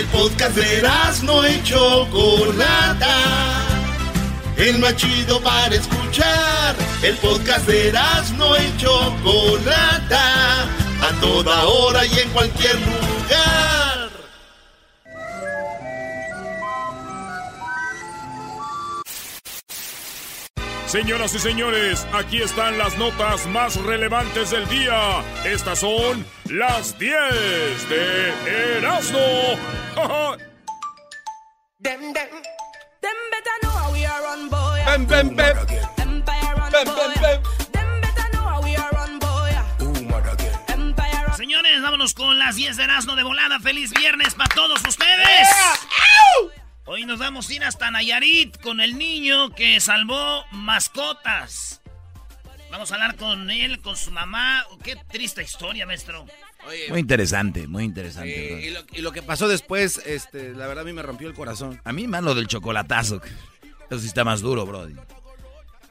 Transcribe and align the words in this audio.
El 0.00 0.06
podcast 0.06 0.56
de 0.56 0.82
no 1.24 1.46
y 1.46 1.62
Chocolata. 1.62 3.16
El 4.56 4.78
más 4.78 4.96
chido 4.96 5.38
para 5.42 5.74
escuchar. 5.74 6.74
El 7.02 7.14
podcast 7.16 7.66
de 7.66 7.92
no 8.38 8.56
y 8.56 8.76
Chocolata. 8.78 10.62
A 11.02 11.20
toda 11.20 11.66
hora 11.66 12.06
y 12.06 12.18
en 12.18 12.30
cualquier 12.30 12.76
lugar. 12.76 13.79
Señoras 20.90 21.32
y 21.36 21.38
señores, 21.38 22.04
aquí 22.12 22.42
están 22.42 22.76
las 22.76 22.98
notas 22.98 23.46
más 23.46 23.76
relevantes 23.76 24.50
del 24.50 24.68
día. 24.68 25.22
Estas 25.44 25.78
son 25.78 26.26
las 26.46 26.98
10 26.98 27.88
de 27.88 28.78
Erasmo. 28.78 29.20
Dem, 31.78 32.12
dem. 32.12 32.28
Dem 33.00 33.18
better 33.30 33.56
know 33.62 33.70
how 33.70 33.92
we 33.92 34.04
are 34.04 34.20
run, 34.20 34.50
boy. 34.50 34.80
Bem, 34.84 35.06
bem, 35.06 35.36
bem. 35.36 35.56
Empire 35.96 36.56
run, 36.56 36.72
bem, 36.72 36.84
boy. 36.84 36.94
Bem, 36.96 37.22
bem. 37.22 37.42
Dem 37.70 38.00
better 38.00 38.28
know 38.32 38.42
how 38.42 38.60
we 38.60 38.74
are 38.74 38.90
run, 38.90 39.18
boy. 39.20 39.50
Empire 40.74 41.24
run. 41.28 41.36
Señores, 41.36 41.82
vámonos 41.82 42.14
con 42.14 42.36
las 42.36 42.56
10 42.56 42.76
de 42.76 42.82
Erasmo 42.82 43.14
de 43.14 43.22
volada. 43.22 43.60
Feliz 43.60 43.92
viernes 43.92 44.34
para 44.34 44.52
todos 44.56 44.80
ustedes. 44.88 45.26
Yeah. 45.28 46.59
Hoy 46.92 47.04
nos 47.06 47.20
vamos 47.20 47.48
a 47.48 47.54
ir 47.54 47.62
hasta 47.62 47.88
Nayarit 47.92 48.60
con 48.60 48.80
el 48.80 48.98
niño 48.98 49.50
que 49.54 49.78
salvó 49.78 50.44
mascotas. 50.50 51.80
Vamos 52.68 52.90
a 52.90 52.94
hablar 52.96 53.14
con 53.14 53.48
él, 53.48 53.80
con 53.80 53.96
su 53.96 54.10
mamá. 54.10 54.66
Qué 54.82 54.96
triste 55.08 55.40
historia, 55.40 55.86
maestro. 55.86 56.26
muy 56.88 56.98
interesante, 56.98 57.68
muy 57.68 57.84
interesante. 57.84 58.74
y, 58.92 59.00
lo, 59.02 59.12
que 59.12 59.22
pasó 59.22 59.46
después, 59.46 59.98
este, 60.04 60.52
la 60.52 60.66
verdad 60.66 60.82
a 60.82 60.84
mí 60.84 60.92
me 60.92 61.02
rompió 61.02 61.28
el 61.28 61.34
corazón. 61.34 61.80
A 61.84 61.92
mí 61.92 62.08
más 62.08 62.24
lo 62.24 62.34
del 62.34 62.48
chocolatazo. 62.48 63.22
Eso 63.88 64.00
sí 64.00 64.08
está 64.08 64.24
más 64.24 64.40
duro, 64.40 64.66
brody. 64.66 64.96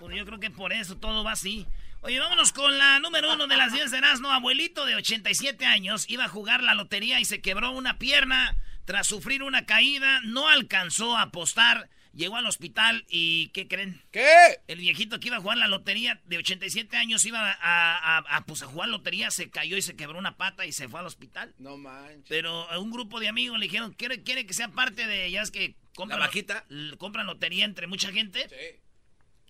Pues 0.02 0.18
yo 0.18 0.26
creo 0.26 0.42
que 0.42 0.52
por 0.52 0.74
eso 0.74 0.98
todo 0.98 1.24
va 1.24 1.32
así. 1.32 1.66
Oye, 2.02 2.20
vámonos 2.20 2.52
con 2.52 2.78
la 2.78 3.00
número 3.00 3.36
uno 3.36 3.48
de 3.48 3.56
las 3.56 3.72
10 3.72 3.92
de 3.92 4.00
Erasmo. 4.00 4.32
Abuelito 4.32 4.86
de 4.86 4.96
87 4.96 5.66
años 5.66 6.10
iba 6.10 6.26
a 6.26 6.28
jugar 6.28 6.62
la 6.62 6.74
lotería 6.74 7.22
y 7.22 7.26
se 7.26 7.40
quebró 7.40 7.72
una 7.72 7.98
pierna. 7.98 8.58
Tras 8.90 9.06
sufrir 9.06 9.44
una 9.44 9.68
caída, 9.68 10.20
no 10.22 10.48
alcanzó 10.48 11.16
a 11.16 11.22
apostar 11.22 11.92
Llegó 12.12 12.38
al 12.38 12.48
hospital 12.48 13.06
y 13.08 13.50
¿qué 13.50 13.68
creen? 13.68 14.02
¿Qué? 14.10 14.28
El 14.68 14.80
viejito 14.80 15.20
que 15.20 15.28
iba 15.28 15.38
a 15.38 15.42
jugar 15.42 15.60
la 15.60 15.68
lotería 15.68 16.20
de 16.26 16.40
87 16.40 16.98
años 16.98 17.24
iba 17.24 17.56
a, 17.62 18.44
pues, 18.48 18.64
a 18.64 18.66
jugar 18.66 18.90
lotería, 18.90 19.30
se 19.30 19.52
cayó 19.52 19.78
y 19.78 19.84
se 19.84 19.96
quebró 19.96 20.18
una 20.18 20.36
pata 20.36 20.66
y 20.66 20.72
se 20.72 20.90
fue 20.90 21.02
al 21.02 21.06
hospital. 21.06 21.54
No 21.60 21.78
manches. 21.78 22.26
Pero 22.28 22.68
a 22.72 22.80
un 22.80 22.90
grupo 22.90 23.20
de 23.20 23.28
amigos 23.28 23.60
le 23.60 23.68
dijeron, 23.68 23.94
¿quiere, 23.94 24.24
quiere 24.24 24.48
que 24.48 24.56
sea 24.56 24.70
parte 24.70 25.06
de, 25.06 25.30
ya 25.30 25.44
es 25.44 25.52
que 25.52 25.76
compran, 25.94 26.20
¿La 26.20 26.98
compran 26.98 27.28
lotería 27.28 27.66
entre 27.66 27.86
mucha 27.86 28.12
gente? 28.12 28.50
Sí. 28.50 28.82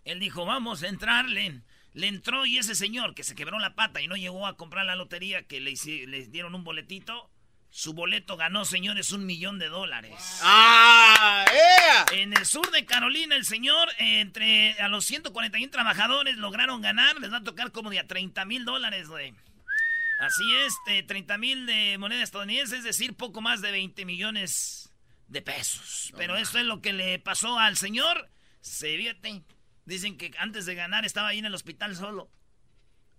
Él 0.04 0.20
dijo, 0.20 0.46
vamos 0.46 0.84
a 0.84 0.90
entrarle. 0.90 1.62
Le 1.94 2.08
entró 2.08 2.46
y 2.46 2.58
ese 2.58 2.76
señor 2.76 3.16
que 3.16 3.24
se 3.24 3.36
quebró 3.36 3.58
la 3.60 3.74
pata 3.74 4.02
y 4.02 4.08
no 4.08 4.18
llegó 4.18 4.46
a 4.46 4.58
comprar 4.58 4.86
la 4.86 4.98
lotería, 4.98 5.44
que 5.44 5.62
le, 5.62 5.76
le 6.08 6.26
dieron 6.28 6.56
un 6.56 6.66
boletito, 6.66 7.32
su 7.72 7.94
boleto 7.94 8.36
ganó, 8.36 8.66
señores, 8.66 9.12
un 9.12 9.26
millón 9.26 9.60
de 9.60 9.70
dólares. 9.70 10.40
¡Ah! 10.42 11.46
En 12.12 12.34
el 12.34 12.46
sur 12.46 12.72
de 12.72 12.86
Carolina, 12.86 13.36
el 13.36 13.46
señor, 13.46 13.90
entre 14.00 14.74
a 14.82 14.88
los 14.88 15.06
141 15.06 15.72
trabajadores 15.72 16.38
lograron 16.38 16.82
ganar. 16.82 17.20
Les 17.20 17.32
va 17.32 17.38
a 17.38 17.44
tocar 17.44 17.72
como 17.72 17.90
de 17.90 18.00
a 18.00 18.08
30 18.08 18.44
mil 18.46 18.66
dólares, 18.66 19.08
güey. 19.08 19.34
Así 20.20 20.44
es, 20.66 21.06
30 21.08 21.38
mil 21.38 21.66
de 21.66 21.98
moneda 21.98 22.24
estadounidense, 22.24 22.78
es 22.78 22.84
decir, 22.84 23.16
poco 23.16 23.40
más 23.40 23.62
de 23.62 23.72
20 23.72 24.04
millones 24.04 24.92
de 25.28 25.42
pesos. 25.42 26.12
Pero 26.18 26.36
esto 26.36 26.60
es 26.60 26.66
lo 26.66 26.82
que 26.82 26.92
le 26.92 27.20
pasó 27.20 27.60
al 27.60 27.78
señor. 27.78 28.30
Se 28.62 28.98
viete. 28.98 29.44
Dicen 29.86 30.18
que 30.18 30.32
antes 30.38 30.66
de 30.66 30.76
ganar 30.76 31.06
estaba 31.06 31.30
ahí 31.30 31.40
en 31.40 31.46
el 31.46 31.56
hospital 31.56 31.96
solo. 31.96 32.30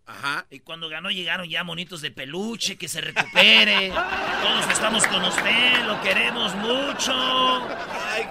Ajá. 0.07 0.47
Y 0.51 0.61
cuando 0.61 0.89
ganó 0.89 1.11
llegaron 1.11 1.49
ya 1.49 1.63
monitos 1.65 2.01
de 2.01 2.11
peluche, 2.11 2.77
que 2.77 2.89
se 2.89 3.01
recupere. 3.01 3.89
Todos 4.43 4.71
estamos 4.73 5.07
con 5.07 5.25
usted, 5.25 5.85
lo 5.87 6.01
queremos 6.03 6.55
mucho. 6.57 7.13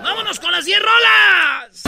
¡Vámonos 0.03 0.39
con 0.39 0.51
las 0.51 0.65
10 0.65 0.79
rolas! 0.79 1.83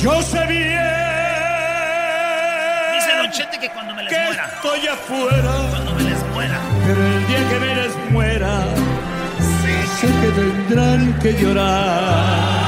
Yo 0.00 0.22
sé 0.22 0.46
bien. 0.46 0.80
Dice 2.94 3.16
Don 3.16 3.30
Chete 3.30 3.58
que 3.58 3.68
cuando 3.70 3.94
me 3.94 4.04
les 4.04 4.12
que 4.12 4.24
muera. 4.24 4.46
Estoy 4.46 4.86
afuera. 4.86 5.52
Cuando 5.70 5.94
me 5.94 6.02
les 6.04 6.26
muera. 6.28 6.60
Pero 6.86 7.06
el 7.06 7.26
día 7.26 7.48
que 7.50 7.60
me 7.60 7.74
les 7.74 7.96
muera. 8.10 8.64
Sé 10.00 10.06
que 10.06 10.30
tendrán 10.32 11.18
que 11.20 11.32
llorar 11.34 12.59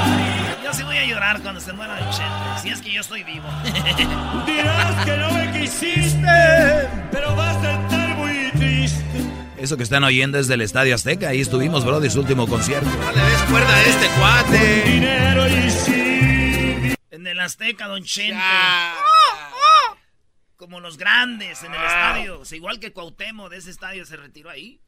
cuando 1.43 1.61
se 1.61 1.73
muera 1.73 1.99
el 1.99 2.05
Chente, 2.11 2.63
si 2.63 2.69
es 2.71 2.81
que 2.81 2.93
yo 2.93 3.01
estoy 3.01 3.25
vivo. 3.25 3.47
Dirás 4.47 5.05
que 5.05 5.17
no 5.17 5.33
me 5.33 5.53
quisiste, 5.53 6.89
pero 7.11 7.35
vas 7.35 7.57
a 7.65 7.83
estar 7.83 8.17
muy 8.17 8.51
triste. 8.53 9.05
Eso 9.59 9.77
que 9.77 9.83
están 9.83 10.05
oyendo 10.05 10.39
es 10.39 10.49
del 10.49 10.61
Estadio 10.61 10.95
Azteca, 10.95 11.29
ahí 11.29 11.41
estuvimos, 11.41 11.85
bro, 11.85 12.01
de 12.01 12.11
su 12.11 12.21
último 12.21 12.47
concierto. 12.47 12.89
No 12.89 13.13
le 13.13 13.23
des 13.23 13.43
cuerda 13.43 13.75
a 13.75 13.83
este 13.83 14.07
cuate. 14.19 14.83
dinero 14.83 15.49
y 15.49 15.71
sí. 15.71 16.95
En 17.11 17.27
el 17.27 17.41
Azteca, 17.41 17.89
Don 17.89 18.03
Chente. 18.05 18.41
Como 20.57 20.81
los 20.81 20.97
grandes 20.97 21.63
en 21.65 21.75
el 21.75 21.83
estadio. 21.83 22.43
igual 22.53 22.79
que 22.79 22.93
Cuauhtémoc 22.93 23.51
de 23.51 23.57
ese 23.59 23.71
estadio 23.71 24.07
se 24.07 24.17
retiró 24.17 24.49
ahí. 24.49 24.81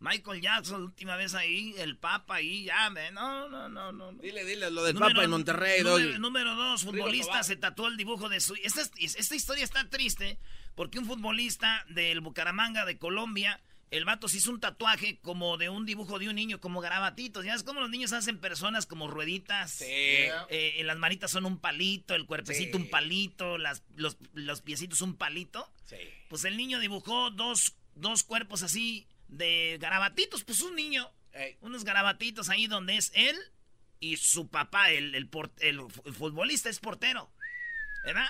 Michael 0.00 0.40
Jackson, 0.40 0.82
última 0.82 1.14
vez 1.16 1.34
ahí, 1.34 1.74
el 1.76 1.96
Papa 1.98 2.36
ahí, 2.36 2.64
ya, 2.64 2.88
no, 3.12 3.48
no, 3.50 3.68
no, 3.68 3.92
no. 3.92 4.12
Dile, 4.12 4.44
dile 4.46 4.70
lo 4.70 4.82
del 4.82 4.96
Papa 4.96 5.22
en 5.22 5.30
Monterrey, 5.30 5.82
número, 5.82 6.18
número, 6.18 6.54
dos, 6.54 6.84
futbolista 6.84 7.42
se 7.42 7.56
tatuó 7.56 7.86
el 7.86 7.98
dibujo 7.98 8.30
de 8.30 8.40
su... 8.40 8.54
Esta, 8.54 8.82
esta 8.98 9.34
historia 9.34 9.62
está 9.62 9.88
triste 9.90 10.38
porque 10.74 10.98
un 10.98 11.04
futbolista 11.04 11.84
del 11.90 12.22
Bucaramanga 12.22 12.86
de 12.86 12.96
Colombia, 12.96 13.60
el 13.90 14.06
vato 14.06 14.26
se 14.26 14.38
hizo 14.38 14.50
un 14.50 14.60
tatuaje 14.60 15.18
como 15.20 15.58
de 15.58 15.68
un 15.68 15.84
dibujo 15.84 16.18
de 16.18 16.30
un 16.30 16.36
niño, 16.36 16.60
como 16.60 16.80
garabatitos. 16.80 17.44
Ya 17.44 17.54
es 17.54 17.62
como 17.62 17.80
los 17.80 17.90
niños 17.90 18.14
hacen 18.14 18.38
personas 18.38 18.86
como 18.86 19.08
rueditas. 19.08 19.72
Sí. 19.72 19.84
Eh, 19.86 20.80
las 20.84 20.96
manitas 20.96 21.30
son 21.32 21.44
un 21.44 21.58
palito, 21.58 22.14
el 22.14 22.24
cuerpecito 22.24 22.78
un 22.78 22.88
palito, 22.88 23.58
las, 23.58 23.82
los, 23.96 24.16
los 24.32 24.62
piecitos 24.62 25.02
un 25.02 25.16
palito. 25.16 25.70
Sí. 25.84 25.96
Pues 26.30 26.44
el 26.46 26.56
niño 26.56 26.78
dibujó 26.78 27.30
dos, 27.30 27.76
dos 27.94 28.22
cuerpos 28.22 28.62
así 28.62 29.06
de 29.30 29.78
garabatitos, 29.80 30.44
pues 30.44 30.60
un 30.62 30.74
niño. 30.74 31.10
Unos 31.60 31.84
garabatitos 31.84 32.48
ahí 32.48 32.66
donde 32.66 32.96
es 32.96 33.12
él 33.14 33.36
y 34.00 34.16
su 34.16 34.48
papá, 34.48 34.90
el, 34.90 35.14
el, 35.14 35.30
futbolista 36.12 36.68
es 36.68 36.80
portero. 36.80 37.30
¿Verdad? 38.04 38.28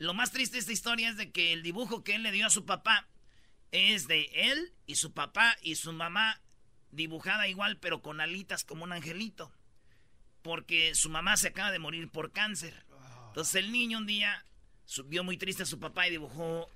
Lo 0.00 0.14
más 0.14 0.32
triste 0.32 0.56
de 0.56 0.60
esta 0.60 0.72
historia 0.72 1.08
es 1.08 1.16
de 1.16 1.30
que 1.30 1.52
el 1.52 1.62
dibujo 1.62 2.04
que 2.04 2.14
él 2.14 2.22
le 2.22 2.32
dio 2.32 2.46
a 2.46 2.50
su 2.50 2.66
papá 2.66 3.08
es 3.70 4.06
de 4.06 4.28
él 4.34 4.72
y 4.86 4.96
su 4.96 5.12
papá 5.12 5.56
y 5.62 5.76
su 5.76 5.92
mamá 5.92 6.40
dibujada 6.90 7.48
igual 7.48 7.78
pero 7.78 8.02
con 8.02 8.20
alitas 8.20 8.64
como 8.64 8.84
un 8.84 8.92
angelito. 8.92 9.52
Porque 10.42 10.94
su 10.94 11.08
mamá 11.08 11.36
se 11.36 11.48
acaba 11.48 11.70
de 11.70 11.78
morir 11.78 12.10
por 12.10 12.32
cáncer. 12.32 12.84
Entonces 13.28 13.54
el 13.54 13.72
niño 13.72 13.98
un 13.98 14.06
día 14.06 14.44
vio 15.06 15.24
muy 15.24 15.38
triste 15.38 15.62
a 15.62 15.66
su 15.66 15.78
papá 15.78 16.06
y 16.06 16.10
dibujó 16.10 16.68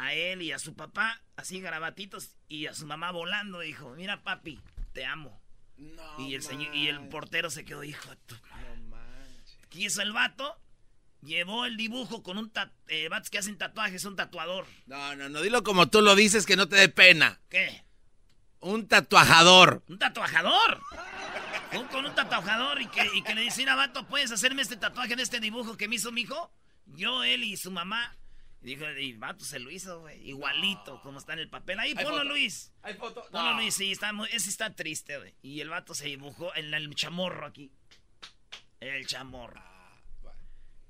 a 0.00 0.14
él 0.14 0.40
y 0.40 0.52
a 0.52 0.58
su 0.58 0.74
papá, 0.74 1.20
así 1.36 1.60
garabatitos, 1.60 2.36
y 2.48 2.66
a 2.66 2.74
su 2.74 2.86
mamá 2.86 3.10
volando, 3.10 3.60
dijo, 3.60 3.94
mira 3.96 4.22
papi, 4.22 4.58
te 4.94 5.04
amo. 5.04 5.40
y 6.18 6.34
el 6.34 6.42
señor, 6.42 6.74
y 6.74 6.88
el 6.88 7.08
portero 7.08 7.50
se 7.50 7.64
quedó, 7.64 7.84
hijo 7.84 8.16
tu 8.26 8.34
no 8.34 8.96
¿Qué 9.68 9.80
hizo 9.80 10.02
el 10.02 10.12
vato? 10.12 10.58
Llevó 11.22 11.66
el 11.66 11.76
dibujo 11.76 12.22
con 12.22 12.38
un 12.38 12.50
eh, 12.88 13.08
vatos 13.10 13.28
que 13.28 13.38
hacen 13.38 13.58
tatuajes, 13.58 14.04
un 14.06 14.16
tatuador. 14.16 14.66
No, 14.86 15.14
no, 15.16 15.28
no, 15.28 15.42
dilo 15.42 15.62
como 15.62 15.88
tú 15.88 16.00
lo 16.00 16.16
dices, 16.16 16.46
que 16.46 16.56
no 16.56 16.66
te 16.66 16.76
dé 16.76 16.88
pena. 16.88 17.38
¿Qué? 17.50 17.84
Un 18.60 18.88
tatuajador. 18.88 19.84
¿Un 19.86 19.98
tatuajador? 19.98 20.80
con 21.92 22.04
un 22.04 22.14
tatuajador 22.14 22.80
y 22.80 22.86
que, 22.88 23.06
y 23.14 23.22
que 23.22 23.34
le 23.34 23.42
dice, 23.42 23.58
mira, 23.58 23.76
vato, 23.76 24.06
¿puedes 24.06 24.32
hacerme 24.32 24.62
este 24.62 24.76
tatuaje 24.76 25.14
de 25.14 25.22
este 25.22 25.40
dibujo 25.40 25.76
que 25.76 25.88
me 25.88 25.96
hizo 25.96 26.10
mi 26.10 26.22
hijo? 26.22 26.50
Yo, 26.86 27.22
él 27.22 27.44
y 27.44 27.56
su 27.56 27.70
mamá. 27.70 28.16
Y 28.62 28.66
dijo, 28.66 28.84
y 28.90 29.12
vato 29.14 29.44
se 29.44 29.58
lo 29.58 29.70
hizo, 29.70 30.00
güey. 30.00 30.28
Igualito, 30.28 31.00
como 31.02 31.18
está 31.18 31.32
en 31.32 31.38
el 31.38 31.48
papel. 31.48 31.78
Ahí, 31.78 31.94
ponlo, 31.94 32.24
Luis. 32.24 32.72
Hay 32.82 32.94
foto. 32.94 33.24
Ponlo, 33.30 33.54
Luis, 33.54 33.74
sí, 33.74 33.90
está, 33.92 34.12
ese 34.30 34.50
está 34.50 34.74
triste, 34.74 35.18
güey. 35.18 35.34
Y 35.42 35.60
el 35.60 35.70
vato 35.70 35.94
se 35.94 36.06
dibujó 36.06 36.54
en 36.54 36.74
el 36.74 36.94
chamorro 36.94 37.46
aquí. 37.46 37.72
El 38.80 39.06
chamorro. 39.06 39.60
Ah, 39.60 39.80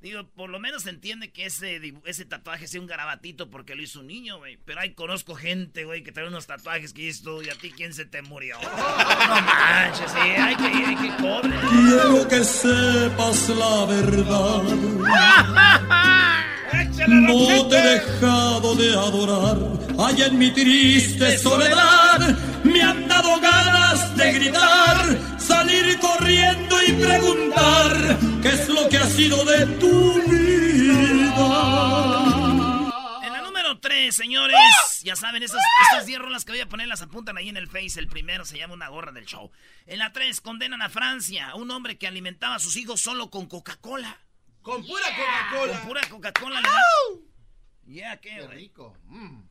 Digo, 0.01 0.27
por 0.35 0.49
lo 0.49 0.59
menos 0.59 0.85
se 0.85 0.91
entiende 0.91 1.31
que 1.31 1.45
ese, 1.45 1.79
ese 2.07 2.25
tatuaje 2.25 2.67
sea 2.67 2.81
un 2.81 2.87
garabatito 2.87 3.51
porque 3.51 3.75
lo 3.75 3.83
hizo 3.83 4.01
un 4.01 4.07
niño, 4.07 4.39
güey. 4.39 4.57
Pero 4.65 4.81
ahí 4.81 4.95
conozco 4.95 5.35
gente, 5.35 5.85
güey, 5.85 6.03
que 6.03 6.11
trae 6.11 6.27
unos 6.27 6.47
tatuajes 6.47 6.95
que 6.95 7.13
tú, 7.23 7.43
¿y 7.43 7.51
a 7.51 7.55
ti 7.55 7.71
quién 7.71 7.93
se 7.93 8.07
te 8.07 8.23
murió? 8.23 8.59
no 8.63 9.41
manches, 9.43 10.11
sí, 10.11 10.19
hay 10.19 10.57
que, 10.57 10.65
hay 10.65 10.97
que 10.97 11.23
cobre. 11.23 11.51
Quiero 11.69 12.27
que 12.27 12.43
sepas 12.43 13.49
la 13.51 13.85
verdad. 13.85 14.63
No 17.09 17.67
te 17.69 17.79
he 17.79 17.83
dejado 17.83 18.75
de 18.77 18.93
adorar, 18.93 19.59
allá 19.99 20.27
en 20.27 20.39
mi 20.39 20.51
triste 20.53 21.39
soledad 21.39 22.37
me 22.65 22.83
han 22.83 23.09
dado 23.09 23.41
ganas 23.41 24.17
de 24.17 24.33
gritar, 24.33 25.19
salir 25.39 25.99
corriendo 25.99 26.77
y 26.83 26.93
preguntar 26.93 28.19
qué 28.43 28.49
es 28.49 28.69
lo 28.69 28.89
que 28.89 28.99
ha 28.99 29.07
sido 29.07 29.45
de 29.45 29.67
tu 29.79 30.23
vida. 30.29 30.51
En 33.23 33.33
la 33.33 33.43
número 33.43 33.79
3, 33.81 34.15
señores, 34.15 34.57
ya 35.03 35.17
saben, 35.17 35.43
esas, 35.43 35.61
estas 35.91 36.07
10 36.07 36.21
rolas 36.21 36.45
que 36.45 36.53
voy 36.53 36.61
a 36.61 36.69
poner 36.69 36.87
las 36.87 37.03
apuntan 37.03 37.37
ahí 37.39 37.49
en 37.49 37.57
el 37.57 37.69
Face. 37.69 37.99
El 37.99 38.09
primero 38.09 38.45
se 38.45 38.59
llama 38.59 38.75
Una 38.75 38.89
gorra 38.89 39.13
del 39.13 39.27
show. 39.27 39.51
En 39.87 39.99
la 39.99 40.13
3, 40.13 40.41
condenan 40.41 40.83
a 40.83 40.91
Francia, 40.91 41.55
un 41.55 41.71
hombre 41.71 41.99
que 41.99 42.07
alimentaba 42.07 42.57
a 42.57 42.61
sus 42.61 42.77
hijos 42.77 43.01
solo 43.01 43.31
con 43.31 43.47
Coca-Cola. 43.47 44.19
Con 44.63 44.85
pura 44.87 45.05
Coca-Cola. 45.05 45.79
Con 45.79 45.89
pura 45.89 46.01
Coca-Cola. 46.09 46.63
Ya, 47.85 48.21
¿qué, 48.21 48.37
Qué 48.37 48.47
rico. 48.47 48.97
Mm. 49.05 49.43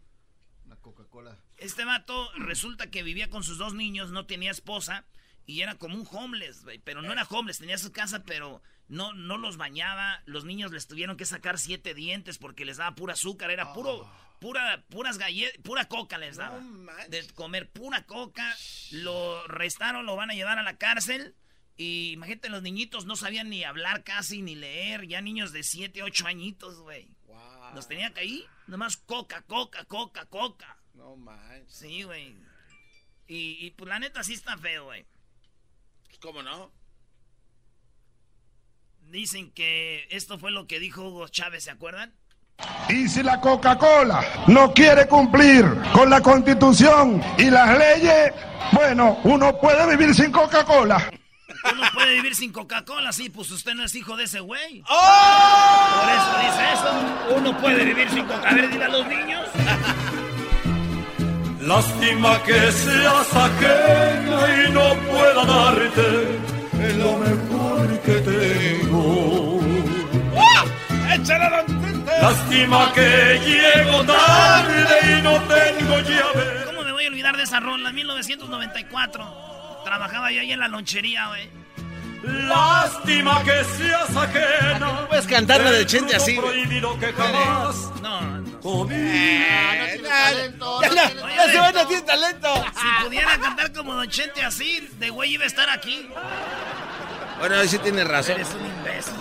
Una 0.65 0.75
Coca-Cola. 0.77 1.37
Este 1.57 1.83
vato 1.83 2.31
resulta 2.37 2.89
que 2.89 3.03
vivía 3.03 3.29
con 3.29 3.43
sus 3.43 3.57
dos 3.57 3.73
niños, 3.73 4.11
no 4.11 4.25
tenía 4.25 4.51
esposa 4.51 5.05
y 5.45 5.61
era 5.61 5.75
como 5.75 5.95
un 5.95 6.07
homeless, 6.09 6.63
güey. 6.63 6.79
Pero 6.79 7.01
no 7.01 7.11
era 7.11 7.23
homeless, 7.23 7.57
tenía 7.57 7.77
su 7.77 7.91
casa, 7.91 8.23
pero 8.23 8.61
no, 8.87 9.13
no 9.13 9.37
los 9.37 9.57
bañaba. 9.57 10.21
Los 10.25 10.45
niños 10.45 10.71
les 10.71 10.87
tuvieron 10.87 11.17
que 11.17 11.25
sacar 11.25 11.57
siete 11.57 11.93
dientes 11.93 12.37
porque 12.37 12.65
les 12.65 12.77
daba 12.77 12.95
pura 12.95 13.13
azúcar, 13.13 13.49
era 13.49 13.73
puro, 13.73 14.09
pura, 14.39 14.85
puras 14.89 15.17
galletas, 15.17 15.59
pura 15.63 15.85
coca 15.85 16.17
les 16.17 16.37
daba. 16.37 16.61
de 17.09 17.27
comer 17.33 17.69
pura 17.71 18.05
coca. 18.05 18.55
Lo 18.91 19.45
restaron, 19.47 20.05
lo 20.05 20.15
van 20.15 20.29
a 20.29 20.35
llevar 20.35 20.59
a 20.59 20.63
la 20.63 20.77
cárcel. 20.77 21.35
Y 21.79 22.11
imagínate, 22.11 22.49
los 22.49 22.61
niñitos 22.61 23.05
no 23.05 23.15
sabían 23.15 23.49
ni 23.49 23.63
hablar 23.63 24.03
casi, 24.03 24.41
ni 24.41 24.53
leer. 24.53 25.07
Ya 25.07 25.21
niños 25.21 25.53
de 25.53 25.63
siete, 25.63 26.03
ocho 26.03 26.27
añitos, 26.27 26.81
güey. 26.81 27.07
Los 27.73 27.87
tenía 27.87 28.13
que 28.13 28.19
ahí, 28.19 28.45
nomás 28.67 28.97
coca, 28.97 29.43
coca, 29.43 29.85
coca, 29.85 30.25
coca. 30.25 30.77
No 30.93 31.15
manches. 31.15 31.73
Sí, 31.73 32.03
güey. 32.03 32.35
Y, 33.27 33.65
y, 33.65 33.71
pues 33.71 33.87
la 33.87 33.97
neta 33.97 34.25
sí 34.25 34.33
está 34.33 34.57
feo, 34.57 34.85
güey. 34.85 35.05
¿Cómo 36.19 36.43
no? 36.43 36.69
Dicen 39.03 39.49
que 39.51 40.05
esto 40.11 40.37
fue 40.37 40.51
lo 40.51 40.67
que 40.67 40.81
dijo 40.81 41.07
Hugo 41.07 41.29
Chávez, 41.29 41.63
¿se 41.63 41.71
acuerdan? 41.71 42.13
Y 42.89 43.07
si 43.07 43.23
la 43.23 43.39
Coca-Cola 43.39 44.43
no 44.47 44.73
quiere 44.73 45.07
cumplir 45.07 45.63
con 45.93 46.09
la 46.09 46.19
constitución 46.19 47.23
y 47.37 47.49
las 47.49 47.77
leyes, 47.77 48.33
bueno, 48.73 49.17
uno 49.23 49.57
puede 49.57 49.95
vivir 49.95 50.13
sin 50.13 50.29
Coca-Cola. 50.29 51.09
Uno 51.63 51.83
puede 51.93 52.13
vivir 52.13 52.35
sin 52.35 52.51
Coca-Cola, 52.51 53.11
sí, 53.11 53.29
pues 53.29 53.51
usted 53.51 53.73
no 53.73 53.83
es 53.83 53.93
hijo 53.95 54.15
de 54.15 54.23
ese 54.25 54.39
güey. 54.39 54.81
Por 54.81 56.09
eso 56.09 56.39
dice 56.41 56.73
eso. 56.73 57.35
Uno 57.35 57.57
puede 57.57 57.85
vivir 57.85 58.09
sin 58.09 58.25
Coca. 58.25 58.49
A 58.49 58.53
ver, 58.53 58.69
dile 58.69 58.85
a 58.85 58.89
los 58.89 59.07
niños. 59.07 59.47
Lástima 61.61 62.41
que 62.43 62.71
seas 62.71 63.35
ajena 63.35 64.65
y 64.65 64.71
no 64.71 64.95
pueda 65.11 65.45
darte 65.45 66.39
lo 66.97 67.17
mejor 67.17 67.99
que 68.01 68.13
tengo. 68.13 69.59
¡Échale, 71.13 71.49
don 71.49 71.81
Tente! 71.81 72.11
Lástima 72.21 72.93
que 72.93 73.39
llego 73.45 74.03
tarde 74.05 75.17
y 75.17 75.21
no 75.21 75.33
tengo 75.41 75.99
llave. 75.99 76.65
¿Cómo 76.65 76.83
me 76.83 76.91
voy 76.91 77.05
a 77.05 77.07
olvidar 77.09 77.35
de 77.35 77.43
esa 77.43 77.59
rola? 77.59 77.91
1994. 77.91 79.48
Trabajaba 79.89 80.31
yo 80.31 80.41
ahí 80.41 80.51
en 80.51 80.59
la 80.59 80.67
lonchería, 80.67 81.29
güey. 81.29 81.49
Lástima 82.21 83.43
que 83.43 83.63
seas 83.63 84.15
ajena. 84.15 85.07
Puedes 85.07 85.25
cantar 85.25 85.61
la 85.61 85.71
de 85.71 85.83
Chente 85.87 86.15
así. 86.15 86.35
prohibido 86.35 86.99
que 86.99 87.11
jamás 87.11 87.75
No, 87.99 88.21
no. 88.21 88.59
conmigo. 88.59 89.45
talento. 90.07 90.81
Ya, 90.83 91.47
se 91.51 91.57
va, 91.57 91.71
no 91.71 91.87
tiene 91.87 92.03
talento. 92.03 92.53
Si 92.75 93.03
pudiera 93.05 93.39
cantar 93.39 93.73
como 93.73 93.95
Don 93.95 94.07
Chente 94.07 94.43
así, 94.43 94.87
de 94.99 95.09
güey 95.09 95.31
iba 95.33 95.45
a 95.45 95.47
estar 95.47 95.67
aquí. 95.71 96.07
Bueno, 97.39 97.55
ahí 97.55 97.67
sí 97.67 97.79
tienes 97.79 98.07
razón. 98.07 98.35
Eres 98.35 98.49
un 98.53 98.65
imbécil. 98.67 99.13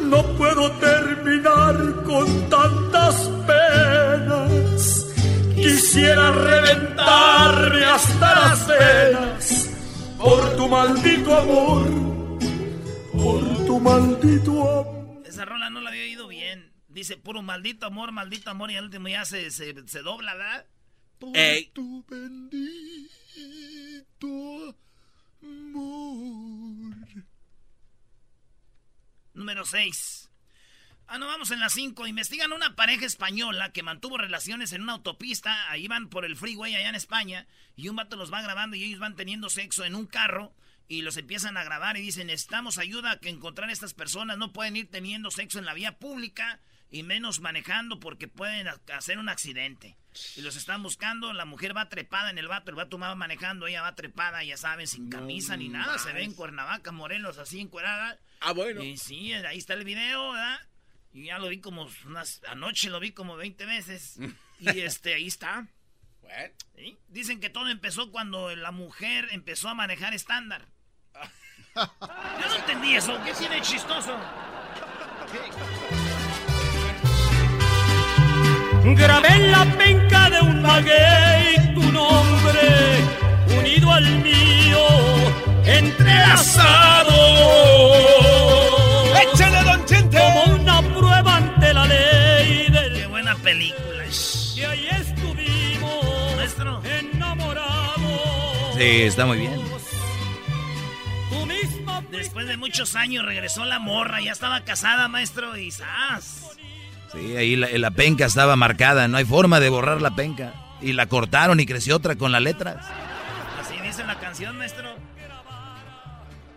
no 0.01 0.23
puedo 0.35 0.71
terminar 0.79 1.75
con 2.05 2.49
tantas 2.49 3.29
penas. 3.45 5.05
Quisiera 5.53 6.31
reventarme 6.31 7.85
hasta 7.85 8.35
las 8.39 8.67
venas 8.67 9.69
por 10.17 10.55
tu 10.55 10.67
maldito 10.67 11.37
amor, 11.37 11.85
por 13.13 13.65
tu 13.67 13.79
maldito 13.79 14.79
amor. 14.79 15.21
Esa 15.23 15.45
rola 15.45 15.69
no 15.69 15.81
la 15.81 15.91
había 15.91 16.01
oído 16.01 16.27
bien. 16.27 16.73
Dice 16.87 17.15
puro 17.15 17.43
maldito 17.43 17.85
amor, 17.85 18.11
maldito 18.11 18.49
amor, 18.49 18.71
y 18.71 18.75
al 18.77 18.85
último 18.85 19.07
ya 19.07 19.23
se, 19.23 19.51
se, 19.51 19.75
se 19.87 20.01
dobla, 20.01 20.33
¿verdad? 20.33 20.65
Ey. 21.33 21.71
Tu 21.73 22.05
bendito 22.07 23.17
amor. 25.41 26.95
Número 29.33 29.65
6. 29.65 30.29
Ah, 31.07 31.17
no, 31.17 31.27
vamos 31.27 31.51
en 31.51 31.59
la 31.59 31.69
5. 31.69 32.05
Investigan 32.05 32.51
una 32.51 32.75
pareja 32.75 33.05
española 33.05 33.71
que 33.71 33.81
mantuvo 33.81 34.17
relaciones 34.17 34.73
en 34.73 34.81
una 34.83 34.93
autopista. 34.93 35.71
Ahí 35.71 35.87
van 35.87 36.09
por 36.09 36.25
el 36.25 36.35
freeway 36.35 36.75
allá 36.75 36.89
en 36.89 36.95
España. 36.95 37.47
Y 37.75 37.87
un 37.87 37.95
vato 37.95 38.17
los 38.17 38.31
va 38.31 38.41
grabando 38.41 38.75
y 38.75 38.83
ellos 38.83 38.99
van 38.99 39.15
teniendo 39.15 39.49
sexo 39.49 39.85
en 39.85 39.95
un 39.95 40.05
carro. 40.05 40.53
Y 40.89 41.01
los 41.01 41.17
empiezan 41.17 41.57
a 41.57 41.63
grabar 41.63 41.97
y 41.97 42.01
dicen, 42.01 42.27
necesitamos 42.27 42.77
ayuda 42.77 43.11
a 43.11 43.19
que 43.19 43.29
encontrar 43.29 43.69
a 43.69 43.73
estas 43.73 43.93
personas. 43.93 44.37
No 44.37 44.53
pueden 44.53 44.75
ir 44.75 44.89
teniendo 44.91 45.31
sexo 45.31 45.59
en 45.59 45.65
la 45.65 45.73
vía 45.73 45.97
pública 45.97 46.59
y 46.89 47.03
menos 47.03 47.39
manejando 47.41 47.99
porque 47.99 48.27
pueden 48.27 48.67
ha- 48.67 48.79
hacer 48.95 49.19
un 49.19 49.29
accidente. 49.29 49.97
Y 50.35 50.41
los 50.41 50.55
están 50.55 50.81
buscando. 50.81 51.31
La 51.33 51.45
mujer 51.45 51.75
va 51.77 51.89
trepada 51.89 52.29
en 52.29 52.37
el 52.37 52.47
vato. 52.47 52.71
El 52.71 52.75
vato 52.75 52.97
va 52.97 53.13
manejando. 53.15 53.67
Ella 53.67 53.81
va 53.83 53.93
trepada, 53.95 54.43
ya 54.43 54.57
saben, 54.57 54.87
sin 54.87 55.09
camisa 55.09 55.57
ni 55.57 55.69
nada. 55.69 55.99
Se 55.99 56.11
ve 56.13 56.23
en 56.23 56.33
Cuernavaca, 56.33 56.91
Morelos, 56.91 57.37
así 57.37 57.59
encuerada. 57.59 58.17
Ah, 58.39 58.53
bueno. 58.53 58.83
Y 58.83 58.97
sí, 58.97 59.33
ahí 59.33 59.57
está 59.57 59.73
el 59.75 59.83
video, 59.83 60.31
¿verdad? 60.31 60.59
Y 61.13 61.25
ya 61.25 61.37
lo 61.39 61.49
vi 61.49 61.59
como 61.59 61.87
unas... 62.05 62.41
Anoche 62.47 62.89
lo 62.89 62.99
vi 62.99 63.11
como 63.11 63.35
20 63.37 63.65
veces. 63.65 64.17
Y 64.59 64.79
este, 64.79 65.13
ahí 65.13 65.27
está. 65.27 65.67
Bueno. 66.21 66.51
¿sí? 66.75 66.97
Dicen 67.09 67.39
que 67.39 67.51
todo 67.51 67.69
empezó 67.69 68.11
cuando 68.11 68.55
la 68.55 68.71
mujer 68.71 69.27
empezó 69.29 69.69
a 69.69 69.75
manejar 69.75 70.15
estándar. 70.15 70.65
Yo 71.75 72.49
no 72.49 72.55
entendí 72.55 72.95
eso. 72.95 73.21
¿Qué 73.23 73.33
tiene 73.33 73.61
chistoso? 73.61 74.17
Grabé 78.95 79.27
en 79.27 79.51
la 79.51 79.65
penca 79.77 80.29
de 80.29 80.41
un 80.41 80.61
maguey 80.61 81.73
tu 81.73 81.91
nombre, 81.91 83.03
unido 83.59 83.91
al 83.91 84.05
mío, 84.19 84.87
entrelazado. 85.65 87.13
¡Échale, 89.21 89.63
don 89.63 89.85
Chente! 89.85 90.17
Como 90.17 90.55
una 90.55 90.81
prueba 90.81 91.35
ante 91.35 91.73
la 91.73 91.85
ley 91.85 92.65
Qué 92.67 92.71
del 92.71 93.07
buena 93.09 93.35
película. 93.35 94.03
Que 94.55 94.65
ahí 94.65 94.87
estuvimos 94.89 96.35
Maestro. 96.37 96.81
enamorados. 96.83 98.75
Sí, 98.77 99.01
está 99.01 99.25
muy 99.25 99.39
bien. 99.39 99.61
Después 102.11 102.47
de 102.47 102.57
muchos 102.57 102.95
años 102.95 103.25
regresó 103.25 103.65
la 103.65 103.79
morra. 103.79 104.21
Ya 104.21 104.31
estaba 104.31 104.61
casada, 104.63 105.07
maestro. 105.07 105.57
Y 105.57 105.71
¡zas! 105.71 106.57
Sí, 107.11 107.35
ahí 107.37 107.55
la, 107.55 107.69
la, 107.69 107.91
penca 107.91 108.25
estaba 108.25 108.55
marcada, 108.55 109.07
no 109.07 109.17
hay 109.17 109.25
forma 109.25 109.59
de 109.59 109.69
borrar 109.69 110.01
la 110.01 110.15
penca. 110.15 110.53
Y 110.81 110.93
la 110.93 111.07
cortaron 111.07 111.59
y 111.59 111.65
creció 111.65 111.95
otra 111.95 112.15
con 112.15 112.31
las 112.31 112.41
letras. 112.41 112.85
Así 113.59 113.79
dice 113.81 114.03
la 114.05 114.19
canción, 114.19 114.57
maestro. 114.57 114.95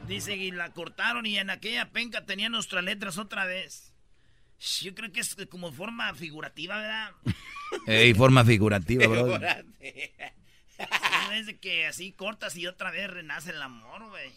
Dice, 0.06 0.36
y 0.36 0.50
la 0.50 0.70
cortaron 0.72 1.24
y 1.24 1.38
en 1.38 1.50
aquella 1.50 1.90
penca 1.90 2.26
tenían 2.26 2.52
nuestras 2.52 2.82
letras 2.82 3.16
otra 3.16 3.44
vez. 3.44 3.94
Yo 4.82 4.94
creo 4.94 5.12
que 5.12 5.20
es 5.20 5.36
como 5.48 5.72
forma 5.72 6.12
figurativa, 6.14 6.76
¿verdad? 6.76 7.12
Ey, 7.86 8.12
forma 8.12 8.44
figurativa, 8.44 9.06
bro. 9.06 9.36
es 11.32 11.46
de 11.46 11.58
que 11.60 11.86
así 11.86 12.12
cortas 12.12 12.56
y 12.56 12.66
otra 12.66 12.90
vez 12.90 13.08
renace 13.08 13.50
el 13.50 13.62
amor, 13.62 14.08
güey. 14.08 14.32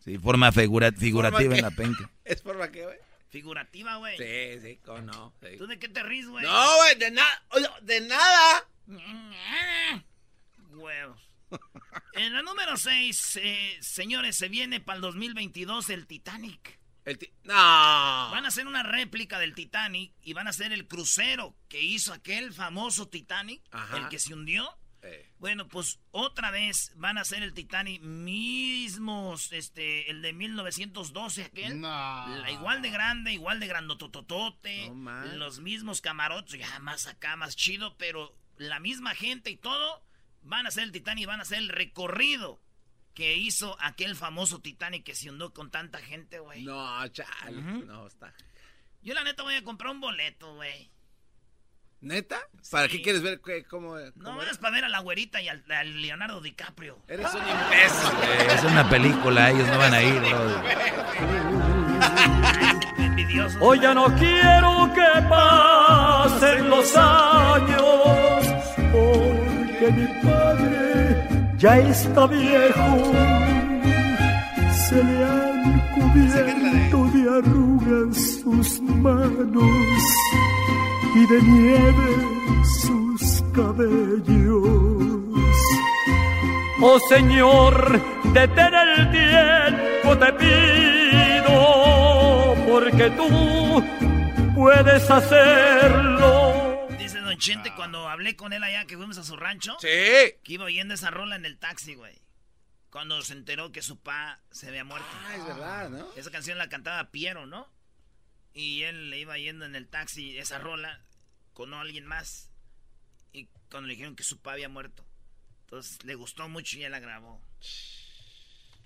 Sí, 0.00 0.18
forma 0.18 0.50
figurativa 0.50 1.56
en 1.56 1.62
la 1.62 1.70
penca. 1.70 2.10
¿Es 2.24 2.42
forma 2.42 2.68
qué, 2.68 2.84
güey? 2.84 2.96
Figurativa, 3.34 3.96
güey. 3.96 4.16
Sí, 4.16 4.60
sí, 4.62 4.78
cómo 4.84 5.00
no. 5.00 5.34
¿Tú 5.58 5.66
de 5.66 5.76
qué 5.76 5.88
te 5.88 6.04
ríes, 6.04 6.28
güey? 6.28 6.44
No, 6.44 6.76
güey, 6.76 6.94
de 6.94 7.10
nada. 7.10 7.42
De 7.82 8.00
nada. 8.02 8.68
Huevos. 10.70 11.20
En 12.12 12.32
la 12.32 12.42
número 12.42 12.76
6, 12.76 13.40
eh, 13.42 13.78
señores, 13.80 14.36
se 14.36 14.48
viene 14.48 14.78
para 14.78 14.94
el 14.94 15.02
2022 15.02 15.90
el 15.90 16.06
Titanic. 16.06 16.78
El 17.04 17.18
no. 17.42 17.54
Van 17.54 18.44
a 18.44 18.48
hacer 18.48 18.68
una 18.68 18.84
réplica 18.84 19.40
del 19.40 19.52
Titanic 19.52 20.12
y 20.22 20.32
van 20.32 20.46
a 20.46 20.50
hacer 20.50 20.72
el 20.72 20.86
crucero 20.86 21.56
que 21.68 21.82
hizo 21.82 22.12
aquel 22.12 22.52
famoso 22.52 23.08
Titanic, 23.08 23.62
el 23.96 24.08
que 24.10 24.20
se 24.20 24.32
hundió. 24.32 24.78
Bueno, 25.38 25.68
pues 25.68 26.00
otra 26.10 26.50
vez 26.50 26.92
van 26.96 27.18
a 27.18 27.22
hacer 27.22 27.42
el 27.42 27.52
Titanic 27.52 28.02
mismos, 28.02 29.52
este, 29.52 30.10
el 30.10 30.22
de 30.22 30.32
1912 30.32 31.44
aquel. 31.44 31.80
No. 31.80 32.48
igual 32.50 32.82
de 32.82 32.90
grande, 32.90 33.32
igual 33.32 33.60
de 33.60 33.66
grandotototote. 33.66 34.90
los 35.36 35.60
mismos 35.60 36.00
camarotes, 36.00 36.58
ya 36.58 36.78
más 36.78 37.06
acá, 37.06 37.36
más 37.36 37.56
chido, 37.56 37.96
pero 37.96 38.36
la 38.56 38.80
misma 38.80 39.14
gente 39.14 39.50
y 39.50 39.56
todo 39.56 40.02
van 40.42 40.66
a 40.66 40.68
hacer 40.68 40.84
el 40.84 40.92
Titanic, 40.92 41.26
van 41.26 41.40
a 41.40 41.42
hacer 41.42 41.58
el 41.58 41.68
recorrido 41.68 42.60
que 43.14 43.36
hizo 43.36 43.76
aquel 43.80 44.16
famoso 44.16 44.60
Titanic 44.60 45.04
que 45.04 45.14
se 45.14 45.30
hundió 45.30 45.52
con 45.52 45.70
tanta 45.70 45.98
gente, 45.98 46.40
güey. 46.40 46.64
No, 46.64 47.06
chale, 47.08 47.62
no 47.62 48.06
está. 48.06 48.34
Yo 49.02 49.14
la 49.14 49.22
neta 49.22 49.42
voy 49.42 49.54
a 49.54 49.62
comprar 49.62 49.92
un 49.92 50.00
boleto, 50.00 50.54
güey. 50.56 50.90
¿Neta? 52.04 52.38
¿Para 52.70 52.86
qué 52.86 53.00
quieres 53.00 53.22
ver 53.22 53.40
cómo, 53.66 53.96
No, 54.16 54.42
es 54.42 54.58
para 54.58 54.74
ver 54.74 54.84
a 54.84 54.90
la 54.90 54.98
güerita 55.00 55.40
y 55.40 55.48
al, 55.48 55.64
Leonardo 56.02 56.42
DiCaprio. 56.42 56.98
Eres 57.08 57.32
un 57.32 57.40
imbécil. 57.40 58.10
es 58.54 58.64
una 58.64 58.86
película, 58.90 59.50
ellos 59.50 59.66
no 59.68 59.78
van 59.78 59.94
a 59.94 60.02
ir, 60.02 60.20
bro. 60.20 60.62
Hoy 63.66 63.80
ya 63.80 63.94
no 63.94 64.04
quiero 64.16 64.92
que 64.94 65.06
pasen 65.30 66.68
los 66.68 66.94
años, 66.94 68.48
porque 68.92 69.90
mi 69.90 70.06
padre 70.22 71.26
ya 71.56 71.78
está 71.78 72.26
viejo. 72.26 73.12
Se 74.88 75.02
le 75.02 75.24
han 75.24 75.80
cubierto 75.94 77.04
de 77.14 77.38
arrugas 77.38 78.40
sus 78.42 78.80
manos 78.82 80.14
y 81.14 81.26
de 81.26 81.42
nieve 81.42 82.64
sus 82.64 83.42
cabellos. 83.54 85.04
Oh 86.80 86.98
Señor, 87.08 88.02
detén 88.32 88.74
el 88.74 89.10
tiempo, 89.10 90.18
te 90.18 90.32
pido, 90.34 91.54
porque 92.68 93.10
tú 93.10 93.84
puedes 94.54 95.10
hacerlo. 95.10 96.88
Dice 96.98 97.20
Don 97.20 97.38
Chente 97.38 97.72
cuando 97.74 98.08
hablé 98.08 98.34
con 98.36 98.52
él 98.52 98.62
allá 98.62 98.84
que 98.86 98.96
fuimos 98.96 99.16
a 99.18 99.24
su 99.24 99.36
rancho. 99.36 99.76
Sí. 99.80 99.88
Que 100.42 100.54
iba 100.54 100.64
oyendo 100.64 100.94
esa 100.94 101.10
rola 101.10 101.36
en 101.36 101.44
el 101.46 101.58
taxi, 101.58 101.94
güey. 101.94 102.20
Cuando 102.90 103.22
se 103.22 103.34
enteró 103.34 103.72
que 103.72 103.82
su 103.82 103.98
pa 103.98 104.40
se 104.50 104.68
había 104.68 104.84
muerto. 104.84 105.08
Ah, 105.26 105.36
es 105.36 105.46
verdad, 105.46 105.88
¿no? 105.90 106.06
Esa 106.16 106.30
canción 106.30 106.58
la 106.58 106.68
cantaba 106.68 107.10
Piero, 107.10 107.46
¿no? 107.46 107.68
Y 108.52 108.82
él 108.82 109.10
le 109.10 109.18
iba 109.18 109.38
yendo 109.38 109.64
en 109.64 109.74
el 109.74 109.88
taxi 109.88 110.38
esa 110.38 110.58
rola 110.58 111.03
con 111.54 111.72
alguien 111.72 112.06
más. 112.06 112.50
Y 113.32 113.48
cuando 113.70 113.88
le 113.88 113.94
dijeron 113.94 114.16
que 114.16 114.24
su 114.24 114.36
papá 114.36 114.52
había 114.52 114.68
muerto. 114.68 115.04
Entonces 115.62 116.04
le 116.04 116.14
gustó 116.14 116.48
mucho 116.48 116.76
y 116.78 116.84
él 116.84 116.92
la 116.92 117.00
grabó. 117.00 117.40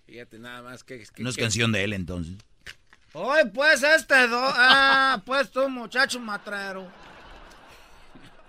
Fíjate 0.07 0.39
nada 0.39 0.63
más 0.63 0.85
que... 0.85 1.05
no 1.19 1.29
es 1.29 1.37
canción 1.37 1.73
de 1.73 1.85
él 1.85 1.93
entonces. 1.93 2.37
Hoy 3.13 3.43
pues 3.53 3.83
este 3.83 4.29
do... 4.29 4.39
Ah, 4.41 5.23
pues 5.27 5.51
tú 5.51 5.69
muchacho 5.69 6.21
matrero. 6.21 6.91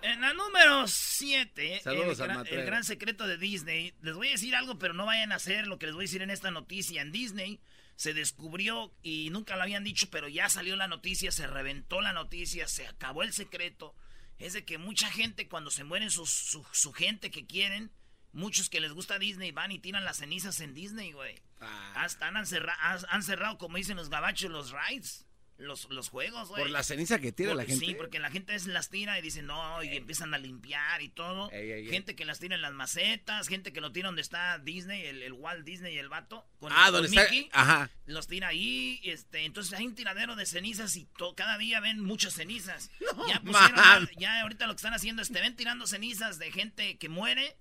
En 0.02 0.22
la 0.22 0.34
número 0.34 0.88
7, 0.88 1.82
el, 1.84 2.48
el, 2.50 2.66
gran 2.66 2.86
secreto 2.86 3.28
de 3.28 3.38
Disney. 3.38 3.94
Les 4.02 4.16
voy 4.16 4.30
a 4.30 4.32
decir 4.32 4.56
algo, 4.56 4.80
pero 4.80 4.94
no 4.94 5.06
vayan 5.06 5.34
a 5.34 5.36
hacer 5.36 5.68
lo 5.68 5.78
que 5.78 5.88
les 5.88 5.96
voy 5.96 6.04
a 6.04 6.08
decir 6.08 6.22
en 6.22 6.30
esta 6.30 6.52
noticia. 6.52 7.02
En 7.02 7.12
Disney 7.12 7.60
se 7.98 8.14
descubrió 8.14 8.94
y 9.04 9.30
nunca 9.30 9.58
lo 9.58 9.64
habían 9.64 9.84
dicho, 9.84 10.08
pero 10.10 10.30
ya 10.30 10.48
salió 10.48 10.78
la 10.78 10.88
noticia, 10.88 11.32
se 11.32 11.48
reventó 11.48 12.00
la 12.00 12.14
noticia, 12.14 12.70
se 12.70 12.88
acabó 12.88 13.24
el 13.24 13.34
secreto. 13.34 13.94
Es 14.40 14.54
de 14.54 14.66
que 14.66 14.78
mucha 14.78 15.12
gente 15.12 15.48
cuando 15.48 15.70
se 15.70 15.84
mueren 15.84 16.10
su, 16.10 16.26
su, 16.26 16.94
gente 16.94 17.30
que 17.30 17.46
quieren, 17.46 17.92
muchos 18.32 18.70
que 18.70 18.80
les 18.80 18.94
gusta 18.94 19.20
Disney 19.20 19.52
van 19.52 19.72
y 19.72 19.80
tiran 19.80 20.06
las 20.06 20.18
cenizas 20.18 20.60
en 20.62 20.74
Disney, 20.74 21.12
güey. 21.12 21.36
Ah. 21.62 21.94
Hasta 21.96 22.28
han, 22.28 22.38
han 22.38 23.24
cerrado, 23.24 23.58
como 23.58 23.78
dicen 23.78 23.98
los 23.98 24.10
gabachos, 24.10 24.50
los 24.50 24.72
rides 24.72 25.26
los, 25.60 25.90
los 25.90 26.10
juegos, 26.10 26.50
güey. 26.50 26.64
Por 26.64 26.72
la 26.72 26.84
ceniza 26.84 27.20
que 27.20 27.32
tira 27.32 27.54
la 27.54 27.66
gente. 27.66 27.86
Sí, 27.86 27.94
porque 27.94 28.20
la 28.20 28.32
gente 28.32 28.56
es, 28.56 28.66
las 28.66 28.90
tira 28.90 29.20
y 29.20 29.22
dice 29.22 29.42
no, 29.42 29.84
y 29.84 29.96
empiezan 29.96 30.34
a 30.34 30.38
limpiar 30.38 31.02
y 31.02 31.10
todo. 31.10 31.50
gente 31.50 32.16
que 32.16 32.26
las 32.26 32.40
tira 32.40 32.56
en 32.56 32.62
las 32.62 32.74
macetas, 32.74 33.48
gente 33.48 33.74
que 33.74 33.82
lo 33.82 33.92
tira 33.92 34.08
donde 34.08 34.22
está 34.22 34.58
Disney, 34.60 35.06
el, 35.06 35.34
Walt 35.34 35.66
Disney 35.66 35.96
y 35.96 35.98
el 35.98 36.10
vato. 36.10 36.46
Con 36.60 36.72
ah, 36.74 36.90
donde 36.92 37.10
está. 37.10 37.28
Ajá. 37.52 37.92
Los 38.06 38.28
tira 38.28 38.48
ahí, 38.48 39.02
este, 39.04 39.46
entonces 39.46 39.78
hay 39.78 39.86
un 39.86 39.96
tiradero 39.96 40.36
de 40.36 40.46
cenizas 40.46 40.96
y 40.96 41.08
cada 41.36 41.58
día 41.58 41.80
ven 41.80 42.04
muchas 42.04 42.34
cenizas. 42.34 42.90
ya 43.28 43.42
pusieron, 43.42 44.10
ya 44.18 44.42
ahorita 44.42 44.66
lo 44.66 44.74
que 44.74 44.78
están 44.78 44.94
haciendo 44.94 45.22
es 45.22 45.32
te 45.32 45.42
ven 45.42 45.56
tirando 45.56 45.86
cenizas 45.86 46.40
de 46.40 46.52
gente 46.52 46.98
que 46.98 47.10
muere 47.10 47.58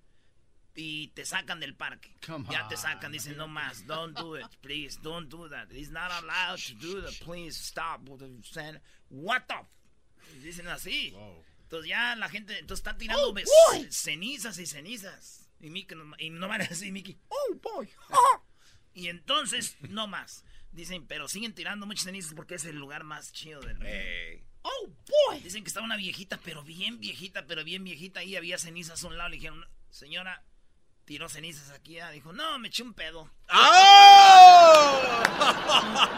y 0.81 1.09
te 1.09 1.27
sacan 1.27 1.59
del 1.59 1.75
parque. 1.75 2.15
ya 2.51 2.69
te 2.69 2.77
sacan, 2.77 3.11
dicen 3.11 3.37
no 3.37 3.49
más, 3.49 3.85
don't 3.85 4.17
do 4.17 4.39
it, 4.39 4.47
please, 4.61 4.97
don't 5.03 5.29
do 5.29 5.49
that. 5.49 5.67
He's 5.73 5.91
not 5.91 6.13
allowed 6.13 6.61
to 6.69 6.75
do 6.75 7.03
that, 7.03 7.19
please 7.25 7.59
stop. 7.59 8.09
What 9.11 9.43
the? 9.49 9.67
Dicen 10.41 10.69
así. 10.69 11.17
Entonces 11.63 11.89
ya 11.89 12.15
la 12.15 12.29
gente, 12.29 12.57
entonces 12.61 12.87
está 12.87 12.97
tirando 12.97 13.29
oh, 13.29 13.85
cenizas 13.91 14.57
y 14.59 14.67
cenizas. 14.67 15.51
Y, 15.59 15.69
Mickey, 15.71 15.99
y 16.19 16.31
no 16.31 16.47
van 16.47 16.61
a 16.61 16.67
decir 16.69 16.93
Mickey, 16.93 17.19
oh 17.27 17.55
boy. 17.61 17.89
y 18.95 19.09
entonces, 19.09 19.77
no 19.81 20.07
más. 20.07 20.45
Dicen, 20.71 21.09
pero 21.09 21.27
siguen 21.27 21.55
tirando 21.55 21.87
muchas 21.87 22.05
cenizas 22.05 22.35
porque 22.35 22.55
es 22.55 22.65
el 22.65 22.77
lugar 22.77 23.03
más 23.03 23.33
chido 23.33 23.61
del 23.63 23.79
mundo. 23.79 23.93
Oh 24.63 24.87
boy. 24.87 25.41
Dicen 25.41 25.65
que 25.65 25.69
estaba 25.69 25.85
una 25.85 25.97
viejita, 25.97 26.39
pero 26.45 26.63
bien 26.63 27.01
viejita, 27.01 27.47
pero 27.47 27.65
bien 27.65 27.83
viejita. 27.83 28.21
Ahí 28.21 28.37
había 28.37 28.59
cenizas 28.59 29.03
a 29.03 29.09
un 29.09 29.19
lado. 29.19 29.31
Le 29.31 29.37
dijeron, 29.37 29.67
señora, 29.91 30.45
tiró 31.09 31.27
cenizas 31.27 31.71
aquí, 31.71 31.95
ya 31.95 32.11
dijo, 32.11 32.35
no, 32.35 32.59
me 32.59 32.69
eché 32.69 32.83
un 32.83 32.93
pedo. 32.93 33.31
¡Oh! 33.50 35.00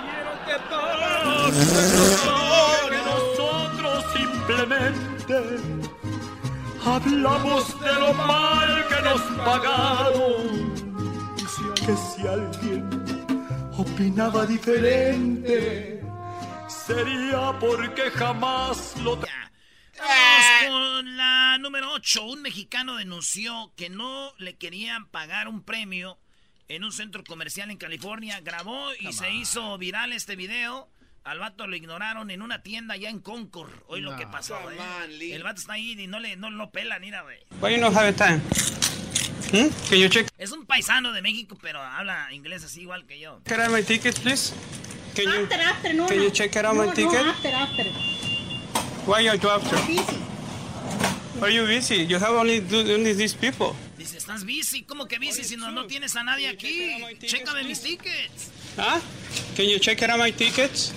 Quiero 0.04 0.32
que 2.88 2.97
nosotros 3.06 4.04
simplemente 4.12 5.37
hablamos 6.85 7.80
de 7.80 7.92
lo 8.00 8.12
mal 8.14 8.88
que 8.88 9.00
nos 9.02 9.20
pagaron. 9.44 10.75
Que 11.87 11.94
si 11.97 12.26
alguien 12.26 12.90
opinaba 13.78 14.44
diferente, 14.44 16.02
sería 16.66 17.56
porque 17.61 18.11
jamás 18.11 18.97
lo... 19.04 19.20
Número 21.61 21.93
8. 21.93 22.25
Un 22.25 22.43
mexicano 22.43 22.97
denunció 22.97 23.73
que 23.76 23.90
no 23.90 24.33
le 24.38 24.57
querían 24.57 25.07
pagar 25.07 25.49
un 25.49 25.62
premio 25.62 26.19
en 26.69 26.85
un 26.85 26.93
centro 26.93 27.23
comercial 27.25 27.71
en 27.71 27.76
California. 27.76 28.40
Grabó 28.40 28.93
y 28.99 29.12
se 29.12 29.33
hizo 29.33 29.76
viral 29.79 30.12
este 30.12 30.37
video. 30.37 30.88
Al 31.25 31.38
vato 31.38 31.67
lo 31.67 31.76
ignoraron 31.76 32.31
en 32.31 32.40
una 32.40 32.62
tienda 32.62 32.95
allá 32.95 33.11
en 33.11 33.21
Concord. 33.21 33.71
Hoy 33.88 34.00
lo 34.00 34.17
que 34.17 34.26
pasó, 34.26 34.59
eh. 34.71 35.35
El 35.35 35.43
vato 35.43 35.61
está 35.61 35.75
ahí 35.75 35.93
y 35.93 36.07
no 36.07 36.19
le 36.19 36.37
no 36.37 36.50
lo 36.50 36.71
pelan, 36.71 37.00
mira, 37.02 37.23
güey. 37.23 37.38
Why 37.61 37.75
you 37.75 37.81
no 37.81 37.88
have 37.88 38.14
time? 38.14 38.40
Hmm? 39.52 39.69
Can 39.88 39.99
you 39.99 40.09
check? 40.09 40.29
Es 40.38 40.52
un 40.52 40.64
paisano 40.64 41.12
de 41.12 41.21
México, 41.21 41.59
pero 41.61 41.83
habla 41.83 42.33
inglés 42.33 42.64
así 42.64 42.83
igual 42.83 43.07
que 43.07 43.19
yo. 43.19 43.43
Can 43.45 43.61
I 43.61 43.64
have 43.64 43.76
my 43.76 43.83
ticket, 43.83 44.19
please? 44.21 44.55
Can 45.14 45.25
you, 45.25 45.43
after, 45.43 45.61
after, 45.61 45.95
no, 45.95 46.07
can 46.07 46.19
no. 46.19 46.25
you 46.25 46.31
check 46.31 46.57
out 46.57 46.75
no, 46.75 46.87
my 46.87 46.95
ticket? 46.95 47.12
No, 47.12 47.31
after, 47.31 47.49
after. 47.49 47.85
Why 49.07 49.29
are 49.29 49.37
you 49.37 49.50
after? 49.50 49.76
Busy. 49.87 50.29
Are 51.42 51.49
you 51.49 51.64
busy? 51.66 52.04
You 52.04 52.18
have 52.18 52.35
only, 52.35 52.59
only 52.73 53.14
these 53.14 53.35
people. 53.35 53.75
Dice, 53.97 54.18
¿estás 54.18 54.44
busy? 54.44 54.82
¿Cómo 54.82 55.09
que 55.09 55.18
busy 55.18 55.42
si 55.42 55.56
no, 55.56 55.70
no 55.70 55.87
tienes 55.87 56.14
a 56.16 56.23
nadie 56.23 56.49
aquí? 56.49 57.02
Chécame 57.26 57.64
mis 57.64 57.80
tickets. 57.80 58.50
¿Ah? 58.76 59.00
Can 59.56 59.66
you 59.66 59.78
check 59.78 60.02
out 60.02 60.18
my 60.18 60.30
tickets? 60.30 60.92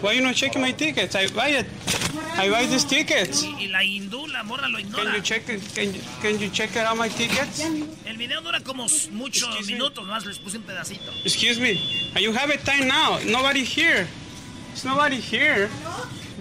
Why 0.00 0.12
you 0.14 0.22
not 0.22 0.34
checking 0.34 0.62
my 0.62 0.72
tickets? 0.72 1.14
I 1.14 1.26
buy 1.28 1.48
it. 1.48 1.66
I 2.36 2.48
buy 2.48 2.66
these 2.66 2.84
tickets. 2.84 3.42
Y, 3.42 3.64
y 3.64 3.66
la 3.68 3.82
hindú, 3.82 4.26
la 4.28 4.42
morra 4.42 4.68
lo 4.68 4.78
ignora. 4.78 5.04
Can 5.04 5.14
you 5.14 5.20
check 5.22 5.48
it? 5.48 5.60
Can 5.74 5.94
you, 5.94 6.00
can 6.20 6.38
you 6.38 6.48
check 6.48 6.76
out 6.76 6.96
my 6.96 7.08
tickets? 7.08 7.60
El 7.60 8.16
video 8.16 8.40
dura 8.40 8.60
como 8.60 8.86
muchos 9.12 9.48
Excuse 9.48 9.66
me. 9.66 9.72
minutos, 9.74 10.06
más 10.06 10.24
les 10.26 10.38
puse 10.38 10.58
un 10.58 10.64
pedacito. 10.64 11.10
Excuse 11.24 11.60
me. 11.60 11.80
And 12.14 12.20
you 12.20 12.32
have 12.32 12.50
a 12.50 12.56
time 12.58 12.86
now. 12.88 13.18
Nobody 13.26 13.64
here. 13.64 14.06
There's 14.68 14.84
nobody 14.84 15.16
here. 15.20 15.68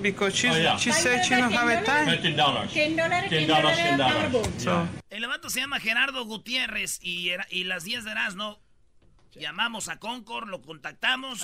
Because 0.03 0.35
she's, 0.35 0.51
Oh, 0.51 0.57
yeah. 0.59 0.77
she 0.77 0.91
said 0.91 1.23
she 1.23 1.35
don't 1.35 1.51
have 1.53 1.67
a 1.69 1.83
time. 1.83 2.07
$10 2.09 2.35
dólares. 2.35 2.71
10 2.73 2.95
dólares, 2.95 3.29
10 3.29 3.47
10 3.47 3.47
dólares, 3.47 3.77
dólares 3.77 3.77
10 3.77 3.91
al 3.91 3.97
dólares. 3.97 4.21
carbo. 4.21 4.43
So, 4.59 4.87
El 5.09 5.27
vato 5.27 5.49
se 5.49 5.59
llama 5.61 5.79
Gerardo 5.79 6.25
Gutiérrez 6.25 6.99
y, 7.01 7.29
era- 7.29 7.47
y 7.49 7.63
las 7.63 7.83
10 7.85 8.03
de 8.03 8.11
Erasmo 8.11 8.59
llamamos 9.33 9.89
a 9.89 9.97
Concord, 9.97 10.47
lo 10.49 10.61
contactamos 10.61 11.41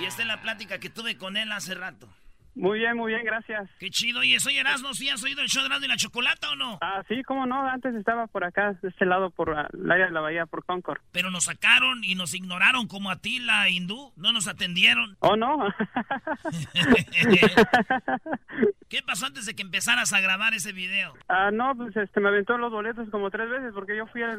y 0.00 0.04
esta 0.04 0.22
es 0.22 0.28
la 0.28 0.40
plática 0.40 0.78
que 0.80 0.88
tuve 0.88 1.16
con 1.18 1.36
él 1.36 1.52
hace 1.52 1.74
rato. 1.74 2.08
Muy 2.56 2.78
bien, 2.78 2.96
muy 2.96 3.12
bien, 3.12 3.24
gracias. 3.24 3.70
Qué 3.78 3.90
chido, 3.90 4.20
oye, 4.20 4.40
soy 4.40 4.56
Erasmo, 4.56 4.92
¿sí 4.94 5.08
has 5.08 5.22
oído 5.22 5.42
el 5.42 5.48
show 5.48 5.62
de 5.62 5.66
Erasmo 5.66 5.84
y 5.84 5.88
la 5.88 5.96
Chocolata 5.96 6.50
o 6.50 6.56
no? 6.56 6.78
Ah, 6.80 7.02
sí, 7.06 7.22
cómo 7.22 7.46
no. 7.46 7.68
Antes 7.68 7.94
estaba 7.94 8.26
por 8.26 8.44
acá, 8.44 8.72
de 8.82 8.88
este 8.88 9.04
lado, 9.04 9.30
por 9.30 9.50
el 9.50 9.90
área 9.90 10.06
de 10.06 10.12
la 10.12 10.20
bahía, 10.20 10.46
por 10.46 10.64
Concord. 10.64 11.00
Pero 11.12 11.30
nos 11.30 11.44
sacaron 11.44 12.02
y 12.02 12.14
nos 12.14 12.34
ignoraron 12.34 12.88
como 12.88 13.10
a 13.10 13.16
ti, 13.16 13.38
la 13.38 13.68
hindú, 13.68 14.12
no 14.16 14.32
nos 14.32 14.48
atendieron. 14.48 15.16
Oh, 15.20 15.36
no. 15.36 15.58
¿Qué 18.88 19.02
pasó 19.04 19.26
antes 19.26 19.46
de 19.46 19.54
que 19.54 19.62
empezaras 19.62 20.12
a 20.12 20.20
grabar 20.20 20.54
ese 20.54 20.72
video? 20.72 21.12
Ah, 21.28 21.50
no, 21.52 21.74
pues 21.76 21.96
este, 21.96 22.20
me 22.20 22.28
aventó 22.28 22.56
los 22.56 22.72
boletos 22.72 23.10
como 23.10 23.30
tres 23.30 23.50
veces 23.50 23.72
porque 23.74 23.96
yo 23.96 24.06
fui 24.06 24.22
el, 24.22 24.38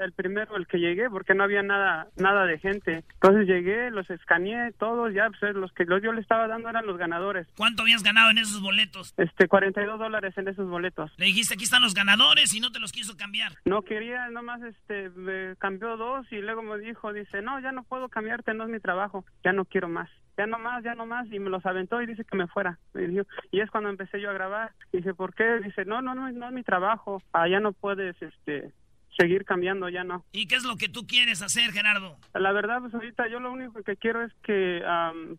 el 0.00 0.12
primero, 0.12 0.56
el 0.56 0.66
que 0.66 0.78
llegué, 0.78 1.08
porque 1.08 1.34
no 1.34 1.44
había 1.44 1.62
nada 1.62 2.08
nada 2.16 2.44
de 2.46 2.58
gente. 2.58 3.04
Entonces 3.14 3.46
llegué, 3.46 3.90
los 3.90 4.10
escaneé 4.10 4.72
todos, 4.72 5.14
ya, 5.14 5.30
pues 5.30 5.54
los 5.54 5.72
que 5.72 5.84
los, 5.84 6.02
yo 6.02 6.12
le 6.12 6.20
estaba 6.20 6.48
dando 6.48 6.68
eran 6.68 6.86
los 6.86 6.98
ganadores. 6.98 7.45
¿Cuánto 7.56 7.82
habías 7.82 8.02
ganado 8.02 8.30
en 8.30 8.38
esos 8.38 8.60
boletos? 8.60 9.14
Este, 9.16 9.48
42 9.48 9.98
dólares 9.98 10.36
en 10.36 10.48
esos 10.48 10.68
boletos. 10.68 11.12
Le 11.16 11.26
dijiste, 11.26 11.54
aquí 11.54 11.64
están 11.64 11.82
los 11.82 11.94
ganadores 11.94 12.54
y 12.54 12.60
no 12.60 12.70
te 12.70 12.80
los 12.80 12.92
quiso 12.92 13.16
cambiar. 13.16 13.52
No 13.64 13.82
quería, 13.82 14.28
nomás 14.28 14.62
este, 14.62 15.10
me 15.10 15.56
cambió 15.56 15.96
dos 15.96 16.26
y 16.30 16.36
luego 16.36 16.62
me 16.62 16.78
dijo, 16.78 17.12
dice, 17.12 17.42
no, 17.42 17.58
ya 17.60 17.72
no 17.72 17.84
puedo 17.84 18.08
cambiarte, 18.08 18.54
no 18.54 18.64
es 18.64 18.70
mi 18.70 18.80
trabajo, 18.80 19.24
ya 19.44 19.52
no 19.52 19.64
quiero 19.64 19.88
más. 19.88 20.10
Ya 20.38 20.46
no 20.46 20.58
más, 20.58 20.84
ya 20.84 20.94
no 20.94 21.06
más, 21.06 21.26
y 21.32 21.38
me 21.38 21.48
los 21.48 21.64
aventó 21.64 22.02
y 22.02 22.06
dice 22.06 22.24
que 22.24 22.36
me 22.36 22.46
fuera. 22.46 22.78
Me 22.92 23.08
dijo, 23.08 23.24
y 23.50 23.60
es 23.60 23.70
cuando 23.70 23.88
empecé 23.88 24.20
yo 24.20 24.28
a 24.28 24.34
grabar. 24.34 24.72
Dice, 24.92 25.14
¿por 25.14 25.34
qué? 25.34 25.60
Dice, 25.64 25.86
no, 25.86 26.02
no, 26.02 26.14
no, 26.14 26.30
no 26.30 26.46
es 26.48 26.52
mi 26.52 26.62
trabajo. 26.62 27.22
Ya 27.48 27.58
no 27.58 27.72
puedes, 27.72 28.20
este, 28.20 28.70
seguir 29.16 29.44
cambiando, 29.44 29.88
ya 29.88 30.04
no. 30.04 30.24
¿Y 30.32 30.46
qué 30.46 30.56
es 30.56 30.64
lo 30.64 30.76
que 30.76 30.88
tú 30.88 31.06
quieres 31.06 31.42
hacer, 31.42 31.72
Gerardo? 31.72 32.16
La 32.34 32.52
verdad, 32.52 32.80
pues 32.80 32.94
ahorita 32.94 33.28
yo 33.28 33.40
lo 33.40 33.52
único 33.52 33.82
que 33.82 33.96
quiero 33.96 34.22
es 34.22 34.32
que, 34.42 34.82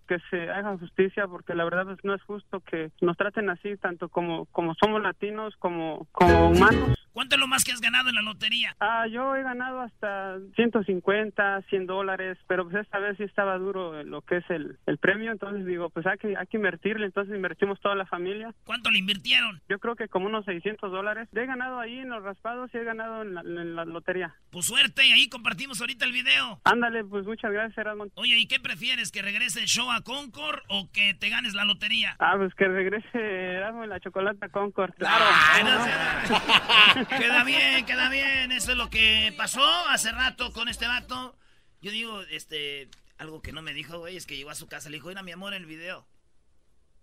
que 0.07 0.17
se 0.29 0.49
haga 0.49 0.77
justicia, 0.77 1.27
porque 1.27 1.55
la 1.55 1.63
verdad 1.63 1.85
pues 1.85 1.99
no 2.03 2.13
es 2.13 2.21
justo 2.23 2.59
que 2.61 2.91
nos 3.01 3.17
traten 3.17 3.49
así, 3.49 3.77
tanto 3.77 4.09
como, 4.09 4.45
como 4.47 4.73
somos 4.75 5.01
latinos, 5.01 5.55
como, 5.57 6.07
como 6.11 6.49
humanos. 6.49 7.06
¿Cuánto 7.17 7.33
es 7.33 7.39
lo 7.39 7.47
más 7.47 7.63
que 7.63 7.71
has 7.71 7.81
ganado 7.81 8.09
en 8.09 8.15
la 8.15 8.21
lotería? 8.21 8.75
Ah, 8.79 9.07
yo 9.07 9.35
he 9.35 9.41
ganado 9.41 9.81
hasta 9.81 10.37
150, 10.55 11.63
100 11.67 11.87
dólares, 11.87 12.37
pero 12.47 12.69
pues 12.69 12.75
esta 12.85 12.99
vez 12.99 13.17
sí 13.17 13.23
estaba 13.23 13.57
duro 13.57 14.03
lo 14.03 14.21
que 14.21 14.37
es 14.37 14.49
el, 14.51 14.77
el 14.85 14.99
premio, 14.99 15.31
entonces 15.31 15.65
digo, 15.65 15.89
pues 15.89 16.05
hay 16.05 16.19
que, 16.19 16.37
hay 16.37 16.45
que 16.45 16.57
invertirle, 16.57 17.07
entonces 17.07 17.35
invertimos 17.35 17.79
toda 17.79 17.95
la 17.95 18.05
familia. 18.05 18.53
¿Cuánto 18.65 18.91
le 18.91 18.99
invirtieron? 18.99 19.59
Yo 19.67 19.79
creo 19.79 19.95
que 19.95 20.07
como 20.07 20.27
unos 20.27 20.45
600 20.45 20.91
dólares. 20.91 21.27
He 21.33 21.47
ganado 21.47 21.79
ahí 21.79 21.97
en 21.97 22.09
los 22.09 22.21
raspados 22.21 22.69
y 22.75 22.77
he 22.77 22.83
ganado 22.83 23.23
en 23.23 23.33
la, 23.33 23.41
en 23.41 23.75
la 23.75 23.85
lotería. 23.85 24.35
Pues 24.51 24.67
suerte 24.67 25.03
y 25.07 25.11
ahí 25.11 25.27
compartimos 25.27 25.81
ahorita 25.81 26.05
el 26.05 26.11
video. 26.11 26.61
Ándale, 26.65 27.03
pues 27.03 27.25
muchas 27.25 27.51
gracias, 27.51 27.79
Erasmo. 27.79 28.05
Oye, 28.13 28.37
¿y 28.37 28.45
qué 28.47 28.59
prefieres? 28.59 29.11
¿Que 29.11 29.23
regrese 29.23 29.59
el 29.59 29.65
show 29.65 29.89
a 29.89 30.01
Concord 30.01 30.59
o 30.69 30.87
que 30.93 31.15
te 31.15 31.29
ganes 31.29 31.55
la 31.55 31.65
lotería? 31.65 32.15
Ah, 32.19 32.35
pues 32.37 32.53
que 32.53 32.67
regrese 32.67 33.17
Erasmo 33.55 33.83
en 33.85 33.89
la 33.89 33.99
chocolata 34.01 34.49
Concord. 34.49 34.93
Claro. 34.93 35.25
Ay, 35.55 35.63
no 35.63 35.83
se- 37.03 37.06
queda 37.09 37.43
bien, 37.43 37.85
queda 37.85 38.09
bien. 38.09 38.51
Eso 38.51 38.71
es 38.71 38.77
lo 38.77 38.89
que 38.89 39.33
pasó 39.37 39.63
hace 39.89 40.11
rato 40.11 40.51
con 40.53 40.69
este 40.69 40.87
vato. 40.87 41.37
Yo 41.81 41.91
digo, 41.91 42.21
este, 42.31 42.89
algo 43.17 43.41
que 43.41 43.51
no 43.51 43.61
me 43.61 43.73
dijo, 43.73 43.99
güey, 43.99 44.17
es 44.17 44.25
que 44.25 44.35
llegó 44.37 44.49
a 44.49 44.55
su 44.55 44.67
casa, 44.67 44.89
le 44.89 44.97
dijo, 44.97 45.07
mira 45.09 45.23
mi 45.23 45.31
amor 45.31 45.53
el 45.53 45.65
video. 45.65 46.07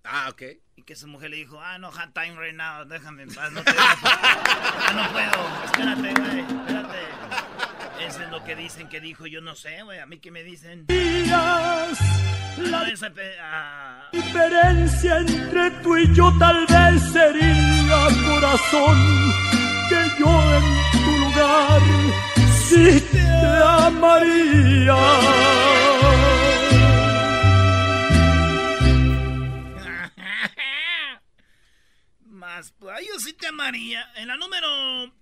Ah, 0.05 0.29
ok. 0.31 0.43
Y 0.77 0.83
que 0.83 0.97
su 0.97 1.07
mujer 1.07 1.31
le 1.31 1.37
dijo, 1.37 1.61
ah, 1.63 1.79
no, 1.79 1.89
hard 1.89 2.13
time 2.13 2.37
right 2.39 2.55
now, 2.55 2.85
déjame 2.85 3.23
en 3.23 3.35
paz, 3.35 3.51
no 3.53 3.63
te 3.65 3.73
Ah, 3.77 4.93
no 4.95 5.13
puedo, 5.13 5.65
espérate, 5.65 6.21
güey, 6.21 6.41
espérate. 6.41 6.99
Eso 8.07 8.23
es 8.23 8.29
lo 8.31 8.45
que 8.45 8.55
dicen 8.55 8.89
que 8.89 9.01
dijo, 9.01 9.27
yo 9.27 9.41
no 9.41 9.55
sé, 9.55 9.83
güey, 9.83 10.01
a 10.01 10.07
mí 10.07 10.19
que 10.19 10.31
me 10.31 10.43
dicen. 10.43 10.87
Ah, 11.33 11.87
no, 12.59 12.85
esa 12.85 13.09
pe- 13.11 13.37
ah. 13.41 14.09
diferencia 14.13 15.19
entre 15.19 15.71
tú 15.83 15.97
y 15.97 16.15
yo 16.15 16.31
tal 16.39 16.67
vez 16.67 17.03
sería 17.13 18.09
corazón 18.27 19.33
que 19.89 20.01
yo 20.19 20.57
en 20.57 20.65
tu 21.05 21.13
lugar 21.19 21.81
sí 22.69 23.01
te 23.13 23.23
amaría. 23.63 24.95
Más, 32.21 32.73
pues, 32.79 32.95
ay, 32.97 33.07
yo 33.09 33.19
sí 33.19 33.33
te 33.33 33.47
amaría. 33.47 34.11
En 34.17 34.29
la 34.29 34.37
número. 34.37 35.13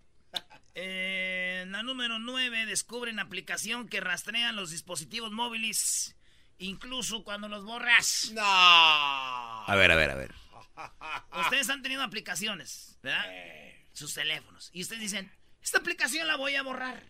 eh, 0.75 1.61
en 1.63 1.73
la 1.73 1.83
número 1.83 2.19
9 2.19 2.67
descubren 2.67 3.19
aplicación 3.21 3.89
que 3.89 4.01
rastrean 4.01 4.57
los 4.57 4.71
dispositivos 4.71 5.31
móviles, 5.33 6.17
incluso 6.59 7.25
cuando 7.25 7.49
los 7.49 7.65
borras. 7.65 8.31
No. 8.35 8.43
A 8.43 9.75
ver, 9.77 9.91
a 9.93 9.97
ver, 9.97 10.11
a 10.11 10.15
ver. 10.15 10.35
Ustedes 11.41 11.69
han 11.71 11.83
tenido 11.83 12.03
aplicaciones, 12.03 12.99
¿verdad? 13.03 13.25
Sus 13.93 14.15
teléfonos. 14.15 14.71
Y 14.73 14.83
ustedes 14.83 15.03
dicen, 15.03 15.31
esta 15.63 15.79
aplicación 15.79 16.27
la 16.27 16.37
voy 16.37 16.55
a 16.55 16.63
borrar. 16.63 17.03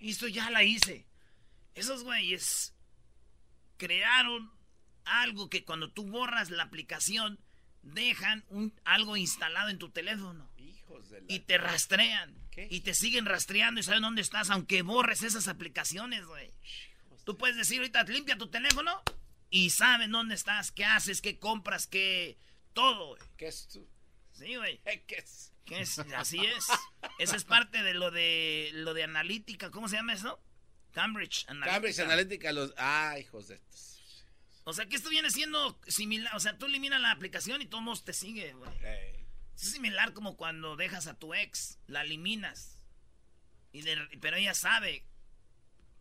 Y 0.00 0.10
esto 0.10 0.28
ya 0.28 0.50
la 0.50 0.64
hice. 0.64 1.06
Esos 1.74 2.04
güeyes 2.04 2.74
crearon 3.76 4.52
algo 5.04 5.48
que 5.48 5.64
cuando 5.64 5.90
tú 5.90 6.06
borras 6.06 6.50
la 6.50 6.64
aplicación, 6.64 7.38
dejan 7.82 8.44
un, 8.48 8.72
algo 8.84 9.16
instalado 9.16 9.70
en 9.70 9.78
tu 9.78 9.90
teléfono. 9.90 10.50
Hijos 10.56 11.10
de 11.10 11.20
la... 11.20 11.26
Y 11.28 11.40
te 11.40 11.58
rastrean. 11.58 12.36
¿Qué? 12.50 12.68
Y 12.70 12.80
te 12.80 12.94
siguen 12.94 13.26
rastreando 13.26 13.80
y 13.80 13.82
saben 13.82 14.02
dónde 14.02 14.22
estás, 14.22 14.50
aunque 14.50 14.82
borres 14.82 15.22
esas 15.22 15.48
aplicaciones, 15.48 16.26
güey. 16.26 16.52
Tú 17.24 17.36
puedes 17.38 17.56
decir 17.56 17.78
ahorita, 17.78 18.02
limpia 18.04 18.36
tu 18.36 18.48
teléfono 18.48 19.02
y 19.50 19.70
saben 19.70 20.10
dónde 20.10 20.34
estás, 20.34 20.72
qué 20.72 20.84
haces, 20.84 21.20
qué 21.22 21.38
compras, 21.38 21.86
qué... 21.86 22.38
Todo, 22.72 23.08
güey. 23.08 23.22
¿Qué 23.36 23.48
es 23.48 23.68
tú? 23.68 23.86
Sí, 24.32 24.56
güey. 24.56 24.80
¿Qué 25.06 25.16
es? 25.16 25.51
¿Qué 25.64 25.80
es? 25.80 25.98
Así 26.16 26.38
es. 26.44 26.66
Esa 27.18 27.36
es 27.36 27.44
parte 27.44 27.82
de 27.82 27.94
lo 27.94 28.10
de 28.10 28.70
lo 28.74 28.94
de 28.94 29.04
analítica. 29.04 29.70
¿Cómo 29.70 29.88
se 29.88 29.96
llama 29.96 30.14
eso? 30.14 30.40
Cambridge 30.92 31.44
Analytica. 31.48 31.72
Cambridge 31.72 31.98
Analytica, 32.00 32.52
los... 32.52 32.74
Ah, 32.76 33.16
hijos 33.18 33.48
de... 33.48 33.60
O 34.64 34.72
sea, 34.72 34.86
que 34.86 34.96
esto 34.96 35.08
viene 35.08 35.30
siendo 35.30 35.78
similar. 35.86 36.36
O 36.36 36.40
sea, 36.40 36.56
tú 36.58 36.66
eliminas 36.66 37.00
la 37.00 37.10
aplicación 37.10 37.62
y 37.62 37.66
todo 37.66 37.80
mundo 37.80 38.00
te 38.04 38.12
sigue, 38.12 38.52
güey. 38.52 38.70
Ey. 38.84 39.26
Es 39.56 39.72
similar 39.72 40.12
como 40.12 40.36
cuando 40.36 40.76
dejas 40.76 41.06
a 41.06 41.14
tu 41.14 41.34
ex, 41.34 41.78
la 41.86 42.02
eliminas. 42.02 42.78
Y 43.72 43.82
de- 43.82 43.96
pero 44.20 44.36
ella 44.36 44.54
sabe, 44.54 45.04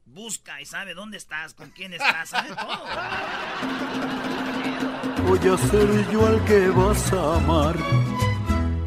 busca 0.05 0.59
y 0.61 0.65
sabe 0.65 0.93
dónde 0.93 1.17
estás, 1.17 1.53
con 1.53 1.71
quién 1.71 1.93
estás, 1.93 2.29
sabe 2.29 2.49
todo. 2.55 2.85
Voy 5.23 5.39
a 5.39 5.57
ser 5.57 6.11
yo 6.11 6.27
al 6.27 6.45
que 6.45 6.67
vas 6.69 7.13
a 7.13 7.35
amar. 7.37 8.00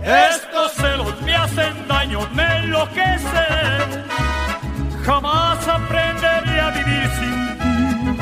Estos 0.05 0.73
celos 0.73 1.21
me 1.23 1.35
hacen 1.35 1.89
daño, 1.89 2.21
me 2.35 2.59
enloquecen. 2.59 4.05
Jamás 5.05 5.67
aprenderé 5.67 6.61
a 6.61 6.71
vivir 6.71 7.09
sin 7.19 7.59
ti. 7.59 8.15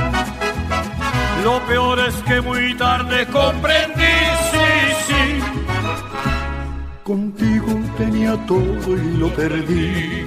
Lo 1.42 1.60
peor 1.66 1.98
es 1.98 2.14
que 2.22 2.40
muy 2.40 2.74
tarde 2.76 3.26
comprendí, 3.26 4.14
sí, 4.52 4.68
sí. 5.06 5.40
Contigo 7.02 7.80
tenía 7.98 8.36
todo 8.46 8.96
y 8.96 9.16
lo 9.18 9.28
perdí. 9.34 10.24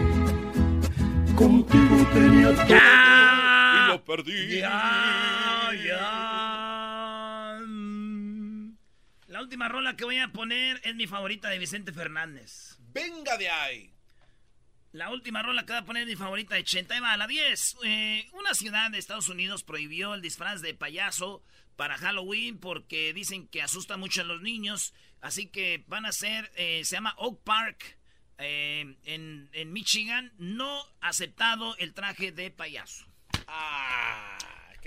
Contigo 1.35 2.05
tenía 2.13 2.53
todo. 2.53 2.75
Y 2.75 3.87
lo 3.87 4.03
perdí. 4.03 4.59
Ya, 4.59 5.71
ya. 5.87 7.59
Mm. 7.65 8.75
La 9.27 9.34
última 9.45 9.69
rola 9.69 9.95
que 9.95 10.05
voy 10.05 10.17
a 10.17 10.29
poner 10.29 10.81
es 10.83 10.95
mi 10.95 11.05
favorita 11.05 11.49
de 11.49 11.59
Vicente 11.59 11.93
Fernández. 11.93 12.77
Venga 12.91 13.37
de 13.37 13.47
ahí. 13.47 13.93
La 14.91 15.11
última 15.11 15.43
rola 15.43 15.67
que 15.67 15.73
voy 15.73 15.81
a 15.83 15.85
poner 15.85 16.01
es 16.01 16.09
mi 16.09 16.15
favorita 16.15 16.55
de 16.55 16.63
Chenta. 16.63 16.95
Ahí 16.95 16.99
va, 16.99 17.15
la 17.15 17.27
10. 17.27 17.77
Eh, 17.83 18.27
una 18.33 18.55
ciudad 18.55 18.89
de 18.89 18.97
Estados 18.97 19.29
Unidos 19.29 19.61
prohibió 19.63 20.15
el 20.15 20.23
disfraz 20.23 20.63
de 20.63 20.73
payaso 20.73 21.43
para 21.75 21.95
Halloween 21.99 22.57
porque 22.57 23.13
dicen 23.13 23.47
que 23.47 23.61
asusta 23.61 23.97
mucho 23.97 24.21
a 24.21 24.23
los 24.23 24.41
niños. 24.41 24.95
Así 25.21 25.45
que 25.45 25.83
van 25.87 26.07
a 26.07 26.09
hacer, 26.09 26.51
eh, 26.55 26.81
se 26.83 26.95
llama 26.95 27.13
Oak 27.17 27.43
Park 27.43 27.99
eh, 28.39 28.95
en, 29.03 29.47
en 29.53 29.73
Michigan. 29.73 30.33
No 30.39 30.83
aceptado 31.01 31.77
el 31.77 31.93
traje 31.93 32.31
de 32.31 32.49
payaso. 32.49 33.05
Ah, 33.45 34.39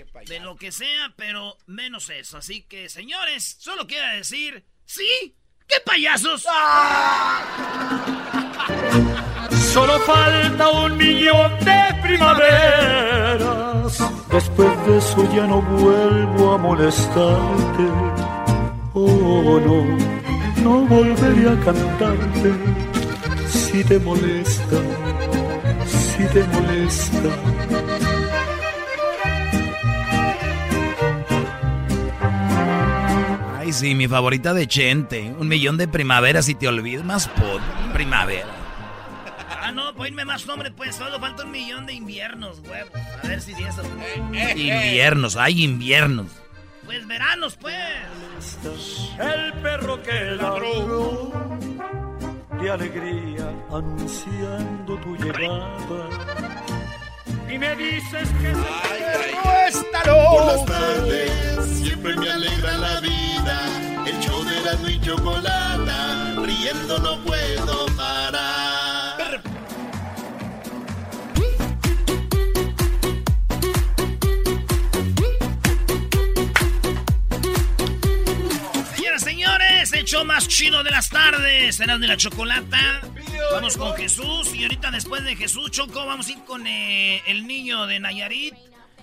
qué 0.05 0.25
de 0.25 0.39
lo 0.39 0.55
que 0.55 0.71
sea, 0.71 1.13
pero 1.15 1.57
menos 1.65 2.09
eso. 2.09 2.37
Así 2.37 2.61
que, 2.63 2.87
señores, 2.89 3.57
solo 3.59 3.85
quiero 3.87 4.07
decir, 4.15 4.63
sí, 4.85 5.35
qué 5.67 5.75
payasos. 5.85 6.45
Solo 9.73 9.99
falta 9.99 10.69
un 10.69 10.97
millón 10.97 11.59
de 11.59 11.95
primaveras. 12.01 13.97
Después 14.31 14.85
de 14.85 14.97
eso 14.97 15.33
ya 15.33 15.45
no 15.47 15.61
vuelvo 15.61 16.53
a 16.53 16.57
molestarte. 16.57 17.83
Oh, 18.93 19.59
no, 19.59 19.83
no 20.63 20.87
volveré 20.87 21.49
a 21.49 21.59
cantarte. 21.59 22.53
Si 23.47 23.83
te 23.83 23.99
molesta, 23.99 24.77
si 25.85 26.25
te 26.25 26.43
molesta. 26.45 28.08
Ay, 33.69 33.73
sí, 33.73 33.93
mi 33.93 34.07
favorita 34.07 34.55
de 34.55 34.65
Chente. 34.65 35.31
Un 35.37 35.47
millón 35.47 35.77
de 35.77 35.87
primaveras 35.87 36.49
y 36.49 36.55
te 36.55 36.67
olvides 36.67 37.05
más 37.05 37.27
por 37.27 37.61
primavera. 37.93 38.47
Ah, 39.61 39.71
no, 39.71 39.93
ponme 39.93 40.25
más 40.25 40.47
nombre, 40.47 40.71
pues. 40.71 40.95
Solo 40.95 41.19
falta 41.19 41.43
un 41.43 41.51
millón 41.51 41.85
de 41.85 41.93
inviernos, 41.93 42.61
huevos. 42.67 42.91
A 43.23 43.27
ver 43.27 43.39
si 43.39 43.51
eso. 43.51 43.83
Inviernos, 44.33 45.35
hay 45.35 45.63
inviernos. 45.63 46.31
Pues 46.83 47.05
veranos, 47.05 47.57
pues. 47.57 48.57
El 49.19 49.53
perro 49.61 50.01
que 50.01 50.19
ladró 50.31 51.31
de 52.59 52.71
alegría 52.71 53.53
anunciando 53.71 54.97
tu 54.97 55.15
llegada. 55.15 55.77
Y 57.51 57.57
me 57.57 57.75
dices 57.75 58.29
que 58.39 58.47
ay, 58.47 59.33
ay, 59.43 59.69
está 59.69 60.03
loco. 60.05 60.37
Por 60.37 60.45
las 60.45 60.65
tardes 60.65 61.79
siempre 61.81 62.15
me 62.15 62.29
alegra 62.29 62.77
la 62.77 62.99
vida. 62.99 64.05
El 64.05 64.19
show 64.19 64.43
de 64.43 64.61
la 64.61 64.91
y 64.91 65.01
chocolata, 65.01 66.35
riendo 66.43 66.99
no 66.99 67.23
puedo 67.23 67.85
parar. 67.97 69.41
señores, 79.17 79.91
el 79.93 80.05
show 80.05 80.23
más 80.23 80.47
chido 80.47 80.83
de 80.83 80.91
las 80.91 81.09
tardes. 81.09 81.75
Serás 81.75 81.99
de 81.99 82.07
la 82.07 82.15
chocolata. 82.15 83.01
Vamos 83.51 83.77
con 83.77 83.93
Jesús. 83.95 84.53
Y 84.53 84.63
ahorita 84.63 84.91
después 84.91 85.23
de 85.23 85.35
Jesús, 85.35 85.71
Choco, 85.71 86.05
vamos 86.05 86.27
a 86.27 86.31
ir 86.31 86.43
con 86.45 86.67
eh, 86.67 87.21
el 87.27 87.47
niño 87.47 87.87
de 87.87 87.99
Nayarit. 87.99 88.53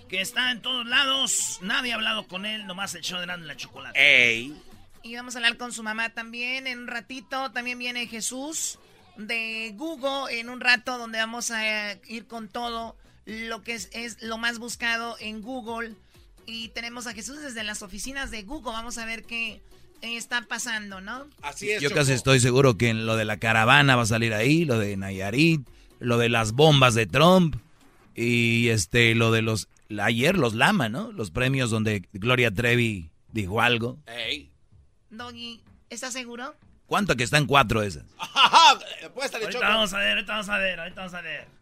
Que 0.08 0.20
está 0.20 0.52
en 0.52 0.62
todos 0.62 0.86
lados. 0.86 1.58
Nadie 1.62 1.92
ha 1.92 1.96
hablado 1.96 2.28
con 2.28 2.46
él. 2.46 2.66
Nomás 2.66 2.94
el 2.94 3.02
show 3.02 3.18
de 3.18 3.26
la 3.26 3.56
chocolata. 3.56 3.98
Ey. 3.98 4.56
Y 5.02 5.16
vamos 5.16 5.34
a 5.34 5.38
hablar 5.38 5.56
con 5.56 5.72
su 5.72 5.82
mamá 5.82 6.10
también. 6.10 6.66
En 6.66 6.80
un 6.80 6.86
ratito 6.86 7.50
también 7.50 7.78
viene 7.78 8.06
Jesús 8.06 8.78
de 9.16 9.72
Google. 9.74 10.38
En 10.38 10.48
un 10.48 10.60
rato 10.60 10.96
donde 10.96 11.18
vamos 11.18 11.50
a 11.50 11.92
eh, 11.92 12.00
ir 12.06 12.26
con 12.26 12.48
todo 12.48 12.96
lo 13.24 13.62
que 13.62 13.74
es, 13.74 13.88
es 13.92 14.22
lo 14.22 14.38
más 14.38 14.58
buscado 14.58 15.16
en 15.18 15.42
Google. 15.42 15.94
Y 16.46 16.68
tenemos 16.68 17.08
a 17.08 17.12
Jesús 17.12 17.40
desde 17.40 17.64
las 17.64 17.82
oficinas 17.82 18.30
de 18.30 18.44
Google. 18.44 18.72
Vamos 18.72 18.96
a 18.98 19.06
ver 19.06 19.24
qué 19.24 19.60
está 20.02 20.42
pasando, 20.42 21.00
¿no? 21.00 21.26
Así 21.42 21.70
es. 21.70 21.82
Yo 21.82 21.90
casi 21.90 22.12
estoy 22.12 22.40
seguro 22.40 22.76
que 22.76 22.88
en 22.88 23.06
lo 23.06 23.16
de 23.16 23.24
la 23.24 23.38
caravana 23.38 23.96
va 23.96 24.02
a 24.02 24.06
salir 24.06 24.34
ahí, 24.34 24.64
lo 24.64 24.78
de 24.78 24.96
Nayarit, 24.96 25.66
lo 25.98 26.18
de 26.18 26.28
las 26.28 26.52
bombas 26.52 26.94
de 26.94 27.06
Trump 27.06 27.56
y 28.14 28.68
este 28.68 29.14
lo 29.14 29.30
de 29.30 29.42
los 29.42 29.68
ayer 30.00 30.36
los 30.36 30.54
Lama, 30.54 30.88
¿no? 30.88 31.12
Los 31.12 31.30
premios 31.30 31.70
donde 31.70 32.02
Gloria 32.12 32.50
Trevi 32.50 33.10
dijo 33.32 33.60
algo. 33.60 33.98
Ey. 34.06 34.50
Doggy, 35.10 35.62
¿estás 35.90 36.12
seguro? 36.12 36.54
¿Cuánto 36.86 37.16
que 37.16 37.24
están 37.24 37.46
cuatro 37.46 37.82
esas? 37.82 38.04
ahorita 39.02 39.58
vamos 39.60 39.92
a 39.92 39.98
ver, 39.98 40.10
ahorita 40.12 40.32
vamos 40.32 40.48
a 40.48 40.58
ver, 40.58 40.80
ahorita 40.80 41.00
vamos 41.00 41.14
a 41.14 41.20
ver. 41.20 41.56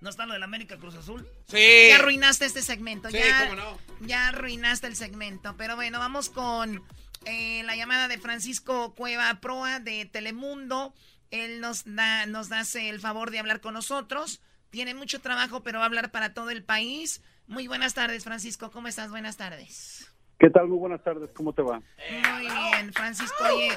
¿No 0.00 0.10
está 0.10 0.26
lo 0.26 0.34
del 0.34 0.42
América 0.42 0.76
Cruz 0.76 0.94
Azul? 0.94 1.26
Sí. 1.48 1.88
Ya 1.88 1.96
arruinaste 1.96 2.44
este 2.44 2.62
segmento. 2.62 3.08
Sí, 3.10 3.16
ya, 3.16 3.48
cómo 3.48 3.60
no. 3.60 3.78
Ya 4.06 4.28
arruinaste 4.28 4.86
el 4.86 4.94
segmento. 4.94 5.54
Pero 5.56 5.74
bueno, 5.74 5.98
vamos 5.98 6.28
con 6.28 6.82
eh, 7.26 7.62
la 7.64 7.74
llamada 7.74 8.06
de 8.06 8.18
Francisco 8.18 8.94
Cueva 8.94 9.40
Proa 9.40 9.80
de 9.80 10.06
Telemundo. 10.06 10.94
Él 11.32 11.60
nos 11.60 11.82
da, 11.84 12.24
nos 12.26 12.52
hace 12.52 12.88
el 12.88 13.00
favor 13.00 13.32
de 13.32 13.40
hablar 13.40 13.60
con 13.60 13.74
nosotros. 13.74 14.40
Tiene 14.70 14.94
mucho 14.94 15.20
trabajo, 15.20 15.62
pero 15.62 15.78
va 15.80 15.84
a 15.84 15.88
hablar 15.88 16.12
para 16.12 16.34
todo 16.34 16.50
el 16.50 16.62
país. 16.62 17.22
Muy 17.48 17.66
buenas 17.66 17.94
tardes, 17.94 18.22
Francisco. 18.22 18.70
¿Cómo 18.70 18.86
estás? 18.86 19.10
Buenas 19.10 19.36
tardes. 19.36 20.08
¿Qué 20.38 20.50
tal? 20.50 20.68
Muy 20.68 20.78
buenas 20.78 21.02
tardes. 21.02 21.30
¿Cómo 21.34 21.52
te 21.52 21.62
va? 21.62 21.80
Muy 22.10 22.40
bien, 22.40 22.92
Francisco. 22.92 23.42
Oye, 23.52 23.70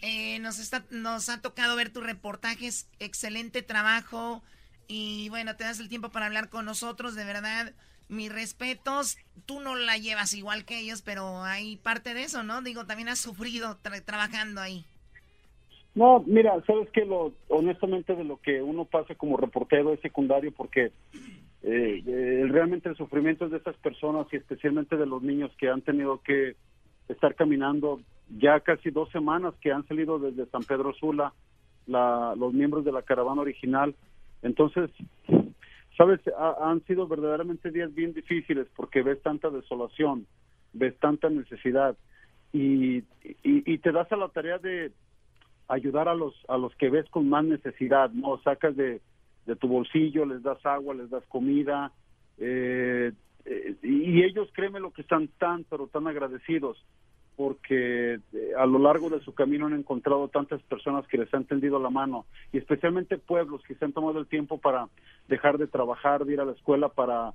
eh, 0.00 0.38
nos, 0.38 0.58
está, 0.58 0.84
nos 0.90 1.28
ha 1.28 1.42
tocado 1.42 1.76
ver 1.76 1.90
tus 1.90 2.04
reportajes. 2.04 2.88
Excelente 3.00 3.62
trabajo. 3.62 4.42
Y 4.86 5.28
bueno, 5.28 5.56
te 5.56 5.64
das 5.64 5.78
el 5.80 5.90
tiempo 5.90 6.10
para 6.10 6.26
hablar 6.26 6.48
con 6.48 6.64
nosotros. 6.64 7.14
De 7.14 7.24
verdad, 7.24 7.74
mis 8.08 8.32
respetos, 8.32 9.18
tú 9.46 9.60
no 9.60 9.76
la 9.76 9.96
llevas 9.98 10.34
igual 10.34 10.64
que 10.64 10.80
ellos, 10.80 11.02
pero 11.02 11.42
hay 11.42 11.76
parte 11.76 12.14
de 12.14 12.22
eso, 12.22 12.42
¿no? 12.42 12.62
Digo, 12.62 12.86
también 12.86 13.08
has 13.08 13.18
sufrido 13.18 13.78
trabajando 14.04 14.60
ahí. 14.60 14.84
No, 15.94 16.22
mira, 16.26 16.54
sabes 16.66 16.88
que 16.90 17.04
lo, 17.04 17.32
honestamente 17.48 18.14
de 18.14 18.24
lo 18.24 18.36
que 18.36 18.62
uno 18.62 18.84
pasa 18.84 19.14
como 19.14 19.36
reportero 19.36 19.92
es 19.92 20.00
secundario 20.00 20.52
porque 20.52 20.92
eh, 21.62 22.02
eh, 22.06 22.44
realmente 22.48 22.88
el 22.88 22.96
sufrimiento 22.96 23.48
de 23.48 23.56
esas 23.56 23.76
personas 23.76 24.26
y 24.32 24.36
especialmente 24.36 24.96
de 24.96 25.06
los 25.06 25.22
niños 25.22 25.50
que 25.58 25.68
han 25.68 25.82
tenido 25.82 26.20
que 26.22 26.54
estar 27.08 27.34
caminando 27.34 28.00
ya 28.38 28.60
casi 28.60 28.90
dos 28.90 29.10
semanas 29.10 29.54
que 29.60 29.72
han 29.72 29.86
salido 29.88 30.18
desde 30.18 30.46
San 30.46 30.62
Pedro 30.62 30.92
Sula, 30.94 31.32
la, 31.86 32.34
los 32.36 32.52
miembros 32.52 32.84
de 32.84 32.92
la 32.92 33.02
caravana 33.02 33.40
original. 33.40 33.94
Entonces, 34.42 34.90
sabes, 35.98 36.20
han 36.60 36.82
sido 36.86 37.08
verdaderamente 37.08 37.72
días 37.72 37.92
bien 37.92 38.14
difíciles 38.14 38.68
porque 38.76 39.02
ves 39.02 39.20
tanta 39.20 39.50
desolación, 39.50 40.26
ves 40.72 40.96
tanta 41.00 41.28
necesidad 41.28 41.96
y, 42.52 43.02
y, 43.42 43.78
te 43.78 43.92
das 43.92 44.10
a 44.12 44.16
la 44.16 44.28
tarea 44.28 44.58
de 44.58 44.92
ayudar 45.66 46.08
a 46.08 46.14
los 46.14 46.34
a 46.48 46.56
los 46.56 46.74
que 46.76 46.88
ves 46.88 47.04
con 47.10 47.28
más 47.28 47.44
necesidad, 47.44 48.10
no 48.12 48.40
sacas 48.42 48.74
de, 48.76 49.02
de 49.44 49.56
tu 49.56 49.68
bolsillo, 49.68 50.24
les 50.24 50.42
das 50.42 50.64
agua, 50.64 50.94
les 50.94 51.10
das 51.10 51.24
comida 51.26 51.92
eh, 52.38 53.12
eh, 53.44 53.74
y 53.82 54.22
ellos 54.22 54.48
créeme 54.54 54.80
lo 54.80 54.92
que 54.92 55.02
están 55.02 55.28
tan 55.38 55.64
pero 55.64 55.88
tan 55.88 56.06
agradecidos 56.06 56.82
porque 57.38 58.14
eh, 58.14 58.20
a 58.58 58.66
lo 58.66 58.80
largo 58.80 59.08
de 59.08 59.20
su 59.20 59.32
camino 59.32 59.66
han 59.66 59.74
encontrado 59.74 60.26
tantas 60.26 60.60
personas 60.62 61.06
que 61.06 61.18
les 61.18 61.32
han 61.32 61.44
tendido 61.44 61.78
la 61.78 61.88
mano 61.88 62.26
y 62.52 62.58
especialmente 62.58 63.16
pueblos 63.16 63.62
que 63.62 63.76
se 63.76 63.84
han 63.84 63.92
tomado 63.92 64.18
el 64.18 64.26
tiempo 64.26 64.58
para 64.58 64.88
dejar 65.28 65.56
de 65.56 65.68
trabajar, 65.68 66.24
de 66.24 66.32
ir 66.32 66.40
a 66.40 66.44
la 66.44 66.50
escuela, 66.50 66.88
para 66.88 67.32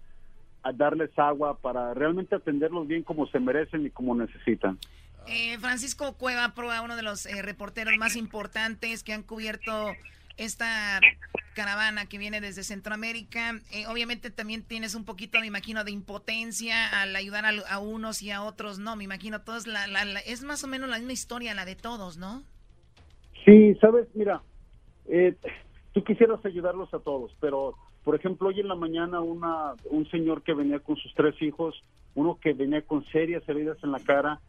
darles 0.75 1.17
agua, 1.17 1.57
para 1.57 1.93
realmente 1.93 2.35
atenderlos 2.35 2.85
bien 2.85 3.03
como 3.03 3.27
se 3.27 3.39
merecen 3.39 3.85
y 3.85 3.91
como 3.91 4.13
necesitan. 4.13 4.77
Eh, 5.25 5.57
Francisco 5.59 6.17
Cueva 6.17 6.53
Proa, 6.53 6.81
uno 6.81 6.97
de 6.97 7.03
los 7.03 7.25
eh, 7.25 7.41
reporteros 7.41 7.95
más 7.97 8.17
importantes 8.17 9.03
que 9.03 9.13
han 9.13 9.23
cubierto 9.23 9.93
esta 10.37 10.99
caravana 11.53 12.07
que 12.07 12.17
viene 12.17 12.41
desde 12.41 12.63
Centroamérica. 12.63 13.59
Eh, 13.71 13.85
obviamente 13.87 14.31
también 14.31 14.63
tienes 14.63 14.95
un 14.95 15.05
poquito, 15.05 15.39
me 15.39 15.47
imagino, 15.47 15.83
de 15.83 15.91
impotencia 15.91 17.01
al 17.01 17.15
ayudar 17.15 17.45
a, 17.45 17.79
unos 17.79 18.21
y 18.21 18.31
a 18.31 18.43
otros, 18.43 18.79
¿no? 18.79 18.95
Me 18.95 19.03
imagino, 19.03 19.41
todos 19.41 19.67
la, 19.67 19.85
es 20.25 20.43
más 20.43 20.63
o 20.63 20.67
menos 20.67 20.89
la 20.89 20.97
misma 20.97 21.13
historia, 21.13 21.53
la 21.53 21.65
de 21.65 21.75
todos, 21.75 22.17
¿no? 22.17 22.43
Sí, 23.45 23.75
sabes, 23.75 24.07
mira, 24.13 24.41
eh, 25.05 25.35
tú 25.93 26.03
quisieras 26.03 26.43
ayudarlos 26.45 26.93
a 26.93 26.99
todos, 26.99 27.35
pero, 27.39 27.75
por 28.03 28.15
ejemplo, 28.15 28.49
hoy 28.49 28.59
en 28.59 28.67
la 28.67 28.75
mañana 28.75 29.21
una, 29.21 29.73
un 29.89 30.09
señor 30.09 30.43
que 30.43 30.53
venía 30.53 30.79
con 30.79 30.95
sus 30.95 31.13
tres 31.13 31.39
hijos, 31.41 31.83
uno 32.15 32.39
que 32.41 32.53
venía 32.53 32.81
con 32.81 33.05
serias 33.05 33.47
heridas 33.47 33.77
en 33.83 33.91
la 33.91 33.99
cara, 33.99 34.39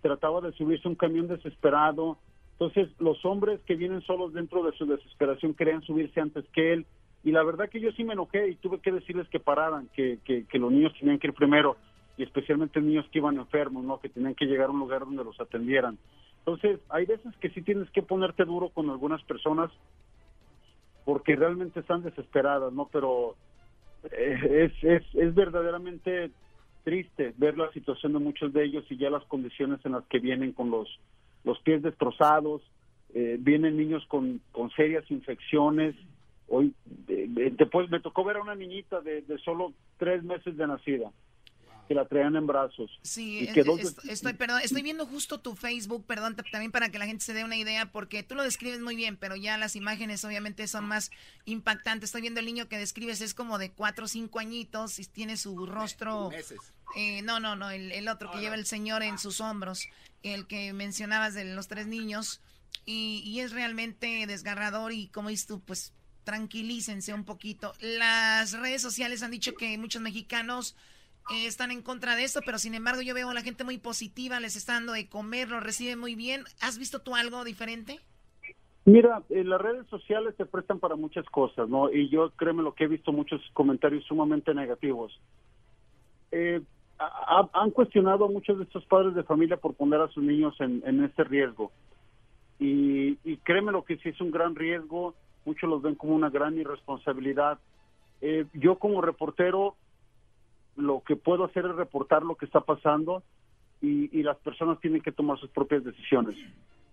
trataba 0.00 0.40
de 0.40 0.52
subirse 0.52 0.88
a 0.88 0.90
un 0.90 0.96
camión 0.96 1.28
desesperado, 1.28 2.18
entonces, 2.62 2.94
los 3.00 3.24
hombres 3.24 3.60
que 3.66 3.74
vienen 3.74 4.02
solos 4.02 4.32
dentro 4.32 4.62
de 4.62 4.70
su 4.76 4.86
desesperación 4.86 5.52
querían 5.52 5.82
subirse 5.82 6.20
antes 6.20 6.44
que 6.52 6.72
él. 6.72 6.86
Y 7.24 7.32
la 7.32 7.42
verdad 7.42 7.68
que 7.68 7.80
yo 7.80 7.90
sí 7.90 8.04
me 8.04 8.12
enojé 8.12 8.50
y 8.50 8.54
tuve 8.54 8.78
que 8.78 8.92
decirles 8.92 9.28
que 9.30 9.40
pararan, 9.40 9.88
que, 9.96 10.20
los 10.52 10.70
niños 10.70 10.92
tenían 10.96 11.18
que 11.18 11.26
ir 11.26 11.34
primero, 11.34 11.76
y 12.16 12.22
especialmente 12.22 12.80
niños 12.80 13.04
que 13.10 13.18
iban 13.18 13.36
enfermos, 13.36 13.82
¿no? 13.82 13.98
que 13.98 14.08
tenían 14.08 14.36
que 14.36 14.44
llegar 14.44 14.68
a 14.68 14.70
un 14.70 14.78
lugar 14.78 15.00
donde 15.00 15.24
los 15.24 15.40
atendieran. 15.40 15.98
Entonces, 16.38 16.78
hay 16.88 17.04
veces 17.04 17.34
que 17.40 17.50
sí 17.50 17.62
tienes 17.62 17.90
que 17.90 18.02
ponerte 18.02 18.44
duro 18.44 18.68
con 18.68 18.90
algunas 18.90 19.22
personas 19.24 19.72
porque 21.04 21.34
realmente 21.34 21.80
están 21.80 22.04
desesperadas, 22.04 22.72
¿no? 22.72 22.88
Pero 22.92 23.34
eh, 24.12 24.70
es, 24.70 24.84
es, 24.84 25.14
es 25.14 25.34
verdaderamente 25.34 26.30
triste 26.84 27.34
ver 27.38 27.58
la 27.58 27.72
situación 27.72 28.12
de 28.12 28.20
muchos 28.20 28.52
de 28.52 28.64
ellos 28.64 28.84
y 28.88 28.98
ya 28.98 29.10
las 29.10 29.24
condiciones 29.24 29.84
en 29.84 29.92
las 29.92 30.04
que 30.06 30.20
vienen 30.20 30.52
con 30.52 30.70
los 30.70 30.88
los 31.44 31.58
pies 31.60 31.82
destrozados, 31.82 32.62
eh, 33.14 33.36
vienen 33.38 33.76
niños 33.76 34.04
con, 34.08 34.40
con 34.52 34.70
serias 34.70 35.10
infecciones. 35.10 35.94
Hoy 36.48 36.74
después 36.86 37.90
me 37.90 38.00
tocó 38.00 38.24
ver 38.24 38.36
a 38.36 38.42
una 38.42 38.54
niñita 38.54 39.00
de, 39.00 39.22
de 39.22 39.38
solo 39.38 39.72
tres 39.98 40.22
meses 40.22 40.56
de 40.56 40.66
nacida. 40.66 41.10
que 41.88 41.94
la 41.94 42.06
traían 42.06 42.36
en 42.36 42.46
brazos. 42.46 42.90
Sí, 43.02 43.48
estoy, 44.08 44.34
perdón, 44.34 44.60
estoy 44.62 44.82
viendo 44.82 45.06
justo 45.06 45.40
tu 45.40 45.54
Facebook, 45.54 46.04
perdón, 46.06 46.36
también 46.50 46.70
para 46.70 46.90
que 46.90 46.98
la 46.98 47.06
gente 47.06 47.24
se 47.24 47.34
dé 47.34 47.44
una 47.44 47.56
idea, 47.56 47.90
porque 47.90 48.22
tú 48.22 48.34
lo 48.34 48.42
describes 48.42 48.80
muy 48.80 48.96
bien, 48.96 49.16
pero 49.16 49.36
ya 49.36 49.58
las 49.58 49.76
imágenes 49.76 50.24
obviamente 50.24 50.66
son 50.68 50.84
más 50.86 51.10
impactantes. 51.44 52.08
Estoy 52.08 52.22
viendo 52.22 52.40
el 52.40 52.46
niño 52.46 52.68
que 52.68 52.78
describes, 52.78 53.20
es 53.20 53.34
como 53.34 53.58
de 53.58 53.70
cuatro 53.70 54.04
o 54.04 54.08
cinco 54.08 54.38
añitos 54.38 54.98
y 54.98 55.04
tiene 55.06 55.36
su 55.36 55.66
rostro... 55.66 56.30
Eh, 56.94 57.22
no, 57.22 57.40
no, 57.40 57.56
no, 57.56 57.70
el, 57.70 58.06
otro 58.08 58.30
que 58.30 58.40
lleva 58.40 58.54
el 58.54 58.66
señor 58.66 59.02
en 59.02 59.16
sus 59.16 59.40
hombros, 59.40 59.88
el 60.22 60.46
que 60.46 60.72
mencionabas 60.72 61.34
de 61.34 61.44
los 61.44 61.68
tres 61.68 61.86
niños, 61.86 62.40
y, 62.84 63.40
es 63.40 63.52
realmente 63.52 64.26
desgarrador 64.26 64.92
y 64.92 65.08
como 65.08 65.28
dices 65.28 65.46
tú, 65.46 65.60
pues 65.60 65.94
tranquilícense 66.24 67.14
un 67.14 67.24
poquito. 67.24 67.72
Las 67.80 68.58
redes 68.58 68.82
sociales 68.82 69.22
han 69.22 69.30
dicho 69.30 69.54
que 69.54 69.76
muchos 69.78 70.02
mexicanos 70.02 70.76
eh, 71.32 71.46
están 71.46 71.70
en 71.70 71.82
contra 71.82 72.16
de 72.16 72.24
esto, 72.24 72.40
pero 72.44 72.58
sin 72.58 72.74
embargo 72.74 73.02
yo 73.02 73.14
veo 73.14 73.30
a 73.30 73.34
la 73.34 73.42
gente 73.42 73.64
muy 73.64 73.78
positiva, 73.78 74.40
les 74.40 74.56
está 74.56 74.74
dando 74.74 74.92
de 74.92 75.08
comer, 75.08 75.48
lo 75.48 75.60
reciben 75.60 75.98
muy 75.98 76.14
bien. 76.14 76.44
¿Has 76.60 76.78
visto 76.78 77.00
tú 77.00 77.14
algo 77.14 77.44
diferente? 77.44 78.00
Mira, 78.84 79.22
las 79.28 79.60
redes 79.60 79.86
sociales 79.86 80.34
se 80.36 80.44
prestan 80.44 80.80
para 80.80 80.96
muchas 80.96 81.24
cosas, 81.26 81.68
¿no? 81.68 81.92
Y 81.92 82.08
yo 82.08 82.30
créeme 82.30 82.64
lo 82.64 82.74
que 82.74 82.84
he 82.84 82.88
visto 82.88 83.12
muchos 83.12 83.40
comentarios 83.52 84.04
sumamente 84.04 84.54
negativos. 84.54 85.20
Eh, 86.32 86.60
han 87.54 87.70
cuestionado 87.70 88.24
a 88.26 88.30
muchos 88.30 88.58
de 88.58 88.64
estos 88.64 88.84
padres 88.86 89.14
de 89.14 89.22
familia 89.22 89.56
por 89.56 89.74
poner 89.74 90.00
a 90.00 90.08
sus 90.08 90.22
niños 90.22 90.54
en, 90.60 90.82
en 90.86 91.04
este 91.04 91.24
riesgo. 91.24 91.72
Y, 92.58 93.18
y 93.24 93.36
créeme 93.38 93.72
lo 93.72 93.84
que 93.84 93.96
sí 93.96 94.10
es 94.10 94.20
un 94.20 94.30
gran 94.30 94.54
riesgo, 94.54 95.14
muchos 95.44 95.68
los 95.68 95.82
ven 95.82 95.94
como 95.94 96.14
una 96.14 96.30
gran 96.30 96.58
irresponsabilidad. 96.58 97.58
yo 98.54 98.78
como 98.78 99.00
reportero 99.00 99.76
lo 100.76 101.02
que 101.06 101.16
puedo 101.16 101.44
hacer 101.44 101.66
es 101.66 101.74
reportar 101.74 102.22
lo 102.22 102.36
que 102.36 102.46
está 102.46 102.60
pasando 102.60 103.22
y, 103.80 104.22
las 104.22 104.38
personas 104.38 104.80
tienen 104.80 105.02
que 105.02 105.10
tomar 105.10 105.38
sus 105.38 105.50
propias 105.50 105.82
decisiones. 105.82 106.36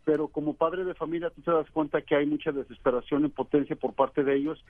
Pero 0.06 0.28
como 0.28 0.56
padre 0.56 0.84
de 0.84 0.95
familia 0.95 1.30
tú 1.30 1.41
te 1.41 1.52
das 1.52 1.69
cuenta 1.69 2.02
que 2.02 2.15
hay 2.15 2.26
mucha 2.26 2.52
desesperación, 2.52 3.26
y 3.26 3.30
potencia 3.30 3.76
por 3.76 3.93
parte 3.93 4.24
de 4.24 4.36
ellos, 4.36 4.63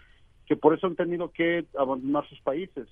que 0.46 0.58
por 0.58 0.74
eso 0.74 0.86
han 0.86 0.98
tenido 0.98 1.32
que 1.32 1.66
abandonar 1.78 2.28
sus 2.28 2.42
países 2.42 2.88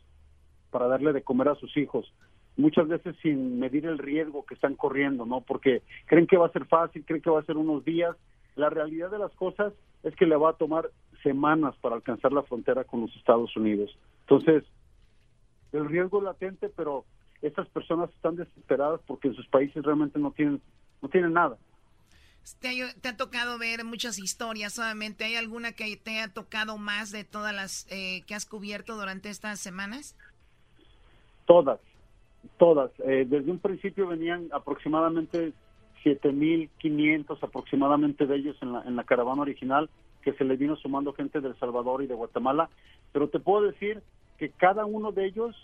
para 0.72 0.88
darle 0.88 1.12
de 1.12 1.24
comer 1.24 1.50
a 1.50 1.56
sus 1.56 1.76
hijos. 1.76 2.12
Muchas 2.58 2.88
veces 2.88 3.16
sin 3.22 3.60
medir 3.60 3.86
el 3.86 4.00
riesgo 4.00 4.46
que 4.46 4.56
están 4.56 4.76
corriendo, 4.76 5.26
¿no? 5.26 5.42
Porque 5.42 5.84
creen 6.06 6.28
que 6.28 6.38
va 6.38 6.48
a 6.48 6.52
ser 6.52 6.66
fácil, 6.66 7.06
creen 7.06 7.22
que 7.22 7.30
va 7.30 7.40
a 7.40 7.46
ser 7.46 7.58
unos 7.58 7.86
días. 7.86 8.16
La 8.56 8.70
realidad 8.70 9.12
de 9.12 9.20
las 9.20 9.32
cosas 9.34 9.74
es 10.04 10.16
que 10.16 10.26
le 10.26 10.36
va 10.36 10.52
a 10.52 10.58
tomar 10.58 10.90
semanas 11.22 11.76
para 11.82 11.96
alcanzar 11.96 12.32
la 12.32 12.44
frontera 12.44 12.84
con 12.84 13.02
los 13.02 13.16
Estados 13.16 13.56
Unidos. 13.56 13.96
Entonces, 14.22 14.64
el 15.72 15.88
riesgo 15.88 16.22
latente, 16.22 16.70
pero 16.70 17.06
estas 17.42 17.68
personas 17.70 18.10
están 18.12 18.36
desesperadas 18.36 19.02
porque 19.06 19.28
en 19.28 19.36
sus 19.36 19.48
países 19.48 19.84
realmente 19.84 20.18
no 20.20 20.32
tienen, 20.32 20.62
no 21.02 21.10
tienen 21.10 21.34
nada. 21.34 21.58
Te, 22.62 23.10
ha 23.10 23.18
tocado 23.18 23.60
ver 23.60 23.84
muchas 23.84 24.18
historias 24.18 24.74
solamente. 24.74 25.26
¿Hay 25.26 25.36
alguna 25.36 25.74
que 25.74 25.98
te 25.98 26.22
ha 26.22 26.30
tocado 26.30 26.78
más 26.78 27.12
de 27.12 27.26
todas 27.26 27.54
las 27.54 27.86
eh, 27.92 28.24
que 28.26 28.36
has 28.36 28.46
cubierto 28.46 28.96
durante 28.96 29.30
estas 29.30 29.60
semanas? 29.60 30.16
Todas, 31.46 31.80
todas. 32.58 32.92
Eh, 33.00 33.26
desde 33.28 33.52
un 33.52 33.60
principio 33.60 34.08
venían 34.08 34.50
aproximadamente 34.52 35.54
7.500 36.04 37.38
aproximadamente 37.42 38.26
de 38.26 38.36
ellos 38.36 38.58
en 38.62 38.74
la, 38.74 38.82
en 38.84 38.96
la 38.96 39.04
caravana 39.04 39.42
original, 39.42 39.90
que 40.22 40.34
se 40.34 40.44
le 40.44 40.58
vino 40.58 40.76
sumando 40.76 41.14
gente 41.14 41.42
de 41.42 41.50
El 41.50 41.60
Salvador 41.60 42.04
y 42.04 42.08
de 42.08 42.16
Guatemala. 42.16 42.70
Pero 43.12 43.30
te 43.30 43.40
puedo 43.40 43.66
decir 43.66 44.02
que 44.38 44.50
cada 44.50 44.86
uno 44.86 45.12
de 45.12 45.26
ellos, 45.26 45.56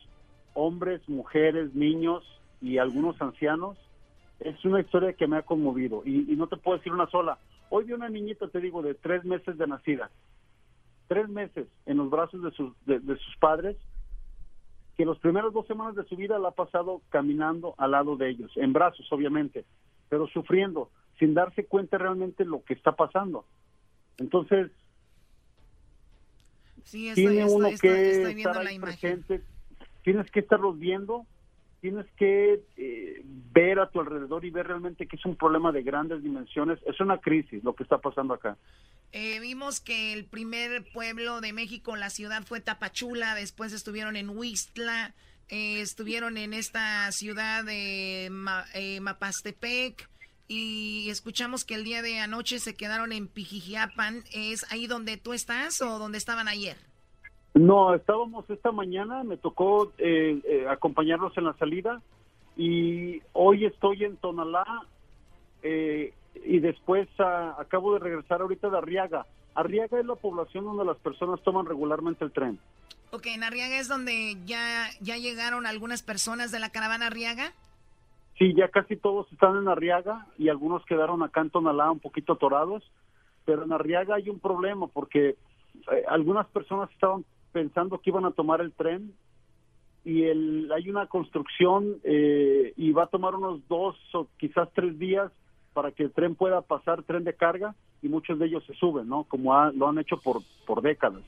hombres, 0.53 1.07
mujeres, 1.07 1.73
niños 1.75 2.23
y 2.61 2.77
algunos 2.77 3.21
ancianos, 3.21 3.77
es 4.39 4.63
una 4.65 4.81
historia 4.81 5.13
que 5.13 5.27
me 5.27 5.37
ha 5.37 5.43
conmovido. 5.43 6.03
Y, 6.05 6.35
no 6.35 6.47
te 6.47 6.57
puedo 6.57 6.77
decir 6.77 6.91
una 6.91 7.07
sola. 7.07 7.37
Hoy 7.69 7.85
vi 7.85 7.93
una 7.93 8.09
niñita, 8.09 8.47
te 8.47 8.59
digo, 8.59 8.81
de 8.81 8.93
tres 8.93 9.23
meses 9.23 9.57
de 9.57 9.67
nacida, 9.67 10.11
tres 11.07 11.29
meses 11.29 11.67
en 11.85 11.97
los 11.97 12.09
brazos 12.09 12.43
de 12.43 12.51
sus, 12.51 12.73
de, 12.85 12.99
sus 12.99 13.37
padres, 13.39 13.77
que 14.97 15.05
los 15.05 15.19
primeros 15.19 15.53
dos 15.53 15.65
semanas 15.67 15.95
de 15.95 16.03
su 16.05 16.15
vida 16.15 16.37
la 16.37 16.49
ha 16.49 16.51
pasado 16.51 17.01
caminando 17.09 17.73
al 17.77 17.91
lado 17.91 18.15
de 18.15 18.29
ellos, 18.29 18.51
en 18.55 18.73
brazos 18.73 19.05
obviamente, 19.11 19.65
pero 20.09 20.27
sufriendo, 20.27 20.89
sin 21.19 21.33
darse 21.33 21.65
cuenta 21.65 21.97
realmente 21.97 22.45
lo 22.45 22.63
que 22.63 22.73
está 22.73 22.91
pasando. 22.91 23.45
Entonces, 24.17 24.71
tiene 26.91 27.45
uno 27.45 27.69
que 27.81 28.31
estar 28.31 28.57
ahí 28.57 28.79
presente, 28.79 29.41
tienes 30.03 30.29
que 30.29 30.41
estarlos 30.41 30.77
viendo, 30.77 31.25
tienes 31.83 32.05
que 32.15 32.61
eh, 32.77 33.21
ver 33.25 33.77
a 33.77 33.89
tu 33.89 33.99
alrededor 33.99 34.45
y 34.45 34.51
ver 34.51 34.67
realmente 34.67 35.05
que 35.05 35.17
es 35.17 35.25
un 35.25 35.35
problema 35.35 35.73
de 35.73 35.83
grandes 35.83 36.23
dimensiones, 36.23 36.79
es 36.85 36.97
una 37.01 37.17
crisis 37.17 37.61
lo 37.61 37.75
que 37.75 37.83
está 37.83 37.97
pasando 37.97 38.33
acá. 38.33 38.55
Eh, 39.11 39.41
vimos 39.41 39.81
que 39.81 40.13
el 40.13 40.23
primer 40.23 40.85
pueblo 40.93 41.41
de 41.41 41.51
México, 41.51 41.97
la 41.97 42.09
ciudad 42.09 42.43
fue 42.45 42.61
Tapachula, 42.61 43.35
después 43.35 43.73
estuvieron 43.73 44.15
en 44.15 44.29
Huistla, 44.29 45.13
eh, 45.49 45.81
estuvieron 45.81 46.37
en 46.37 46.53
esta 46.53 47.11
ciudad 47.11 47.65
de 47.65 48.29
Mapastepec, 49.01 50.09
y 50.47 51.09
escuchamos 51.09 51.65
que 51.65 51.75
el 51.75 51.83
día 51.83 52.01
de 52.01 52.19
anoche 52.19 52.59
se 52.59 52.75
quedaron 52.75 53.11
en 53.11 53.27
Pijijiapan. 53.27 54.23
¿Es 54.31 54.71
ahí 54.71 54.87
donde 54.87 55.17
tú 55.17 55.33
estás 55.33 55.81
o 55.81 55.99
donde 55.99 56.17
estaban 56.17 56.47
ayer? 56.47 56.77
No, 57.53 57.93
estábamos 57.93 58.49
esta 58.49 58.71
mañana, 58.71 59.23
me 59.23 59.37
tocó 59.37 59.91
eh, 59.99 60.41
eh, 60.43 60.65
acompañarlos 60.67 61.37
en 61.37 61.45
la 61.45 61.53
salida 61.53 62.01
y 62.57 63.21
hoy 63.33 63.65
estoy 63.65 64.03
en 64.05 64.17
Tonalá 64.17 64.65
eh, 65.61 66.13
y 66.43 66.59
después 66.59 67.07
ah, 67.19 67.55
acabo 67.59 67.93
de 67.93 67.99
regresar 67.99 68.41
ahorita 68.41 68.69
de 68.69 68.77
Arriaga. 68.77 69.27
Arriaga 69.53 69.99
es 69.99 70.05
la 70.05 70.15
población 70.15 70.65
donde 70.65 70.83
las 70.83 70.97
personas 70.97 71.41
toman 71.43 71.67
regularmente 71.67 72.25
el 72.25 72.31
tren. 72.31 72.59
Ok, 73.11 73.27
en 73.27 73.43
Arriaga 73.43 73.79
es 73.79 73.87
donde 73.87 74.35
ya, 74.45 74.87
ya 74.99 75.17
llegaron 75.17 75.67
algunas 75.67 76.01
personas 76.01 76.51
de 76.51 76.59
la 76.59 76.69
caravana 76.71 77.07
Arriaga. 77.07 77.53
Sí, 78.39 78.55
ya 78.55 78.69
casi 78.69 78.95
todos 78.95 79.31
están 79.31 79.57
en 79.57 79.67
Arriaga 79.67 80.25
y 80.39 80.49
algunos 80.49 80.83
quedaron 80.85 81.21
acá 81.21 81.41
en 81.41 81.51
Tonalá 81.51 81.91
un 81.91 81.99
poquito 81.99 82.33
atorados, 82.33 82.83
pero 83.45 83.63
en 83.63 83.71
Arriaga 83.73 84.15
hay 84.15 84.29
un 84.29 84.39
problema 84.39 84.87
porque 84.87 85.35
eh, 85.91 86.03
algunas 86.07 86.47
personas 86.47 86.89
estaban 86.91 87.23
pensando 87.53 87.99
que 87.99 88.09
iban 88.09 88.25
a 88.25 88.31
tomar 88.31 88.59
el 88.59 88.73
tren 88.73 89.13
y 90.03 90.23
el, 90.23 90.69
hay 90.73 90.89
una 90.89 91.07
construcción 91.07 91.95
eh, 92.03 92.73
y 92.75 92.91
va 92.91 93.03
a 93.03 93.07
tomar 93.07 93.35
unos 93.35 93.65
dos 93.69 93.95
o 94.13 94.27
quizás 94.37 94.67
tres 94.73 94.99
días 94.99 95.31
para 95.73 95.91
que 95.91 96.03
el 96.03 96.11
tren 96.11 96.35
pueda 96.35 96.61
pasar, 96.61 97.03
tren 97.03 97.23
de 97.23 97.33
carga, 97.33 97.73
y 98.01 98.09
muchos 98.09 98.37
de 98.37 98.47
ellos 98.47 98.63
se 98.65 98.73
suben, 98.73 99.07
¿no? 99.07 99.23
Como 99.23 99.53
lo 99.71 99.87
han 99.87 99.97
hecho 99.97 100.17
por, 100.17 100.41
por 100.67 100.81
décadas. 100.81 101.23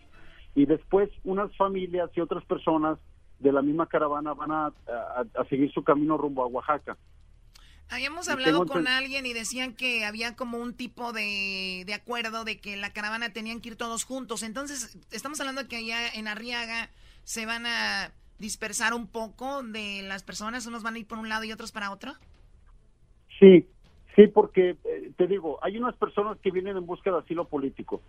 Y 0.56 0.66
después 0.66 1.10
unas 1.24 1.56
familias 1.56 2.12
y 2.16 2.22
otras 2.22 2.44
personas 2.46 3.00
de 3.40 3.52
la 3.52 3.62
misma 3.62 3.88
caravana 3.88 4.34
van 4.34 4.52
a, 4.52 4.74
seguir 5.50 5.72
su 5.72 5.84
camino 5.84 6.18
rumbo 6.18 6.44
a 6.44 6.48
Oaxaca. 6.48 6.98
Habíamos 7.90 8.30
hablado 8.30 8.66
con 8.66 8.88
alguien 8.88 9.26
y 9.26 9.34
decían 9.34 9.74
que 9.74 10.06
había 10.06 10.36
como 10.36 10.58
un 10.58 10.74
tipo 10.74 11.14
de, 11.14 11.84
de, 11.86 11.94
acuerdo 11.94 12.44
de 12.44 12.60
que 12.60 12.78
la 12.78 12.92
caravana 12.92 13.32
tenían 13.32 13.62
que 13.62 13.70
ir 13.70 13.76
todos 13.76 14.04
juntos. 14.04 14.42
Entonces, 14.42 14.98
estamos 15.12 15.40
hablando 15.40 15.62
de 15.62 15.68
que 15.68 15.78
allá 15.78 16.10
en 16.14 16.28
Arriaga 16.28 16.90
se 17.24 17.46
van 17.46 17.66
a 17.66 18.12
dispersar 18.40 18.94
un 18.94 19.08
poco 19.08 19.64
de 19.64 20.02
las 20.04 20.24
personas, 20.24 20.66
unos 20.66 20.84
van 20.84 20.96
a 20.96 21.00
ir 21.00 21.08
por 21.08 21.18
un 21.18 21.30
lado 21.30 21.44
y 21.44 21.52
otros 21.52 21.72
para 21.72 21.92
otro. 21.92 22.14
Sí, 23.40 23.68
sí, 24.16 24.28
porque 24.28 24.78
eh, 24.84 25.12
te 25.16 25.28
digo, 25.28 25.60
hay 25.62 25.78
unas 25.78 25.96
personas 25.96 26.38
que 26.40 26.52
vienen 26.52 26.78
en 26.78 26.86
busca 26.86 27.12
de 27.12 27.20
asilo 27.20 27.46
político 27.46 28.02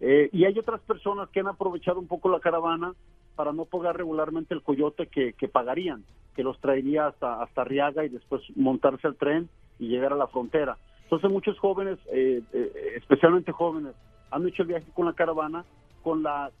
eh, 0.00 0.28
y 0.32 0.44
hay 0.44 0.58
otras 0.58 0.80
personas 0.80 1.28
que 1.30 1.40
han 1.40 1.48
aprovechado 1.48 1.98
un 1.98 2.06
poco 2.06 2.28
la 2.28 2.40
caravana 2.40 2.94
para 3.34 3.52
no 3.52 3.64
pagar 3.64 3.96
regularmente 3.96 4.54
el 4.54 4.62
coyote 4.62 5.06
que, 5.06 5.48
pagarían, 5.48 6.04
que 6.34 6.42
los 6.42 6.58
traería 6.60 7.06
hasta, 7.06 7.42
hasta 7.42 7.62
Arriaga 7.62 8.04
y 8.04 8.08
después 8.08 8.42
montarse 8.56 9.06
al 9.06 9.16
tren 9.16 9.48
y 9.78 9.88
llegar 9.88 10.12
a 10.12 10.16
la 10.16 10.26
frontera. 10.26 10.76
Entonces 11.04 11.30
muchos 11.30 11.58
jóvenes, 11.58 11.98
eh, 12.12 12.42
eh, 12.52 12.92
especialmente 12.96 13.52
jóvenes, 13.52 13.94
han 14.30 14.46
hecho 14.46 14.62
el 14.62 14.68
viaje 14.68 14.86
con 14.94 15.06
la 15.06 15.12
caravana 15.12 15.64
con 16.04 16.22
la 16.22 16.52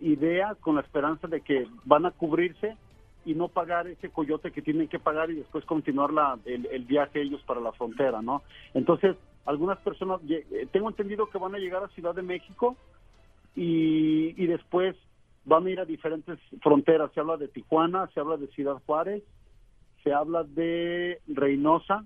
idea, 0.00 0.54
con 0.60 0.76
la 0.76 0.82
esperanza 0.82 1.26
de 1.26 1.40
que 1.40 1.66
van 1.84 2.06
a 2.06 2.12
cubrirse 2.12 2.76
y 3.24 3.34
no 3.34 3.48
pagar 3.48 3.88
ese 3.88 4.10
coyote 4.10 4.52
que 4.52 4.62
tienen 4.62 4.86
que 4.86 5.00
pagar 5.00 5.30
y 5.30 5.36
después 5.36 5.64
continuar 5.64 6.12
la, 6.12 6.38
el, 6.44 6.66
el 6.66 6.84
viaje 6.84 7.20
ellos 7.20 7.42
para 7.46 7.60
la 7.60 7.72
frontera, 7.72 8.22
¿no? 8.22 8.42
Entonces, 8.74 9.16
algunas 9.44 9.78
personas, 9.78 10.20
eh, 10.28 10.68
tengo 10.70 10.88
entendido 10.88 11.28
que 11.28 11.38
van 11.38 11.54
a 11.54 11.58
llegar 11.58 11.82
a 11.82 11.88
Ciudad 11.88 12.14
de 12.14 12.22
México 12.22 12.76
y, 13.56 14.34
y 14.40 14.46
después 14.46 14.94
van 15.48 15.66
a 15.66 15.70
ir 15.70 15.80
a 15.80 15.84
diferentes 15.84 16.38
fronteras. 16.62 17.10
Se 17.14 17.20
habla 17.20 17.36
de 17.36 17.48
Tijuana, 17.48 18.08
se 18.12 18.20
habla 18.20 18.36
de 18.36 18.48
Ciudad 18.48 18.80
Juárez, 18.86 19.24
se 20.04 20.12
habla 20.12 20.44
de 20.44 21.20
Reynosa 21.26 22.04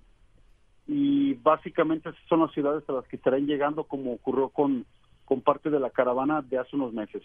y 0.87 1.35
básicamente 1.35 2.09
esas 2.09 2.23
son 2.29 2.41
las 2.41 2.53
ciudades 2.53 2.85
a 2.89 2.93
las 2.93 3.07
que 3.09 3.17
estarán 3.17 3.47
llegando 3.47 3.85
como 3.85 4.13
ocurrió 4.15 4.49
con, 4.49 4.87
con 5.25 5.41
parte 5.41 5.71
de 5.71 5.81
la 5.81 5.91
caravana 5.91 6.43
de 6.43 6.59
hace 6.59 6.77
unos 6.77 6.93
meses. 6.93 7.23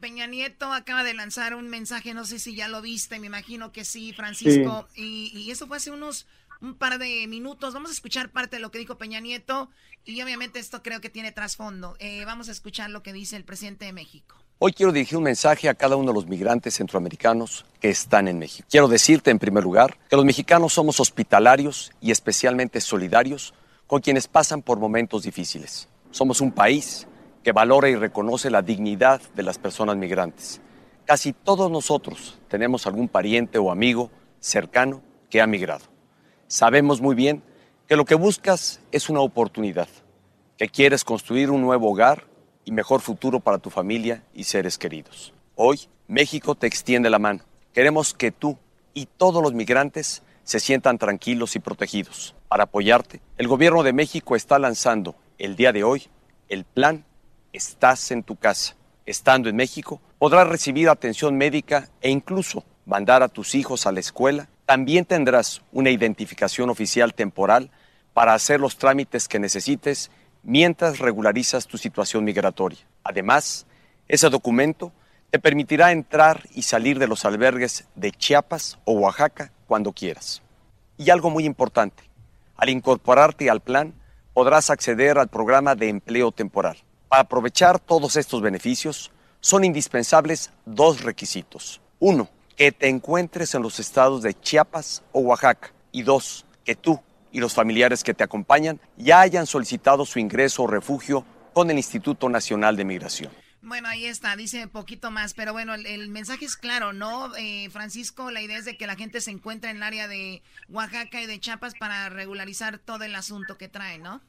Peña 0.00 0.26
Nieto 0.26 0.72
acaba 0.72 1.04
de 1.04 1.14
lanzar 1.14 1.54
un 1.54 1.68
mensaje, 1.68 2.12
no 2.12 2.24
sé 2.24 2.38
si 2.38 2.54
ya 2.54 2.68
lo 2.68 2.82
viste, 2.82 3.18
me 3.18 3.26
imagino 3.26 3.72
que 3.72 3.84
sí, 3.84 4.12
Francisco, 4.12 4.86
Y, 4.94 5.32
y, 5.34 5.50
eso 5.50 5.66
fue 5.66 5.78
hace 5.78 5.90
unos 5.90 6.26
un 6.60 6.74
par 6.74 6.98
de 6.98 7.26
minutos. 7.26 7.74
Vamos 7.74 7.90
a 7.90 7.94
escuchar 7.94 8.30
parte 8.30 8.56
de 8.56 8.62
lo 8.62 8.70
que 8.70 8.78
dijo 8.78 8.98
Peña 8.98 9.20
Nieto 9.20 9.70
y 10.04 10.20
obviamente 10.22 10.58
esto 10.58 10.82
creo 10.82 11.00
que 11.00 11.10
tiene 11.10 11.32
trasfondo. 11.32 11.96
Eh, 11.98 12.24
vamos 12.24 12.48
a 12.48 12.52
escuchar 12.52 12.90
lo 12.90 13.02
que 13.02 13.12
dice 13.12 13.36
el 13.36 13.44
presidente 13.44 13.84
de 13.84 13.92
México. 13.92 14.36
Hoy 14.58 14.72
quiero 14.72 14.90
dirigir 14.90 15.18
un 15.18 15.24
mensaje 15.24 15.68
a 15.68 15.74
cada 15.74 15.96
uno 15.96 16.12
de 16.12 16.14
los 16.14 16.28
migrantes 16.28 16.76
centroamericanos 16.76 17.66
que 17.78 17.90
están 17.90 18.26
en 18.26 18.38
México. 18.38 18.66
Quiero 18.70 18.88
decirte, 18.88 19.30
en 19.30 19.38
primer 19.38 19.62
lugar, 19.62 19.98
que 20.08 20.16
los 20.16 20.24
mexicanos 20.24 20.72
somos 20.72 20.98
hospitalarios 20.98 21.92
y 22.00 22.10
especialmente 22.10 22.80
solidarios 22.80 23.52
con 23.86 24.00
quienes 24.00 24.28
pasan 24.28 24.62
por 24.62 24.78
momentos 24.78 25.24
difíciles. 25.24 25.90
Somos 26.10 26.40
un 26.40 26.52
país 26.52 27.06
que 27.44 27.52
valora 27.52 27.90
y 27.90 27.96
reconoce 27.96 28.48
la 28.48 28.62
dignidad 28.62 29.20
de 29.34 29.42
las 29.42 29.58
personas 29.58 29.98
migrantes. 29.98 30.62
Casi 31.04 31.34
todos 31.34 31.70
nosotros 31.70 32.38
tenemos 32.48 32.86
algún 32.86 33.08
pariente 33.08 33.58
o 33.58 33.70
amigo 33.70 34.10
cercano 34.40 35.02
que 35.28 35.42
ha 35.42 35.46
migrado. 35.46 35.84
Sabemos 36.46 37.02
muy 37.02 37.14
bien 37.14 37.42
que 37.86 37.96
lo 37.96 38.06
que 38.06 38.14
buscas 38.14 38.80
es 38.90 39.10
una 39.10 39.20
oportunidad, 39.20 39.88
que 40.56 40.70
quieres 40.70 41.04
construir 41.04 41.50
un 41.50 41.60
nuevo 41.60 41.90
hogar 41.90 42.24
y 42.66 42.72
mejor 42.72 43.00
futuro 43.00 43.40
para 43.40 43.56
tu 43.56 43.70
familia 43.70 44.22
y 44.34 44.44
seres 44.44 44.76
queridos. 44.76 45.32
Hoy 45.54 45.88
México 46.08 46.54
te 46.54 46.66
extiende 46.66 47.08
la 47.08 47.18
mano. 47.18 47.40
Queremos 47.72 48.12
que 48.12 48.30
tú 48.30 48.58
y 48.92 49.06
todos 49.06 49.42
los 49.42 49.54
migrantes 49.54 50.22
se 50.44 50.60
sientan 50.60 50.98
tranquilos 50.98 51.56
y 51.56 51.60
protegidos. 51.60 52.34
Para 52.48 52.64
apoyarte, 52.64 53.20
el 53.38 53.48
gobierno 53.48 53.82
de 53.82 53.94
México 53.94 54.36
está 54.36 54.58
lanzando 54.58 55.14
el 55.38 55.56
día 55.56 55.72
de 55.72 55.84
hoy 55.84 56.08
el 56.50 56.64
plan 56.64 57.06
Estás 57.52 58.10
en 58.10 58.22
tu 58.22 58.36
casa. 58.36 58.76
Estando 59.06 59.48
en 59.48 59.56
México, 59.56 60.02
podrás 60.18 60.46
recibir 60.46 60.90
atención 60.90 61.38
médica 61.38 61.88
e 62.02 62.10
incluso 62.10 62.64
mandar 62.84 63.22
a 63.22 63.28
tus 63.28 63.54
hijos 63.54 63.86
a 63.86 63.92
la 63.92 64.00
escuela 64.00 64.50
también 64.66 65.04
tendrás 65.04 65.62
una 65.72 65.90
identificación 65.90 66.68
oficial 66.68 67.14
temporal 67.14 67.70
para 68.12 68.34
hacer 68.34 68.60
los 68.60 68.76
trámites 68.76 69.28
que 69.28 69.38
necesites 69.38 70.10
mientras 70.46 71.00
regularizas 71.00 71.66
tu 71.66 71.76
situación 71.76 72.24
migratoria. 72.24 72.78
Además, 73.02 73.66
ese 74.06 74.30
documento 74.30 74.92
te 75.30 75.40
permitirá 75.40 75.90
entrar 75.90 76.44
y 76.54 76.62
salir 76.62 77.00
de 77.00 77.08
los 77.08 77.24
albergues 77.24 77.84
de 77.96 78.12
Chiapas 78.12 78.78
o 78.84 78.92
Oaxaca 78.92 79.50
cuando 79.66 79.92
quieras. 79.92 80.40
Y 80.96 81.10
algo 81.10 81.30
muy 81.30 81.44
importante, 81.44 82.04
al 82.56 82.68
incorporarte 82.68 83.50
al 83.50 83.60
plan, 83.60 83.92
podrás 84.32 84.70
acceder 84.70 85.18
al 85.18 85.28
programa 85.28 85.74
de 85.74 85.88
empleo 85.88 86.30
temporal. 86.30 86.76
Para 87.08 87.22
aprovechar 87.22 87.80
todos 87.80 88.14
estos 88.14 88.40
beneficios, 88.40 89.10
son 89.40 89.64
indispensables 89.64 90.52
dos 90.64 91.02
requisitos. 91.02 91.80
Uno, 91.98 92.28
que 92.56 92.70
te 92.70 92.88
encuentres 92.88 93.54
en 93.56 93.62
los 93.62 93.80
estados 93.80 94.22
de 94.22 94.32
Chiapas 94.32 95.02
o 95.10 95.20
Oaxaca. 95.20 95.72
Y 95.90 96.02
dos, 96.02 96.46
que 96.64 96.76
tú 96.76 97.00
y 97.36 97.40
los 97.40 97.54
familiares 97.54 98.02
que 98.02 98.14
te 98.14 98.24
acompañan 98.24 98.80
ya 98.96 99.20
hayan 99.20 99.44
solicitado 99.44 100.06
su 100.06 100.18
ingreso 100.18 100.62
o 100.62 100.66
refugio 100.66 101.22
con 101.52 101.70
el 101.70 101.76
Instituto 101.76 102.30
Nacional 102.30 102.76
de 102.76 102.86
Migración. 102.86 103.30
Bueno, 103.60 103.88
ahí 103.88 104.06
está, 104.06 104.36
dice 104.36 104.66
poquito 104.68 105.10
más, 105.10 105.34
pero 105.34 105.52
bueno, 105.52 105.74
el, 105.74 106.08
mensaje 106.08 106.46
es 106.46 106.56
claro, 106.56 106.94
¿no? 106.94 107.36
Eh, 107.36 107.68
Francisco, 107.68 108.30
la 108.30 108.40
idea 108.40 108.56
es 108.56 108.64
de 108.64 108.78
que 108.78 108.86
la 108.86 108.94
gente 108.94 109.20
se 109.20 109.32
encuentre 109.32 109.68
en 109.68 109.76
el 109.76 109.82
área 109.82 110.08
de 110.08 110.40
Oaxaca 110.70 111.20
y 111.20 111.26
de 111.26 111.38
Chiapas 111.38 111.74
para 111.78 112.08
regularizar 112.08 112.78
todo 112.78 113.04
el 113.04 113.14
asunto 113.14 113.58
que 113.58 113.68
trae, 113.68 113.98
¿no? 113.98 114.22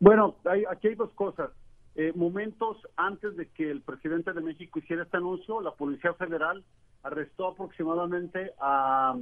Bueno, 0.00 0.34
aquí 0.68 0.88
hay 0.88 0.94
dos 0.96 1.12
cosas. 1.12 1.50
Eh, 1.94 2.12
momentos 2.16 2.78
antes 2.96 3.36
de 3.36 3.46
que 3.50 3.70
el 3.70 3.82
presidente 3.82 4.32
de 4.32 4.40
México 4.40 4.80
hiciera 4.80 5.04
este 5.04 5.18
anuncio, 5.18 5.60
la 5.60 5.74
Policía 5.74 6.12
Federal 6.14 6.64
arrestó 7.04 7.48
aproximadamente 7.48 8.50
a 8.58 9.14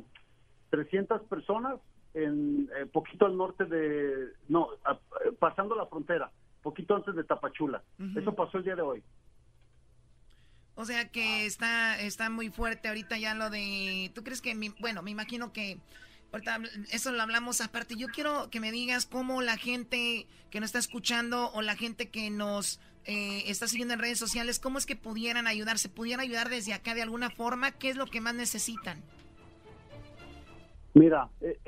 300 0.71 1.21
personas 1.25 1.81
en 2.14 2.68
eh, 2.77 2.87
poquito 2.87 3.27
al 3.27 3.37
norte 3.37 3.64
de, 3.64 4.29
no, 4.48 4.68
pasando 5.38 5.74
la 5.74 5.87
frontera, 5.87 6.31
poquito 6.62 6.96
antes 6.96 7.14
de 7.14 7.24
Tapachula. 7.24 7.83
Eso 8.16 8.35
pasó 8.35 8.59
el 8.59 8.64
día 8.64 8.77
de 8.77 8.83
hoy. 8.83 9.03
O 10.77 10.85
sea 10.85 11.09
que 11.09 11.46
está, 11.46 12.00
está 12.00 12.31
muy 12.31 12.50
fuerte 12.50 12.88
ahorita 12.88 13.16
ya 13.16 13.35
lo 13.35 13.50
de, 13.50 14.11
¿tú 14.14 14.24
crees 14.24 14.40
que, 14.40 14.57
bueno, 14.81 15.03
me 15.03 15.11
imagino 15.11 15.53
que 15.53 15.79
ahorita 16.33 16.59
eso 16.90 17.12
lo 17.12 17.22
hablamos 17.22 17.61
aparte. 17.61 17.94
Yo 17.96 18.09
quiero 18.09 18.50
que 18.50 18.59
me 18.59 18.72
digas 18.72 19.07
cómo 19.07 19.40
la 19.40 19.57
gente 19.57 20.27
que 20.50 20.61
nos 20.61 20.68
está 20.68 20.81
escuchando 20.81 21.50
o 21.53 21.62
la 21.62 21.77
gente 21.77 22.11
que 22.11 22.31
nos 22.31 22.81
eh, 23.05 23.44
está 23.46 23.68
siguiendo 23.68 23.94
en 23.94 24.00
redes 24.00 24.18
sociales, 24.18 24.59
¿cómo 24.59 24.79
es 24.79 24.87
que 24.87 24.96
pudieran 24.96 25.46
ayudar? 25.46 25.79
¿Se 25.79 25.88
pudieran 25.88 26.20
ayudar 26.20 26.48
desde 26.48 26.72
acá 26.72 26.94
de 26.94 27.03
alguna 27.03 27.31
forma? 27.31 27.70
¿Qué 27.72 27.90
es 27.90 27.96
lo 27.96 28.07
que 28.07 28.20
más 28.20 28.35
necesitan? 28.35 29.00
Mira, 30.94 31.29
eh, 31.40 31.59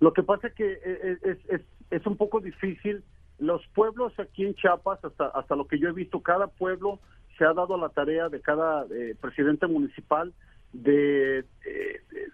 lo 0.00 0.12
que 0.12 0.22
pasa 0.22 0.48
es 0.48 0.54
que 0.54 0.72
eh, 0.72 1.18
es, 1.22 1.38
es, 1.48 1.60
es, 1.90 2.06
un 2.06 2.16
poco 2.16 2.40
difícil. 2.40 3.02
Los 3.38 3.66
pueblos 3.68 4.18
aquí 4.18 4.44
en 4.44 4.54
Chiapas, 4.54 5.04
hasta, 5.04 5.26
hasta 5.28 5.56
lo 5.56 5.66
que 5.66 5.78
yo 5.78 5.88
he 5.88 5.92
visto, 5.92 6.20
cada 6.22 6.48
pueblo 6.48 6.98
se 7.36 7.44
ha 7.44 7.52
dado 7.52 7.76
la 7.76 7.88
tarea 7.90 8.28
de 8.28 8.40
cada 8.40 8.84
presidente 9.20 9.68
municipal 9.68 10.32
de 10.72 11.44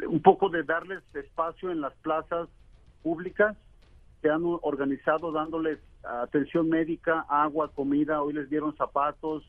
un 0.08 0.22
poco 0.22 0.48
de 0.48 0.62
darles 0.62 1.02
espacio 1.14 1.70
en 1.70 1.82
las 1.82 1.92
plazas 1.96 2.48
públicas 3.02 3.54
se 4.24 4.30
han 4.30 4.42
organizado 4.62 5.32
dándoles 5.32 5.78
atención 6.02 6.70
médica, 6.70 7.26
agua, 7.28 7.70
comida, 7.74 8.22
hoy 8.22 8.32
les 8.32 8.48
dieron 8.48 8.74
zapatos, 8.74 9.44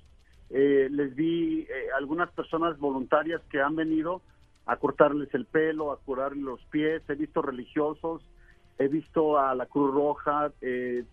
eh, 0.49 0.89
les 0.91 1.15
vi 1.15 1.61
eh, 1.61 1.67
algunas 1.97 2.29
personas 2.31 2.77
voluntarias 2.77 3.41
que 3.49 3.61
han 3.61 3.77
venido 3.77 4.21
a 4.65 4.77
cortarles 4.77 5.33
el 5.33 5.45
pelo, 5.45 5.91
a 5.91 5.97
curarles 5.97 6.43
los 6.43 6.61
pies, 6.65 7.01
he 7.09 7.15
visto 7.15 7.41
religiosos, 7.41 8.21
he 8.77 8.87
visto 8.87 9.37
a 9.37 9.53
la 9.55 9.65
Cruz 9.65 9.93
Roja, 9.93 10.51
eh, 10.61 11.03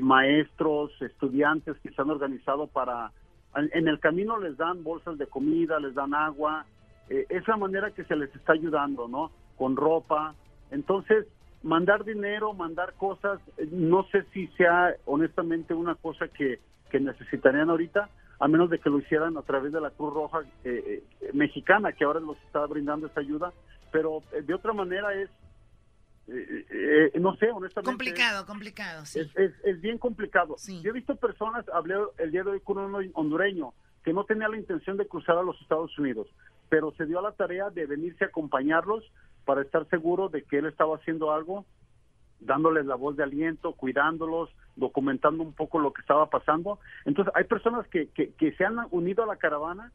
maestros, 0.00 0.90
estudiantes 1.00 1.76
que 1.78 1.90
se 1.90 2.02
han 2.02 2.10
organizado 2.10 2.66
para, 2.66 3.12
en, 3.54 3.88
el 3.88 4.00
camino 4.00 4.38
les 4.38 4.56
dan 4.56 4.84
bolsas 4.84 5.16
de 5.18 5.26
comida, 5.26 5.80
les 5.80 5.94
dan 5.94 6.14
agua, 6.14 6.66
es 7.08 7.46
la 7.46 7.56
manera 7.56 7.90
que 7.90 8.04
se 8.04 8.16
les 8.16 8.34
está 8.34 8.54
ayudando, 8.54 9.06
¿no? 9.08 9.30
Con 9.56 9.76
ropa. 9.76 10.34
Entonces, 10.70 11.26
mandar 11.62 12.04
dinero, 12.04 12.52
mandar 12.52 12.94
cosas, 12.94 13.40
eh, 13.56 13.68
no 13.70 14.04
sé 14.10 14.24
si 14.32 14.46
sea 14.48 14.94
honestamente 15.04 15.74
una 15.74 15.94
cosa 15.94 16.28
que, 16.28 16.58
necesitarían 16.92 17.70
ahorita, 17.70 18.10
a 18.42 18.48
menos 18.48 18.68
de 18.70 18.80
que 18.80 18.90
lo 18.90 18.98
hicieran 18.98 19.36
a 19.36 19.42
través 19.42 19.72
de 19.72 19.80
la 19.80 19.90
Cruz 19.90 20.12
Roja 20.12 20.40
eh, 20.64 21.04
eh, 21.20 21.30
mexicana, 21.32 21.92
que 21.92 22.02
ahora 22.02 22.18
nos 22.18 22.36
está 22.38 22.66
brindando 22.66 23.06
esta 23.06 23.20
ayuda, 23.20 23.52
pero 23.92 24.20
de 24.32 24.52
otra 24.52 24.72
manera 24.72 25.14
es, 25.14 25.30
no 27.20 27.36
sé, 27.36 27.52
honestamente. 27.52 27.84
Complicado, 27.84 28.44
complicado, 28.44 29.06
sí. 29.06 29.20
Es, 29.20 29.80
bien 29.80 29.96
complicado. 29.96 30.56
Yo 30.82 30.90
he 30.90 30.92
visto 30.92 31.14
personas, 31.14 31.64
hablé 31.68 31.94
el 32.18 32.32
día 32.32 32.42
de 32.42 32.50
hoy 32.50 32.60
con 32.60 32.78
un 32.78 33.12
hondureño, 33.14 33.74
que 34.02 34.12
no 34.12 34.24
tenía 34.24 34.48
la 34.48 34.56
intención 34.56 34.96
de 34.96 35.06
cruzar 35.06 35.38
a 35.38 35.42
los 35.44 35.60
Estados 35.60 35.96
Unidos, 35.96 36.26
pero 36.68 36.92
se 36.96 37.06
dio 37.06 37.20
a 37.20 37.22
la 37.22 37.32
tarea 37.32 37.70
de 37.70 37.86
venirse 37.86 38.24
a 38.24 38.28
acompañarlos 38.28 39.04
para 39.44 39.62
estar 39.62 39.88
seguro 39.88 40.28
de 40.30 40.42
que 40.42 40.58
él 40.58 40.66
estaba 40.66 40.96
haciendo 40.96 41.30
algo, 41.30 41.64
dándoles 42.44 42.86
la 42.86 42.94
voz 42.94 43.16
de 43.16 43.22
aliento, 43.22 43.72
cuidándolos, 43.72 44.50
documentando 44.76 45.42
un 45.42 45.52
poco 45.52 45.78
lo 45.78 45.92
que 45.92 46.00
estaba 46.00 46.26
pasando. 46.26 46.78
Entonces, 47.04 47.32
hay 47.36 47.44
personas 47.44 47.86
que, 47.88 48.08
que, 48.08 48.52
se 48.52 48.64
han 48.64 48.76
unido 48.90 49.24
a 49.24 49.26
la 49.26 49.36
caravana 49.36 49.92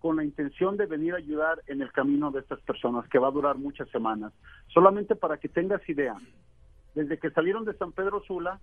con 0.00 0.16
la 0.16 0.24
intención 0.24 0.76
de 0.76 0.86
venir 0.86 1.14
a 1.14 1.18
ayudar 1.18 1.62
en 1.66 1.82
el 1.82 1.92
camino 1.92 2.30
de 2.30 2.40
estas 2.40 2.60
personas, 2.60 3.08
que 3.08 3.18
va 3.18 3.28
a 3.28 3.32
durar 3.32 3.58
muchas 3.58 3.88
semanas. 3.90 4.32
Solamente 4.68 5.16
para 5.16 5.38
que 5.38 5.48
tengas 5.48 5.86
idea, 5.88 6.16
desde 6.94 7.18
que 7.18 7.30
salieron 7.30 7.64
de 7.64 7.74
San 7.74 7.92
Pedro 7.92 8.22
Sula 8.22 8.60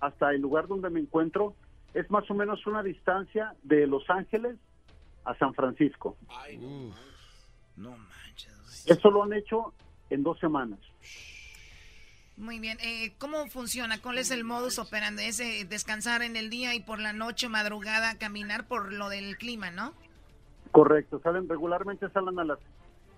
hasta 0.00 0.32
el 0.32 0.40
lugar 0.40 0.66
donde 0.66 0.90
me 0.90 1.00
encuentro, 1.00 1.54
es 1.92 2.10
más 2.10 2.28
o 2.30 2.34
menos 2.34 2.66
una 2.66 2.82
distancia 2.82 3.54
de 3.62 3.86
Los 3.86 4.08
Ángeles 4.08 4.56
a 5.24 5.34
San 5.36 5.54
Francisco. 5.54 6.16
no 7.76 7.96
eso 8.86 9.10
lo 9.10 9.22
han 9.22 9.32
hecho 9.32 9.72
en 10.10 10.22
dos 10.22 10.38
semanas. 10.38 10.78
Muy 12.36 12.58
bien. 12.58 12.78
Eh, 12.80 13.14
¿Cómo 13.18 13.46
funciona? 13.46 14.00
¿Cuál 14.00 14.18
es 14.18 14.30
el 14.30 14.44
modus 14.44 14.78
operandi? 14.78 15.24
Es 15.24 15.40
eh, 15.40 15.66
descansar 15.68 16.22
en 16.22 16.36
el 16.36 16.50
día 16.50 16.74
y 16.74 16.80
por 16.80 16.98
la 16.98 17.12
noche, 17.12 17.48
madrugada, 17.48 18.18
caminar 18.18 18.66
por 18.66 18.92
lo 18.92 19.08
del 19.08 19.36
clima, 19.36 19.70
¿no? 19.70 19.92
Correcto. 20.72 21.20
Salen 21.22 21.48
regularmente, 21.48 22.08
salen 22.10 22.38
a 22.38 22.44
las 22.44 22.58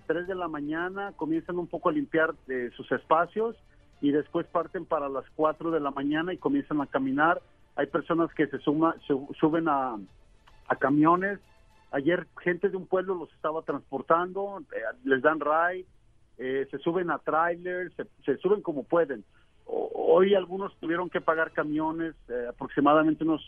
3 0.07 0.27
de 0.27 0.35
la 0.35 0.49
mañana, 0.49 1.12
comienzan 1.17 1.59
un 1.59 1.67
poco 1.67 1.89
a 1.89 1.93
limpiar 1.93 2.35
eh, 2.49 2.71
sus 2.77 2.91
espacios 2.93 3.57
y 4.03 4.11
después 4.11 4.47
parten 4.47 4.85
para 4.85 5.09
las 5.09 5.25
4 5.35 5.71
de 5.71 5.81
la 5.81 5.91
mañana 5.91 6.35
y 6.35 6.39
comienzan 6.39 6.81
a 6.83 6.87
caminar. 6.87 7.41
Hay 7.77 7.87
personas 7.87 8.33
que 8.35 8.47
se, 8.49 8.59
suma, 8.59 8.95
suben 9.39 9.69
a, 9.69 9.97
a 10.69 10.77
camiones 10.77 11.41
Ayer 11.93 12.27
gente 12.43 12.69
de 12.69 12.77
un 12.77 12.87
pueblo 12.87 13.14
los 13.14 13.33
estaba 13.33 13.62
transportando, 13.62 14.62
eh, 14.73 14.81
les 15.05 15.23
dan 15.23 15.41
ride, 15.41 15.87
eh, 16.39 16.66
se 16.70 16.78
suben 16.78 17.11
a 17.11 17.18
trailers, 17.18 17.95
se, 18.24 18.37
suben 18.39 18.62
como 18.62 18.84
pueden. 18.84 19.24
hoy 19.64 20.34
algunos 20.34 20.76
tuvieron 20.78 21.11
que 21.11 21.20
pagar 21.20 21.53
camiones, 21.53 22.14
eh, 22.28 22.47
aproximadamente 22.49 23.24
unos 23.24 23.43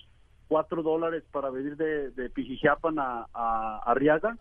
cuatro 0.49 0.83
dólares 0.83 1.23
para 1.31 1.51
venir 1.51 1.77
de, 1.77 2.11
de 2.11 2.31
Pijijiapan 2.31 2.99
a, 2.99 3.27
a, 3.33 3.83
Arriaga. 3.85 4.37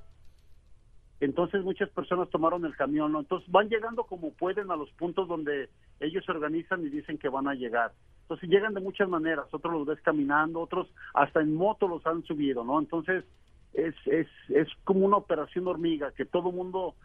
Entonces 1.19 1.63
muchas 1.63 1.89
personas 1.89 2.29
tomaron 2.29 2.63
el 2.65 2.75
camión, 2.75 3.11
¿no? 3.11 3.19
Entonces 3.19 3.51
van 3.51 3.69
llegando 3.69 4.03
como 4.03 4.31
pueden 4.33 4.71
a 4.71 4.75
los 4.75 4.89
puntos 4.91 5.27
donde 5.27 5.69
ellos 5.99 6.23
se 6.25 6.31
organizan 6.31 6.85
y 6.85 6.89
dicen 6.89 7.17
que 7.17 7.27
van 7.27 7.47
a 7.47 7.55
llegar. 7.55 7.91
Entonces 8.21 8.49
llegan 8.49 8.73
de 8.73 8.81
muchas 8.81 9.09
maneras, 9.09 9.47
otros 9.51 9.73
los 9.73 9.85
ves 9.85 9.99
caminando, 10.01 10.61
otros 10.61 10.87
hasta 11.13 11.41
en 11.41 11.55
moto 11.55 11.87
los 11.87 12.05
han 12.05 12.23
subido, 12.23 12.63
¿no? 12.63 12.79
Entonces 12.79 13.25
es, 13.73 13.95
es, 14.05 14.27
es 14.49 14.67
como 14.83 15.05
una 15.05 15.17
operación 15.17 15.67
hormiga, 15.67 16.11
que 16.11 16.25
todo 16.25 16.51
mundo 16.51 16.95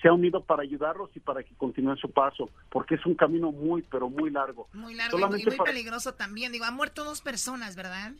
se 0.00 0.08
ha 0.08 0.12
unido 0.12 0.44
para 0.44 0.62
ayudarlos 0.62 1.10
y 1.14 1.20
para 1.20 1.42
que 1.42 1.54
continúen 1.54 1.96
su 1.96 2.10
paso, 2.10 2.50
porque 2.70 2.94
es 2.94 3.06
un 3.06 3.14
camino 3.14 3.50
muy, 3.50 3.82
pero 3.82 4.08
muy 4.08 4.30
largo. 4.30 4.68
Muy 4.72 4.94
largo 4.94 5.18
y 5.18 5.44
muy 5.44 5.58
peligroso 5.64 6.14
también. 6.14 6.52
Digo, 6.52 6.64
han 6.64 6.74
muerto 6.74 7.04
dos 7.04 7.20
personas, 7.20 7.74
¿verdad? 7.74 8.12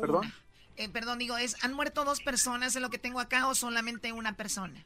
¿Perdón? 0.00 0.32
Eh, 0.76 0.88
perdón, 0.88 1.18
digo, 1.18 1.36
es, 1.36 1.62
¿han 1.64 1.74
muerto 1.74 2.04
dos 2.04 2.20
personas 2.20 2.74
en 2.76 2.82
lo 2.82 2.90
que 2.90 2.98
tengo 2.98 3.20
acá 3.20 3.48
o 3.48 3.54
solamente 3.54 4.12
una 4.12 4.36
persona? 4.36 4.84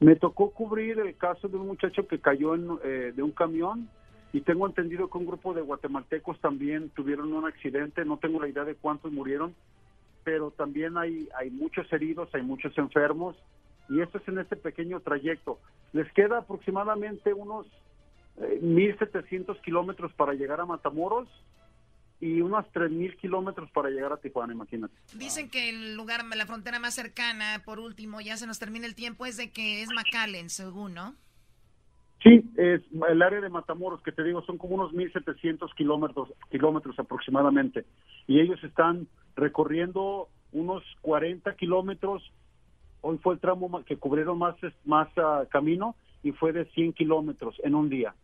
Me 0.00 0.16
tocó 0.16 0.50
cubrir 0.50 0.98
el 0.98 1.16
caso 1.16 1.48
de 1.48 1.56
un 1.56 1.66
muchacho 1.66 2.08
que 2.08 2.18
cayó 2.18 2.54
en, 2.54 2.68
eh, 2.82 3.12
de 3.14 3.22
un 3.22 3.30
camión 3.30 3.88
y 4.32 4.40
tengo 4.40 4.66
entendido 4.66 5.08
que 5.08 5.18
un 5.18 5.26
grupo 5.26 5.54
de 5.54 5.60
guatemaltecos 5.60 6.40
también 6.40 6.88
tuvieron 6.90 7.32
un 7.32 7.46
accidente, 7.46 8.04
no 8.04 8.16
tengo 8.16 8.40
la 8.40 8.48
idea 8.48 8.64
de 8.64 8.74
cuántos 8.74 9.12
murieron, 9.12 9.54
pero 10.24 10.50
también 10.50 10.96
hay, 10.96 11.28
hay 11.38 11.50
muchos 11.50 11.90
heridos, 11.92 12.28
hay 12.34 12.42
muchos 12.42 12.76
enfermos 12.78 13.36
y 13.92 14.00
esto 14.00 14.18
es 14.18 14.28
en 14.28 14.38
este 14.38 14.56
pequeño 14.56 15.00
trayecto. 15.00 15.58
Les 15.92 16.10
queda 16.12 16.38
aproximadamente 16.38 17.34
unos 17.34 17.66
1.700 18.38 19.56
eh, 19.56 19.60
kilómetros 19.62 20.12
para 20.14 20.32
llegar 20.32 20.60
a 20.60 20.66
Matamoros 20.66 21.28
y 22.18 22.40
unos 22.40 22.64
3.000 22.72 23.16
kilómetros 23.16 23.70
para 23.72 23.90
llegar 23.90 24.12
a 24.12 24.16
Tijuana, 24.16 24.54
imagínate. 24.54 24.94
Dicen 25.14 25.50
que 25.50 25.68
el 25.68 25.94
lugar, 25.94 26.24
la 26.24 26.46
frontera 26.46 26.78
más 26.78 26.94
cercana, 26.94 27.62
por 27.64 27.80
último, 27.80 28.20
ya 28.20 28.36
se 28.36 28.46
nos 28.46 28.58
termina 28.58 28.86
el 28.86 28.94
tiempo, 28.94 29.26
es 29.26 29.36
de 29.36 29.50
que 29.50 29.82
es 29.82 29.90
McAllen, 29.90 30.48
según, 30.48 30.94
¿no? 30.94 31.14
Sí, 32.22 32.44
es 32.56 32.80
el 33.08 33.20
área 33.20 33.40
de 33.40 33.48
Matamoros, 33.50 34.00
que 34.02 34.12
te 34.12 34.22
digo, 34.22 34.42
son 34.42 34.56
como 34.56 34.76
unos 34.76 34.92
1.700 34.92 35.74
kilómetros, 35.74 36.32
kilómetros 36.50 36.96
aproximadamente. 36.98 37.84
Y 38.28 38.40
ellos 38.40 38.62
están 38.62 39.08
recorriendo 39.34 40.28
unos 40.52 40.84
40 41.00 41.56
kilómetros. 41.56 42.22
Hoy 43.02 43.18
fue 43.18 43.34
el 43.34 43.40
tramo 43.40 43.84
que 43.84 43.96
cubrieron 43.96 44.38
más, 44.38 44.54
más 44.84 45.08
ah, 45.18 45.44
camino 45.50 45.96
y 46.22 46.30
fue 46.32 46.52
de 46.52 46.64
100 46.66 46.92
kilómetros 46.94 47.56
en 47.62 47.74
un 47.74 47.88
día. 47.88 48.14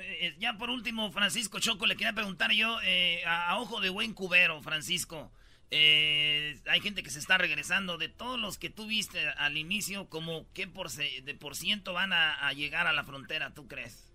Eh, 0.00 0.34
ya 0.38 0.56
por 0.56 0.70
último, 0.70 1.10
Francisco 1.10 1.58
Choco, 1.58 1.86
le 1.86 1.96
quería 1.96 2.14
preguntar 2.14 2.52
yo, 2.52 2.78
eh, 2.84 3.22
a, 3.26 3.58
ojo 3.58 3.80
de 3.80 3.90
buen 3.90 4.14
cubero, 4.14 4.62
Francisco. 4.62 5.30
Eh, 5.70 6.56
hay 6.70 6.80
gente 6.80 7.02
que 7.02 7.10
se 7.10 7.18
está 7.18 7.36
regresando. 7.36 7.98
De 7.98 8.08
todos 8.08 8.38
los 8.38 8.58
que 8.58 8.70
tú 8.70 8.86
viste 8.86 9.18
al 9.38 9.56
inicio, 9.56 10.08
como 10.08 10.44
qué 10.54 10.66
por, 10.68 10.88
de 10.90 11.34
por 11.34 11.56
ciento 11.56 11.92
van 11.92 12.12
a, 12.12 12.52
llegar 12.52 12.86
a 12.86 12.92
la 12.92 13.04
frontera, 13.04 13.52
tú 13.54 13.66
crees? 13.66 14.08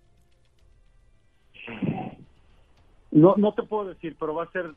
No, 3.12 3.36
no 3.38 3.54
te 3.54 3.64
puedo 3.64 3.90
decir, 3.90 4.16
pero 4.20 4.36
va 4.36 4.44
a 4.44 4.52
ser 4.52 4.74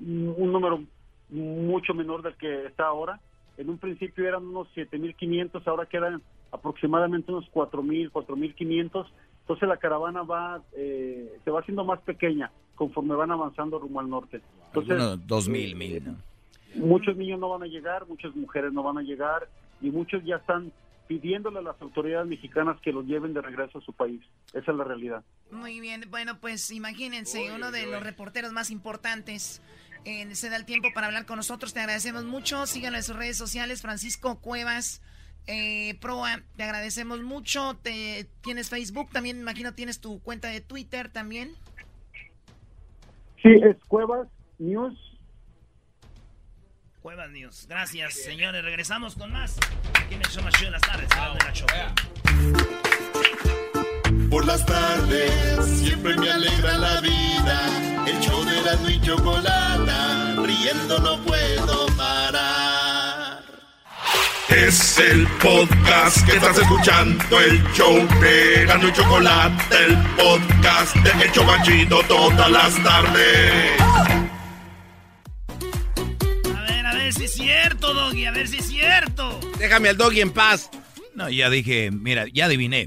un 0.00 0.52
número 0.52 0.82
mucho 1.30 1.94
menor 1.94 2.22
del 2.22 2.36
que 2.36 2.66
está 2.66 2.86
ahora. 2.86 3.20
En 3.56 3.70
un 3.70 3.78
principio 3.78 4.28
eran 4.28 4.46
unos 4.46 4.68
7.500, 4.74 5.62
ahora 5.66 5.86
quedan 5.86 6.22
aproximadamente 6.52 7.32
unos 7.32 7.50
4.000, 7.52 8.10
4.500. 8.10 9.06
Entonces 9.40 9.68
la 9.68 9.76
caravana 9.76 10.22
va, 10.22 10.62
eh, 10.76 11.38
se 11.44 11.50
va 11.50 11.60
haciendo 11.60 11.84
más 11.84 12.00
pequeña 12.00 12.50
conforme 12.74 13.14
van 13.14 13.30
avanzando 13.30 13.78
rumbo 13.78 14.00
al 14.00 14.10
norte. 14.10 14.40
Entonces, 14.66 15.26
dos 15.26 15.48
mil, 15.48 15.72
eh, 15.72 15.74
mil, 15.74 16.16
Muchos 16.74 17.16
niños 17.16 17.40
no 17.40 17.48
van 17.48 17.62
a 17.62 17.66
llegar, 17.66 18.06
muchas 18.06 18.36
mujeres 18.36 18.72
no 18.72 18.82
van 18.82 18.98
a 18.98 19.02
llegar 19.02 19.48
y 19.80 19.90
muchos 19.90 20.22
ya 20.24 20.36
están 20.36 20.72
pidiéndole 21.06 21.60
a 21.60 21.62
las 21.62 21.80
autoridades 21.80 22.26
mexicanas 22.26 22.80
que 22.80 22.92
los 22.92 23.06
lleven 23.06 23.32
de 23.32 23.40
regreso 23.40 23.78
a 23.78 23.80
su 23.80 23.92
país. 23.92 24.20
Esa 24.52 24.72
es 24.72 24.76
la 24.76 24.84
realidad. 24.84 25.24
Muy 25.50 25.80
bien, 25.80 26.04
bueno, 26.10 26.38
pues 26.40 26.70
imagínense, 26.70 27.52
uno 27.54 27.70
de 27.70 27.86
los 27.86 28.02
reporteros 28.02 28.52
más 28.52 28.70
importantes 28.70 29.62
eh, 30.04 30.34
se 30.34 30.50
da 30.50 30.56
el 30.56 30.64
tiempo 30.64 30.88
para 30.94 31.06
hablar 31.06 31.26
con 31.26 31.36
nosotros. 31.36 31.72
Te 31.72 31.80
agradecemos 31.80 32.24
mucho. 32.24 32.66
Síganlo 32.66 32.98
en 32.98 33.04
sus 33.04 33.16
redes 33.16 33.36
sociales, 33.36 33.82
Francisco 33.82 34.40
Cuevas. 34.40 35.02
Eh, 35.46 35.96
Proa, 36.00 36.42
te 36.56 36.64
agradecemos 36.64 37.22
mucho. 37.22 37.76
Te, 37.82 38.28
tienes 38.42 38.68
Facebook, 38.68 39.10
también 39.10 39.36
me 39.36 39.42
imagino 39.42 39.74
tienes 39.74 40.00
tu 40.00 40.20
cuenta 40.20 40.48
de 40.48 40.60
Twitter 40.60 41.08
también. 41.08 41.54
Sí, 43.42 43.50
es 43.62 43.76
Cuevas 43.86 44.28
News. 44.58 44.98
Cuevas 47.00 47.30
News. 47.30 47.66
Gracias, 47.68 48.14
señores. 48.14 48.64
Regresamos 48.64 49.14
con 49.14 49.32
más. 49.32 49.58
Aquí 49.94 50.14
en 50.14 50.20
el 50.20 50.28
show 50.28 50.42
más 50.42 50.60
las 50.60 50.82
tardes. 50.82 51.08
Por 54.30 54.44
las 54.44 54.64
tardes 54.66 55.64
siempre 55.78 56.16
me 56.16 56.30
alegra 56.30 56.78
la 56.78 57.00
vida. 57.00 58.04
El 58.06 58.18
show 58.20 58.44
de 58.44 58.60
la 58.62 58.90
y 58.90 59.00
chocolata. 59.00 60.34
Riendo 60.42 60.98
no 60.98 61.22
puedo 61.22 61.86
parar. 61.96 63.42
Es 64.48 64.98
el 64.98 65.26
podcast 65.42 66.24
que 66.24 66.36
estás 66.36 66.58
escuchando, 66.58 67.40
el 67.40 67.62
show 67.72 67.94
de 68.20 68.64
Gano 68.64 68.88
y 68.88 68.92
Chocolate, 68.92 69.76
el 69.84 69.96
podcast 70.16 70.94
de 70.96 71.24
El 71.24 71.32
Chocachito 71.32 72.00
todas 72.08 72.50
las 72.50 72.82
tardes. 72.82 73.80
A 76.56 76.62
ver, 76.62 76.86
a 76.86 76.94
ver 76.94 77.12
si 77.12 77.24
es 77.24 77.34
cierto, 77.34 77.92
Doggy, 77.92 78.24
a 78.24 78.30
ver 78.30 78.48
si 78.48 78.58
es 78.58 78.66
cierto. 78.66 79.38
Déjame 79.58 79.88
al 79.90 79.96
Doggy 79.96 80.20
en 80.20 80.30
paz. 80.30 80.70
No, 81.14 81.28
ya 81.28 81.50
dije, 81.50 81.90
mira, 81.90 82.26
ya 82.32 82.46
adiviné. 82.46 82.86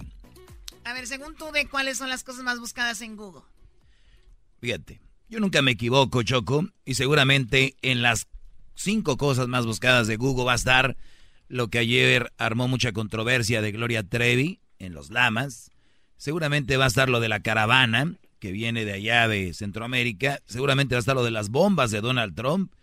A 0.90 0.94
ver, 0.94 1.06
según 1.06 1.36
tú, 1.36 1.52
¿de 1.52 1.68
cuáles 1.68 2.00
son 2.00 2.10
las 2.10 2.24
cosas 2.24 2.44
más 2.44 2.60
buscadas 2.60 3.02
en 3.02 3.16
Google? 3.16 3.44
Fíjate, 4.60 5.00
yo 5.30 5.40
nunca 5.40 5.62
me 5.62 5.70
equivoco, 5.70 6.24
Choco, 6.24 6.68
y 6.84 6.96
seguramente 6.96 7.76
en 7.84 8.02
las 8.02 8.26
cinco 8.74 9.16
cosas 9.16 9.48
más 9.48 9.68
buscadas 9.68 10.08
de 10.08 10.16
Google 10.16 10.46
va 10.46 10.54
a 10.54 10.56
estar 10.56 10.98
lo 11.48 11.68
que 11.68 11.78
ayer 11.78 12.34
armó 12.40 12.68
mucha 12.68 12.92
controversia 12.92 13.62
de 13.62 13.72
Gloria 13.72 14.02
Trevi 14.02 14.62
en 14.80 14.96
los 14.96 15.12
Lamas. 15.12 15.70
Seguramente 16.18 16.76
va 16.76 16.86
a 16.86 16.88
estar 16.88 17.08
lo 17.08 17.20
de 17.20 17.30
la 17.30 17.42
caravana, 17.42 18.16
que 18.40 18.52
viene 18.52 18.84
de 18.84 18.94
allá 18.94 19.28
de 19.28 19.54
Centroamérica. 19.54 20.40
Seguramente 20.48 20.96
va 20.96 20.98
a 20.98 21.02
estar 21.02 21.16
lo 21.16 21.24
de 21.24 21.30
las 21.30 21.50
bombas 21.50 21.92
de 21.92 22.02
Donald 22.02 22.34
Trump. 22.34 22.74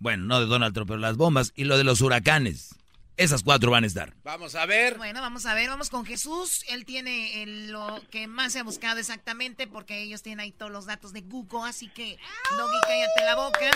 Bueno, 0.00 0.24
no 0.24 0.40
de 0.40 0.46
Donald 0.46 0.74
Trump, 0.74 0.88
pero 0.88 0.98
las 0.98 1.16
bombas. 1.16 1.52
Y 1.54 1.62
lo 1.62 1.78
de 1.78 1.84
los 1.84 2.00
huracanes. 2.00 2.74
Esas 3.16 3.42
cuatro 3.42 3.70
van 3.70 3.84
a 3.84 3.86
estar. 3.86 4.14
Vamos 4.24 4.54
a 4.54 4.64
ver. 4.64 4.96
Bueno, 4.96 5.20
vamos 5.20 5.44
a 5.44 5.54
ver, 5.54 5.68
vamos 5.68 5.90
con 5.90 6.06
Jesús. 6.06 6.64
Él 6.68 6.86
tiene 6.86 7.44
lo 7.68 8.00
que 8.10 8.26
más 8.26 8.54
se 8.54 8.60
ha 8.60 8.62
buscado 8.62 8.98
exactamente 8.98 9.66
porque 9.66 10.00
ellos 10.02 10.22
tienen 10.22 10.40
ahí 10.40 10.52
todos 10.52 10.72
los 10.72 10.86
datos 10.86 11.12
de 11.12 11.20
Google, 11.20 11.68
así 11.68 11.88
que 11.88 12.16
Doggy, 12.56 12.78
cállate 12.86 13.24
la 13.24 13.36
boca. 13.36 13.70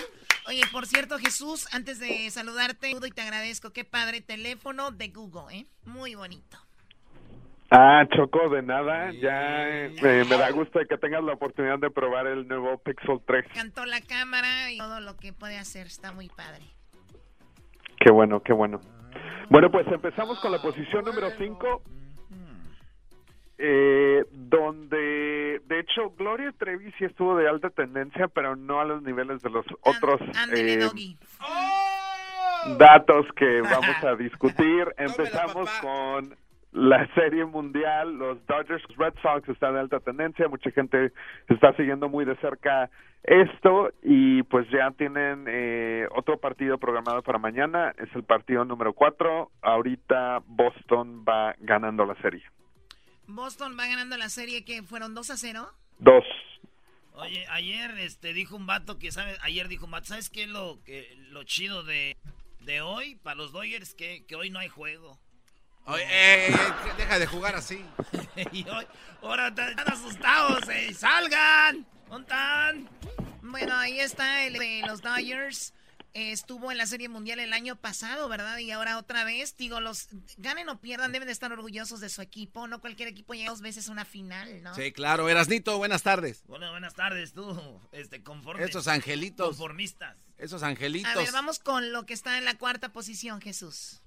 Oye, 0.48 0.62
por 0.72 0.86
cierto, 0.86 1.18
Jesús, 1.18 1.66
antes 1.72 1.98
de 1.98 2.30
saludarte, 2.30 2.90
y 2.90 3.10
te 3.10 3.20
agradezco. 3.20 3.72
Qué 3.72 3.84
padre 3.84 4.20
teléfono 4.20 4.90
de 4.90 5.08
Google, 5.08 5.54
¿eh? 5.54 5.66
Muy 5.84 6.14
bonito. 6.14 6.56
Ah, 7.70 8.04
Choco, 8.14 8.48
de 8.48 8.62
nada. 8.62 9.10
Ya 9.12 9.68
eh, 9.68 10.24
me 10.28 10.36
da 10.36 10.50
gusto 10.50 10.78
que 10.88 10.96
tengas 10.98 11.24
la 11.24 11.32
oportunidad 11.32 11.78
de 11.78 11.90
probar 11.90 12.26
el 12.28 12.46
nuevo 12.46 12.78
Pixel 12.78 13.20
3. 13.26 13.44
Cantó 13.52 13.84
la 13.86 14.00
cámara 14.00 14.70
y 14.70 14.78
todo 14.78 15.00
lo 15.00 15.16
que 15.16 15.32
puede 15.32 15.58
hacer. 15.58 15.88
Está 15.88 16.12
muy 16.12 16.28
padre. 16.28 16.62
Qué 17.98 18.12
bueno, 18.12 18.40
qué 18.40 18.52
bueno. 18.52 18.80
Bueno, 19.50 19.70
pues 19.70 19.86
empezamos 19.88 20.38
con 20.40 20.52
la 20.52 20.60
posición 20.60 21.04
número 21.04 21.30
5. 21.30 21.82
Eh, 23.58 24.22
donde 24.32 25.62
de 25.66 25.80
hecho 25.80 26.10
Gloria 26.18 26.52
Trevi 26.58 26.92
sí 26.98 27.06
estuvo 27.06 27.36
de 27.36 27.48
alta 27.48 27.70
tendencia, 27.70 28.28
pero 28.28 28.54
no 28.54 28.80
a 28.80 28.84
los 28.84 29.02
niveles 29.02 29.40
de 29.40 29.48
los 29.48 29.64
otros 29.80 30.20
eh, 30.54 30.86
datos 32.76 33.24
que 33.34 33.62
vamos 33.62 34.04
a 34.04 34.14
discutir. 34.14 34.92
Empezamos 34.98 35.70
con 35.80 36.36
la 36.76 37.06
serie 37.14 37.44
mundial, 37.44 38.18
los 38.18 38.46
Dodgers 38.46 38.82
Red 38.96 39.14
Sox 39.22 39.48
están 39.48 39.74
de 39.74 39.80
alta 39.80 40.00
tendencia, 40.00 40.46
mucha 40.48 40.70
gente 40.70 41.12
está 41.48 41.74
siguiendo 41.74 42.08
muy 42.08 42.24
de 42.24 42.36
cerca 42.36 42.90
esto 43.22 43.90
y 44.02 44.42
pues 44.44 44.68
ya 44.70 44.90
tienen 44.92 45.46
eh, 45.48 46.06
otro 46.14 46.38
partido 46.38 46.78
programado 46.78 47.22
para 47.22 47.38
mañana, 47.38 47.94
es 47.98 48.14
el 48.14 48.22
partido 48.22 48.64
número 48.64 48.92
4, 48.92 49.50
ahorita 49.62 50.42
Boston 50.46 51.24
va 51.26 51.56
ganando 51.58 52.04
la 52.04 52.14
serie. 52.16 52.44
Boston 53.26 53.76
va 53.78 53.88
ganando 53.88 54.16
la 54.16 54.28
serie 54.28 54.64
que 54.64 54.82
fueron 54.82 55.14
2 55.14 55.30
a 55.30 55.36
0. 55.36 55.68
2. 55.98 56.24
Oye, 57.14 57.46
ayer 57.50 57.90
este 57.98 58.34
dijo 58.34 58.54
un 58.54 58.66
vato 58.66 58.98
que 58.98 59.10
sabe, 59.10 59.32
ayer 59.42 59.66
dijo 59.68 59.86
un 59.86 59.92
vato, 59.92 60.06
¿sabes 60.06 60.28
qué 60.28 60.42
es 60.42 60.48
lo 60.50 60.78
que 60.84 61.16
lo 61.30 61.42
chido 61.44 61.82
de, 61.82 62.16
de 62.60 62.82
hoy 62.82 63.16
para 63.16 63.36
los 63.36 63.52
Dodgers 63.52 63.94
que, 63.94 64.24
que 64.26 64.36
hoy 64.36 64.50
no 64.50 64.58
hay 64.58 64.68
juego? 64.68 65.18
Oye, 65.86 66.02
eh, 66.02 66.48
eh, 66.48 66.54
deja 66.98 67.18
de 67.18 67.26
jugar 67.26 67.54
así. 67.54 67.84
y 68.52 68.68
hoy, 68.68 68.86
ahora 69.22 69.48
están 69.48 69.88
asustados, 69.92 70.68
eh, 70.68 70.92
salgan. 70.94 71.86
¿Dónde 72.08 72.22
están? 72.22 72.90
Bueno, 73.42 73.74
ahí 73.76 74.00
está 74.00 74.44
el 74.44 74.54
de 74.54 74.82
los 74.86 75.00
Dodgers 75.00 75.72
estuvo 76.16 76.72
en 76.72 76.78
la 76.78 76.86
Serie 76.86 77.08
Mundial 77.08 77.38
el 77.40 77.52
año 77.52 77.76
pasado, 77.76 78.28
¿verdad? 78.28 78.56
Y 78.58 78.70
ahora 78.70 78.98
otra 78.98 79.24
vez, 79.24 79.56
digo, 79.56 79.80
los 79.80 80.08
ganen 80.38 80.68
o 80.68 80.80
pierdan, 80.80 81.12
deben 81.12 81.26
de 81.26 81.32
estar 81.32 81.52
orgullosos 81.52 82.00
de 82.00 82.08
su 82.08 82.22
equipo. 82.22 82.66
No 82.66 82.80
cualquier 82.80 83.08
equipo 83.08 83.34
llega 83.34 83.50
dos 83.50 83.60
veces 83.60 83.88
a 83.88 83.92
una 83.92 84.04
final, 84.04 84.62
¿no? 84.62 84.74
Sí, 84.74 84.92
claro. 84.92 85.28
Erasnito, 85.28 85.76
buenas 85.76 86.02
tardes. 86.02 86.42
Bueno, 86.46 86.70
buenas 86.70 86.94
tardes, 86.94 87.34
tú, 87.34 87.80
este, 87.92 88.22
conforme. 88.22 88.64
Esos 88.64 88.88
angelitos. 88.88 89.48
Conformistas. 89.48 90.16
Esos 90.38 90.62
angelitos. 90.62 91.12
A 91.12 91.16
ver, 91.16 91.32
vamos 91.32 91.58
con 91.58 91.92
lo 91.92 92.06
que 92.06 92.14
está 92.14 92.38
en 92.38 92.46
la 92.46 92.56
cuarta 92.56 92.92
posición, 92.92 93.40
Jesús. 93.40 94.02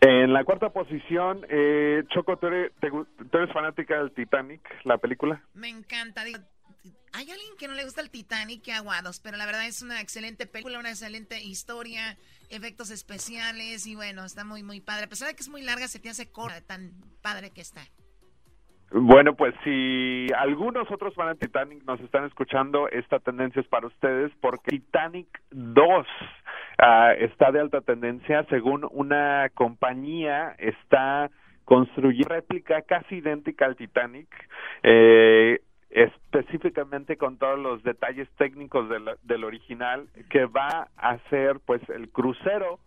En 0.00 0.32
la 0.32 0.44
cuarta 0.44 0.70
posición, 0.70 1.46
eh, 1.48 2.02
Choco, 2.08 2.36
¿tú 2.36 2.48
eres, 2.48 2.72
¿tú 2.80 3.38
eres 3.38 3.52
fanática 3.52 3.98
del 3.98 4.12
Titanic, 4.12 4.60
la 4.84 4.98
película? 4.98 5.42
Me 5.54 5.68
encanta, 5.68 6.22
digo, 6.24 6.38
hay 7.12 7.30
alguien 7.30 7.56
que 7.58 7.66
no 7.66 7.74
le 7.74 7.84
gusta 7.84 8.02
el 8.02 8.10
Titanic 8.10 8.62
que 8.62 8.72
Aguados, 8.72 9.20
pero 9.20 9.38
la 9.38 9.46
verdad 9.46 9.66
es 9.66 9.80
una 9.80 10.02
excelente 10.02 10.46
película, 10.46 10.78
una 10.78 10.90
excelente 10.90 11.42
historia, 11.42 12.18
efectos 12.50 12.90
especiales 12.90 13.86
y 13.86 13.94
bueno, 13.94 14.24
está 14.24 14.44
muy, 14.44 14.62
muy 14.62 14.82
padre. 14.82 15.04
A 15.04 15.08
pesar 15.08 15.28
de 15.28 15.34
que 15.34 15.42
es 15.42 15.48
muy 15.48 15.62
larga, 15.62 15.88
se 15.88 15.98
te 15.98 16.10
hace 16.10 16.30
corta, 16.30 16.60
tan 16.60 16.90
padre 17.22 17.50
que 17.50 17.62
está. 17.62 17.80
Bueno, 18.92 19.34
pues 19.34 19.54
si 19.64 20.26
algunos 20.38 20.90
otros 20.90 21.14
van 21.16 21.30
a 21.30 21.34
Titanic 21.34 21.82
nos 21.84 22.00
están 22.00 22.24
escuchando, 22.24 22.88
esta 22.88 23.18
tendencia 23.18 23.60
es 23.60 23.68
para 23.68 23.86
ustedes 23.86 24.30
porque 24.40 24.78
Titanic 24.78 25.26
2 25.50 26.06
ah, 26.78 27.12
está 27.18 27.50
de 27.52 27.60
alta 27.60 27.80
tendencia 27.80 28.44
según 28.50 28.86
una 28.90 29.50
compañía 29.54 30.54
está 30.58 31.30
construyendo 31.64 32.28
réplica 32.28 32.82
casi 32.82 33.16
idéntica 33.16 33.66
al 33.66 33.76
Titanic. 33.76 34.28
Eh, 34.82 35.60
específicamente 35.90 37.16
con 37.16 37.38
todos 37.38 37.58
los 37.58 37.82
detalles 37.82 38.28
técnicos 38.36 38.88
del, 39.22 39.44
original 39.44 40.08
que 40.30 40.44
va 40.44 40.88
a 40.96 41.18
ser 41.30 41.60
pues 41.60 41.80
el 41.88 42.10
crucero 42.10 42.80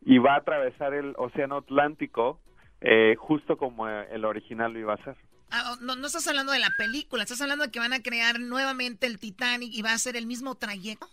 y 0.00 0.18
va 0.18 0.34
a 0.34 0.38
atravesar 0.38 0.94
el 0.94 1.14
océano 1.18 1.58
Atlántico 1.58 2.40
eh, 2.80 3.14
justo 3.16 3.56
como 3.56 3.88
el 3.88 4.24
original 4.24 4.72
lo 4.72 4.80
iba 4.80 4.92
a 4.92 4.96
hacer. 4.96 5.16
Ah, 5.50 5.72
oh, 5.72 5.84
no, 5.84 5.94
no 5.94 6.06
estás 6.06 6.26
hablando 6.26 6.50
de 6.50 6.58
la 6.58 6.70
película, 6.78 7.22
estás 7.22 7.42
hablando 7.42 7.66
de 7.66 7.70
que 7.70 7.78
van 7.78 7.92
a 7.92 8.02
crear 8.02 8.40
nuevamente 8.40 9.06
el 9.06 9.18
Titanic 9.18 9.70
y 9.72 9.82
va 9.82 9.92
a 9.92 9.98
ser 9.98 10.16
el 10.16 10.26
mismo 10.26 10.56
trayecto. 10.56 11.06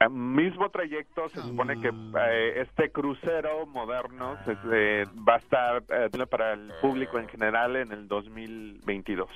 El 0.00 0.10
mismo 0.10 0.70
trayecto, 0.70 1.28
se 1.28 1.40
supone 1.42 1.80
que 1.80 1.88
eh, 1.88 2.60
este 2.60 2.90
crucero 2.90 3.66
moderno 3.66 4.36
se, 4.44 5.04
va 5.28 5.34
a 5.34 5.38
estar 5.38 5.82
eh, 5.88 6.26
para 6.28 6.54
el 6.54 6.72
público 6.80 7.18
en 7.18 7.28
general 7.28 7.76
en 7.76 7.92
el 7.92 8.08
2022. 8.08 9.28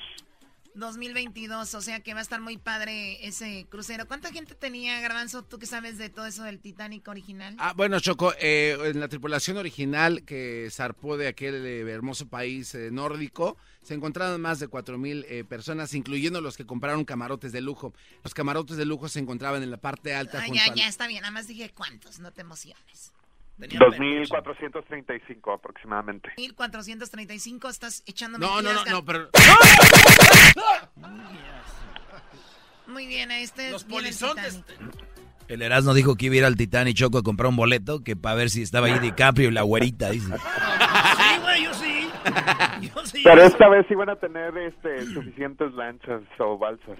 2022, 0.74 1.74
o 1.74 1.80
sea 1.80 2.00
que 2.00 2.14
va 2.14 2.20
a 2.20 2.22
estar 2.22 2.40
muy 2.40 2.56
padre 2.56 3.26
ese 3.26 3.66
crucero. 3.68 4.06
¿Cuánta 4.06 4.32
gente 4.32 4.54
tenía, 4.54 5.00
Garbanzo, 5.00 5.42
tú 5.42 5.58
que 5.58 5.66
sabes 5.66 5.98
de 5.98 6.08
todo 6.08 6.26
eso 6.26 6.42
del 6.42 6.60
Titanic 6.60 7.06
original? 7.08 7.56
Ah, 7.58 7.72
bueno, 7.76 8.00
Choco, 8.00 8.32
eh, 8.40 8.76
en 8.84 9.00
la 9.00 9.08
tripulación 9.08 9.56
original 9.56 10.24
que 10.24 10.68
zarpó 10.70 11.16
de 11.16 11.28
aquel 11.28 11.66
eh, 11.66 11.80
hermoso 11.90 12.28
país 12.28 12.74
eh, 12.74 12.90
nórdico, 12.90 13.56
se 13.82 13.94
encontraron 13.94 14.40
más 14.40 14.58
de 14.58 14.68
4.000 14.68 15.24
eh, 15.28 15.44
personas, 15.44 15.94
incluyendo 15.94 16.40
los 16.40 16.56
que 16.56 16.66
compraron 16.66 17.04
camarotes 17.04 17.52
de 17.52 17.60
lujo. 17.60 17.94
Los 18.22 18.34
camarotes 18.34 18.76
de 18.76 18.84
lujo 18.84 19.08
se 19.08 19.18
encontraban 19.18 19.62
en 19.62 19.70
la 19.70 19.78
parte 19.78 20.14
alta. 20.14 20.42
Ah, 20.42 20.46
ya, 20.52 20.74
ya, 20.74 20.88
está 20.88 21.06
bien, 21.06 21.22
nada 21.22 21.32
más 21.32 21.46
dije 21.46 21.70
cuántos, 21.74 22.18
no 22.18 22.32
te 22.32 22.42
emociones. 22.42 23.12
2.435 23.58 25.54
aproximadamente. 25.54 26.30
1.435, 26.36 27.68
estás 27.68 28.02
echando 28.06 28.38
No, 28.38 28.62
no, 28.62 28.72
no, 28.72 28.84
no, 28.84 29.04
pero... 29.04 29.28
Muy 32.86 33.06
bien, 33.06 33.30
este 33.30 33.70
Los 33.70 33.84
polizontes. 33.84 34.62
El 35.48 35.62
Erasmo 35.62 35.94
dijo 35.94 36.16
que 36.16 36.26
iba 36.26 36.34
a 36.34 36.38
ir 36.38 36.44
al 36.44 36.56
Titanic 36.56 36.96
Choco 36.96 37.18
a 37.18 37.22
comprar 37.22 37.48
un 37.48 37.56
boleto 37.56 38.04
que 38.04 38.16
para 38.16 38.34
ver 38.34 38.50
si 38.50 38.62
estaba 38.62 38.86
ahí 38.86 38.98
DiCaprio 39.00 39.48
y 39.48 39.52
la 39.52 39.62
güerita, 39.62 40.10
dice. 40.10 40.36
Sí, 40.36 41.40
güey, 41.42 41.64
yo 41.64 41.74
sí. 41.74 42.08
Yo 42.82 43.06
sí. 43.06 43.20
Pero 43.24 43.42
esta 43.42 43.68
vez 43.68 43.90
iban 43.90 44.10
a 44.10 44.16
tener 44.16 44.56
este, 44.58 45.04
suficientes 45.06 45.72
lanchas 45.72 46.22
o 46.38 46.58
balsas. 46.58 46.98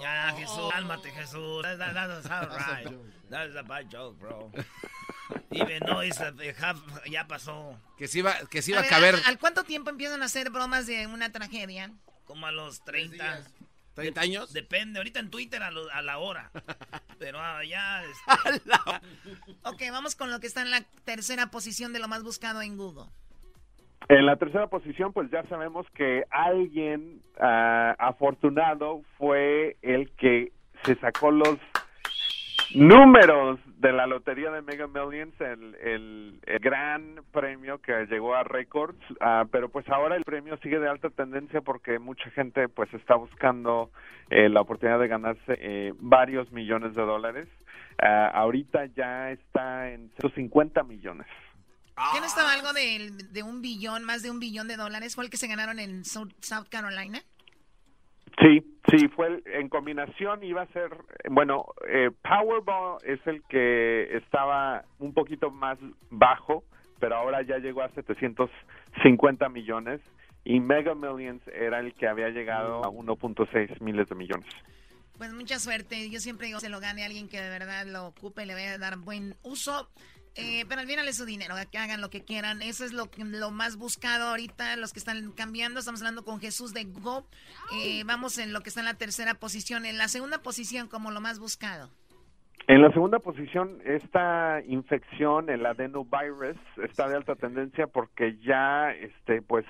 Ya, 0.00 0.34
Jesús, 0.36 0.70
cálmate, 0.70 1.10
Jesús. 1.10 1.62
That, 1.62 1.78
that, 1.78 1.94
that's 1.94 2.30
all 2.30 2.46
right. 2.48 2.88
That's 3.30 3.56
a 3.56 3.62
bad 3.62 3.90
joke, 3.90 4.18
bro. 4.18 4.50
Even 5.50 5.80
no, 5.86 6.02
ya 7.10 7.26
pasó. 7.26 7.78
Que 7.96 8.08
se 8.08 8.18
iba, 8.18 8.34
que 8.50 8.62
se 8.62 8.72
iba 8.72 8.80
a, 8.80 8.86
caber. 8.86 9.16
¿Al 9.26 9.38
cuánto 9.38 9.64
tiempo 9.64 9.90
empiezan 9.90 10.22
a 10.22 10.26
hacer 10.26 10.50
bromas 10.50 10.86
de 10.86 11.06
una 11.06 11.30
tragedia? 11.32 11.92
Como 12.24 12.46
a 12.46 12.52
los 12.52 12.84
30. 12.84 13.44
¿30 13.96 14.18
años? 14.18 14.52
Depende, 14.52 14.98
ahorita 14.98 15.20
en 15.20 15.30
Twitter 15.30 15.62
a, 15.62 15.68
a 15.68 16.02
la 16.02 16.18
hora. 16.18 16.50
Pero 17.18 17.40
ah, 17.40 17.62
ya. 17.64 18.02
Este... 18.46 18.70
ok, 19.62 19.82
vamos 19.90 20.14
con 20.16 20.30
lo 20.30 20.40
que 20.40 20.46
está 20.46 20.62
en 20.62 20.70
la 20.70 20.82
tercera 21.04 21.50
posición 21.50 21.92
de 21.92 21.98
lo 21.98 22.08
más 22.08 22.22
buscado 22.22 22.62
en 22.62 22.76
Google. 22.76 23.10
En 24.08 24.26
la 24.26 24.36
tercera 24.36 24.66
posición, 24.66 25.12
pues 25.12 25.30
ya 25.30 25.42
sabemos 25.44 25.86
que 25.90 26.24
alguien 26.30 27.20
uh, 27.38 27.94
afortunado 27.98 29.02
fue 29.16 29.76
el 29.82 30.10
que 30.16 30.52
se 30.84 30.96
sacó 30.96 31.30
los 31.30 31.58
números 32.74 33.60
de 33.78 33.92
la 33.92 34.06
lotería 34.06 34.50
de 34.50 34.62
Mega 34.62 34.86
Millions, 34.86 35.38
el, 35.40 35.74
el, 35.82 36.40
gran 36.60 37.16
premio 37.32 37.78
que 37.78 38.06
llegó 38.06 38.34
a 38.34 38.44
récords, 38.44 38.98
uh, 39.12 39.46
pero 39.50 39.68
pues 39.68 39.88
ahora 39.88 40.16
el 40.16 40.24
premio 40.24 40.56
sigue 40.58 40.78
de 40.78 40.88
alta 40.88 41.10
tendencia 41.10 41.60
porque 41.60 41.98
mucha 41.98 42.30
gente 42.30 42.68
pues 42.68 42.92
está 42.94 43.16
buscando 43.16 43.90
eh, 44.30 44.48
la 44.48 44.60
oportunidad 44.62 44.98
de 45.00 45.08
ganarse 45.08 45.58
eh, 45.58 45.92
varios 45.98 46.50
millones 46.52 46.94
de 46.94 47.02
dólares. 47.02 47.48
Uh, 48.02 48.34
ahorita 48.34 48.86
ya 48.86 49.30
está 49.30 49.90
en 49.90 50.10
150 50.20 50.82
millones. 50.84 51.26
¿Qué 52.12 52.20
no 52.20 52.26
estaba 52.26 52.52
algo 52.52 52.72
de, 52.72 53.10
de, 53.30 53.42
un 53.42 53.60
billón, 53.60 54.04
más 54.04 54.22
de 54.22 54.30
un 54.30 54.40
billón 54.40 54.66
de 54.66 54.76
dólares? 54.76 55.14
¿Fue 55.14 55.24
el 55.24 55.30
que 55.30 55.36
se 55.36 55.46
ganaron 55.46 55.78
en 55.78 56.04
South, 56.04 56.32
Carolina? 56.70 57.22
Sí, 58.40 58.64
sí, 58.90 59.08
fue 59.08 59.42
en 59.44 59.68
combinación, 59.68 60.42
iba 60.42 60.62
a 60.62 60.66
ser, 60.68 60.90
bueno, 61.30 61.66
eh, 61.86 62.10
Powerball 62.22 62.98
es 63.04 63.20
el 63.26 63.42
que 63.44 64.16
estaba 64.16 64.84
un 64.98 65.12
poquito 65.12 65.50
más 65.50 65.78
bajo, 66.10 66.64
pero 66.98 67.16
ahora 67.16 67.42
ya 67.42 67.58
llegó 67.58 67.82
a 67.82 67.90
750 67.90 69.48
millones 69.50 70.00
y 70.44 70.60
Mega 70.60 70.94
Millions 70.94 71.42
era 71.48 71.80
el 71.80 71.92
que 71.94 72.08
había 72.08 72.30
llegado 72.30 72.84
a 72.84 72.88
1.6 72.88 73.80
miles 73.80 74.08
de 74.08 74.14
millones. 74.14 74.48
Pues 75.18 75.32
mucha 75.34 75.58
suerte, 75.58 76.10
yo 76.10 76.18
siempre 76.18 76.46
digo, 76.46 76.58
se 76.58 76.70
lo 76.70 76.80
gane 76.80 77.02
a 77.02 77.06
alguien 77.06 77.28
que 77.28 77.40
de 77.40 77.50
verdad 77.50 77.86
lo 77.86 78.06
ocupe 78.06 78.42
y 78.42 78.46
le 78.46 78.54
vaya 78.54 78.72
a 78.72 78.78
dar 78.78 78.96
buen 78.96 79.36
uso. 79.42 79.88
Eh, 80.34 80.64
pero 80.68 80.80
al 80.80 81.12
su 81.12 81.26
dinero, 81.26 81.54
que 81.70 81.78
hagan 81.78 82.00
lo 82.00 82.08
que 82.08 82.24
quieran. 82.24 82.62
Eso 82.62 82.84
es 82.84 82.92
lo, 82.92 83.10
lo 83.18 83.50
más 83.50 83.76
buscado 83.76 84.28
ahorita, 84.28 84.76
los 84.76 84.92
que 84.92 84.98
están 84.98 85.32
cambiando. 85.32 85.80
Estamos 85.80 86.00
hablando 86.00 86.24
con 86.24 86.40
Jesús 86.40 86.72
de 86.72 86.84
Go. 86.84 87.26
Eh, 87.74 88.02
vamos 88.04 88.38
en 88.38 88.52
lo 88.52 88.60
que 88.60 88.70
está 88.70 88.80
en 88.80 88.86
la 88.86 88.94
tercera 88.94 89.34
posición. 89.34 89.84
En 89.84 89.98
la 89.98 90.08
segunda 90.08 90.38
posición, 90.38 90.88
como 90.88 91.10
lo 91.10 91.20
más 91.20 91.38
buscado. 91.38 91.90
En 92.68 92.80
la 92.80 92.92
segunda 92.92 93.18
posición, 93.18 93.80
esta 93.84 94.62
infección, 94.66 95.50
el 95.50 95.66
adenovirus, 95.66 96.56
está 96.82 97.08
de 97.08 97.16
alta 97.16 97.34
tendencia 97.34 97.88
porque 97.88 98.38
ya, 98.38 98.92
este, 98.92 99.42
pues, 99.42 99.66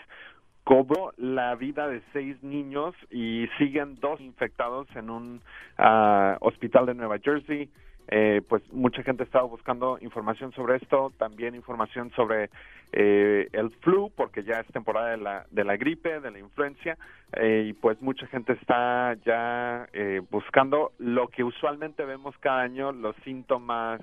cobró 0.63 1.13
la 1.17 1.55
vida 1.57 1.89
de 1.89 2.03
seis 2.13 2.41
niños 2.43 2.95
y 3.11 3.49
siguen 3.59 3.97
dos 3.97 4.21
infectados 4.21 4.87
en 4.95 5.11
un 5.11 5.43
uh, 5.79 6.37
hospital 6.41 6.87
de 6.87 6.95
Nueva 6.95 7.19
Jersey. 7.19 7.71
Eh, 8.15 8.43
pues 8.47 8.63
mucha 8.75 9.03
gente 9.03 9.25
estaba 9.25 9.47
buscando 9.47 9.97
información 10.03 10.53
sobre 10.53 10.77
esto, 10.77 11.15
también 11.17 11.55
información 11.55 12.11
sobre 12.11 12.51
eh, 12.93 13.49
el 13.53 13.71
flu, 13.81 14.13
porque 14.15 14.45
ya 14.45 14.61
es 14.61 14.67
temporada 14.67 15.13
de 15.13 15.17
la, 15.17 15.47
de 15.51 15.65
la 15.65 15.79
gripe, 15.79 16.21
de 16.21 16.31
la 16.31 16.39
influencia, 16.39 16.99
eh, 17.33 17.65
y 17.69 17.73
pues 17.73 18.03
mucha 18.03 18.27
gente 18.27 18.53
está 18.53 19.17
ya 19.25 19.89
buscando 20.31 20.93
lo 20.99 21.29
que 21.29 21.43
usualmente 21.43 22.05
vemos 22.05 22.37
cada 22.41 22.61
año, 22.61 22.93
los 22.93 23.17
síntomas, 23.25 24.03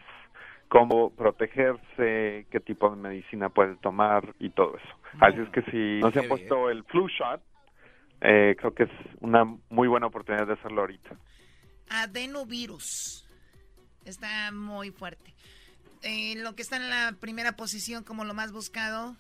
cómo 0.70 1.12
protegerse, 1.12 2.48
qué 2.50 2.60
tipo 2.66 2.90
de 2.90 2.96
medicina 2.96 3.50
puede 3.50 3.76
tomar 3.76 4.34
y 4.40 4.50
todo 4.50 4.76
eso. 4.76 4.96
Así 5.20 5.40
es 5.40 5.50
que 5.50 5.62
si 5.70 6.00
no 6.02 6.10
se 6.10 6.22
ha 6.22 6.28
puesto 6.28 6.72
el 6.72 6.84
flu 6.86 7.08
shot, 7.10 7.42
creo 8.20 8.74
que 8.74 8.84
es 8.86 8.92
una 9.22 9.46
muy 9.70 9.88
buena 9.88 10.08
oportunidad 10.08 10.48
de 10.48 10.54
hacerlo 10.54 10.82
ahorita. 10.82 11.12
Adenovirus. 11.92 13.29
Está 14.06 14.52
muy 14.52 14.92
fuerte. 14.92 15.34
Eh, 16.04 16.36
lo 16.38 16.56
que 16.56 16.62
está 16.62 16.78
en 16.78 16.90
la 16.90 17.14
primera 17.20 17.54
posición 17.54 18.04
como 18.04 18.24
lo 18.24 18.34
más 18.34 18.52
buscado. 18.52 19.16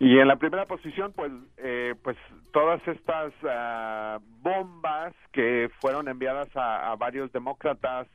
Y 0.00 0.18
en 0.18 0.28
la 0.28 0.36
primera 0.36 0.64
posición, 0.64 1.12
pues, 1.12 1.32
eh, 1.56 1.94
pues 2.02 2.16
todas 2.52 2.80
estas 2.86 3.32
ah, 3.42 4.18
bombas 4.42 5.12
que 5.32 5.68
fueron 5.80 6.06
enviadas 6.08 6.48
a, 6.54 6.94
varios 6.96 7.32
demócratas, 7.32 8.06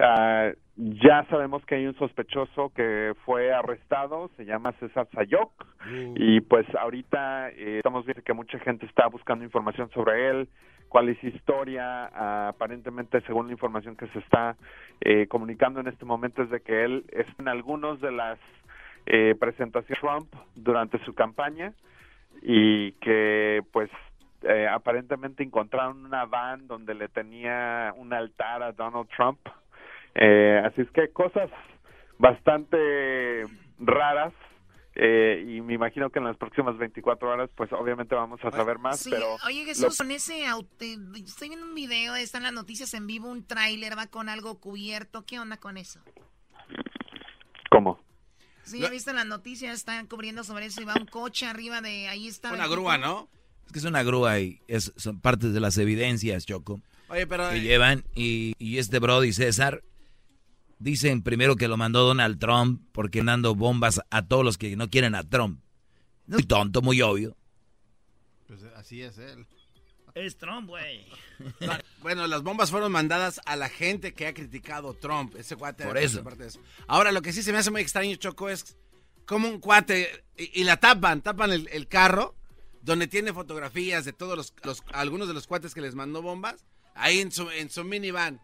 ah, 0.00 0.50
ya 0.76 1.24
sabemos 1.30 1.64
que 1.66 1.76
hay 1.76 1.86
un 1.86 1.96
sospechoso 1.98 2.72
que 2.74 3.14
fue 3.24 3.52
arrestado, 3.52 4.28
se 4.36 4.44
llama 4.44 4.72
César 4.80 5.06
Sayok, 5.14 5.52
uh. 5.62 6.14
y 6.16 6.40
pues 6.40 6.66
ahorita 6.74 7.50
eh, 7.50 7.76
estamos 7.76 8.04
viendo 8.04 8.24
que 8.24 8.32
mucha 8.32 8.58
gente 8.58 8.86
está 8.86 9.06
buscando 9.06 9.44
información 9.44 9.88
sobre 9.90 10.30
él, 10.30 10.48
cuál 10.90 11.08
es 11.08 11.24
historia. 11.24 12.48
aparentemente, 12.48 13.22
según 13.22 13.46
la 13.46 13.52
información 13.52 13.96
que 13.96 14.08
se 14.08 14.18
está 14.18 14.56
eh, 15.00 15.26
comunicando 15.28 15.80
en 15.80 15.86
este 15.86 16.04
momento, 16.04 16.42
es 16.42 16.50
de 16.50 16.60
que 16.60 16.84
él 16.84 17.04
está 17.12 17.32
en 17.38 17.48
algunos 17.48 18.00
de 18.02 18.12
las 18.12 18.38
eh, 19.06 19.34
presentaciones 19.40 20.02
de 20.02 20.08
Trump 20.08 20.34
durante 20.54 21.02
su 21.04 21.14
campaña 21.14 21.72
y 22.42 22.92
que, 23.00 23.62
pues, 23.72 23.90
eh, 24.42 24.66
aparentemente 24.68 25.42
encontraron 25.42 26.04
una 26.04 26.26
van 26.26 26.66
donde 26.66 26.94
le 26.94 27.08
tenía 27.08 27.94
un 27.96 28.12
altar 28.12 28.62
a 28.62 28.72
Donald 28.72 29.08
Trump. 29.16 29.38
así 30.64 30.82
es 30.82 30.90
que 30.90 31.08
cosas 31.08 31.50
bastante 32.18 33.44
raras 33.78 34.32
eh, 34.94 35.44
y 35.46 35.60
me 35.60 35.74
imagino 35.74 36.10
que 36.10 36.18
en 36.18 36.24
las 36.24 36.36
próximas 36.36 36.76
24 36.76 37.30
horas, 37.30 37.50
pues 37.54 37.72
obviamente 37.72 38.14
vamos 38.14 38.40
a 38.44 38.50
saber 38.50 38.78
más. 38.78 39.06
pero 39.08 39.36
Oye, 39.46 39.64
Jesús, 39.64 39.96
con 39.96 40.10
ese 40.10 40.46
auto, 40.46 40.84
estoy 40.84 41.48
viendo 41.48 41.66
un 41.66 41.74
video, 41.74 42.16
están 42.16 42.42
las 42.42 42.52
noticias 42.52 42.92
en 42.94 43.06
vivo, 43.06 43.28
un 43.30 43.44
tráiler 43.44 43.96
va 43.96 44.08
con 44.08 44.28
algo 44.28 44.58
cubierto. 44.58 45.24
¿Qué 45.24 45.38
onda 45.38 45.58
con 45.58 45.76
eso? 45.76 46.00
¿Cómo? 47.70 48.00
Sí, 48.64 48.84
he 48.84 48.90
visto 48.90 49.10
en 49.10 49.16
las 49.16 49.26
noticias, 49.26 49.74
están 49.74 50.06
cubriendo 50.06 50.44
sobre 50.44 50.66
eso 50.66 50.82
y 50.82 50.84
va 50.84 50.94
un 50.94 51.06
coche 51.06 51.46
arriba 51.46 51.80
de 51.80 52.08
ahí 52.08 52.28
está. 52.28 52.52
Una 52.52 52.68
grúa, 52.68 52.98
¿no? 52.98 53.28
Es 53.66 53.72
que 53.72 53.78
es 53.78 53.84
una 53.84 54.02
grúa 54.02 54.40
y 54.40 54.60
es, 54.66 54.92
son 54.96 55.20
partes 55.20 55.52
de 55.52 55.60
las 55.60 55.78
evidencias, 55.78 56.46
Choco. 56.46 56.80
Oye, 57.08 57.26
pero... 57.26 57.50
Que 57.50 57.60
llevan 57.60 58.04
y, 58.14 58.54
y 58.58 58.78
este 58.78 58.98
Brody 58.98 59.32
César 59.32 59.82
Dicen 60.80 61.22
primero 61.22 61.56
que 61.56 61.68
lo 61.68 61.76
mandó 61.76 62.06
Donald 62.06 62.38
Trump 62.38 62.82
porque 62.92 63.22
dando 63.22 63.54
bombas 63.54 64.00
a 64.08 64.26
todos 64.26 64.42
los 64.42 64.56
que 64.56 64.74
no 64.76 64.88
quieren 64.88 65.14
a 65.14 65.22
Trump. 65.22 65.60
Muy 66.26 66.42
tonto, 66.44 66.80
muy 66.80 67.02
obvio. 67.02 67.36
Pues 68.46 68.64
así 68.74 69.02
es 69.02 69.18
él. 69.18 69.46
Es 70.14 70.38
Trump, 70.38 70.68
güey. 70.68 71.06
bueno, 72.00 72.26
las 72.26 72.42
bombas 72.42 72.70
fueron 72.70 72.90
mandadas 72.92 73.42
a 73.44 73.56
la 73.56 73.68
gente 73.68 74.14
que 74.14 74.26
ha 74.26 74.32
criticado 74.32 74.94
Trump. 74.94 75.36
Ese 75.36 75.54
cuate. 75.54 75.84
Por 75.84 75.98
eso. 75.98 76.24
Ahora, 76.86 77.12
lo 77.12 77.20
que 77.20 77.34
sí 77.34 77.42
se 77.42 77.52
me 77.52 77.58
hace 77.58 77.70
muy 77.70 77.82
extraño, 77.82 78.16
Choco, 78.16 78.48
es 78.48 78.78
como 79.26 79.48
un 79.48 79.60
cuate 79.60 80.24
y, 80.36 80.64
la 80.64 80.78
tapan, 80.78 81.20
tapan 81.20 81.52
el, 81.52 81.88
carro 81.88 82.34
donde 82.80 83.06
tiene 83.06 83.34
fotografías 83.34 84.06
de 84.06 84.14
todos 84.14 84.36
los, 84.36 84.54
los, 84.64 84.82
algunos 84.92 85.28
de 85.28 85.34
los 85.34 85.46
cuates 85.46 85.74
que 85.74 85.82
les 85.82 85.94
mandó 85.94 86.22
bombas. 86.22 86.64
Ahí 86.94 87.20
en 87.20 87.30
su, 87.30 87.50
en 87.50 87.68
su 87.68 87.84
minivan. 87.84 88.40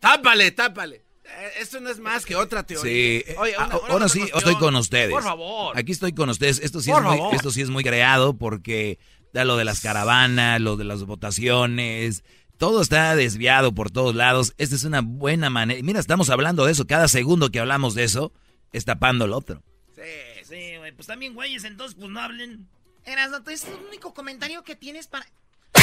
Tápale, 0.00 0.50
tápale. 0.50 1.07
Eh, 1.28 1.50
esto 1.60 1.80
no 1.80 1.90
es 1.90 2.00
más 2.00 2.24
que 2.24 2.36
otra 2.36 2.64
teoría. 2.64 2.90
Sí. 2.90 3.24
Oye, 3.38 3.54
ah, 3.58 3.80
ahora 3.88 4.08
sí 4.08 4.22
estoy 4.34 4.56
con 4.56 4.74
ustedes. 4.76 5.10
Por 5.10 5.22
favor. 5.22 5.78
Aquí 5.78 5.92
estoy 5.92 6.12
con 6.12 6.28
ustedes. 6.28 6.60
Esto 6.60 6.80
sí, 6.80 6.90
es 6.90 7.02
muy, 7.02 7.20
esto 7.32 7.50
sí 7.50 7.62
es 7.62 7.70
muy 7.70 7.84
creado 7.84 8.36
porque 8.36 8.98
da 9.32 9.44
lo 9.44 9.56
de 9.56 9.64
las 9.64 9.80
caravanas, 9.80 10.60
lo 10.60 10.76
de 10.76 10.84
las 10.84 11.04
votaciones. 11.04 12.24
Todo 12.56 12.82
está 12.82 13.14
desviado 13.14 13.72
por 13.72 13.90
todos 13.90 14.14
lados. 14.14 14.54
Esta 14.58 14.74
es 14.74 14.84
una 14.84 15.00
buena 15.00 15.50
manera. 15.50 15.80
Mira, 15.82 16.00
estamos 16.00 16.30
hablando 16.30 16.64
de 16.64 16.72
eso. 16.72 16.86
Cada 16.86 17.06
segundo 17.08 17.50
que 17.50 17.60
hablamos 17.60 17.94
de 17.94 18.04
eso, 18.04 18.32
es 18.72 18.84
tapando 18.84 19.26
el 19.26 19.32
otro. 19.32 19.62
Sí, 19.94 20.44
sí, 20.44 20.76
güey. 20.78 20.92
Pues 20.92 21.06
también, 21.06 21.34
güeyes, 21.34 21.64
entonces, 21.64 21.96
pues 21.98 22.10
no 22.10 22.20
hablen. 22.20 22.66
Eras, 23.04 23.30
es 23.48 23.64
el 23.64 23.74
único 23.86 24.12
comentario 24.12 24.64
que 24.64 24.76
tienes 24.76 25.06
para... 25.06 25.26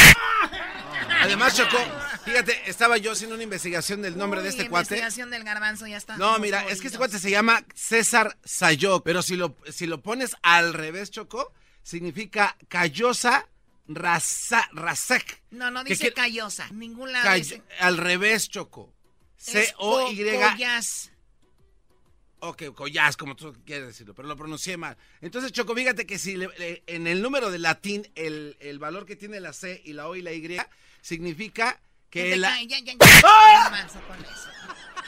Además, 1.22 1.56
Choco, 1.56 1.78
fíjate, 2.24 2.70
estaba 2.70 2.98
yo 2.98 3.12
haciendo 3.12 3.36
una 3.36 3.44
investigación 3.44 4.02
del 4.02 4.18
nombre 4.18 4.42
de 4.42 4.50
este 4.50 4.70
cuate. 4.70 4.96
Investigación 4.96 5.30
del 5.32 5.44
garbanzo, 5.44 5.88
ya 5.88 5.98
está. 5.98 6.18
No, 6.18 6.38
mira, 6.40 6.68
es 6.70 6.82
que 6.82 6.88
este 6.88 6.98
cuate 6.98 7.20
se 7.20 7.32
llama 7.32 7.64
César 7.74 8.38
Sayok, 8.44 9.04
pero 9.04 9.22
si 9.22 9.36
lo, 9.36 9.56
si 9.72 9.88
lo 9.88 10.02
pones 10.02 10.36
al 10.44 10.74
revés, 10.74 11.12
Choco, 11.12 11.52
significa 11.82 12.56
Callosa 12.68 13.48
Rasek. 13.88 15.44
No, 15.52 15.72
no 15.72 15.84
dice 15.84 16.14
Callosa, 16.14 16.68
ningún 16.72 17.12
lado 17.12 17.30
Al 17.80 17.98
revés, 17.98 18.50
Choco. 18.50 18.94
C-O-Y. 19.38 20.24
Ok, 22.40 22.64
collas, 22.74 23.18
como 23.18 23.36
tú 23.36 23.56
quieres 23.66 23.88
decirlo, 23.88 24.14
pero 24.14 24.28
lo 24.28 24.36
pronuncié 24.36 24.78
mal. 24.78 24.98
Entonces, 25.22 25.52
Choco, 25.52 25.74
fíjate 25.74 26.06
que 26.06 26.20
si 26.20 26.38
en 26.88 27.08
el 27.08 27.22
número 27.22 27.50
de 27.50 27.60
latín 27.60 28.08
el, 28.16 28.56
el, 28.60 28.78
valor 28.78 29.06
que 29.06 29.16
tiene 29.16 29.40
la 29.40 29.54
C 29.54 29.82
y 29.84 29.94
la 29.94 30.08
O 30.08 30.16
y 30.16 30.22
la 30.22 30.34
Y 30.34 30.58
significa 31.02 31.80
que 32.10 32.36
la... 32.38 32.62
Ya, 32.64 32.80
ya, 32.80 32.94
¡Ah! 33.24 33.88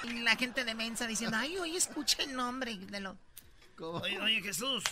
Y 0.03 0.19
la 0.21 0.35
gente 0.35 0.63
de 0.63 0.73
Mensa 0.73 1.05
diciendo, 1.05 1.37
ay, 1.37 1.57
oye, 1.57 1.77
escucha 1.77 2.23
el 2.23 2.33
nombre 2.33 2.75
de 2.77 2.99
lo... 2.99 3.17
Oye, 3.79 4.19
oye, 4.19 4.41
Jesús. 4.41 4.83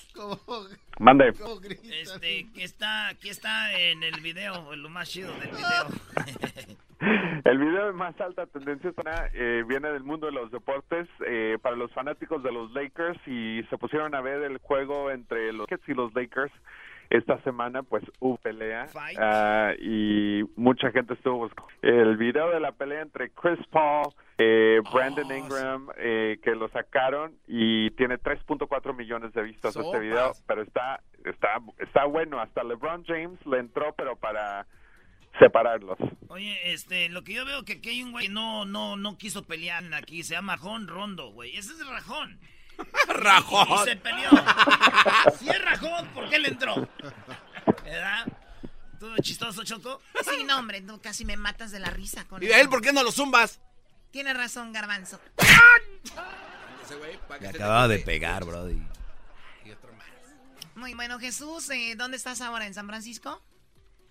Mande. 1.00 1.34
Este, 1.90 2.48
que 2.54 2.64
está, 2.64 3.08
aquí 3.08 3.30
está 3.30 3.74
en 3.74 4.04
el 4.04 4.22
video, 4.22 4.76
lo 4.76 4.90
más 4.90 5.10
chido 5.10 5.34
del 5.40 5.50
video. 5.50 5.88
El 7.00 7.58
video 7.58 7.88
de 7.88 7.94
más 7.94 8.20
alta 8.22 8.46
tendencia 8.46 8.92
eh, 9.34 9.64
viene 9.68 9.90
del 9.90 10.04
mundo 10.04 10.28
de 10.28 10.34
los 10.34 10.52
deportes 10.52 11.08
eh, 11.28 11.58
para 11.62 11.76
los 11.76 11.92
fanáticos 11.94 12.42
de 12.44 12.52
los 12.52 12.72
Lakers 12.74 13.20
y 13.28 13.64
se 13.70 13.78
pusieron 13.78 14.16
a 14.16 14.22
ver 14.22 14.44
el 14.44 14.58
juego 14.60 15.12
entre 15.12 15.52
los 15.52 15.68
Rockets 15.70 15.90
y 15.90 15.94
los 15.94 16.14
Lakers 16.14 16.52
esta 17.10 17.40
semana 17.44 17.84
pues 17.84 18.04
hubo 18.20 18.38
pelea 18.38 18.88
uh, 18.96 19.80
y 19.80 20.44
mucha 20.56 20.92
gente 20.92 21.14
estuvo 21.14 21.50
el 21.84 22.18
video 22.18 22.50
de 22.50 22.60
la 22.60 22.72
pelea 22.72 23.02
entre 23.02 23.30
Chris 23.30 23.60
Paul 23.70 24.08
eh, 24.38 24.82
Brandon 24.92 25.32
oh, 25.32 25.36
Ingram 25.36 25.88
eh, 25.98 26.40
que 26.44 26.56
lo 26.56 26.68
sacaron 26.70 27.34
y 27.48 27.92
tiene 27.92 28.18
3.4 28.18 28.96
millones 28.96 29.34
de 29.34 29.44
vistas 29.44 29.76
este 29.76 30.00
video 30.00 30.32
pero 30.48 30.62
está 30.64 31.02
está 31.24 31.60
está 31.80 32.06
bueno. 32.06 32.40
Hasta 32.40 32.64
LeBron 32.64 33.04
James 33.06 33.44
le 33.46 33.60
entró 33.60 33.94
pero 33.96 34.16
para 34.16 34.66
separarlos. 35.40 35.98
Oye, 36.28 36.74
este, 36.74 37.10
lo 37.10 37.24
que 37.24 37.34
yo 37.34 37.46
veo 37.46 37.64
que 37.66 37.74
aquí 37.74 37.90
hay 37.90 38.04
un 38.04 38.12
güey 38.12 38.30
no, 38.30 38.66
no, 38.66 38.98
no 38.98 39.18
quiso 39.18 39.44
pelear 39.44 39.94
aquí, 39.94 40.24
se 40.24 40.34
llama 40.34 40.56
Rajón 40.56 40.88
Rondo, 40.88 41.32
güey. 41.32 41.56
Ese 41.58 41.74
es 41.74 41.86
Rajón. 41.86 42.40
Rajón. 43.08 43.68
Y, 43.84 43.90
se 43.90 43.96
peleó. 43.98 44.30
si 45.40 45.50
es 45.50 45.62
Rajón, 45.64 46.08
¿por 46.10 46.30
qué 46.30 46.40
le 46.40 46.50
entró? 46.50 46.88
¿Verdad? 47.84 48.28
¿Todo 49.00 49.16
chistoso, 49.18 49.64
Choco? 49.64 50.02
Sí, 50.24 50.44
no, 50.46 50.60
hombre, 50.60 50.82
tú 50.82 51.00
casi 51.02 51.26
me 51.26 51.38
matas 51.38 51.72
de 51.72 51.80
la 51.80 51.90
risa 51.90 52.26
con 52.26 52.42
¿Y 52.42 52.48
de 52.48 52.60
él 52.60 52.70
por 52.70 52.82
qué 52.82 52.94
no 52.94 53.04
lo 53.04 53.12
zumbas? 53.12 53.60
Tiene 54.12 54.34
razón, 54.34 54.72
Garbanzo. 54.72 55.20
Me 57.42 57.48
acababa 57.50 57.88
de 57.88 58.00
pegar, 58.00 58.46
brody. 58.46 58.82
Muy 60.76 60.94
bueno, 60.94 61.20
Jesús, 61.20 61.70
eh, 61.70 61.96
¿dónde 61.98 62.18
estás 62.18 62.42
ahora? 62.42 62.66
¿En 62.66 62.74
San 62.74 62.88
Francisco? 62.88 63.42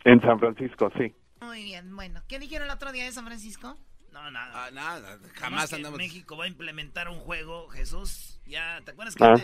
En 0.05 0.21
San 0.21 0.39
Francisco, 0.39 0.91
sí. 0.99 1.15
Muy 1.41 1.65
bien, 1.65 1.95
bueno. 1.95 2.23
¿Qué 2.29 2.39
dijeron 2.39 2.69
el 2.69 2.75
otro 2.75 2.93
día 2.93 3.05
de 3.05 3.13
San 3.13 3.25
Francisco? 3.25 3.79
No, 4.13 4.31
nada. 4.31 4.67
Ah, 4.67 4.71
nada, 4.71 5.19
jamás 5.35 5.73
andamos. 5.73 5.99
México 5.99 6.37
va 6.37 6.45
a 6.45 6.49
implementar 6.49 7.09
un 7.09 7.19
juego, 7.19 7.69
Jesús. 7.69 8.41
Ya, 8.47 8.81
¿te 8.85 8.93
acuerdas 8.93 9.17
que 9.17 9.25
ah. 9.25 9.35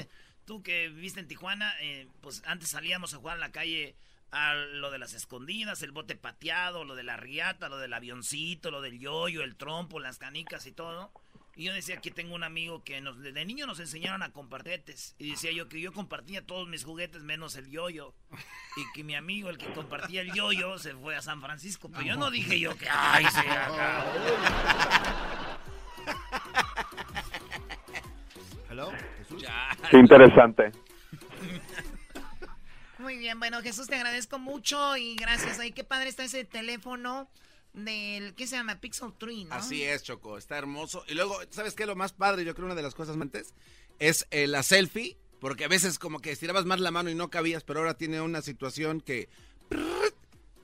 tú 0.45 0.63
que 0.63 0.89
viviste 0.89 1.19
en 1.19 1.27
Tijuana, 1.27 1.73
eh, 1.81 2.07
pues 2.21 2.43
antes 2.47 2.69
salíamos 2.69 3.13
a 3.13 3.17
jugar 3.17 3.37
en 3.37 3.41
la 3.41 3.53
calle 3.53 3.97
a 4.31 4.55
lo 4.55 4.91
de 4.91 4.99
las 4.99 5.13
escondidas, 5.15 5.83
el 5.83 5.91
bote 5.91 6.15
pateado, 6.15 6.85
lo 6.85 6.95
de 6.95 7.03
la 7.03 7.17
riata, 7.17 7.69
lo 7.69 7.79
del 7.79 7.93
avioncito, 7.93 8.71
lo 8.71 8.81
del 8.81 9.01
yoyo, 9.01 9.43
el 9.43 9.57
trompo, 9.57 9.99
las 9.99 10.19
canicas 10.19 10.67
y 10.67 10.73
todo? 10.73 11.11
Y 11.61 11.65
yo 11.65 11.75
decía 11.75 11.99
que 11.99 12.11
tengo 12.11 12.35
un 12.35 12.43
amigo 12.43 12.83
que 12.85 13.03
nos, 13.03 13.21
de 13.21 13.45
niño 13.45 13.67
nos 13.67 13.79
enseñaron 13.81 14.23
a 14.23 14.33
compartir. 14.33 14.83
Y 15.19 15.33
decía 15.33 15.53
yo 15.53 15.69
que 15.69 15.79
yo 15.79 15.93
compartía 15.93 16.41
todos 16.47 16.67
mis 16.67 16.85
juguetes 16.85 17.23
menos 17.23 17.55
el 17.55 17.69
yoyo. 17.69 18.15
Y 18.79 18.93
que 18.95 19.05
mi 19.05 19.15
amigo, 19.15 19.51
el 19.51 19.59
que 19.59 19.71
compartía 19.75 20.23
el 20.23 20.33
yoyo, 20.33 20.79
se 20.79 20.95
fue 20.95 21.17
a 21.17 21.21
San 21.21 21.43
Francisco. 21.43 21.91
Pero 21.91 22.03
yo 22.03 22.17
no 22.17 22.31
dije 22.31 22.59
yo 22.59 22.75
que, 22.79 22.89
ay, 22.89 23.27
se 23.27 23.41
acabó. 23.41 23.77
Hello, 28.71 28.91
Interesante. 29.93 30.73
Muy 32.97 33.19
bien, 33.19 33.39
bueno, 33.39 33.61
Jesús, 33.61 33.87
te 33.87 33.97
agradezco 33.97 34.39
mucho 34.39 34.97
y 34.97 35.15
gracias. 35.15 35.59
Ay, 35.59 35.73
qué 35.73 35.85
padre 35.85 36.09
está 36.09 36.25
ese 36.25 36.47
teléfono 36.47 37.29
del, 37.73 38.35
¿qué 38.35 38.47
se 38.47 38.57
llama? 38.57 38.81
Pixel 38.81 39.13
3, 39.19 39.47
¿no? 39.47 39.55
Así 39.55 39.83
es, 39.83 40.03
Choco, 40.03 40.39
está 40.39 40.59
hermoso. 40.59 41.05
Y 41.09 41.15
luego, 41.15 41.39
¿sabes 41.51 41.75
qué? 41.75 41.87
Lo 41.87 41.97
más 41.97 42.13
padre, 42.13 42.45
yo 42.45 42.55
creo 42.55 42.67
una 42.67 42.75
de 42.75 42.83
las 42.83 42.95
cosas 42.95 43.17
antes, 43.17 43.55
es 43.99 44.27
eh, 44.31 44.47
la 44.47 44.63
selfie, 44.63 45.17
porque 45.41 45.65
a 45.65 45.69
veces 45.69 45.99
como 45.99 46.21
que 46.21 46.33
estirabas 46.33 46.65
más 46.65 46.81
la 46.81 46.91
mano 46.91 47.11
y 47.11 47.15
no 47.15 47.31
cabías, 47.31 47.65
pero 47.65 47.81
ahora 47.81 47.95
tiene 47.95 48.21
una 48.21 48.43
situación 48.43 49.01
que 49.01 49.29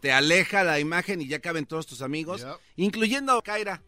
te 0.01 0.13
aleja 0.13 0.65
la 0.65 0.81
imagen 0.81 1.21
y 1.21 1.29
ya 1.29 1.41
caben 1.41 1.67
todos 1.67 1.87
tus 1.87 2.03
amigos, 2.03 2.47
incluyendo 2.77 3.41
Kaira. 3.43 3.83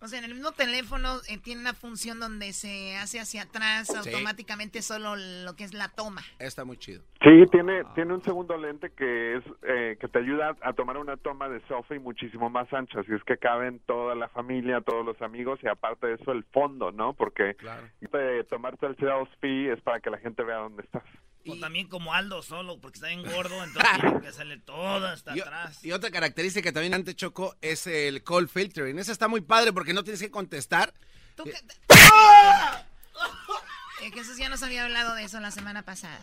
O 0.00 0.06
sea, 0.06 0.20
en 0.20 0.26
el 0.26 0.34
mismo 0.34 0.52
teléfono 0.52 1.16
eh, 1.28 1.38
tiene 1.38 1.60
una 1.60 1.74
función 1.74 2.20
donde 2.20 2.52
se 2.52 2.96
hace 2.96 3.18
hacia 3.18 3.42
atrás 3.42 3.90
automáticamente 3.94 4.80
solo 4.80 5.16
lo 5.16 5.56
que 5.56 5.64
es 5.64 5.74
la 5.74 5.88
toma. 5.88 6.22
Está 6.38 6.64
muy 6.64 6.76
chido. 6.76 7.02
Sí, 7.22 7.44
tiene 7.50 7.82
tiene 7.96 8.14
un 8.14 8.22
segundo 8.22 8.56
lente 8.56 8.90
que 8.90 9.36
es 9.36 9.44
eh, 9.62 9.96
que 10.00 10.06
te 10.06 10.20
ayuda 10.20 10.56
a 10.62 10.72
tomar 10.72 10.98
una 10.98 11.16
toma 11.16 11.48
de 11.48 11.60
selfie 11.66 11.98
muchísimo 11.98 12.48
más 12.48 12.72
ancha, 12.72 13.00
así 13.00 13.12
es 13.12 13.24
que 13.24 13.38
caben 13.38 13.80
toda 13.86 14.14
la 14.14 14.28
familia, 14.28 14.80
todos 14.80 15.04
los 15.04 15.20
amigos 15.20 15.58
y 15.62 15.68
aparte 15.68 16.06
de 16.06 16.14
eso 16.14 16.30
el 16.30 16.44
fondo, 16.44 16.92
¿no? 16.92 17.14
Porque 17.14 17.54
claro. 17.54 17.82
de 18.00 18.44
tomarte 18.44 18.86
el 18.86 18.96
selfie 18.96 19.72
es 19.72 19.80
para 19.80 19.98
que 19.98 20.10
la 20.10 20.18
gente 20.18 20.44
vea 20.44 20.58
dónde 20.58 20.84
estás. 20.84 21.04
O 21.48 21.58
también 21.58 21.88
como 21.88 22.14
Aldo 22.14 22.42
solo, 22.42 22.80
porque 22.80 22.98
está 22.98 23.08
bien 23.08 23.22
gordo, 23.22 23.62
entonces 23.64 24.00
tiene 24.00 24.20
que 24.20 24.28
hacerle 24.28 24.58
todo 24.58 25.06
hasta 25.06 25.32
atrás. 25.32 25.84
Y 25.84 25.92
otra 25.92 26.10
característica 26.10 26.68
que 26.68 26.72
también 26.72 26.94
antes 26.94 27.16
chocó 27.16 27.56
es 27.60 27.86
el 27.86 28.22
call 28.22 28.48
filtering. 28.48 28.98
Esa 28.98 29.12
está 29.12 29.28
muy 29.28 29.40
padre 29.40 29.72
porque 29.72 29.92
no 29.92 30.04
tienes 30.04 30.20
que 30.20 30.30
contestar. 30.30 30.92
¿Tú 31.34 31.44
eh, 31.44 31.54
eh, 34.02 34.10
Jesús 34.12 34.36
ya 34.36 34.48
nos 34.48 34.62
había 34.62 34.84
hablado 34.84 35.14
de 35.14 35.24
eso 35.24 35.40
la 35.40 35.50
semana 35.50 35.82
pasada. 35.82 36.20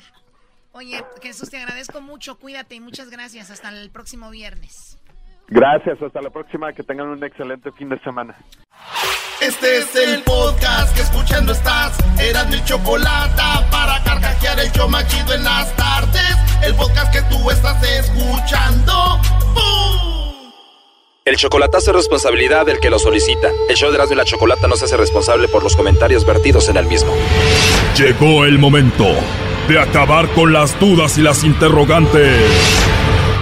Oye, 0.71 1.03
Jesús, 1.21 1.49
te 1.49 1.57
agradezco 1.57 2.01
mucho, 2.01 2.37
cuídate 2.37 2.75
y 2.75 2.81
muchas 2.81 3.09
gracias. 3.09 3.49
Hasta 3.49 3.69
el 3.69 3.89
próximo 3.91 4.29
viernes. 4.29 4.97
Gracias, 5.47 6.01
hasta 6.01 6.21
la 6.21 6.29
próxima, 6.29 6.73
que 6.73 6.83
tengan 6.83 7.07
un 7.07 7.23
excelente 7.23 7.71
fin 7.71 7.89
de 7.89 7.99
semana. 7.99 8.35
Este 9.41 9.77
es 9.77 9.95
el 9.95 10.23
podcast 10.23 10.95
que 10.95 11.01
escuchando 11.01 11.51
estás. 11.51 11.97
Eran 12.19 12.49
mi 12.49 12.63
chocolate 12.63 13.41
para 13.69 14.01
carcajear 14.03 14.59
el 14.59 14.71
yo 14.71 14.87
machido 14.87 15.33
en 15.33 15.43
las 15.43 15.75
tardes. 15.75 16.35
El 16.63 16.73
podcast 16.75 17.13
que 17.13 17.21
tú 17.23 17.51
estás 17.51 17.83
escuchando. 17.83 18.93
El 21.25 21.35
chocolatazo 21.37 21.91
es 21.91 21.97
responsabilidad 21.97 22.65
del 22.65 22.79
que 22.79 22.89
lo 22.89 22.97
solicita. 22.97 23.49
El 23.67 23.75
show 23.75 23.89
de 23.89 23.95
Erasmo 23.95 24.13
y 24.13 24.17
la 24.17 24.25
Chocolata 24.25 24.67
no 24.67 24.75
se 24.75 24.85
hace 24.85 24.95
responsable 24.95 25.47
por 25.47 25.63
los 25.63 25.75
comentarios 25.75 26.25
vertidos 26.25 26.69
en 26.69 26.77
el 26.77 26.85
mismo. 26.85 27.11
Llegó 27.97 28.45
el 28.45 28.57
momento 28.59 29.05
de 29.67 29.79
acabar 29.79 30.27
con 30.29 30.53
las 30.53 30.79
dudas 30.79 31.17
y 31.17 31.21
las 31.21 31.43
interrogantes. 31.43 33.04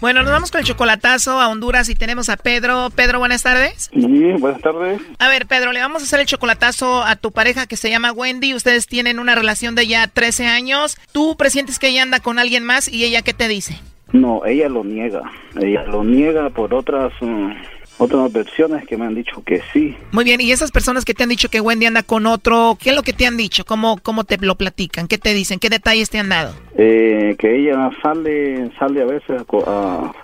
Bueno, 0.00 0.22
nos 0.22 0.30
vamos 0.30 0.52
con 0.52 0.60
el 0.60 0.66
chocolatazo 0.66 1.40
a 1.40 1.48
Honduras 1.48 1.88
y 1.88 1.96
tenemos 1.96 2.28
a 2.28 2.36
Pedro. 2.36 2.88
Pedro, 2.94 3.18
buenas 3.18 3.42
tardes. 3.42 3.90
Sí, 3.92 4.32
buenas 4.38 4.60
tardes. 4.60 5.00
A 5.18 5.28
ver, 5.28 5.46
Pedro, 5.46 5.72
le 5.72 5.80
vamos 5.80 6.02
a 6.02 6.04
hacer 6.04 6.20
el 6.20 6.26
chocolatazo 6.26 7.02
a 7.02 7.16
tu 7.16 7.32
pareja 7.32 7.66
que 7.66 7.76
se 7.76 7.90
llama 7.90 8.12
Wendy. 8.12 8.54
Ustedes 8.54 8.86
tienen 8.86 9.18
una 9.18 9.34
relación 9.34 9.74
de 9.74 9.88
ya 9.88 10.06
13 10.06 10.46
años. 10.46 10.96
¿Tú 11.10 11.36
presientes 11.36 11.80
que 11.80 11.88
ella 11.88 12.02
anda 12.02 12.20
con 12.20 12.38
alguien 12.38 12.62
más 12.62 12.86
y 12.86 13.04
ella 13.04 13.22
qué 13.22 13.34
te 13.34 13.48
dice? 13.48 13.80
No, 14.12 14.44
ella 14.46 14.68
lo 14.68 14.84
niega. 14.84 15.22
Ella 15.60 15.82
lo 15.84 16.04
niega 16.04 16.48
por 16.50 16.74
otras... 16.74 17.12
Mm, 17.20 17.50
otras 17.98 18.32
versiones 18.32 18.86
que 18.86 18.96
me 18.96 19.06
han 19.06 19.14
dicho 19.14 19.42
que 19.44 19.60
sí. 19.72 19.96
Muy 20.12 20.24
bien, 20.24 20.40
y 20.40 20.52
esas 20.52 20.70
personas 20.70 21.04
que 21.04 21.14
te 21.14 21.24
han 21.24 21.28
dicho 21.28 21.48
que 21.48 21.60
Wendy 21.60 21.86
anda 21.86 22.02
con 22.02 22.26
otro, 22.26 22.78
¿qué 22.80 22.90
es 22.90 22.96
lo 22.96 23.02
que 23.02 23.12
te 23.12 23.26
han 23.26 23.36
dicho? 23.36 23.64
¿Cómo, 23.64 23.98
cómo 24.02 24.24
te 24.24 24.38
lo 24.38 24.54
platican? 24.54 25.08
¿Qué 25.08 25.18
te 25.18 25.34
dicen? 25.34 25.58
¿Qué 25.58 25.68
detalles 25.68 26.08
te 26.10 26.18
han 26.18 26.28
dado? 26.28 26.54
Eh, 26.76 27.36
que 27.38 27.56
ella 27.56 27.90
sale 28.02 28.70
sale 28.78 29.02
a 29.02 29.06
veces 29.06 29.42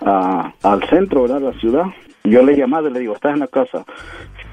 al 0.01 0.89
centro, 0.89 1.23
¿verdad? 1.23 1.41
La 1.41 1.59
ciudad. 1.59 1.85
Yo 2.23 2.43
le 2.43 2.53
he 2.53 2.57
llamado 2.57 2.89
y 2.89 2.93
le 2.93 3.01
digo, 3.01 3.13
¿estás 3.13 3.33
en 3.33 3.39
la 3.39 3.47
casa? 3.47 3.85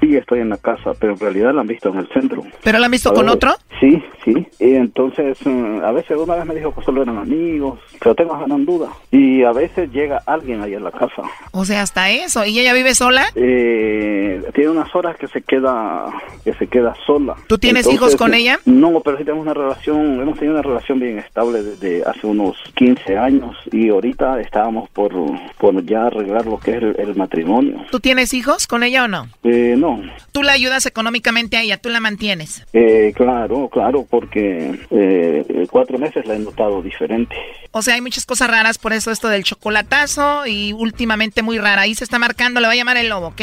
Sí 0.03 0.17
estoy 0.17 0.39
en 0.39 0.49
la 0.49 0.57
casa, 0.57 0.93
pero 0.99 1.13
en 1.13 1.19
realidad 1.19 1.53
la 1.53 1.61
han 1.61 1.67
visto 1.67 1.89
en 1.89 1.99
el 1.99 2.07
centro. 2.09 2.43
¿Pero 2.63 2.79
la 2.79 2.85
han 2.85 2.91
visto 2.91 3.13
con 3.13 3.29
otro? 3.29 3.53
Sí, 3.79 4.01
sí. 4.23 4.47
Y 4.59 4.75
entonces, 4.75 5.37
mm, 5.45 5.81
a 5.83 5.91
veces 5.91 6.17
una 6.17 6.35
vez 6.35 6.45
me 6.45 6.55
dijo 6.55 6.73
que 6.73 6.83
solo 6.83 7.03
eran 7.03 7.17
amigos, 7.17 7.79
pero 7.99 8.15
tengo 8.15 8.37
gran 8.37 8.65
duda. 8.65 8.89
Y 9.11 9.43
a 9.43 9.51
veces 9.51 9.91
llega 9.91 10.21
alguien 10.25 10.61
ahí 10.61 10.73
en 10.73 10.83
la 10.83 10.91
casa. 10.91 11.23
O 11.51 11.65
sea, 11.65 11.81
hasta 11.81 12.09
eso. 12.11 12.45
¿Y 12.45 12.59
ella 12.59 12.73
vive 12.73 12.93
sola? 12.95 13.25
Eh, 13.35 14.43
tiene 14.53 14.69
unas 14.69 14.93
horas 14.95 15.17
que 15.17 15.27
se 15.27 15.41
queda 15.41 16.05
que 16.43 16.53
se 16.53 16.67
queda 16.67 16.93
sola. 17.05 17.35
¿Tú 17.47 17.57
tienes 17.57 17.87
hijos 17.91 18.15
con 18.15 18.33
ella? 18.33 18.59
No, 18.65 18.99
pero 18.99 19.17
sí 19.17 19.23
tenemos 19.23 19.43
una 19.43 19.53
relación, 19.53 20.21
hemos 20.21 20.37
tenido 20.37 20.55
una 20.55 20.61
relación 20.61 20.99
bien 20.99 21.19
estable 21.19 21.63
desde 21.63 22.03
hace 22.03 22.27
unos 22.27 22.57
15 22.75 23.17
años 23.17 23.55
y 23.71 23.89
ahorita 23.89 24.41
estábamos 24.41 24.89
por, 24.89 25.13
por 25.57 25.83
ya 25.85 26.07
arreglar 26.07 26.45
lo 26.45 26.59
que 26.59 26.71
es 26.71 26.83
el, 26.83 27.13
matrimonio. 27.15 27.85
¿Tú 27.91 27.99
tienes 27.99 28.33
hijos 28.33 28.67
con 28.67 28.83
ella 28.83 29.05
o 29.05 29.07
no? 29.07 29.27
Eh, 29.43 29.75
no, 29.77 29.92
Tú 30.31 30.43
la 30.43 30.53
ayudas 30.53 30.85
económicamente 30.85 31.57
a 31.57 31.61
ella, 31.61 31.77
tú 31.77 31.89
la 31.89 31.99
mantienes. 31.99 32.65
Eh, 32.73 33.13
claro, 33.15 33.69
claro, 33.69 34.05
porque 34.09 34.79
eh, 34.91 35.67
cuatro 35.69 35.97
meses 35.97 36.25
la 36.25 36.35
he 36.35 36.39
notado 36.39 36.81
diferente. 36.81 37.35
O 37.71 37.81
sea, 37.81 37.95
hay 37.95 38.01
muchas 38.01 38.25
cosas 38.25 38.49
raras, 38.49 38.77
por 38.77 38.93
eso 38.93 39.11
esto 39.11 39.29
del 39.29 39.43
chocolatazo 39.43 40.45
y 40.47 40.73
últimamente 40.73 41.41
muy 41.41 41.57
rara. 41.57 41.83
Ahí 41.83 41.95
se 41.95 42.03
está 42.03 42.19
marcando, 42.19 42.59
le 42.59 42.67
va 42.67 42.73
a 42.73 42.75
llamar 42.75 42.97
el 42.97 43.09
lobo, 43.09 43.27
¿ok? 43.27 43.41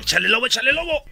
Échale 0.00 0.28
lobo, 0.28 0.46
échale 0.46 0.72
lobo. 0.72 1.02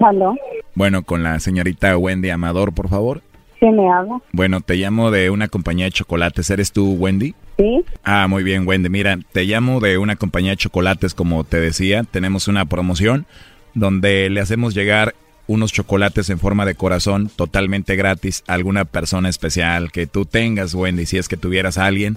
¿Aló? 0.00 0.34
Bueno, 0.74 1.02
con 1.02 1.22
la 1.22 1.38
señorita 1.40 1.96
Wendy 1.96 2.30
Amador, 2.30 2.72
por 2.72 2.88
favor. 2.88 3.22
¿Sí 3.60 3.66
me 3.66 3.90
habla? 3.92 4.20
Bueno, 4.32 4.62
te 4.62 4.76
llamo 4.76 5.10
de 5.10 5.28
una 5.28 5.48
compañía 5.48 5.84
de 5.84 5.92
chocolates. 5.92 6.48
¿Eres 6.48 6.72
tú, 6.72 6.94
Wendy? 6.94 7.34
Sí. 7.58 7.84
Ah, 8.02 8.26
muy 8.26 8.42
bien, 8.42 8.66
Wendy. 8.66 8.88
Mira, 8.88 9.18
te 9.32 9.44
llamo 9.44 9.80
de 9.80 9.98
una 9.98 10.16
compañía 10.16 10.52
de 10.52 10.56
chocolates, 10.56 11.12
como 11.12 11.44
te 11.44 11.60
decía. 11.60 12.04
Tenemos 12.04 12.48
una 12.48 12.64
promoción 12.64 13.26
donde 13.74 14.30
le 14.30 14.40
hacemos 14.40 14.74
llegar 14.74 15.14
unos 15.46 15.72
chocolates 15.72 16.30
en 16.30 16.38
forma 16.38 16.64
de 16.64 16.74
corazón 16.74 17.30
totalmente 17.34 17.96
gratis 17.96 18.44
a 18.46 18.54
alguna 18.54 18.86
persona 18.86 19.28
especial 19.28 19.92
que 19.92 20.06
tú 20.06 20.24
tengas, 20.24 20.74
Wendy, 20.74 21.06
si 21.06 21.18
es 21.18 21.28
que 21.28 21.36
tuvieras 21.36 21.76
a 21.76 21.86
alguien. 21.86 22.16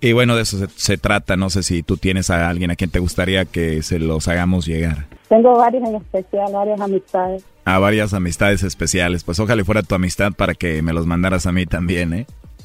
Y 0.00 0.12
bueno, 0.12 0.36
de 0.36 0.42
eso 0.42 0.58
se, 0.58 0.68
se, 0.68 0.98
trata. 0.98 1.36
No 1.36 1.50
sé 1.50 1.62
si 1.62 1.82
tú 1.82 1.96
tienes 1.96 2.30
a 2.30 2.48
alguien 2.48 2.70
a 2.70 2.76
quien 2.76 2.90
te 2.90 3.00
gustaría 3.00 3.44
que 3.44 3.82
se 3.82 3.98
los 3.98 4.28
hagamos 4.28 4.66
llegar. 4.66 5.06
Tengo 5.28 5.56
varios 5.56 5.88
en 5.88 5.96
especial, 5.96 6.52
varias 6.52 6.80
amistades 6.80 7.44
a 7.68 7.78
varias 7.78 8.14
amistades 8.14 8.62
especiales. 8.62 9.24
Pues 9.24 9.38
ojalá 9.40 9.62
fuera 9.62 9.82
tu 9.82 9.94
amistad 9.94 10.32
para 10.32 10.54
que 10.54 10.80
me 10.80 10.94
los 10.94 11.04
mandaras 11.04 11.46
a 11.46 11.52
mí 11.52 11.66
también, 11.66 12.14
¿eh? 12.14 12.26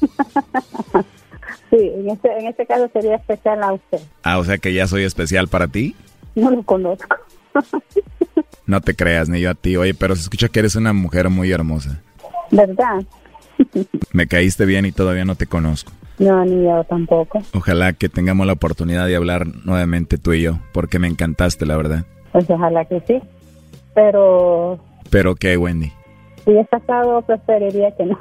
sí, 1.70 1.92
en 1.94 2.08
este, 2.08 2.38
en 2.38 2.46
este 2.46 2.64
caso 2.64 2.88
sería 2.90 3.16
especial 3.16 3.62
a 3.62 3.74
usted. 3.74 4.00
Ah, 4.22 4.38
o 4.38 4.44
sea 4.44 4.56
que 4.56 4.72
ya 4.72 4.86
soy 4.86 5.04
especial 5.04 5.48
para 5.48 5.68
ti. 5.68 5.94
No 6.34 6.50
lo 6.50 6.62
conozco. 6.62 7.16
no 8.66 8.80
te 8.80 8.96
creas, 8.96 9.28
ni 9.28 9.40
yo 9.40 9.50
a 9.50 9.54
ti. 9.54 9.76
Oye, 9.76 9.92
pero 9.92 10.16
se 10.16 10.22
escucha 10.22 10.48
que 10.48 10.60
eres 10.60 10.74
una 10.74 10.94
mujer 10.94 11.28
muy 11.28 11.52
hermosa. 11.52 12.00
¿Verdad? 12.50 13.04
me 14.12 14.26
caíste 14.26 14.64
bien 14.64 14.86
y 14.86 14.92
todavía 14.92 15.26
no 15.26 15.34
te 15.34 15.46
conozco. 15.46 15.92
No, 16.18 16.44
ni 16.44 16.64
yo 16.64 16.84
tampoco. 16.84 17.42
Ojalá 17.54 17.92
que 17.92 18.08
tengamos 18.08 18.46
la 18.46 18.52
oportunidad 18.52 19.06
de 19.06 19.16
hablar 19.16 19.46
nuevamente 19.64 20.18
tú 20.18 20.32
y 20.32 20.42
yo, 20.42 20.58
porque 20.72 20.98
me 20.98 21.08
encantaste, 21.08 21.66
la 21.66 21.76
verdad. 21.76 22.04
Pues 22.32 22.48
ojalá 22.48 22.84
que 22.84 23.00
sí. 23.06 23.20
Pero 23.94 24.78
¿Pero 25.10 25.34
qué, 25.36 25.56
Wendy? 25.56 25.92
Si 26.44 26.56
es 26.56 26.68
casado, 26.68 27.22
preferiría 27.22 27.94
que 27.96 28.06
no. 28.06 28.18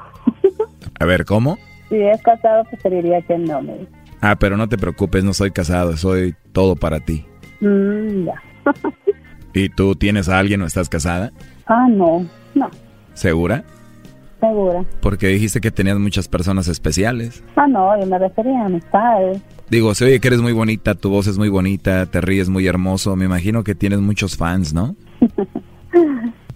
A 0.99 1.05
ver, 1.05 1.25
¿cómo? 1.25 1.57
Si 1.89 1.95
es 1.95 2.21
casado, 2.21 2.63
preferiría 2.65 3.21
que 3.21 3.37
no. 3.37 3.61
Me... 3.61 3.87
Ah, 4.21 4.35
pero 4.37 4.57
no 4.57 4.69
te 4.69 4.77
preocupes, 4.77 5.23
no 5.23 5.33
soy 5.33 5.51
casado, 5.51 5.97
soy 5.97 6.35
todo 6.51 6.75
para 6.75 6.99
ti. 6.99 7.25
Mm, 7.61 8.25
ya. 8.25 8.41
¿Y 9.53 9.69
tú 9.69 9.95
tienes 9.95 10.29
a 10.29 10.39
alguien 10.39 10.61
o 10.61 10.65
estás 10.65 10.87
casada? 10.87 11.31
Ah, 11.65 11.87
no, 11.89 12.25
no. 12.55 12.69
¿Segura? 13.13 13.63
Segura. 14.43 14.83
Porque 14.99 15.27
dijiste 15.27 15.61
que 15.61 15.71
tenías 15.71 15.97
muchas 15.99 16.27
personas 16.27 16.67
especiales. 16.67 17.41
Ah, 17.55 17.65
no, 17.65 17.97
yo 17.97 18.05
me 18.05 18.19
refería 18.19 18.63
a 18.63 18.65
amistades. 18.65 19.41
Digo, 19.69 19.95
se 19.95 20.03
oye 20.03 20.19
que 20.19 20.27
eres 20.27 20.41
muy 20.41 20.51
bonita, 20.51 20.95
tu 20.95 21.09
voz 21.09 21.27
es 21.27 21.37
muy 21.37 21.47
bonita, 21.47 22.07
te 22.07 22.19
ríes 22.19 22.49
muy 22.49 22.67
hermoso. 22.67 23.15
Me 23.15 23.23
imagino 23.23 23.63
que 23.63 23.73
tienes 23.73 23.99
muchos 23.99 24.35
fans, 24.35 24.73
¿no? 24.73 24.95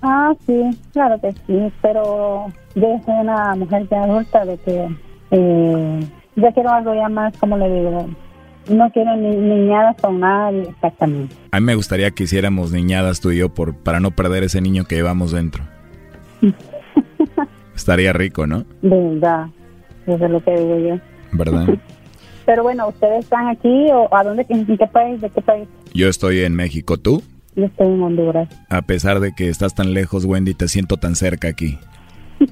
Ah, 0.03 0.31
sí, 0.45 0.61
claro 0.93 1.19
que 1.19 1.31
sí, 1.47 1.73
pero 1.81 2.45
yo 2.75 3.01
soy 3.03 3.15
una 3.19 3.55
mujer 3.55 3.87
ya 3.89 4.03
adulta 4.03 4.45
de 4.45 4.57
que 4.59 4.87
eh, 5.31 5.99
ya 6.35 6.51
quiero 6.51 6.69
algo 6.69 6.93
ya 6.93 7.09
más, 7.09 7.35
como 7.39 7.57
le 7.57 7.65
digo, 7.67 8.07
no 8.69 8.91
quiero 8.91 9.17
ni 9.17 9.35
niñadas 9.35 9.95
con 9.99 10.19
nadie 10.19 10.69
exactamente. 10.69 11.35
A 11.51 11.59
mí 11.59 11.65
me 11.65 11.73
gustaría 11.73 12.11
que 12.11 12.25
hiciéramos 12.25 12.71
niñadas 12.71 13.21
tú 13.21 13.31
y 13.31 13.37
yo 13.37 13.49
por, 13.49 13.75
para 13.75 13.99
no 13.99 14.11
perder 14.11 14.43
ese 14.43 14.61
niño 14.61 14.85
que 14.85 14.95
llevamos 14.95 15.31
dentro. 15.31 15.63
Estaría 17.77 18.11
rico, 18.11 18.47
¿no? 18.47 18.65
Verdad, 18.81 19.47
eso 20.07 20.25
es 20.25 20.31
lo 20.31 20.43
que 20.43 20.51
digo 20.51 20.79
yo. 20.79 20.99
¿Verdad? 21.31 21.67
Pero 22.47 22.63
bueno, 22.63 22.87
¿ustedes 22.87 23.25
están 23.25 23.47
aquí 23.49 23.87
o 23.93 24.13
a 24.15 24.23
dónde, 24.23 24.45
en 24.49 24.65
qué 24.65 24.87
país, 24.87 25.21
de 25.21 25.29
qué 25.29 25.41
país? 25.41 25.67
Yo 25.93 26.09
estoy 26.09 26.39
en 26.39 26.55
México, 26.55 26.97
¿tú? 26.97 27.21
Yo 27.55 27.65
estoy 27.65 27.87
en 27.87 28.01
Honduras. 28.01 28.49
A 28.69 28.81
pesar 28.81 29.19
de 29.19 29.33
que 29.33 29.49
estás 29.49 29.75
tan 29.75 29.93
lejos, 29.93 30.25
Wendy, 30.25 30.55
te 30.55 30.67
siento 30.67 30.97
tan 30.97 31.15
cerca 31.15 31.49
aquí. 31.49 31.77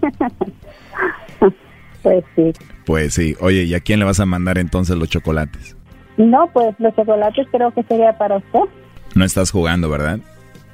pues 2.04 2.24
sí. 2.36 2.54
Pues 2.86 3.14
sí. 3.16 3.36
Oye, 3.40 3.64
¿y 3.64 3.74
a 3.74 3.80
quién 3.80 4.00
le 4.00 4.06
vas 4.06 4.20
a 4.20 4.28
mandar 4.28 4.60
entonces 4.60 4.96
los 4.96 5.10
chocolates? 5.10 5.76
No, 6.18 6.52
pues 6.54 6.76
los 6.78 6.96
chocolates 6.96 7.48
creo 7.52 7.72
que 7.72 7.82
sería 7.84 8.16
para 8.18 8.38
usted. 8.38 8.62
No 9.16 9.26
estás 9.26 9.50
jugando, 9.50 9.90
¿verdad? 9.90 10.20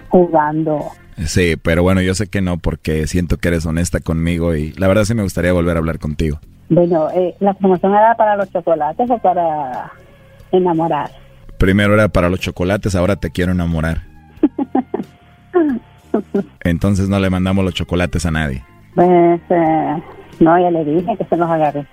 Jugando. 0.09 0.91
Sí, 1.26 1.55
pero 1.61 1.84
bueno, 1.84 2.01
yo 2.01 2.13
sé 2.15 2.28
que 2.28 2.41
no 2.41 2.57
porque 2.57 3.07
siento 3.07 3.38
que 3.38 3.49
eres 3.49 3.65
honesta 3.65 3.99
conmigo 3.99 4.55
y 4.55 4.72
la 4.74 4.88
verdad 4.88 5.05
sí 5.05 5.13
me 5.13 5.24
gustaría 5.24 5.53
volver 5.53 5.78
a 5.78 5.80
hablar 5.80 5.99
contigo. 5.99 6.39
Bueno, 6.69 7.09
eh, 7.11 7.36
¿la 7.39 7.53
promoción 7.53 7.93
era 7.93 8.15
para 8.15 8.38
los 8.38 8.49
chocolates 8.51 9.09
o 9.09 9.17
para 9.17 9.91
enamorar? 10.51 11.11
Primero 11.57 11.93
era 11.93 12.07
para 12.07 12.30
los 12.30 12.39
chocolates, 12.39 12.95
ahora 12.95 13.17
te 13.17 13.30
quiero 13.30 13.51
enamorar. 13.51 14.03
Entonces 16.61 17.09
no 17.09 17.19
le 17.19 17.30
mandamos 17.30 17.65
los 17.65 17.74
chocolates 17.74 18.26
a 18.26 18.32
nadie. 18.32 18.63
Pues, 18.95 19.41
eh, 19.49 20.03
no, 20.39 20.59
ya 20.59 20.72
le 20.72 20.84
dije 20.84 21.15
que 21.17 21.26
se 21.26 21.38
los 21.38 21.49
agarre 21.49 21.86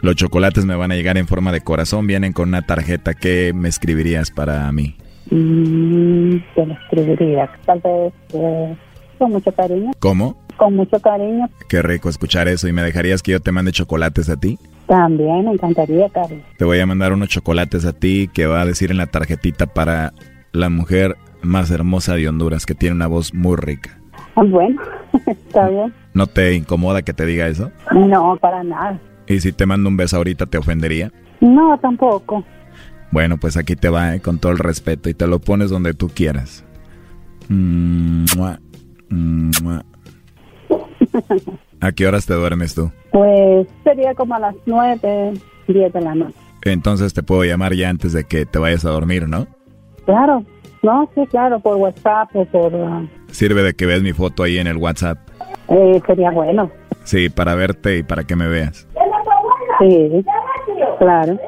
Los 0.00 0.16
chocolates 0.16 0.64
me 0.64 0.74
van 0.74 0.90
a 0.90 0.94
llegar 0.94 1.18
en 1.18 1.26
forma 1.26 1.52
de 1.52 1.60
corazón, 1.60 2.06
vienen 2.06 2.32
con 2.32 2.48
una 2.48 2.62
tarjeta. 2.62 3.14
¿Qué 3.14 3.52
me 3.54 3.68
escribirías 3.68 4.30
para 4.30 4.70
mí? 4.72 4.96
Mm, 5.30 6.36
¿Qué 6.54 6.66
le 6.66 6.74
escribiría? 6.74 7.50
Tal 7.66 7.80
vez 7.80 8.12
eh, 8.32 8.76
con 9.18 9.32
mucho 9.32 9.52
cariño. 9.52 9.90
¿Cómo? 9.98 10.36
Con 10.56 10.76
mucho 10.76 10.98
cariño. 11.00 11.48
Qué 11.68 11.82
rico 11.82 12.08
escuchar 12.08 12.48
eso. 12.48 12.68
¿Y 12.68 12.72
me 12.72 12.82
dejarías 12.82 13.22
que 13.22 13.32
yo 13.32 13.40
te 13.40 13.52
mande 13.52 13.72
chocolates 13.72 14.28
a 14.28 14.36
ti? 14.36 14.58
También, 14.86 15.44
me 15.44 15.52
encantaría, 15.52 16.08
Carlos. 16.08 16.40
Te 16.58 16.64
voy 16.64 16.80
a 16.80 16.86
mandar 16.86 17.12
unos 17.12 17.28
chocolates 17.28 17.84
a 17.84 17.92
ti 17.92 18.28
que 18.32 18.46
va 18.46 18.62
a 18.62 18.66
decir 18.66 18.90
en 18.90 18.96
la 18.96 19.06
tarjetita 19.06 19.66
para 19.66 20.12
la 20.52 20.68
mujer 20.68 21.16
más 21.42 21.70
hermosa 21.70 22.16
de 22.16 22.28
Honduras, 22.28 22.66
que 22.66 22.74
tiene 22.74 22.96
una 22.96 23.06
voz 23.06 23.32
muy 23.32 23.56
rica. 23.56 23.98
Ah, 24.34 24.42
bueno, 24.42 24.80
está 25.26 25.68
bien. 25.68 25.94
¿No 26.12 26.26
te 26.26 26.54
incomoda 26.54 27.02
que 27.02 27.12
te 27.12 27.24
diga 27.24 27.46
eso? 27.46 27.70
No, 27.92 28.36
para 28.40 28.64
nada. 28.64 28.98
¿Y 29.26 29.40
si 29.40 29.52
te 29.52 29.64
mando 29.64 29.88
un 29.88 29.96
beso 29.96 30.16
ahorita, 30.16 30.46
te 30.46 30.58
ofendería? 30.58 31.12
No, 31.40 31.78
tampoco. 31.78 32.44
Bueno, 33.10 33.38
pues 33.38 33.56
aquí 33.56 33.76
te 33.76 33.88
va, 33.88 34.14
¿eh? 34.14 34.20
con 34.20 34.38
todo 34.38 34.52
el 34.52 34.58
respeto, 34.58 35.08
y 35.08 35.14
te 35.14 35.26
lo 35.26 35.38
pones 35.40 35.70
donde 35.70 35.94
tú 35.94 36.08
quieras. 36.08 36.64
¿A 41.80 41.92
qué 41.92 42.06
horas 42.06 42.26
te 42.26 42.34
duermes 42.34 42.74
tú? 42.74 42.92
Pues 43.10 43.66
sería 43.82 44.14
como 44.14 44.34
a 44.34 44.38
las 44.38 44.54
nueve, 44.66 45.32
diez 45.66 45.92
de 45.92 46.00
la 46.00 46.14
noche. 46.14 46.36
Entonces 46.62 47.14
te 47.14 47.22
puedo 47.22 47.42
llamar 47.44 47.74
ya 47.74 47.88
antes 47.88 48.12
de 48.12 48.24
que 48.24 48.46
te 48.46 48.58
vayas 48.58 48.84
a 48.84 48.90
dormir, 48.90 49.26
¿no? 49.26 49.46
Claro, 50.04 50.44
no, 50.82 51.10
sí, 51.14 51.26
claro, 51.26 51.58
por 51.60 51.76
WhatsApp 51.76 52.30
o 52.34 52.44
por... 52.46 52.74
Uh, 52.74 53.08
Sirve 53.30 53.62
de 53.62 53.74
que 53.74 53.86
veas 53.86 54.02
mi 54.02 54.12
foto 54.12 54.42
ahí 54.42 54.58
en 54.58 54.66
el 54.66 54.76
WhatsApp. 54.76 55.18
Eh, 55.68 56.00
sería 56.06 56.30
bueno. 56.30 56.70
Sí, 57.04 57.28
para 57.28 57.54
verte 57.54 57.98
y 57.98 58.02
para 58.02 58.24
que 58.24 58.36
me 58.36 58.48
veas. 58.48 58.86
Sí, 59.80 60.24
claro. 60.98 61.38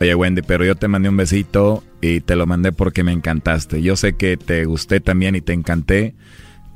Oye, 0.00 0.14
Wendy, 0.14 0.42
pero 0.42 0.64
yo 0.64 0.76
te 0.76 0.86
mandé 0.86 1.08
un 1.08 1.16
besito 1.16 1.82
y 2.00 2.20
te 2.20 2.36
lo 2.36 2.46
mandé 2.46 2.72
porque 2.72 3.02
me 3.02 3.12
encantaste. 3.12 3.82
Yo 3.82 3.96
sé 3.96 4.14
que 4.14 4.36
te 4.36 4.64
gusté 4.64 5.00
también 5.00 5.34
y 5.34 5.40
te 5.40 5.52
encanté. 5.52 6.14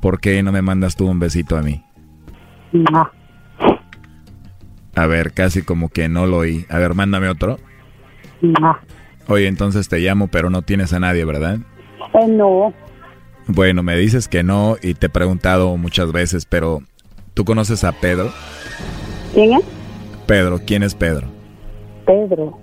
¿Por 0.01 0.19
qué 0.19 0.43
no 0.43 0.51
me 0.51 0.61
mandas 0.61 0.97
tú 0.97 1.07
un 1.07 1.19
besito 1.19 1.55
a 1.55 1.61
mí? 1.61 1.83
No. 2.73 3.09
A 4.95 5.07
ver, 5.07 5.31
casi 5.31 5.61
como 5.61 5.89
que 5.89 6.09
no 6.09 6.25
lo 6.25 6.37
oí. 6.37 6.65
A 6.69 6.77
ver, 6.77 6.93
mándame 6.93 7.29
otro. 7.29 7.57
No. 8.41 8.77
Oye, 9.27 9.47
entonces 9.47 9.87
te 9.87 9.99
llamo, 9.99 10.27
pero 10.27 10.49
no 10.49 10.61
tienes 10.61 10.91
a 10.91 10.99
nadie, 10.99 11.23
¿verdad? 11.23 11.59
Eh, 12.13 12.27
no. 12.27 12.73
Bueno, 13.47 13.83
me 13.83 13.95
dices 13.95 14.27
que 14.27 14.43
no 14.43 14.75
y 14.81 14.93
te 14.93 15.07
he 15.07 15.09
preguntado 15.09 15.75
muchas 15.77 16.11
veces, 16.11 16.45
pero 16.45 16.81
¿tú 17.33 17.45
conoces 17.45 17.85
a 17.85 17.93
Pedro? 17.93 18.31
¿Quién 19.33 19.53
es? 19.53 19.63
Pedro, 20.27 20.59
¿quién 20.65 20.83
es 20.83 20.93
Pedro? 20.93 21.27
Pedro. 22.05 22.62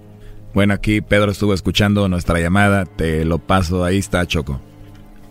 Bueno, 0.53 0.75
aquí 0.75 1.01
Pedro 1.01 1.31
estuvo 1.31 1.55
escuchando 1.55 2.09
nuestra 2.09 2.41
llamada, 2.41 2.85
te 2.85 3.25
lo 3.25 3.39
paso, 3.39 3.85
ahí 3.85 3.99
está 3.99 4.27
Choco. 4.27 4.61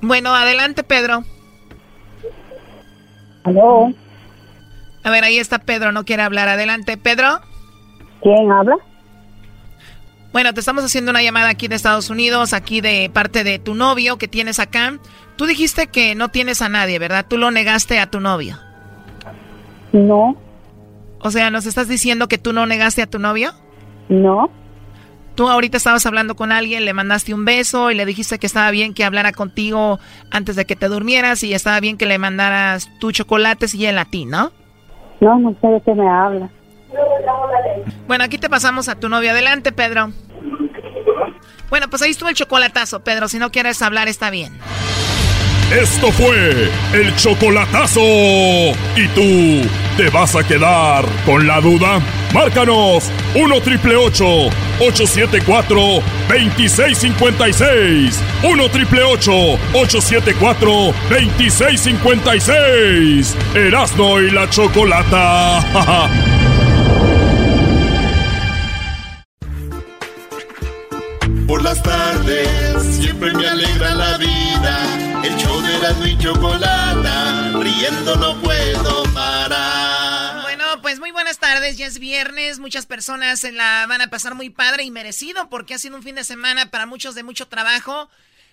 Bueno, 0.02 0.34
adelante 0.34 0.84
Pedro. 0.84 1.24
¿Aló? 3.44 3.94
A 5.04 5.10
ver, 5.10 5.24
ahí 5.24 5.38
está 5.38 5.60
Pedro, 5.60 5.92
no 5.92 6.06
quiere 6.06 6.24
hablar. 6.24 6.48
Adelante, 6.50 6.98
Pedro. 6.98 7.40
¿Quién 8.22 8.52
habla? 8.52 8.76
Bueno, 10.32 10.54
te 10.54 10.60
estamos 10.60 10.84
haciendo 10.84 11.10
una 11.10 11.24
llamada 11.24 11.50
aquí 11.50 11.68
de 11.68 11.76
Estados 11.76 12.10
Unidos, 12.10 12.54
aquí 12.54 12.82
de 12.82 13.10
parte 13.12 13.44
de 13.44 13.58
tu 13.58 13.74
novio 13.74 14.18
que 14.18 14.28
tienes 14.28 14.60
acá. 14.60 15.00
Tú 15.38 15.46
dijiste 15.46 15.88
que 15.88 16.14
no 16.16 16.30
tienes 16.30 16.62
a 16.62 16.70
nadie, 16.70 17.00
¿verdad? 17.00 17.26
Tú 17.28 17.38
lo 17.38 17.50
negaste 17.50 18.00
a 18.00 18.12
tu 18.12 18.20
novio. 18.20 18.60
No. 19.92 20.36
O 21.20 21.32
sea, 21.32 21.50
¿nos 21.50 21.66
estás 21.66 21.88
diciendo 21.88 22.28
que 22.28 22.38
tú 22.38 22.54
no 22.54 22.66
negaste 22.66 23.02
a 23.02 23.08
tu 23.08 23.18
novio? 23.18 23.54
No. 24.10 24.52
Tú 25.40 25.48
ahorita 25.48 25.78
estabas 25.78 26.06
hablando 26.06 26.36
con 26.36 26.52
alguien, 26.52 26.84
le 26.84 26.92
mandaste 26.92 27.34
un 27.34 27.46
beso 27.46 27.92
y 27.92 27.96
le 27.96 28.06
dijiste 28.06 28.40
que 28.40 28.46
estaba 28.46 28.72
bien 28.72 28.94
que 28.94 29.06
hablara 29.06 29.32
contigo 29.32 29.98
antes 30.32 30.58
de 30.58 30.66
que 30.66 30.76
te 30.76 30.90
durmieras 30.90 31.44
y 31.44 31.54
estaba 31.54 31.80
bien 31.80 31.98
que 31.98 32.06
le 32.06 32.18
mandaras 32.18 32.90
tu 33.00 33.14
chocolates 33.14 33.74
y 33.74 33.86
él 33.86 33.98
a 34.00 34.04
ti, 34.04 34.26
¿no? 34.26 34.52
No, 35.22 35.40
no 35.40 35.56
sé 35.62 35.68
de 35.68 35.80
qué 35.80 35.96
me 35.96 36.10
habla. 36.10 36.50
Bueno, 38.06 38.26
aquí 38.26 38.38
te 38.38 38.50
pasamos 38.50 38.90
a 38.90 39.00
tu 39.00 39.08
novio. 39.08 39.32
Adelante, 39.32 39.72
Pedro. 39.72 40.12
Bueno, 41.70 41.90
pues 41.90 42.02
ahí 42.02 42.12
estuvo 42.12 42.28
el 42.28 42.36
chocolatazo, 42.36 43.00
Pedro. 43.06 43.30
Si 43.30 43.40
no 43.40 43.50
quieres 43.50 43.82
hablar, 43.82 44.10
está 44.10 44.30
bien. 44.32 44.52
Esto 45.72 46.12
fue 46.12 46.72
el 46.94 47.16
chocolatazo. 47.16 48.02
¿Y 48.02 49.08
tú 49.14 49.62
te 49.98 50.10
vas 50.10 50.36
a 50.36 50.44
quedar 50.44 51.06
con 51.26 51.46
la 51.46 51.62
duda? 51.62 52.02
Márcanos 52.34 53.12
1 53.36 53.62
triple 53.62 53.96
874 53.96 56.02
2656. 56.28 58.20
1 58.44 58.70
triple 58.70 59.04
874 59.04 60.72
2656. 61.10 63.38
Erasno 63.54 64.20
y 64.22 64.32
la 64.32 64.50
chocolata. 64.50 66.40
Por 71.50 71.64
las 71.64 71.82
tardes 71.82 72.84
siempre 73.02 73.34
me 73.34 73.48
alegra 73.48 73.96
la 73.96 74.18
vida. 74.18 75.22
El 75.24 75.36
show 75.36 75.59
la 75.82 75.92
y 76.02 77.64
riendo 77.64 78.16
no 78.18 78.42
puedo 78.42 79.04
parar. 79.14 80.42
Bueno, 80.42 80.66
pues 80.82 81.00
muy 81.00 81.12
buenas 81.12 81.40
tardes, 81.40 81.78
ya 81.78 81.86
es 81.86 82.00
viernes, 82.00 82.60
muchas 82.60 82.86
personas 82.86 83.40
se 83.40 83.52
la 83.52 83.86
van 83.88 84.02
a 84.02 84.10
pasar 84.10 84.36
muy 84.36 84.50
padre 84.50 84.84
y 84.84 84.92
merecido 84.92 85.50
porque 85.50 85.74
ha 85.74 85.80
sido 85.80 85.96
un 85.96 86.04
fin 86.04 86.16
de 86.16 86.24
semana 86.24 86.70
para 86.70 86.86
muchos 86.86 87.16
de 87.16 87.24
mucho 87.24 87.48
trabajo. 87.48 88.10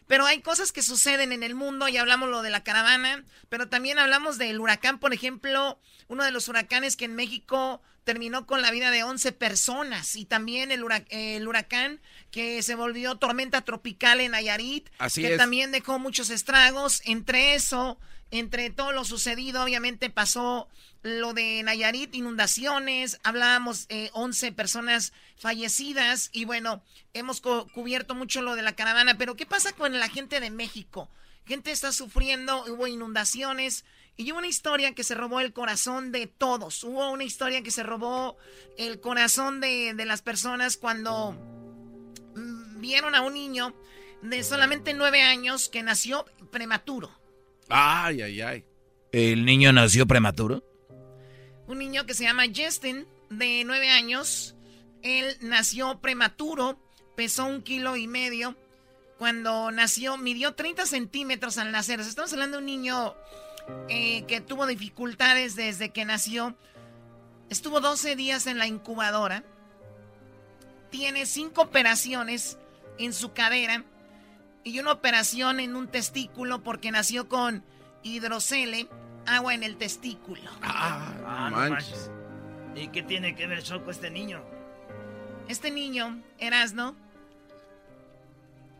Pero 0.06 0.24
hay 0.24 0.40
cosas 0.40 0.70
que 0.70 0.82
suceden 0.82 1.32
en 1.32 1.42
el 1.42 1.56
mundo, 1.56 1.88
ya 1.88 2.00
hablamos 2.00 2.28
lo 2.28 2.42
de 2.42 2.50
la 2.50 2.62
caravana, 2.62 3.24
pero 3.48 3.68
también 3.68 3.98
hablamos 3.98 4.38
del 4.38 4.60
huracán, 4.60 5.00
por 5.00 5.12
ejemplo, 5.12 5.80
uno 6.06 6.22
de 6.22 6.30
los 6.30 6.46
huracanes 6.46 6.96
que 6.96 7.06
en 7.06 7.16
México 7.16 7.82
terminó 8.06 8.46
con 8.46 8.62
la 8.62 8.70
vida 8.70 8.92
de 8.92 9.02
11 9.02 9.32
personas 9.32 10.14
y 10.14 10.26
también 10.26 10.70
el, 10.70 10.84
huracán 10.84 12.00
que 12.36 12.62
se 12.62 12.74
volvió 12.74 13.16
tormenta 13.16 13.62
tropical 13.62 14.20
en 14.20 14.32
Nayarit, 14.32 14.90
que 15.14 15.38
también 15.38 15.72
dejó 15.72 15.98
muchos 15.98 16.28
estragos. 16.28 17.00
Entre 17.06 17.54
eso, 17.54 17.98
entre 18.30 18.68
todo 18.68 18.92
lo 18.92 19.06
sucedido, 19.06 19.62
obviamente 19.62 20.10
pasó 20.10 20.68
lo 21.00 21.32
de 21.32 21.62
Nayarit, 21.62 22.14
inundaciones, 22.14 23.18
hablábamos 23.24 23.86
eh, 23.88 24.10
11 24.12 24.52
personas 24.52 25.14
fallecidas 25.38 26.28
y 26.30 26.44
bueno, 26.44 26.82
hemos 27.14 27.40
cubierto 27.40 28.14
mucho 28.14 28.42
lo 28.42 28.54
de 28.54 28.60
la 28.60 28.74
caravana, 28.74 29.16
pero 29.16 29.34
¿qué 29.34 29.46
pasa 29.46 29.72
con 29.72 29.98
la 29.98 30.08
gente 30.10 30.38
de 30.38 30.50
México? 30.50 31.08
Gente 31.46 31.70
está 31.70 31.90
sufriendo, 31.90 32.66
hubo 32.66 32.86
inundaciones, 32.86 33.86
y 34.18 34.30
hubo 34.30 34.38
una 34.38 34.46
historia 34.46 34.94
que 34.94 35.04
se 35.04 35.14
robó 35.14 35.40
el 35.40 35.52
corazón 35.52 36.10
de 36.10 36.26
todos. 36.26 36.84
Hubo 36.84 37.10
una 37.10 37.24
historia 37.24 37.62
que 37.62 37.70
se 37.70 37.82
robó 37.82 38.36
el 38.78 39.00
corazón 39.00 39.60
de, 39.60 39.94
las 40.06 40.22
personas 40.22 40.76
cuando 40.76 41.36
vieron 42.76 43.14
a 43.14 43.22
un 43.22 43.34
niño 43.34 43.74
de 44.22 44.42
solamente 44.42 44.94
nueve 44.94 45.22
años 45.22 45.68
que 45.68 45.82
nació 45.82 46.24
prematuro. 46.50 47.10
Ay, 47.68 48.22
ay, 48.22 48.40
ay. 48.40 48.64
¿El 49.12 49.44
niño 49.44 49.72
nació 49.72 50.06
prematuro? 50.06 50.62
Un 51.66 51.78
niño 51.78 52.06
que 52.06 52.14
se 52.14 52.24
llama 52.24 52.44
Justin, 52.54 53.06
de 53.30 53.64
nueve 53.64 53.88
años. 53.90 54.54
Él 55.02 55.36
nació 55.40 56.00
prematuro, 56.00 56.78
pesó 57.16 57.46
un 57.46 57.62
kilo 57.62 57.96
y 57.96 58.06
medio. 58.06 58.56
Cuando 59.18 59.70
nació, 59.70 60.18
midió 60.18 60.54
30 60.54 60.86
centímetros 60.86 61.58
al 61.58 61.72
nacer. 61.72 62.00
Estamos 62.00 62.32
hablando 62.32 62.58
de 62.58 62.60
un 62.60 62.66
niño 62.66 63.14
eh, 63.88 64.24
que 64.26 64.40
tuvo 64.40 64.66
dificultades 64.66 65.56
desde 65.56 65.90
que 65.90 66.04
nació. 66.04 66.56
Estuvo 67.48 67.80
12 67.80 68.16
días 68.16 68.46
en 68.46 68.58
la 68.58 68.66
incubadora. 68.66 69.44
Tiene 70.90 71.26
cinco 71.26 71.62
operaciones 71.62 72.58
en 72.98 73.12
su 73.12 73.32
cadera 73.32 73.84
y 74.64 74.78
una 74.80 74.92
operación 74.92 75.60
en 75.60 75.76
un 75.76 75.88
testículo 75.88 76.62
porque 76.62 76.90
nació 76.90 77.28
con 77.28 77.64
hidrocele, 78.02 78.88
agua 79.26 79.54
en 79.54 79.62
el 79.62 79.76
testículo. 79.76 80.50
Ah, 80.62 81.14
ah 81.24 81.50
manches. 81.50 82.10
¿Y 82.74 82.88
qué 82.88 83.02
tiene 83.02 83.34
que 83.34 83.46
ver 83.46 83.64
con 83.64 83.88
este 83.90 84.10
niño? 84.10 84.42
Este 85.48 85.70
niño, 85.70 86.22
Erasno, 86.38 86.96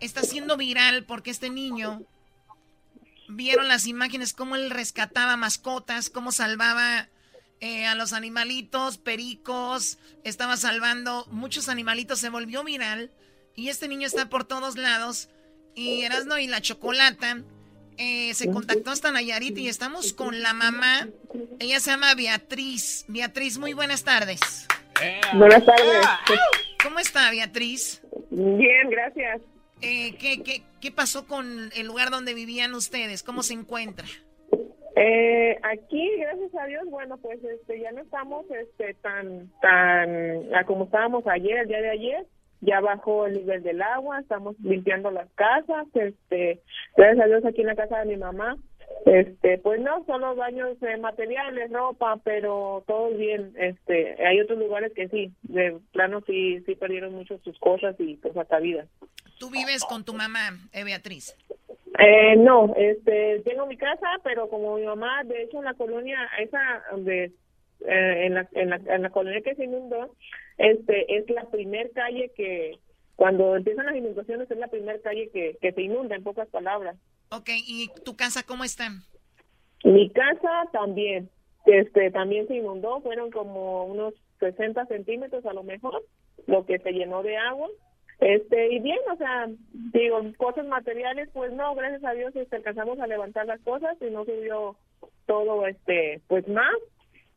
está 0.01 0.23
siendo 0.23 0.57
viral 0.57 1.05
porque 1.05 1.31
este 1.31 1.51
niño 1.51 2.03
vieron 3.29 3.69
las 3.69 3.87
imágenes, 3.87 4.33
cómo 4.33 4.57
él 4.57 4.71
rescataba 4.71 5.37
mascotas, 5.37 6.11
cómo 6.11 6.33
salvaba 6.33 7.09
eh, 7.61 7.87
a 7.87 7.95
los 7.95 8.13
animalitos, 8.13 8.99
pericos, 8.99 9.99
estaba 10.25 10.57
salvando 10.57 11.27
muchos 11.31 11.69
animalitos, 11.69 12.19
se 12.19 12.29
volvió 12.29 12.65
viral 12.65 13.11
y 13.57 13.69
este 13.69 13.89
niño 13.89 14.07
está 14.07 14.29
por 14.29 14.45
todos 14.45 14.77
lados 14.77 15.29
y 15.75 16.03
Erasno 16.03 16.39
y 16.39 16.47
la 16.47 16.61
Chocolata 16.61 17.43
Eh, 17.99 18.35
se 18.35 18.51
contactó 18.51 18.91
hasta 18.91 19.11
Nayarit 19.11 19.57
y 19.57 19.69
estamos 19.69 20.13
con 20.13 20.43
la 20.43 20.53
mamá. 20.53 21.09
Ella 21.59 21.81
se 21.81 21.91
llama 21.91 22.15
Beatriz. 22.15 23.07
Beatriz, 23.09 23.57
muy 23.57 23.73
buenas 23.73 24.05
tardes. 24.05 24.69
Buenas 25.35 25.65
tardes. 25.65 26.07
¿Cómo 26.83 26.99
está 26.99 27.31
Beatriz? 27.31 28.03
Bien, 28.31 28.91
gracias. 28.91 29.41
Eh, 29.81 30.15
¿qué, 30.19 30.43
qué, 30.43 30.63
qué 30.79 30.93
pasó 30.93 31.27
con 31.27 31.71
el 31.75 31.87
lugar 31.87 32.11
donde 32.11 32.35
vivían 32.35 32.75
ustedes? 32.75 33.23
¿Cómo 33.23 33.43
se 33.43 33.55
encuentra? 33.55 34.07
Eh, 34.97 35.59
aquí, 35.63 36.11
gracias 36.19 36.55
a 36.55 36.67
Dios, 36.67 36.85
bueno, 36.89 37.19
pues 37.19 37.39
este, 37.45 37.81
ya 37.81 37.93
no 37.93 38.01
estamos 38.01 38.47
este, 38.51 38.95
tan, 38.95 39.51
tan 39.61 40.49
como 40.67 40.85
estábamos 40.85 41.27
ayer, 41.27 41.59
el 41.59 41.69
día 41.69 41.81
de 41.81 41.91
ayer. 41.91 42.27
Ya 42.61 42.81
bajó 42.81 43.27
el 43.27 43.35
nivel 43.35 43.63
del 43.63 43.83
agua, 43.83 44.21
estamos 44.21 44.57
limpiando 44.61 45.11
las 45.11 45.31
casas. 45.35 45.87
Este, 45.95 46.61
gracias 46.97 47.25
a 47.25 47.29
Dios, 47.29 47.45
aquí 47.45 47.61
en 47.61 47.67
la 47.69 47.77
casa 47.77 47.99
de 48.01 48.07
mi 48.07 48.17
mamá, 48.17 48.57
este, 49.05 49.59
pues 49.59 49.81
no, 49.81 50.05
solo 50.05 50.35
baños 50.35 50.79
de 50.81 50.97
materiales, 50.97 51.71
ropa, 51.71 52.19
pero 52.25 52.83
todo 52.87 53.11
bien. 53.11 53.53
Este, 53.57 54.17
hay 54.27 54.41
otros 54.41 54.59
lugares 54.59 54.93
que 54.95 55.09
sí, 55.09 55.33
de 55.43 55.79
plano 55.93 56.23
sí, 56.27 56.61
sí 56.67 56.75
perdieron 56.75 57.15
mucho 57.15 57.39
sus 57.45 57.59
cosas 57.59 57.95
y 57.99 58.17
pues 58.17 58.37
hasta 58.37 58.59
vida. 58.59 58.87
¿Tú 59.39 59.51
vives 59.51 59.85
con 59.85 60.05
tu 60.05 60.15
mamá, 60.15 60.59
eh, 60.73 60.83
Beatriz? 60.83 61.37
Eh, 61.99 62.37
no, 62.37 62.75
este, 62.77 63.41
tengo 63.45 63.67
mi 63.67 63.77
casa, 63.77 64.07
pero 64.25 64.49
como 64.49 64.77
mi 64.77 64.85
mamá, 64.85 65.23
de 65.25 65.43
hecho, 65.43 65.59
en 65.59 65.65
la 65.65 65.75
colonia, 65.75 66.19
esa 66.39 66.83
donde, 66.91 67.33
eh, 67.87 68.27
en, 68.27 68.35
la, 68.35 68.49
en, 68.53 68.71
la, 68.71 68.77
en 68.77 69.03
la 69.03 69.11
colonia 69.11 69.41
que 69.43 69.55
se 69.55 69.65
inundó, 69.65 70.15
este, 70.59 71.17
es 71.17 71.29
la 71.31 71.45
primer 71.51 71.91
calle 71.93 72.33
que, 72.37 72.79
cuando 73.17 73.57
empiezan 73.57 73.87
las 73.87 73.97
inundaciones, 73.97 74.51
es 74.51 74.59
la 74.59 74.69
primera 74.69 74.99
calle 75.01 75.31
que, 75.33 75.57
que 75.61 75.73
se 75.73 75.83
inunda, 75.83 76.17
en 76.17 76.23
pocas 76.23 76.49
palabras. 76.49 76.97
Ok, 77.31 77.51
¿y 77.67 77.89
tu 78.05 78.17
casa 78.17 78.43
cómo 78.43 78.65
está? 78.65 78.91
Mi 79.85 80.11
casa 80.11 80.69
también, 80.73 81.31
este, 81.67 82.11
también 82.11 82.47
se 82.49 82.57
inundó, 82.57 83.01
fueron 83.01 83.31
como 83.31 83.85
unos 83.85 84.15
60 84.41 84.87
centímetros 84.87 85.45
a 85.47 85.53
lo 85.53 85.63
mejor, 85.63 86.03
lo 86.47 86.67
que 86.67 86.79
se 86.79 86.93
llenó 86.93 87.23
de 87.23 87.37
agua 87.37 87.69
este, 88.19 88.73
y 88.73 88.79
bien, 88.81 88.99
o 89.13 89.17
sea, 89.17 89.47
digo, 89.93 90.21
cosas 90.39 90.67
materiales, 90.67 91.29
pues 91.33 91.53
no, 91.53 91.75
gracias 91.75 92.03
a 92.05 92.13
Dios 92.13 92.35
este, 92.35 92.57
alcanzamos 92.57 92.99
a 92.99 93.07
levantar 93.07 93.47
las 93.47 93.61
cosas 93.61 93.97
y 94.01 94.07
no 94.07 94.25
subió 94.25 94.77
todo, 95.27 95.67
este, 95.67 96.23
pues 96.27 96.49
más. 96.49 96.75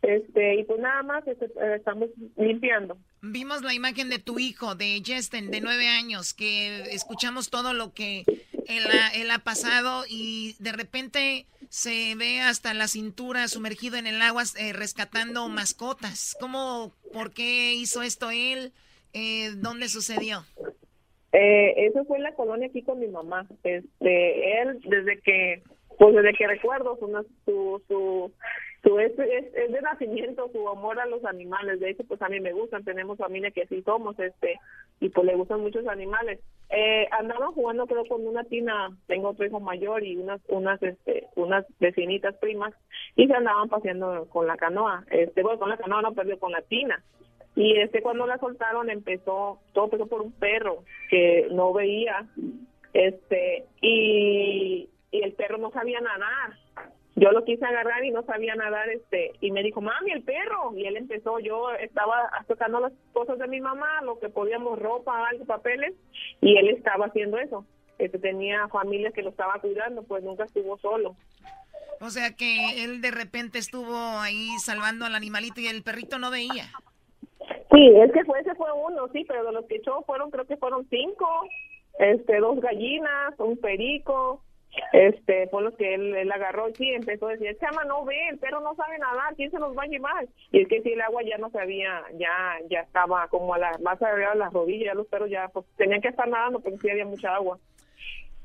Este, 0.02 0.56
y 0.56 0.64
pues 0.64 0.80
nada 0.80 1.04
más 1.04 1.28
este, 1.28 1.46
eh, 1.46 1.76
estamos 1.76 2.10
limpiando. 2.38 2.98
Vimos 3.22 3.62
la 3.64 3.74
imagen 3.74 4.10
de 4.10 4.20
tu 4.20 4.40
hijo, 4.40 4.76
de 4.76 5.02
Justin, 5.06 5.52
de 5.52 5.60
nueve 5.62 5.88
años, 5.88 6.34
que 6.34 6.84
escuchamos 6.94 7.50
todo 7.50 7.74
lo 7.74 7.94
que 7.94 8.24
él 8.68 8.84
ha, 8.92 9.10
él 9.10 9.30
ha 9.32 9.40
pasado 9.40 10.04
y 10.08 10.56
de 10.60 10.72
repente 10.72 11.48
se 11.70 12.16
ve 12.16 12.40
hasta 12.40 12.74
la 12.74 12.88
cintura 12.88 13.48
sumergido 13.48 13.98
en 13.98 14.08
el 14.08 14.22
agua 14.22 14.44
eh, 14.58 14.74
rescatando 14.74 15.48
mascotas. 15.50 16.36
¿Cómo, 16.40 16.94
por 17.12 17.34
qué 17.34 17.74
hizo 17.74 18.02
esto 18.02 18.32
él? 18.32 18.72
Eh, 19.14 19.52
¿Dónde 19.58 19.90
sucedió? 19.90 20.46
Eh, 21.32 21.74
eso 21.88 22.06
fue 22.06 22.18
en 22.18 22.24
la 22.24 22.34
colonia 22.34 22.68
aquí 22.68 22.82
con 22.82 23.00
mi 23.00 23.08
mamá. 23.08 23.48
Este, 23.64 24.62
él 24.62 24.80
desde 24.86 25.20
que, 25.22 25.64
pues 25.98 26.16
desde 26.16 26.34
que 26.34 26.48
recuerdo 26.48 26.98
su 27.00 27.08
su 27.46 27.82
su, 27.88 28.32
su 28.84 29.00
es, 29.00 29.12
es, 29.20 29.72
de 29.72 29.82
nacimiento 29.82 30.50
su 30.52 30.68
amor 30.70 31.00
a 31.00 31.06
los 31.06 31.24
animales. 31.26 31.80
De 31.80 31.90
hecho, 31.90 32.04
pues 32.06 32.22
a 32.22 32.30
mí 32.30 32.40
me 32.40 32.54
gustan. 32.54 32.84
Tenemos 32.84 33.18
familia 33.18 33.52
que 33.52 33.64
así 33.64 33.82
somos, 33.82 34.18
este, 34.20 34.60
y 35.00 35.10
pues 35.10 35.26
le 35.26 35.36
gustan 35.36 35.62
muchos 35.62 35.86
animales. 35.88 36.40
Eh, 36.70 37.08
andaba 37.12 37.48
jugando 37.48 37.88
creo 37.88 38.06
con 38.06 38.26
una 38.26 38.44
tina. 38.44 38.96
Tengo 39.08 39.30
otro 39.30 39.46
hijo 39.46 39.60
mayor 39.60 40.04
y 40.04 40.18
unas 40.18 40.42
unas 40.48 40.82
este 40.84 41.28
unas 41.36 41.66
vecinitas 41.80 42.36
primas 42.38 42.74
y 43.16 43.28
se 43.28 43.34
andaban 43.34 43.70
paseando 43.70 44.28
con 44.30 44.48
la 44.48 44.56
canoa. 44.56 45.04
Este, 45.10 45.44
bueno, 45.44 45.60
con 45.60 45.70
la 45.70 45.78
canoa 45.78 46.02
no 46.02 46.14
perdió 46.14 46.40
con 46.40 46.52
la 46.52 46.62
tina 46.62 47.04
y 47.60 47.78
este 47.78 48.02
cuando 48.02 48.26
la 48.26 48.38
soltaron 48.38 48.90
empezó, 48.90 49.60
todo 49.74 49.86
empezó 49.86 50.08
por 50.08 50.22
un 50.22 50.32
perro 50.32 50.84
que 51.10 51.48
no 51.52 51.74
veía, 51.74 52.26
este, 52.94 53.66
y, 53.82 54.90
y 55.12 55.22
el 55.22 55.34
perro 55.34 55.58
no 55.58 55.70
sabía 55.72 56.00
nadar. 56.00 56.54
Yo 57.20 57.32
lo 57.32 57.44
quise 57.44 57.66
agarrar 57.66 58.04
y 58.06 58.12
no 58.12 58.24
sabía 58.24 58.56
nadar, 58.56 58.90
este, 58.90 59.34
y 59.42 59.52
me 59.52 59.62
dijo, 59.62 59.82
mami, 59.82 60.12
el 60.12 60.24
perro. 60.24 60.74
Y 60.76 60.86
él 60.86 60.96
empezó, 60.96 61.40
yo 61.40 61.72
estaba 61.74 62.30
tocando 62.48 62.80
las 62.80 62.94
cosas 63.12 63.38
de 63.40 63.48
mi 63.48 63.60
mamá, 63.60 64.02
lo 64.04 64.20
que 64.20 64.30
podíamos, 64.30 64.80
ropa, 64.80 65.28
algo, 65.28 65.46
papeles, 65.46 65.94
y 66.40 66.58
él 66.58 66.70
estaba 66.70 67.08
haciendo 67.08 67.38
eso. 67.38 67.66
Este, 67.98 68.20
tenía 68.20 68.70
familias 68.70 69.14
que 69.14 69.22
lo 69.22 69.32
estaba 69.32 69.60
cuidando, 69.60 70.04
pues 70.04 70.24
nunca 70.24 70.46
estuvo 70.46 70.78
solo. 70.78 71.18
O 72.00 72.10
sea 72.10 72.34
que 72.34 72.86
él 72.86 73.02
de 73.02 73.12
repente 73.12 73.60
estuvo 73.60 73.94
ahí 74.20 74.52
salvando 74.60 75.06
al 75.06 75.16
animalito 75.16 75.60
y 75.60 75.68
el 75.68 75.84
perrito 75.84 76.18
no 76.18 76.32
veía. 76.32 76.72
Sí, 77.72 77.92
es 78.02 78.12
que 78.14 78.24
fue, 78.24 78.40
ese 78.40 78.56
fue 78.56 78.72
uno, 78.72 79.10
sí, 79.12 79.26
pero 79.28 79.44
de 79.44 79.52
los 79.52 79.66
que 79.66 79.76
echó 79.76 80.02
fueron, 80.04 80.32
creo 80.32 80.46
que 80.46 80.56
fueron 80.56 80.88
cinco, 80.90 81.28
este, 82.00 82.40
dos 82.40 82.62
gallinas, 82.62 83.34
un 83.40 83.58
perico, 83.58 84.42
este, 84.94 85.48
fue 85.50 85.64
los 85.64 85.76
que 85.76 85.96
él, 85.96 86.32
agarró, 86.32 86.68
sí, 86.76 86.90
empezó 86.90 87.28
a 87.28 87.32
decir, 87.32 87.58
chama, 87.60 87.84
no 87.86 88.06
ve, 88.06 88.30
el 88.30 88.38
perro 88.38 88.60
no 88.62 88.76
sabe 88.76 88.98
nadar, 88.98 89.36
¿quién 89.36 89.52
se 89.52 89.60
nos 89.60 89.78
va 89.78 89.84
a 89.84 89.88
llevar? 89.88 90.28
Y 90.52 90.62
es 90.62 90.68
que 90.68 90.82
si 90.82 90.94
el 90.94 91.02
agua 91.02 91.22
ya 91.24 91.38
no 91.38 91.50
sabía, 91.52 92.04
ya, 92.14 92.58
ya 92.70 92.82
estaba 92.82 93.28
como 93.28 93.54
a 93.54 93.58
la, 93.58 93.78
más 93.80 94.02
arriba 94.02 94.32
de 94.32 94.40
las 94.40 94.54
rodillas, 94.54 94.96
los 94.96 95.08
perros 95.08 95.30
ya, 95.30 95.48
pues, 95.50 95.66
tenían 95.78 96.02
que 96.02 96.10
estar 96.10 96.28
nadando 96.28 96.60
porque 96.60 96.78
sí 96.80 96.90
había 96.90 97.06
mucha 97.06 97.36
agua. 97.36 97.60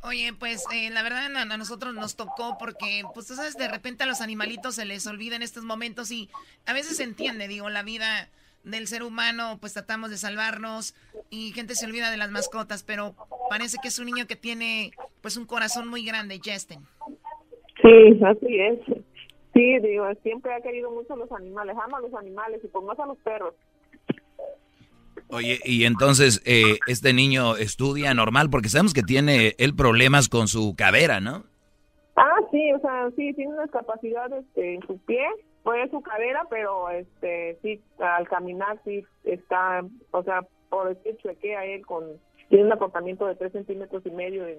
Oye, 0.02 0.34
pues 0.38 0.64
eh, 0.70 0.90
la 0.90 1.02
verdad 1.02 1.34
a, 1.34 1.56
nosotros 1.56 1.94
nos 1.94 2.14
tocó 2.14 2.58
porque, 2.58 3.02
pues 3.14 3.26
tú 3.26 3.34
sabes, 3.34 3.56
de 3.56 3.68
repente 3.68 4.04
a 4.04 4.06
los 4.06 4.20
animalitos 4.20 4.74
se 4.74 4.84
les 4.84 5.06
olvida 5.06 5.34
en 5.36 5.42
estos 5.42 5.64
momentos 5.64 6.10
y 6.10 6.28
a 6.66 6.74
veces 6.74 6.98
se 6.98 7.04
entiende, 7.04 7.48
digo, 7.48 7.70
la 7.70 7.82
vida 7.82 8.28
del 8.64 8.86
ser 8.86 9.02
humano, 9.02 9.58
pues 9.60 9.74
tratamos 9.74 10.10
de 10.10 10.16
salvarnos 10.16 10.94
y 11.30 11.52
gente 11.52 11.74
se 11.74 11.86
olvida 11.86 12.10
de 12.10 12.16
las 12.16 12.30
mascotas, 12.30 12.82
pero 12.82 13.14
parece 13.50 13.76
que 13.80 13.88
es 13.88 13.98
un 13.98 14.06
niño 14.06 14.26
que 14.26 14.36
tiene 14.36 14.92
pues 15.20 15.36
un 15.36 15.46
corazón 15.46 15.88
muy 15.88 16.04
grande, 16.04 16.40
Justin. 16.44 16.80
Sí, 17.82 18.20
así 18.24 18.60
es. 18.60 18.78
Sí, 19.52 19.78
digo, 19.78 20.06
siempre 20.22 20.52
ha 20.52 20.60
querido 20.60 20.90
mucho 20.90 21.14
a 21.14 21.16
los 21.16 21.30
animales, 21.30 21.76
ama 21.82 21.98
a 21.98 22.00
los 22.00 22.14
animales 22.14 22.60
y 22.64 22.68
por 22.68 22.84
más 22.84 22.98
a 22.98 23.06
los 23.06 23.18
perros. 23.18 23.54
Oye, 25.28 25.60
y 25.64 25.84
entonces 25.84 26.42
eh, 26.44 26.78
este 26.86 27.12
niño 27.12 27.56
estudia 27.56 28.14
normal 28.14 28.50
porque 28.50 28.68
sabemos 28.68 28.94
que 28.94 29.02
tiene 29.02 29.54
él 29.58 29.74
problemas 29.74 30.28
con 30.28 30.48
su 30.48 30.74
cadera, 30.76 31.20
¿no? 31.20 31.44
Ah, 32.16 32.38
sí, 32.50 32.72
o 32.72 32.80
sea, 32.80 33.10
sí, 33.16 33.32
tiene 33.34 33.54
unas 33.54 33.70
capacidades 33.70 34.44
este, 34.44 34.74
en 34.74 34.86
su 34.86 34.98
pie 34.98 35.26
fue 35.64 35.88
su 35.88 36.02
cadera, 36.02 36.46
pero 36.50 36.90
este 36.90 37.58
sí, 37.62 37.82
al 37.98 38.28
caminar 38.28 38.78
sí 38.84 39.04
está, 39.24 39.82
o 40.10 40.22
sea, 40.22 40.46
por 40.68 40.94
decir 40.94 41.16
chuequea 41.16 41.64
él 41.64 41.84
con, 41.86 42.04
tiene 42.50 42.66
un 42.66 42.72
acortamiento 42.72 43.26
de 43.26 43.34
tres 43.34 43.52
centímetros 43.52 44.04
y 44.04 44.10
medio 44.10 44.46
en, 44.46 44.58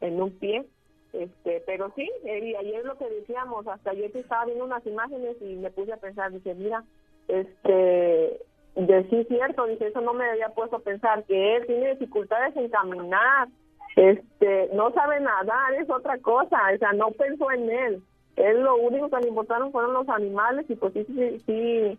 en 0.00 0.20
un 0.20 0.30
pie, 0.38 0.64
este, 1.12 1.62
pero 1.66 1.92
sí, 1.94 2.10
y 2.24 2.54
ayer 2.54 2.84
lo 2.84 2.96
que 2.96 3.08
decíamos, 3.10 3.66
hasta 3.68 3.90
ayer 3.90 4.10
estaba 4.16 4.46
viendo 4.46 4.64
unas 4.64 4.84
imágenes 4.86 5.36
y 5.42 5.56
me 5.56 5.70
puse 5.70 5.92
a 5.92 5.98
pensar, 5.98 6.32
dice, 6.32 6.54
mira, 6.54 6.82
este, 7.28 8.40
de 8.74 9.06
sí 9.10 9.24
cierto, 9.28 9.66
dice, 9.66 9.88
eso 9.88 10.00
no 10.00 10.14
me 10.14 10.30
había 10.30 10.48
puesto 10.48 10.76
a 10.76 10.80
pensar, 10.80 11.24
que 11.24 11.56
él 11.56 11.66
tiene 11.66 11.90
dificultades 11.90 12.56
en 12.56 12.70
caminar, 12.70 13.48
este, 13.96 14.70
no 14.72 14.92
sabe 14.92 15.20
nadar, 15.20 15.74
es 15.74 15.90
otra 15.90 16.16
cosa, 16.18 16.58
o 16.74 16.78
sea, 16.78 16.92
no 16.94 17.10
pensó 17.10 17.50
en 17.50 17.70
él, 17.70 18.02
él 18.38 18.62
lo 18.62 18.76
único 18.76 19.10
que 19.10 19.20
le 19.20 19.28
importaron 19.28 19.72
fueron 19.72 19.92
los 19.92 20.08
animales 20.08 20.66
y 20.68 20.76
pues 20.76 20.92
sí, 20.92 21.04
sí, 21.04 21.38
sí, 21.46 21.98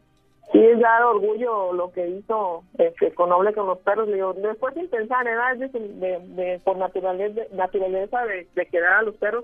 sí 0.51 0.65
es 0.65 0.79
dar 0.79 1.03
orgullo 1.03 1.73
lo 1.73 1.91
que 1.91 2.07
hizo 2.07 2.63
este, 2.77 3.13
con 3.13 3.29
Noble 3.29 3.53
con 3.53 3.67
los 3.67 3.79
perros. 3.79 4.07
Le 4.07 4.15
digo, 4.15 4.33
después 4.33 4.73
sin 4.73 4.89
pensar, 4.89 5.27
era 5.27 5.55
de, 5.55 5.67
de, 5.67 6.61
por 6.63 6.77
naturaleza, 6.77 7.41
naturaleza 7.53 8.25
de, 8.25 8.47
de 8.55 8.65
quedar 8.67 8.93
a 8.93 9.01
los 9.03 9.15
perros, 9.15 9.43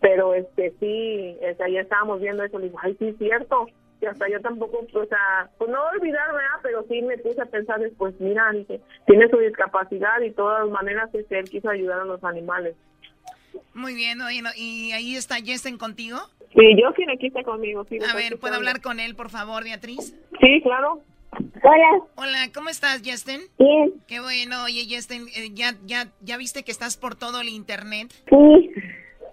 pero 0.00 0.34
este 0.34 0.72
sí, 0.80 1.36
este, 1.40 1.72
ya 1.72 1.80
estábamos 1.80 2.20
viendo 2.20 2.44
eso, 2.44 2.58
le 2.58 2.66
digo, 2.66 2.78
ay, 2.82 2.94
sí, 2.98 3.08
es 3.08 3.18
cierto, 3.18 3.66
y 4.00 4.06
hasta 4.06 4.28
yo 4.28 4.40
tampoco, 4.40 4.84
o 4.92 5.06
sea, 5.06 5.48
pues 5.56 5.70
no 5.70 5.78
olvidarme, 5.94 6.40
pero 6.62 6.82
sí 6.84 7.00
me 7.02 7.16
puse 7.18 7.40
a 7.40 7.46
pensar 7.46 7.80
después, 7.80 8.14
mira, 8.20 8.50
dije, 8.52 8.80
tiene 9.06 9.28
su 9.28 9.38
discapacidad 9.38 10.20
y 10.20 10.28
de 10.28 10.34
todas 10.34 10.68
maneras 10.68 11.08
este, 11.14 11.38
él 11.38 11.48
quiso 11.48 11.70
ayudar 11.70 12.00
a 12.00 12.04
los 12.04 12.22
animales. 12.22 12.76
Muy 13.74 13.94
bien, 13.94 14.18
¿y 14.56 14.92
ahí 14.92 15.16
está 15.16 15.36
Jessen 15.36 15.78
contigo? 15.78 16.18
Sí, 16.54 16.62
yo 16.80 16.92
sí, 16.96 17.04
aquí 17.12 17.26
está 17.26 17.42
conmigo. 17.42 17.84
Sí, 17.88 17.98
a 18.08 18.14
ver, 18.14 18.38
¿puedo 18.38 18.54
hablar 18.54 18.80
con 18.80 19.00
él, 19.00 19.16
por 19.16 19.30
favor, 19.30 19.64
Beatriz? 19.64 20.14
Sí, 20.40 20.60
claro. 20.62 21.00
Hola. 21.32 22.00
Hola, 22.14 22.38
¿cómo 22.54 22.68
estás, 22.68 23.02
Justin? 23.04 23.40
Bien. 23.58 23.92
Qué 24.06 24.20
bueno. 24.20 24.62
Oye, 24.64 24.86
Justin, 24.88 25.26
eh, 25.34 25.50
¿ya, 25.52 25.74
ya, 25.84 26.06
¿ya 26.20 26.36
viste 26.36 26.62
que 26.62 26.70
estás 26.70 26.96
por 26.96 27.16
todo 27.16 27.40
el 27.40 27.48
internet? 27.48 28.14
Sí. 28.28 28.70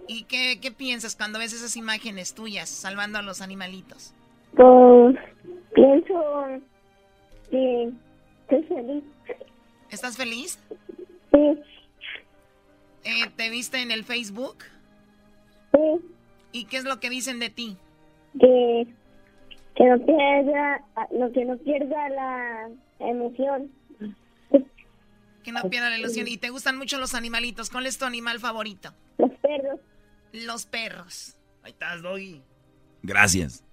¿Y 0.07 0.23
qué, 0.23 0.59
qué 0.59 0.71
piensas 0.71 1.15
cuando 1.15 1.37
ves 1.37 1.53
esas 1.53 1.77
imágenes 1.77 2.33
tuyas 2.33 2.69
salvando 2.69 3.19
a 3.19 3.21
los 3.21 3.41
animalitos? 3.41 4.15
Pues 4.55 5.15
pienso 5.75 6.45
que 7.51 7.91
estoy 8.49 8.63
feliz. 8.63 9.03
¿Estás 9.91 10.17
feliz? 10.17 10.59
Sí. 11.31 11.59
Eh, 13.03 13.29
¿Te 13.35 13.49
viste 13.49 13.81
en 13.81 13.91
el 13.91 14.03
Facebook? 14.03 14.57
Sí. 15.73 15.79
¿Y 16.51 16.65
qué 16.65 16.77
es 16.77 16.83
lo 16.83 16.99
que 16.99 17.09
dicen 17.09 17.39
de 17.39 17.49
ti? 17.49 17.77
Que, 18.39 18.87
que 19.75 19.85
no 19.85 20.05
pierda, 20.05 20.83
lo 21.11 21.31
que 21.31 21.45
no 21.45 21.57
pierda 21.57 22.09
la 22.09 22.69
emoción. 22.99 23.71
Que 25.43 25.51
no 25.51 25.61
pierda 25.69 25.89
la 25.89 25.97
ilusión. 25.97 26.27
¿Y 26.27 26.37
te 26.37 26.49
gustan 26.49 26.77
mucho 26.77 26.99
los 26.99 27.15
animalitos? 27.15 27.69
¿Cuál 27.69 27.87
es 27.87 27.97
tu 27.97 28.05
animal 28.05 28.39
favorito? 28.39 28.93
Los 29.17 29.31
perros. 29.39 29.79
Los 30.33 30.65
perros. 30.65 31.35
Ahí 31.63 31.71
estás, 31.71 32.01
Doggy. 32.01 32.41
Gracias. 33.01 33.63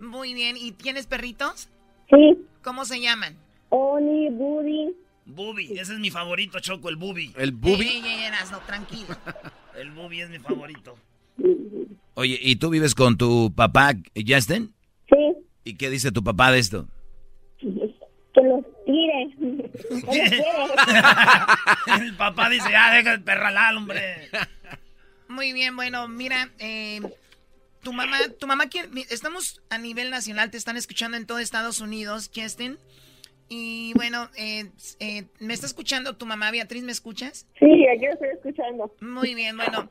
Muy 0.00 0.32
bien. 0.32 0.56
¿Y 0.56 0.72
tienes 0.72 1.06
perritos? 1.06 1.68
Sí. 2.08 2.46
¿Cómo 2.62 2.84
se 2.84 3.00
llaman? 3.00 3.36
Oni, 3.68 4.30
Buddy. 4.30 4.94
Bubi, 5.28 5.78
ese 5.78 5.92
es 5.92 5.98
mi 5.98 6.10
favorito, 6.10 6.58
Choco, 6.58 6.88
el 6.88 6.96
Bubi. 6.96 7.32
¿El 7.36 7.52
Bubi? 7.52 7.86
Ey, 7.86 8.02
ey, 8.04 8.24
ey, 8.24 8.30
no, 8.50 8.58
tranquilo. 8.60 9.14
el 9.76 9.90
Bubi 9.90 10.22
es 10.22 10.30
mi 10.30 10.38
favorito. 10.38 10.96
Oye, 12.14 12.38
¿y 12.40 12.56
tú 12.56 12.70
vives 12.70 12.94
con 12.94 13.18
tu 13.18 13.52
papá, 13.54 13.94
Justin? 14.26 14.74
Sí. 15.08 15.36
¿Y 15.64 15.74
qué 15.74 15.90
dice 15.90 16.12
tu 16.12 16.24
papá 16.24 16.50
de 16.50 16.58
esto? 16.58 16.88
Que 17.60 17.66
los 17.66 18.64
tire. 18.86 19.28
Que 19.38 19.94
los 19.94 20.04
quiere. 20.04 20.42
el 22.00 22.16
papá 22.16 22.48
dice, 22.48 22.70
ya, 22.70 22.92
deja 22.94 23.12
el 23.12 23.22
perralal, 23.22 23.76
hombre. 23.76 24.30
Muy 25.28 25.52
bien, 25.52 25.76
bueno, 25.76 26.08
mira, 26.08 26.50
eh, 26.58 27.02
tu 27.82 27.92
mamá, 27.92 28.16
tu 28.40 28.46
mamá 28.46 28.68
quiere, 28.68 28.88
estamos 29.10 29.60
a 29.68 29.76
nivel 29.76 30.08
nacional, 30.08 30.50
te 30.50 30.56
están 30.56 30.78
escuchando 30.78 31.18
en 31.18 31.26
todo 31.26 31.38
Estados 31.38 31.80
Unidos, 31.80 32.30
Justin. 32.34 32.78
Y 33.48 33.92
bueno, 33.94 34.28
eh, 34.36 34.70
eh, 35.00 35.24
¿me 35.40 35.54
está 35.54 35.66
escuchando 35.66 36.16
tu 36.16 36.26
mamá 36.26 36.50
Beatriz? 36.50 36.82
¿Me 36.82 36.92
escuchas? 36.92 37.46
Sí, 37.58 37.86
aquí 37.88 38.04
estoy 38.04 38.28
escuchando. 38.28 38.94
Muy 39.00 39.34
bien, 39.34 39.56
bueno, 39.56 39.88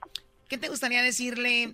¿qué 0.47 0.57
te 0.57 0.69
gustaría 0.69 1.01
decirle 1.01 1.73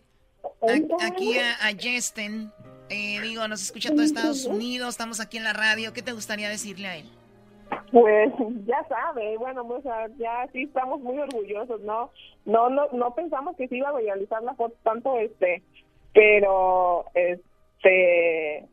a- 0.62 1.06
aquí 1.08 1.38
a, 1.38 1.52
a 1.68 1.72
Justin? 1.74 2.52
Eh, 2.90 3.20
digo, 3.22 3.48
nos 3.48 3.62
escucha 3.64 3.90
todo 3.90 4.04
Estados 4.04 4.46
Unidos, 4.46 4.90
estamos 4.90 5.20
aquí 5.20 5.38
en 5.38 5.44
la 5.44 5.54
radio. 5.54 5.94
¿Qué 5.94 6.02
te 6.02 6.12
gustaría 6.14 6.48
decirle 6.50 6.88
a 6.88 6.98
él? 6.98 7.10
Pues 7.92 8.32
ya 8.66 8.86
sabe, 8.88 9.38
bueno, 9.38 9.68
ya 10.18 10.48
sí 10.52 10.64
estamos 10.64 11.02
muy 11.02 11.18
orgullosos, 11.18 11.82
¿no? 11.82 12.12
No, 12.46 12.70
no, 12.70 12.88
no 12.92 13.14
pensamos 13.16 13.56
que 13.56 13.68
se 13.68 13.78
iba 13.78 13.90
a 13.90 13.98
viralizar 14.00 14.42
la 14.44 14.54
foto 14.56 14.76
tanto, 14.84 15.18
este, 15.20 15.64
pero, 16.14 17.06
este, 17.14 18.68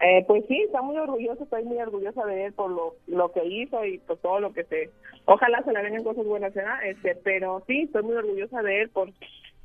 eh, 0.00 0.24
pues 0.26 0.44
sí, 0.48 0.60
está 0.62 0.82
muy 0.82 0.96
orgulloso, 0.98 1.44
estoy 1.44 1.64
muy 1.64 1.78
orgullosa 1.78 2.24
de 2.26 2.46
él 2.46 2.52
por 2.52 2.70
lo, 2.70 2.96
lo 3.06 3.32
que 3.32 3.44
hizo 3.44 3.84
y 3.84 3.98
por 3.98 4.18
todo 4.18 4.40
lo 4.40 4.52
que 4.52 4.64
se, 4.64 4.90
ojalá 5.24 5.62
se 5.64 5.72
le 5.72 5.82
vengan 5.82 6.04
cosas 6.04 6.24
buenas, 6.24 6.52
¿verdad? 6.54 6.84
Este, 6.84 7.14
pero 7.16 7.62
sí, 7.66 7.82
estoy 7.82 8.02
muy 8.02 8.16
orgullosa 8.16 8.62
de 8.62 8.82
él 8.82 8.90
por, 8.90 9.12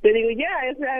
te 0.01 0.13
digo, 0.13 0.29
ya, 0.31 0.49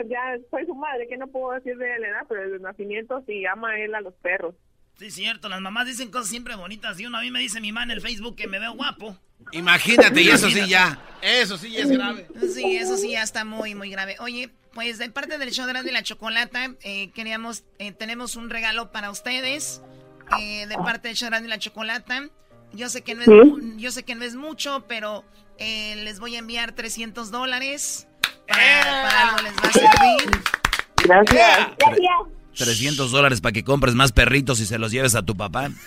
ya 0.08 0.38
soy 0.50 0.66
su 0.66 0.74
madre, 0.74 1.08
que 1.08 1.16
no 1.16 1.26
puedo 1.26 1.52
decir 1.52 1.76
de 1.76 1.98
la 1.98 2.08
edad, 2.08 2.26
pero 2.28 2.42
desde 2.42 2.56
el 2.56 2.62
nacimiento 2.62 3.22
sí 3.26 3.44
ama 3.46 3.78
él 3.78 3.94
a 3.94 4.00
los 4.00 4.14
perros. 4.14 4.54
Sí, 4.96 5.10
cierto, 5.10 5.48
las 5.48 5.60
mamás 5.60 5.86
dicen 5.86 6.10
cosas 6.10 6.28
siempre 6.28 6.54
bonitas. 6.54 7.00
Y 7.00 7.06
uno 7.06 7.18
a 7.18 7.22
mí 7.22 7.30
me 7.30 7.40
dice 7.40 7.60
mi 7.60 7.72
mamá 7.72 7.84
en 7.84 7.90
el 7.92 8.00
Facebook 8.00 8.36
que 8.36 8.46
me 8.46 8.60
veo 8.60 8.74
guapo. 8.74 9.16
Imagínate, 9.50 10.20
y 10.22 10.28
eso 10.28 10.48
sí 10.48 10.68
ya. 10.68 11.00
Eso 11.20 11.56
sí 11.56 11.72
ya 11.72 11.80
es 11.80 11.90
grave. 11.90 12.28
Sí, 12.54 12.76
eso 12.76 12.96
sí 12.96 13.10
ya 13.10 13.22
está 13.22 13.44
muy, 13.44 13.74
muy 13.74 13.90
grave. 13.90 14.14
Oye, 14.20 14.50
pues 14.74 14.98
de 14.98 15.10
parte 15.10 15.38
del 15.38 15.50
show 15.50 15.64
de 15.66 15.72
Erasmo 15.72 15.90
y 15.90 15.92
la 15.92 16.02
Chocolata, 16.02 16.70
eh, 16.82 17.10
queríamos, 17.12 17.64
eh, 17.78 17.92
tenemos 17.92 18.36
un 18.36 18.50
regalo 18.50 18.90
para 18.92 19.10
ustedes. 19.10 19.82
eh, 20.40 20.66
de 20.66 20.76
parte 20.76 21.08
del 21.08 21.16
show 21.16 21.26
de 21.26 21.36
Erasmo 21.36 21.46
y 21.46 21.50
la 21.50 21.58
Chocolata. 21.58 22.28
Yo 22.72 22.88
sé 22.88 23.02
que 23.02 23.14
no 23.14 23.22
es, 23.22 23.28
mu- 23.28 23.76
yo 23.76 23.90
sé 23.90 24.02
que 24.02 24.14
no 24.14 24.24
es 24.24 24.34
mucho, 24.34 24.84
pero 24.88 25.24
eh, 25.58 25.94
les 26.04 26.20
voy 26.20 26.36
a 26.36 26.38
enviar 26.38 26.72
300 26.72 27.30
dólares. 27.30 28.08
Para, 28.48 29.02
para 29.02 29.28
algo 29.28 29.42
les 29.42 29.52
va 29.54 29.68
a 29.68 29.72
servir. 29.72 30.40
Gracias. 31.04 31.68
Gracias. 31.78 32.08
300 32.56 33.10
dólares 33.10 33.40
para 33.40 33.52
que 33.52 33.64
compres 33.64 33.94
más 33.94 34.12
perritos 34.12 34.60
y 34.60 34.66
se 34.66 34.78
los 34.78 34.90
lleves 34.92 35.14
a 35.14 35.22
tu 35.22 35.36
papá. 35.36 35.70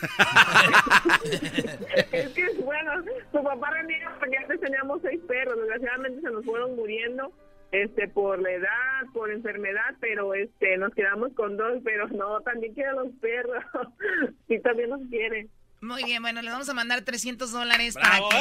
Es 2.11 2.29
que, 2.29 2.43
bueno, 2.63 2.91
su 3.31 3.43
papá 3.43 3.69
reniega 3.71 4.15
porque 4.19 4.37
antes 4.37 4.59
teníamos 4.59 5.01
seis 5.01 5.19
perros, 5.27 5.55
desgraciadamente 5.59 6.21
se 6.21 6.29
nos 6.31 6.45
fueron 6.45 6.75
muriendo 6.75 7.31
este 7.83 8.07
por 8.07 8.41
la 8.41 8.51
edad, 8.51 9.05
por 9.13 9.31
enfermedad, 9.31 9.95
pero 9.99 10.33
este 10.33 10.77
nos 10.77 10.93
quedamos 10.93 11.33
con 11.33 11.57
dos, 11.57 11.81
pero 11.83 12.07
no, 12.09 12.41
también 12.41 12.73
quiere 12.73 12.93
los 12.93 13.11
perros, 13.21 13.63
sí 14.47 14.59
también 14.59 14.89
los 14.89 15.01
quiere. 15.09 15.47
Muy 15.81 16.03
bien, 16.03 16.21
bueno, 16.21 16.41
les 16.41 16.51
vamos 16.51 16.69
a 16.69 16.73
mandar 16.73 17.01
300 17.01 17.51
dólares 17.51 17.93
para 17.93 18.17
que, 18.17 18.35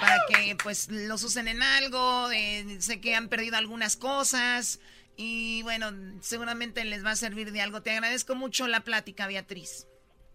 para 0.00 0.18
que 0.28 0.56
pues 0.62 0.90
los 0.90 1.22
usen 1.24 1.48
en 1.48 1.62
algo. 1.62 2.30
eh, 2.30 2.76
sé 2.80 3.00
que 3.00 3.14
han 3.14 3.28
perdido 3.28 3.56
algunas 3.56 3.96
cosas 3.96 4.80
y 5.16 5.62
bueno, 5.64 5.90
seguramente 6.20 6.84
les 6.84 7.04
va 7.04 7.10
a 7.10 7.16
servir 7.16 7.52
de 7.52 7.60
algo. 7.60 7.82
Te 7.82 7.90
agradezco 7.90 8.34
mucho 8.34 8.66
la 8.66 8.80
plática, 8.80 9.26
Beatriz. 9.26 9.86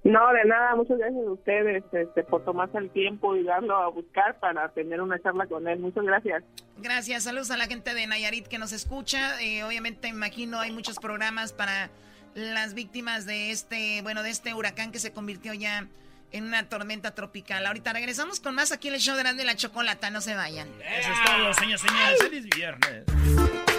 No, 0.06 0.32
de 0.34 0.46
nada, 0.46 0.76
muchas 0.76 1.00
gracias 1.00 1.26
a 1.26 1.32
ustedes 1.32 1.84
este, 1.92 2.24
por 2.24 2.46
tomarse 2.46 2.78
el 2.78 2.92
tiempo 2.92 3.36
y 3.36 3.44
darlo 3.44 3.76
a 3.76 3.90
buscar 3.90 4.40
para 4.40 4.70
tener 4.70 5.02
una 5.02 5.20
charla 5.20 5.48
con 5.48 5.68
él. 5.68 5.80
Muchas 5.80 6.04
gracias. 6.04 6.44
Gracias, 6.78 7.24
saludos 7.24 7.50
a 7.50 7.58
la 7.58 7.66
gente 7.66 7.96
de 7.96 8.06
Nayarit 8.06 8.46
que 8.46 8.60
nos 8.60 8.72
escucha. 8.72 9.42
Eh, 9.42 9.64
obviamente, 9.64 10.10
me 10.10 10.18
imagino 10.18 10.60
hay 10.60 10.72
muchos 10.72 11.00
programas 11.00 11.54
para 11.54 11.90
las 12.36 12.76
víctimas 12.76 13.26
de 13.26 13.50
este, 13.50 14.04
bueno, 14.04 14.22
de 14.22 14.30
este 14.30 14.54
huracán 14.54 14.92
que 14.92 15.00
se 15.00 15.12
convirtió 15.12 15.56
ya 15.56 15.88
en 16.32 16.44
una 16.44 16.70
tormenta 16.70 17.16
tropical. 17.16 17.66
Ahorita 17.66 17.92
regresamos 17.92 18.40
con 18.40 18.54
más 18.54 18.72
aquí 18.72 18.90
en 18.90 18.94
el 18.94 19.00
show 19.00 19.16
de 19.16 19.24
Grande 19.24 19.44
la 19.44 19.56
Chocolata, 19.56 20.12
no 20.12 20.22
se 20.22 20.36
vayan. 20.36 20.68
Eso 21.00 21.10
es 21.12 21.24
todo, 21.26 21.54
señores, 21.56 21.82
señores. 21.82 22.20
Feliz 22.22 22.46
viernes. 22.56 23.75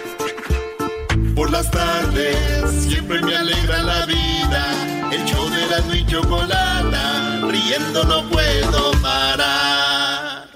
Por 1.37 1.51
las 1.51 1.69
tardes 1.69 2.87
siempre 2.87 3.21
me 3.21 3.35
alegra 3.35 3.83
la 3.83 4.07
vida. 4.07 5.11
El 5.11 5.23
show 5.23 5.47
de 5.47 5.67
la 5.67 5.95
y 5.95 6.03
chocolata, 6.07 7.41
riendo 7.47 8.03
no 8.05 8.27
puedo 8.27 8.91
parar. 9.03 10.49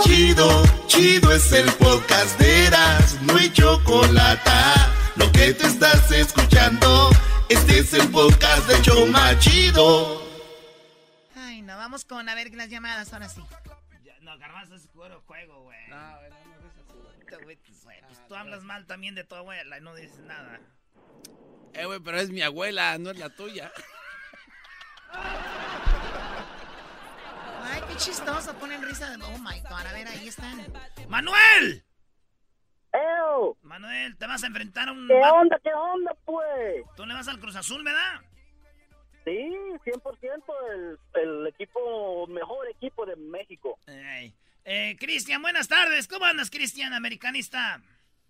Chido, 0.00 0.62
chido 0.86 1.30
es 1.30 1.52
el 1.52 1.70
podcast 1.72 2.40
de 2.40 2.68
Eras, 2.68 3.20
no 3.20 3.36
hay 3.36 3.52
chocolata. 3.52 4.90
Lo 5.16 5.30
que 5.30 5.52
te 5.52 5.66
estás 5.66 6.10
escuchando, 6.10 7.10
este 7.50 7.80
es 7.80 7.92
el 7.92 8.08
podcast 8.08 8.66
de 8.66 8.80
Choma 8.80 9.38
Chido. 9.38 10.22
Ay, 11.36 11.60
no, 11.60 11.76
vamos 11.76 12.06
con 12.06 12.26
a 12.30 12.34
ver 12.34 12.54
las 12.54 12.70
llamadas 12.70 13.12
ahora 13.12 13.28
sí. 13.28 13.42
Ya, 14.06 14.14
no, 14.22 14.38
garbanzo 14.38 14.74
es 14.74 14.86
puro 14.86 15.22
juego, 15.26 15.64
güey. 15.64 15.86
No, 15.90 15.96
no, 15.98 16.61
Pues 17.38 18.26
tú 18.28 18.34
hablas 18.34 18.62
mal 18.62 18.86
también 18.86 19.14
de 19.14 19.24
tu 19.24 19.34
abuela 19.34 19.78
y 19.78 19.80
no 19.80 19.94
dices 19.94 20.20
nada. 20.20 20.60
Eh, 21.74 21.86
güey, 21.86 22.00
pero 22.00 22.18
es 22.18 22.30
mi 22.30 22.42
abuela, 22.42 22.98
no 22.98 23.10
es 23.10 23.18
la 23.18 23.30
tuya. 23.30 23.72
Ay, 27.64 27.82
qué 27.88 27.96
chistoso, 27.96 28.54
ponen 28.58 28.82
risa 28.82 29.10
de... 29.10 29.24
Oh, 29.24 29.38
my 29.38 29.60
God, 29.60 29.86
a 29.86 29.92
ver, 29.92 30.08
ahí 30.08 30.28
están. 30.28 30.60
¡Manuel! 31.08 31.84
¡Eo! 32.92 33.56
Manuel, 33.62 34.16
te 34.18 34.26
vas 34.26 34.44
a 34.44 34.48
enfrentar 34.48 34.88
a 34.88 34.92
un... 34.92 35.08
¿Qué 35.08 35.14
onda, 35.14 35.58
qué 35.62 35.72
onda, 35.72 36.14
pues? 36.24 36.84
Tú 36.96 37.06
le 37.06 37.14
vas 37.14 37.28
al 37.28 37.40
Cruz 37.40 37.56
Azul, 37.56 37.82
¿verdad? 37.82 38.20
Sí, 39.24 39.30
100% 39.30 40.42
el, 40.72 40.98
el 41.14 41.46
equipo, 41.46 42.26
mejor 42.26 42.68
equipo 42.68 43.06
de 43.06 43.16
México. 43.16 43.78
Ey. 43.86 44.34
Eh, 44.64 44.96
Cristian, 44.98 45.42
buenas 45.42 45.68
tardes. 45.68 46.06
¿Cómo 46.08 46.24
andas, 46.24 46.50
Cristian, 46.50 46.92
americanista? 46.94 47.80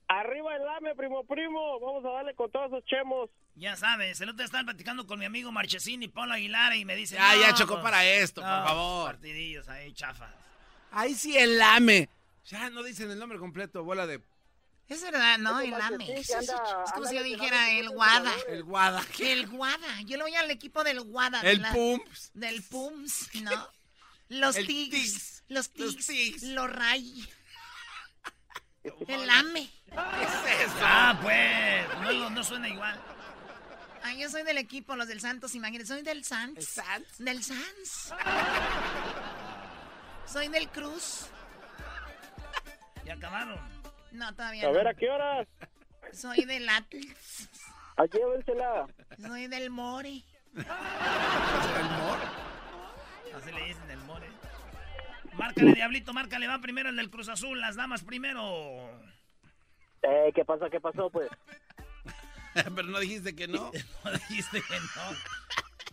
Arriba 0.09 0.57
el 0.57 0.65
lame, 0.65 0.95
primo, 0.95 1.25
primo. 1.25 1.79
Vamos 1.81 2.05
a 2.05 2.11
darle 2.17 2.35
con 2.35 2.51
todos 2.51 2.67
esos 2.73 2.85
chemos. 2.87 3.31
Ya 3.55 3.77
sabes, 3.77 4.19
el 4.23 4.31
otro 4.31 4.39
día 4.39 4.47
estaba 4.47 4.65
platicando 4.65 5.07
con 5.07 5.19
mi 5.19 5.27
amigo 5.27 5.53
Marchesín 5.53 6.03
y 6.03 6.09
Pablo 6.09 6.33
Aguilar 6.35 6.75
y 6.75 6.87
me 6.87 6.97
dice... 6.97 7.17
Ya, 7.17 7.35
no, 7.35 7.41
ya 7.43 7.55
chocó 7.55 7.75
pues, 7.75 7.83
para 7.85 8.05
esto, 8.07 8.41
por 8.41 8.49
favor. 8.51 9.11
Partidillos 9.13 9.69
ahí, 9.69 9.93
chafas. 9.93 10.35
Ahí 10.91 11.15
sí 11.15 11.37
el 11.37 11.59
lame. 11.59 12.09
Ya 12.47 12.71
no 12.71 12.83
dicen 12.83 13.11
el 13.11 13.19
nombre 13.19 13.39
completo, 13.39 13.85
bola 13.85 14.07
de... 14.07 14.23
Es 14.89 15.03
verdad, 15.03 15.39
¿no? 15.39 15.61
El 15.61 15.73
AME. 15.75 16.19
Es, 16.19 16.29
es- 16.31 16.51
anda- 16.51 16.85
es 16.85 16.93
como 16.93 17.07
si 17.07 17.15
yo 17.15 17.23
dijera 17.23 17.71
el 17.71 17.89
Guada. 17.91 18.31
El 18.49 18.63
Guada. 18.65 19.03
El 19.21 19.47
Guada. 19.47 20.01
Yo 20.05 20.17
le 20.19 20.23
voy 20.25 20.35
al 20.35 20.51
equipo 20.51 20.83
del 20.85 21.01
Guada. 21.03 21.41
de 21.41 21.53
El 21.53 21.63
la- 21.63 21.73
Pumps. 21.73 22.31
Del 22.35 22.63
Pums, 22.63 23.31
¿no? 23.43 23.69
Los. 24.29 24.57
Tigs. 24.57 25.32
Los. 25.49 25.71
Tigs. 25.71 26.43
Los 26.43 26.71
Ray. 26.73 27.29
El 29.09 29.31
AME. 29.31 29.71
Ah, 29.97 31.19
pues, 31.23 31.87
no, 32.19 32.31
no 32.31 32.43
suena 32.45 32.69
igual. 32.69 32.99
Ah, 34.03 34.15
yo 34.15 34.29
soy 34.29 34.43
del 34.43 34.59
equipo, 34.59 34.97
los 34.97 35.07
del 35.07 35.21
Santos, 35.21 35.55
imagínense. 35.55 35.93
Soy 35.95 36.03
del 36.03 36.25
Sans. 36.25 36.57
¿El 36.59 36.67
Sans? 36.67 37.19
Del 37.19 37.43
Sans. 37.45 38.15
Soy 40.27 40.49
del 40.49 40.69
Cruz. 40.71 41.27
Ya 43.05 43.15
acabaron. 43.15 43.61
No, 44.11 44.35
todavía 44.35 44.65
A 44.65 44.67
no. 44.69 44.73
ver, 44.73 44.89
¿a 44.89 44.95
qué 44.95 45.09
horas? 45.11 45.47
Soy 46.13 46.45
del 46.45 46.69
Atlas. 46.69 47.49
Aquí, 47.97 48.19
llévensela. 48.19 48.87
Soy 49.21 49.47
del 49.47 49.71
More. 49.71 50.23
Así 53.35 53.51
le 53.53 53.65
dicen 53.67 53.91
el 53.91 53.99
more. 54.01 54.27
Márcale, 55.35 55.73
Diablito, 55.75 56.13
márcale. 56.13 56.47
Va 56.47 56.59
primero 56.61 56.89
el 56.91 56.97
del 56.97 57.11
Cruz 57.11 57.29
Azul, 57.29 57.61
las 57.61 57.77
damas 57.77 58.03
primero. 58.05 58.43
Eh, 60.03 60.33
¿Qué 60.35 60.45
pasa? 60.45 60.69
¿Qué 60.71 60.81
pasó, 60.81 61.09
pues? 61.11 61.29
Pero 62.55 62.83
no 62.89 62.99
dijiste 63.01 63.35
que 63.35 63.49
no. 63.49 63.71
no 64.05 64.11
dijiste 64.13 64.61
que 64.63 64.75
no. 64.75 65.17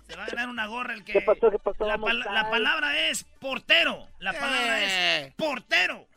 Se 0.07 0.15
va 0.15 0.23
a 0.25 0.27
ganar 0.27 0.49
una 0.49 0.65
gorra 0.65 0.93
el 0.95 1.03
que... 1.03 1.13
¿Qué 1.13 1.21
pasó? 1.21 1.51
¿Qué 1.51 1.59
pasó? 1.59 1.85
La, 1.85 1.97
pal- 1.97 2.25
la 2.33 2.49
palabra 2.49 3.09
es 3.09 3.23
portero. 3.39 4.07
La 4.19 4.33
palabra 4.33 4.81
Eh. 4.83 5.27
es 5.27 5.33
portero. 5.35 6.07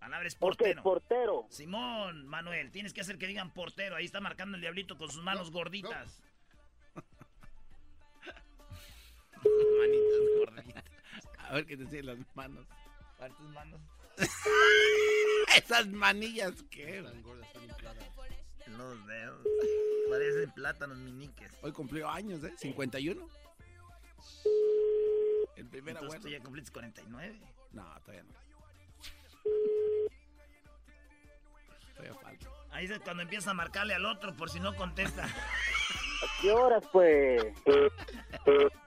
La 0.00 0.06
palabra 0.06 0.26
es 0.26 0.34
portero. 0.34 0.82
portero. 0.82 1.46
Simón, 1.50 2.26
Manuel, 2.26 2.72
tienes 2.72 2.92
que 2.94 3.02
hacer 3.02 3.18
que 3.18 3.26
digan 3.26 3.50
portero. 3.50 3.96
Ahí 3.96 4.04
está 4.06 4.20
marcando 4.20 4.56
el 4.56 4.62
diablito 4.62 4.96
con 4.96 5.10
sus 5.10 5.22
manos 5.22 5.50
gorditas. 5.50 6.22
Manitas 9.44 10.18
gorditas. 10.38 10.84
A 11.52 11.56
ver 11.56 11.66
qué 11.66 11.76
te 11.76 11.84
dicen 11.84 12.06
las 12.06 12.16
manos. 12.34 12.66
A 13.18 13.24
ver 13.24 13.32
tus 13.34 13.46
manos. 13.50 13.78
Esas 15.54 15.86
manillas 15.88 16.54
que 16.70 17.02
Los 18.68 19.06
dedos. 19.06 19.46
Parecen 20.08 20.50
plátanos 20.52 20.96
miniques. 20.96 21.52
Hoy 21.60 21.72
cumplió 21.72 22.08
años, 22.08 22.42
¿eh? 22.42 22.54
51. 22.56 23.28
El 25.56 25.66
primer 25.66 25.94
Entonces 25.94 26.20
abuelo. 26.20 26.22
tú 26.22 26.28
ya 26.28 26.40
cumpliste 26.40 26.72
49. 26.72 27.38
No, 27.72 27.84
todavía 28.00 28.22
no. 28.22 28.32
Todavía 31.94 32.14
falta. 32.14 32.48
Ahí 32.70 32.86
es 32.86 32.98
cuando 33.00 33.24
empieza 33.24 33.50
a 33.50 33.54
marcarle 33.54 33.92
al 33.92 34.06
otro 34.06 34.34
por 34.34 34.48
si 34.48 34.58
no 34.58 34.74
contesta. 34.74 35.24
¿A 35.26 36.40
qué 36.40 36.50
horas, 36.50 36.82
pues? 36.90 37.44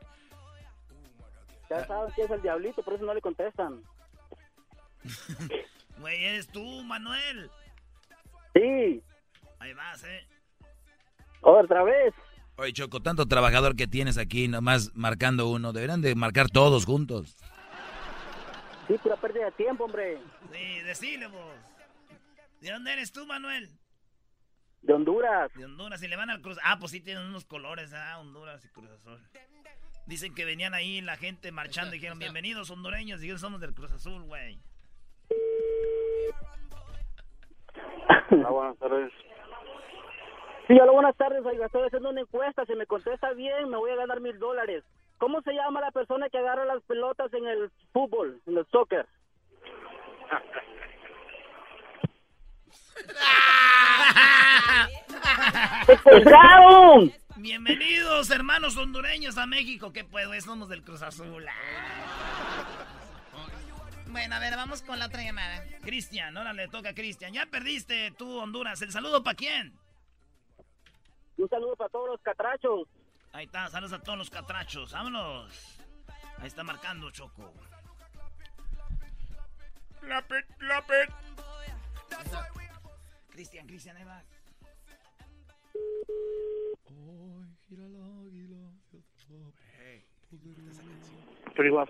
Ya 1.70 1.86
sabes 1.86 2.14
que 2.14 2.24
es 2.24 2.32
el 2.32 2.42
diablito, 2.42 2.84
por 2.84 2.94
eso 2.94 3.06
no 3.06 3.14
le 3.14 3.22
contestan. 3.22 3.82
Güey, 5.98 6.26
eres 6.26 6.48
tú, 6.50 6.62
Manuel. 6.84 7.50
Sí. 8.54 9.02
Ahí 9.60 9.74
vas, 9.74 10.04
eh. 10.04 10.28
Otra 11.42 11.84
vez. 11.84 12.14
Oye, 12.58 12.74
Choco, 12.74 13.02
tanto 13.02 13.28
trabajador 13.28 13.76
que 13.76 13.88
tienes 13.88 14.18
aquí, 14.18 14.48
nomás 14.48 14.92
marcando 14.94 15.48
uno. 15.48 15.74
Deberían 15.74 16.02
de 16.02 16.14
marcar 16.16 16.50
todos 16.50 16.86
juntos. 16.86 17.38
Sí, 18.88 18.98
pura 18.98 19.16
pérdida 19.16 19.46
de 19.46 19.52
tiempo, 19.54 19.86
hombre. 19.86 20.20
Sí, 20.52 20.80
decile 20.82 21.28
vos. 21.28 21.56
¿De 22.62 22.72
dónde 22.72 22.94
eres 22.94 23.12
tú, 23.12 23.26
Manuel? 23.26 23.70
De 24.82 24.94
Honduras. 24.94 25.52
De 25.56 25.66
Honduras. 25.66 26.02
Y 26.04 26.08
le 26.08 26.16
van 26.16 26.30
al 26.30 26.42
Cruz. 26.42 26.58
Ah, 26.64 26.78
pues 26.80 26.92
sí 26.92 27.02
tienen 27.02 27.26
unos 27.26 27.46
colores, 27.46 27.94
ah, 27.94 28.20
Honduras 28.20 28.64
y 28.64 28.70
Cruz 28.70 28.90
Azul. 28.92 29.20
Dicen 30.06 30.36
que 30.36 30.45
venían 30.45 30.76
ahí 30.76 31.02
la 31.02 31.18
gente 31.18 31.52
marchando 31.52 31.95
y 31.95 31.98
dijeron, 31.98 32.19
bienvenidos 32.19 32.69
hondureños. 32.69 33.23
Y 33.23 33.36
somos 33.38 33.60
del 33.60 33.73
Cruz 33.73 33.91
Azul, 33.91 34.22
güey. 34.23 34.60
Hola, 38.30 38.49
buenas 38.49 38.77
tardes. 38.77 39.11
Sí, 40.68 40.80
hola, 40.80 40.91
buenas 40.91 41.15
tardes, 41.15 41.44
oiga, 41.45 41.68
estoy 41.68 41.86
haciendo 41.86 42.10
una 42.10 42.22
encuesta, 42.22 42.65
si 42.65 42.73
me 42.73 42.88
contesta 42.88 43.32
bien, 43.34 43.69
me 43.69 43.77
voy 43.77 43.91
a 43.91 43.95
ganar 43.95 44.19
mil 44.19 44.40
dólares. 44.40 44.84
¿Cómo 45.19 45.41
se 45.41 45.53
llama 45.53 45.80
la 45.80 45.91
persona 45.91 46.27
que 46.30 46.40
agarra 46.40 46.65
las 46.65 46.82
pelotas 46.84 47.32
en 47.34 47.45
el 47.45 47.72
fútbol, 47.94 48.41
en 48.48 48.57
el 48.57 48.65
soccer? 48.68 49.06
¡Expulsaron! 55.88 57.14
Bienvenidos, 57.46 58.32
hermanos 58.32 58.76
hondureños, 58.76 59.38
a 59.38 59.46
México. 59.46 59.94
¿Qué 59.94 60.04
puedo? 60.04 60.34
Somos 60.42 60.68
del 60.68 60.82
Cruz 60.82 61.04
Azul. 61.04 61.46
Bueno, 64.08 64.36
a 64.36 64.40
ver, 64.40 64.56
vamos 64.56 64.82
con 64.82 64.98
la 64.98 65.06
otra 65.06 65.22
llamada. 65.22 65.64
Cristian, 65.84 66.36
ahora 66.36 66.54
le 66.54 66.68
toca 66.70 66.90
a 66.90 66.96
Cristian. 66.96 67.34
Ya 67.34 67.46
perdiste 67.46 68.10
tú, 68.18 68.40
Honduras. 68.40 68.82
¿El 68.82 68.92
saludo 68.92 69.24
para 69.24 69.36
quién? 69.36 69.78
Un 71.38 71.48
saludo 71.48 71.76
para 71.76 71.90
todos 71.92 72.10
los 72.10 72.22
catrachos. 72.24 72.88
Ahí 73.32 73.46
está, 73.46 73.70
saludos 73.70 73.94
a 73.94 74.02
todos 74.02 74.18
los 74.18 74.32
catrachos. 74.32 74.92
Vámonos. 74.92 75.78
Ahí 76.40 76.48
está 76.48 76.64
marcando 76.64 77.12
Choco. 77.12 77.54
Clapet, 80.02 80.48
clapet. 80.58 81.14
Cristian, 83.30 83.68
Cristian, 83.68 83.98
ahí 83.98 84.04
va. 91.76 91.86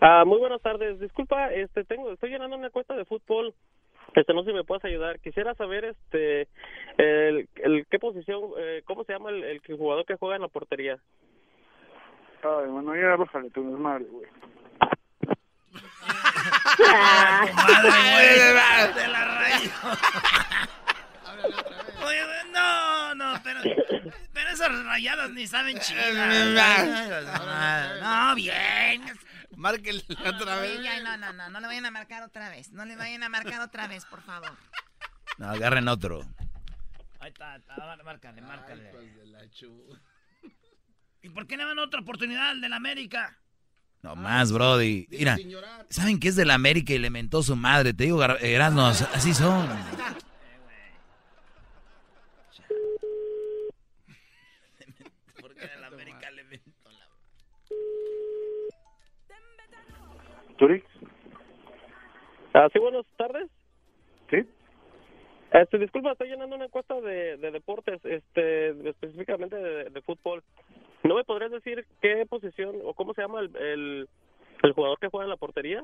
Ah, 0.00 0.24
muy 0.24 0.38
buenas 0.38 0.62
tardes. 0.62 0.98
Disculpa, 0.98 1.52
este 1.52 1.84
tengo 1.84 2.10
estoy 2.12 2.30
llenando 2.30 2.56
una 2.56 2.70
cuenta 2.70 2.94
de 2.94 3.04
fútbol. 3.04 3.54
Este 4.14 4.32
no 4.34 4.42
sé 4.42 4.50
si 4.50 4.56
me 4.56 4.64
puedes 4.64 4.84
ayudar. 4.84 5.20
Quisiera 5.20 5.54
saber 5.54 5.84
este 5.84 6.48
el, 6.96 7.48
el 7.56 7.86
qué 7.86 7.98
posición 7.98 8.42
eh, 8.58 8.82
cómo 8.86 9.04
se 9.04 9.12
llama 9.12 9.30
el, 9.30 9.44
el 9.44 9.60
jugador 9.60 10.04
que 10.06 10.16
juega 10.16 10.36
en 10.36 10.42
la 10.42 10.48
portería. 10.48 10.98
Ay, 12.42 12.68
bueno, 12.68 12.96
ya 12.96 13.16
bájale 13.16 13.50
tu 13.50 13.62
desmadre, 13.70 14.06
güey. 14.06 14.26
Madre, 17.82 18.52
güey. 18.52 18.94
Te 18.94 19.08
la 19.08 19.24
rayo. 19.24 19.70
Oye, 22.04 22.22
no, 22.52 23.14
no, 23.14 23.40
pero, 23.42 23.60
pero 24.32 24.50
esas 24.50 24.84
rayadas 24.84 25.30
ni 25.30 25.46
saben 25.46 25.78
chingar. 25.80 26.06
No, 28.00 28.34
bien. 28.34 29.04
Márquenle 29.56 30.02
otra 30.26 30.56
vez. 30.60 30.80
No, 31.02 31.16
no, 31.16 31.32
no, 31.32 31.50
no 31.50 31.60
le 31.60 31.66
vayan 31.66 31.86
a 31.86 31.90
marcar 31.90 32.22
otra 32.22 32.48
vez. 32.48 32.72
No 32.72 32.84
le 32.84 32.96
vayan 32.96 33.22
a 33.22 33.28
marcar 33.28 33.60
otra 33.60 33.86
vez, 33.86 34.04
por 34.06 34.22
favor. 34.22 34.56
No, 35.38 35.50
agarren 35.50 35.88
otro. 35.88 36.22
Ahí 37.20 37.30
está, 37.30 37.56
está, 37.56 37.96
márcale, 38.02 38.40
márcale. 38.40 38.92
¿Y 41.22 41.28
por 41.28 41.46
qué 41.46 41.56
le 41.56 41.64
dan 41.64 41.78
otra 41.78 42.00
oportunidad 42.00 42.50
al 42.50 42.60
del 42.62 42.72
América? 42.72 43.36
No 44.02 44.16
más, 44.16 44.50
Brody. 44.52 45.06
Mira, 45.10 45.36
¿saben 45.90 46.18
qué 46.18 46.28
es 46.28 46.36
de 46.36 46.46
la 46.46 46.54
América 46.54 46.94
y 46.94 46.98
le 46.98 47.10
mentó 47.10 47.42
su 47.42 47.54
madre? 47.56 47.92
Te 47.92 48.04
digo, 48.04 48.24
Erasmo, 48.24 48.86
así 48.86 49.34
son. 49.34 49.68
¿Turix? 60.60 60.84
Ah, 62.52 62.68
sí, 62.70 62.78
buenas 62.78 63.06
tardes. 63.16 63.48
Sí. 64.28 64.46
Este, 65.52 65.78
disculpa, 65.78 66.12
estoy 66.12 66.28
llenando 66.28 66.54
una 66.54 66.66
encuesta 66.66 67.00
de, 67.00 67.38
de 67.38 67.50
deportes, 67.50 68.04
este, 68.04 68.88
específicamente 68.90 69.56
de, 69.56 69.84
de 69.88 70.02
fútbol. 70.02 70.42
¿No 71.02 71.14
me 71.14 71.24
podrías 71.24 71.50
decir 71.50 71.86
qué 72.02 72.26
posición 72.26 72.76
o 72.84 72.92
cómo 72.92 73.14
se 73.14 73.22
llama 73.22 73.40
el, 73.40 73.56
el, 73.56 74.08
el 74.62 74.72
jugador 74.74 74.98
que 74.98 75.08
juega 75.08 75.24
en 75.24 75.30
la 75.30 75.38
portería? 75.38 75.82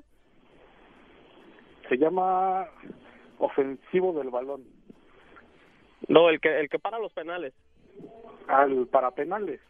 Se 1.89 1.97
llama 1.97 2.67
ofensivo 3.39 4.13
del 4.13 4.29
balón. 4.29 4.63
No, 6.07 6.29
el 6.29 6.39
que 6.39 6.61
el 6.61 6.69
que 6.69 6.79
para 6.79 6.99
los 6.99 7.15
penales. 7.15 7.55
Al 8.47 8.87
para 8.89 9.11
penales. 9.13 9.63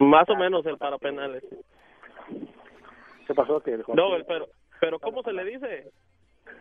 Más 0.00 0.28
o 0.28 0.34
menos 0.34 0.66
el 0.66 0.78
para 0.78 0.98
penales. 0.98 1.44
¿Qué 3.32 3.36
pasó? 3.36 3.60
Que 3.60 3.72
el 3.72 3.82
No, 3.94 4.14
el 4.14 4.26
pero 4.26 4.46
pero 4.78 5.00
¿cómo 5.00 5.22
se 5.22 5.32
le 5.32 5.42
dice? 5.46 5.90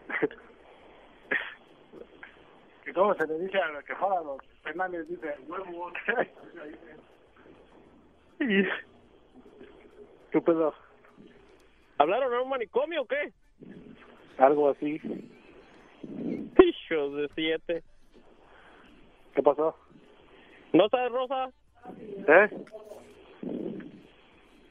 ¿Y 2.87 2.93
¿Cómo 2.93 3.13
se 3.15 3.27
le 3.27 3.39
dice 3.39 3.57
a 3.57 3.73
la 3.73 3.83
que 3.83 3.93
juega 3.93 4.21
los 4.21 4.37
penales? 4.63 5.05
Dice 5.09 5.35
huevo. 5.49 5.91
¿Qué 8.39 8.69
pedo? 10.39 10.73
¿Hablaron 11.97 12.33
a 12.35 12.41
un 12.41 12.47
manicomio 12.47 13.01
o 13.01 13.05
qué? 13.05 13.33
Algo 14.37 14.69
así. 14.69 15.01
Hijos 16.03 17.15
de 17.17 17.29
siete. 17.35 17.83
¿Qué 19.35 19.43
pasó? 19.43 19.75
¿No 20.71 20.87
sabes, 20.87 21.11
Rosa? 21.11 21.51
¿Eh? 22.29 22.49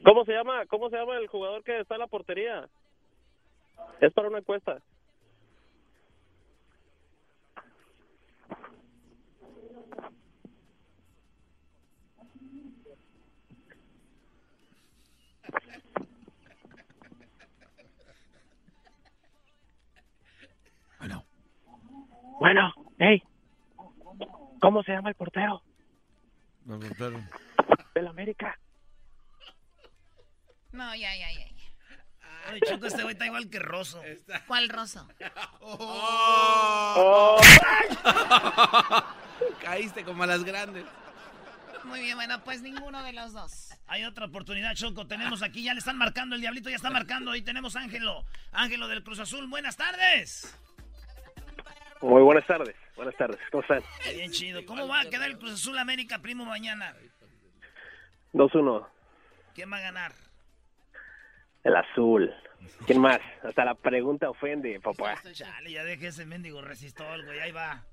¿Cómo 0.03 0.25
se 0.25 0.33
llama? 0.33 0.65
¿Cómo 0.67 0.89
se 0.89 0.97
llama 0.97 1.17
el 1.17 1.27
jugador 1.27 1.63
que 1.63 1.79
está 1.79 1.95
en 1.95 2.01
la 2.01 2.07
portería? 2.07 2.67
Es 3.99 4.13
para 4.13 4.29
una 4.29 4.39
encuesta. 4.39 4.81
Bueno, 22.41 22.73
hey, 22.97 23.21
¿cómo 24.59 24.81
se 24.81 24.91
llama 24.91 25.09
el 25.09 25.15
portero 25.15 25.61
del 27.93 28.07
América? 28.07 28.57
No, 30.71 30.95
ya, 30.95 31.15
ya, 31.15 31.31
ya. 31.31 31.45
Oye, 32.49 32.59
Choco, 32.67 32.87
este 32.87 33.03
güey 33.03 33.13
está 33.13 33.27
igual 33.27 33.49
que 33.49 33.59
Rosso. 33.59 34.01
¿Cuál 34.47 34.69
Rosso? 34.69 35.07
Oh. 35.61 37.39
Caíste 39.61 40.03
como 40.03 40.23
a 40.23 40.27
las 40.27 40.43
grandes. 40.43 40.85
Muy 41.83 42.01
bien, 42.01 42.15
bueno, 42.15 42.43
pues 42.43 42.61
ninguno 42.61 43.01
de 43.03 43.13
los 43.13 43.33
dos. 43.33 43.69
Hay 43.87 44.03
otra 44.05 44.25
oportunidad, 44.25 44.75
Choco. 44.75 45.07
Tenemos 45.07 45.41
aquí, 45.41 45.63
ya 45.63 45.73
le 45.73 45.79
están 45.79 45.97
marcando, 45.97 46.35
el 46.35 46.41
diablito 46.41 46.69
ya 46.69 46.75
está 46.75 46.89
marcando. 46.89 47.35
Y 47.35 47.41
tenemos 47.41 47.75
a 47.75 47.81
Ángelo. 47.81 48.25
Ángelo 48.51 48.87
del 48.87 49.03
Cruz 49.03 49.19
Azul, 49.19 49.47
buenas 49.47 49.77
tardes. 49.77 50.57
Muy 52.01 52.21
buenas 52.21 52.45
tardes. 52.47 52.75
Buenas 52.95 53.15
tardes. 53.15 53.39
¿Cómo 53.51 53.61
están? 53.61 53.83
Bien 54.15 54.31
chido. 54.31 54.65
¿Cómo 54.65 54.87
va 54.87 55.01
a 55.01 55.09
quedar 55.09 55.29
el 55.29 55.37
Cruz 55.37 55.53
Azul 55.53 55.77
América, 55.77 56.19
primo, 56.19 56.45
mañana? 56.45 56.95
2-1. 58.33 58.87
¿Quién 59.53 59.71
va 59.71 59.77
a 59.77 59.81
ganar? 59.81 60.13
El 61.63 61.75
azul. 61.75 62.33
¿Quién 62.85 62.99
más? 62.99 63.19
Hasta 63.43 63.65
la 63.65 63.75
pregunta 63.75 64.29
ofende, 64.29 64.79
papá. 64.79 65.15
Chale, 65.33 65.71
ya 65.71 65.83
deje 65.83 66.07
ese 66.07 66.25
mendigo 66.25 66.61
resistol, 66.61 67.23
güey. 67.25 67.39
Ahí 67.39 67.51
va. 67.51 67.83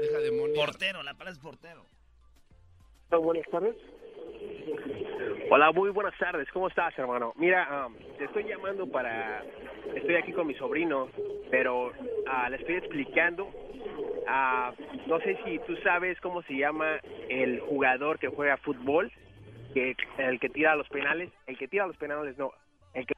Deja 0.00 0.18
de 0.18 0.52
Portero, 0.54 1.02
la 1.02 1.12
palabra 1.12 1.32
es 1.32 1.38
portero. 1.38 1.84
Buenas 3.10 3.46
tardes. 3.50 3.76
Hola, 5.50 5.72
muy 5.72 5.90
buenas 5.90 6.16
tardes. 6.16 6.48
¿Cómo 6.52 6.68
estás, 6.68 6.96
hermano? 6.98 7.32
Mira, 7.36 7.86
um, 7.86 7.94
te 8.16 8.24
estoy 8.24 8.44
llamando 8.44 8.86
para... 8.86 9.42
Estoy 9.94 10.14
aquí 10.14 10.32
con 10.32 10.46
mi 10.46 10.54
sobrino, 10.54 11.08
pero 11.50 11.92
ah, 12.28 12.48
le 12.48 12.56
estoy 12.56 12.76
explicando. 12.76 13.50
ah, 14.28 14.72
no 15.06 15.18
sé 15.20 15.38
si 15.44 15.58
tú 15.66 15.76
sabes 15.82 16.20
cómo 16.20 16.42
se 16.42 16.54
llama 16.54 17.00
el 17.28 17.60
jugador 17.60 18.18
que 18.18 18.28
juega 18.28 18.56
fútbol, 18.58 19.10
que 19.72 19.96
el 20.18 20.40
que 20.40 20.48
tira 20.48 20.74
los 20.76 20.88
penales. 20.88 21.30
El 21.46 21.58
que 21.58 21.68
tira 21.68 21.86
los 21.86 21.96
penales, 21.96 22.36
no. 22.38 22.52
El 22.94 23.06
que, 23.06 23.14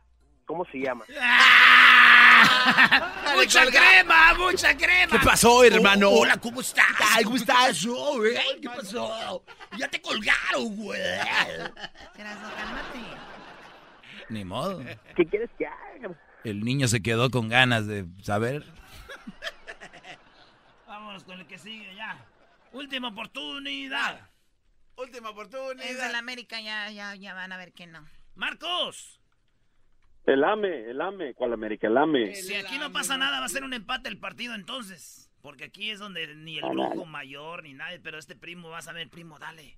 ¿Cómo 0.47 0.65
se 0.67 0.79
llama? 0.79 1.05
¡Mucha 3.35 3.67
crema! 3.67 4.35
¡Mucha 4.35 4.77
crema! 4.77 5.13
¿Qué 5.13 5.19
pasó, 5.25 5.65
hermano? 5.65 6.11
Oh, 6.11 6.21
hola, 6.21 6.37
¿cómo 6.37 6.61
estás? 6.61 6.87
Ay, 7.15 7.25
¿cómo 7.25 7.37
estás? 7.37 7.87
Oh, 7.87 8.19
güey, 8.19 8.37
¿Qué 8.61 8.69
pasó? 8.69 9.43
Ya 9.79 9.89
te 9.89 10.01
colgaron, 10.01 10.77
güey. 10.77 11.01
Ni 14.29 14.45
modo. 14.45 14.83
¿Qué 15.17 15.27
quieres 15.27 15.51
que 15.59 15.67
haga? 15.67 16.15
El 16.45 16.65
niño 16.65 16.89
se 16.89 17.03
quedó 17.03 17.31
con 17.31 17.49
ganas 17.49 17.87
de 17.87 18.05
saber. 18.23 18.65
Vámonos 20.87 21.25
con 21.25 21.39
el 21.39 21.47
que 21.47 21.59
sigue 21.59 21.95
ya. 21.95 22.17
Última 22.73 23.09
oportunidad. 23.09 24.21
Última 24.97 25.29
Es 25.29 25.33
oportunidad. 25.35 26.13
la 26.13 26.19
América, 26.19 26.61
ya, 26.61 26.91
ya, 26.91 27.15
ya 27.15 27.35
van 27.35 27.53
a 27.53 27.57
ver 27.57 27.73
que 27.73 27.87
no. 27.87 28.05
Marcos. 28.35 29.19
El 30.27 30.45
AME, 30.45 30.91
el 30.91 31.01
AME. 31.01 31.35
¿Cuál 31.35 31.53
América? 31.55 31.87
El 31.89 31.97
AME. 31.97 32.35
Si 32.35 32.55
aquí 32.55 32.79
no 32.79 32.93
pasa 32.93 33.17
nada, 33.17 33.41
va 33.41 33.47
a 33.47 33.49
ser 33.49 33.65
un 33.65 33.75
empate 33.75 34.09
el 34.09 34.19
partido 34.19 34.55
entonces. 34.55 35.31
Porque 35.43 35.65
aquí 35.65 35.91
es 35.91 35.99
donde 35.99 36.35
ni 36.37 36.59
el 36.59 36.65
brujo 36.71 37.05
mayor 37.05 37.65
ni 37.65 37.73
nadie, 37.75 37.99
pero 37.99 38.19
este 38.19 38.37
primo, 38.37 38.71
vas 38.71 38.87
a 38.87 38.93
ver, 38.93 39.09
primo, 39.11 39.39
dale. 39.41 39.77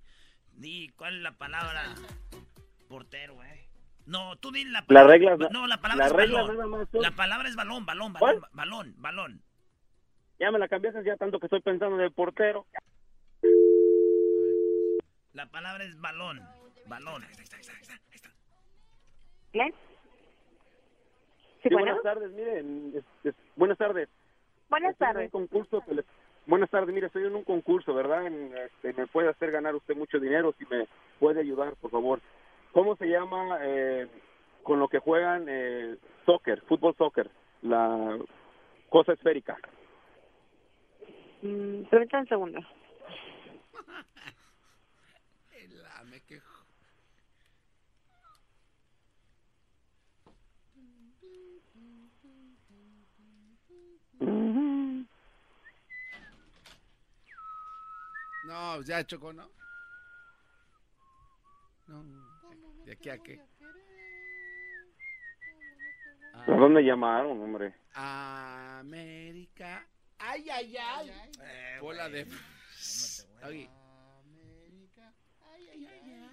Di, 0.52 0.90
¿cuál 0.96 1.16
es 1.16 1.22
la 1.22 1.32
palabra? 1.32 1.94
Portero, 2.88 3.42
eh. 3.42 3.66
No, 4.04 4.36
tú 4.36 4.50
di 4.52 4.64
la 4.66 4.84
palabra. 4.84 5.12
reglas, 5.14 5.38
no- 5.38 5.48
No, 5.48 5.66
la 5.66 5.80
palabra 5.80 6.04
las 6.04 6.12
es 6.12 6.16
reglas 6.18 6.42
balón. 6.46 6.56
nada 6.58 6.68
más 6.68 6.88
son- 6.92 7.00
La 7.02 7.10
palabra 7.12 7.48
es 7.48 7.56
balón, 7.56 7.86
balón, 7.86 8.12
¿Cuál? 8.12 8.40
balón, 8.40 8.50
balón, 8.52 8.94
balón. 8.98 9.42
Ya 10.38 10.50
me 10.50 10.58
la 10.58 10.68
cambiaste 10.68 11.02
ya 11.04 11.16
tanto 11.16 11.40
que 11.40 11.46
estoy 11.46 11.60
pensando 11.62 11.96
en 11.96 12.02
el 12.02 12.12
portero. 12.12 12.66
La 15.34 15.46
palabra 15.46 15.84
es 15.84 16.00
balón, 16.00 16.40
balón. 16.86 17.24
¿Quién? 19.52 19.72
Sí, 21.62 21.68
bueno. 21.70 21.78
buenas 21.86 22.02
tardes, 22.02 22.30
miren. 22.30 22.92
es- 22.96 23.04
es- 23.24 23.34
buenas 23.56 23.76
tardes. 23.76 24.08
Buenas 24.68 24.92
Estoy 24.92 25.06
en 25.08 25.12
tardes. 25.12 25.34
un 25.34 25.46
concurso 25.48 25.84
Buenas 26.46 26.68
tardes, 26.68 26.94
mire, 26.94 27.06
estoy 27.06 27.24
en 27.24 27.34
un 27.34 27.42
concurso, 27.42 27.94
¿verdad? 27.94 28.26
En, 28.26 28.54
este, 28.56 28.92
me 28.92 29.06
puede 29.06 29.30
hacer 29.30 29.50
ganar 29.50 29.74
usted 29.74 29.96
mucho 29.96 30.20
dinero 30.20 30.54
si 30.58 30.66
me 30.66 30.86
puede 31.18 31.40
ayudar, 31.40 31.74
por 31.76 31.90
favor. 31.90 32.20
¿Cómo 32.72 32.96
se 32.96 33.06
llama 33.06 33.58
eh, 33.62 34.06
con 34.62 34.78
lo 34.78 34.88
que 34.88 34.98
juegan 34.98 35.46
eh, 35.48 35.96
soccer, 36.26 36.60
fútbol 36.68 36.94
soccer? 36.96 37.30
La 37.62 38.18
cosa 38.90 39.14
esférica. 39.14 39.56
Mm, 41.40 41.84
permítame 41.84 42.22
un 42.22 42.28
segundo. 42.28 42.60
El 45.50 45.86
ame 45.98 46.20
que... 46.28 46.40
No, 58.46 58.82
ya 58.82 59.04
chocó, 59.06 59.32
¿no? 59.32 59.48
No. 61.86 62.02
¿De 62.84 62.92
aquí 62.92 63.08
a 63.10 63.18
qué? 63.18 63.40
¿A 66.34 66.50
dónde 66.52 66.82
llamaron, 66.82 67.40
hombre? 67.40 67.74
América. 67.94 69.86
Ay, 70.18 70.48
ay, 70.50 70.76
ay. 70.76 71.10
Bola 71.80 72.08
de. 72.08 72.26
Oye, 73.46 73.70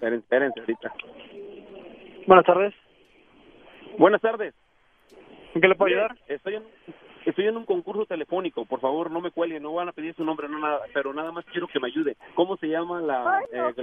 Esperen, 0.02 0.20
espérense 0.20 0.60
ahorita. 0.60 0.94
Buenas 2.26 2.46
tardes. 2.46 2.74
Buenas 4.00 4.22
tardes. 4.22 4.56
¿En 5.54 5.62
qué 5.62 5.68
le 5.68 5.76
puedo 5.76 5.90
ayudar? 5.94 6.18
Estoy 6.28 6.56
en, 6.56 6.64
estoy 7.26 7.48
en 7.48 7.58
un 7.58 7.66
concurso 7.66 8.06
telefónico. 8.06 8.66
Por 8.66 8.80
favor, 8.80 9.12
no 9.12 9.22
me 9.22 9.32
cuelguen. 9.32 9.64
No 9.64 9.74
van 9.74 9.90
a 9.90 9.94
pedir 9.94 10.16
su 10.16 10.24
nombre, 10.24 10.48
no 10.50 10.60
nada. 10.60 10.82
Pero 10.94 11.14
nada 11.14 11.32
más 11.32 11.46
quiero 11.46 11.68
que 11.68 11.80
me 11.80 11.88
ayude. 11.88 12.18
¿Cómo 12.36 12.58
se 12.58 12.68
llama 12.68 13.02
la, 13.02 13.38
Ay, 13.38 13.46
no, 13.54 13.70
eh, 13.70 13.76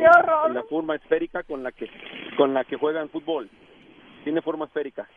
la 0.53 0.63
forma 0.69 0.97
esférica 0.97 1.43
con 1.45 1.63
la 1.63 1.73
que 1.73 1.89
con 2.37 2.55
la 2.55 2.65
que 2.65 2.77
juegan 2.77 3.09
fútbol? 3.11 3.49
Tiene 4.25 4.43
forma 4.43 4.67
esférica. 4.67 5.09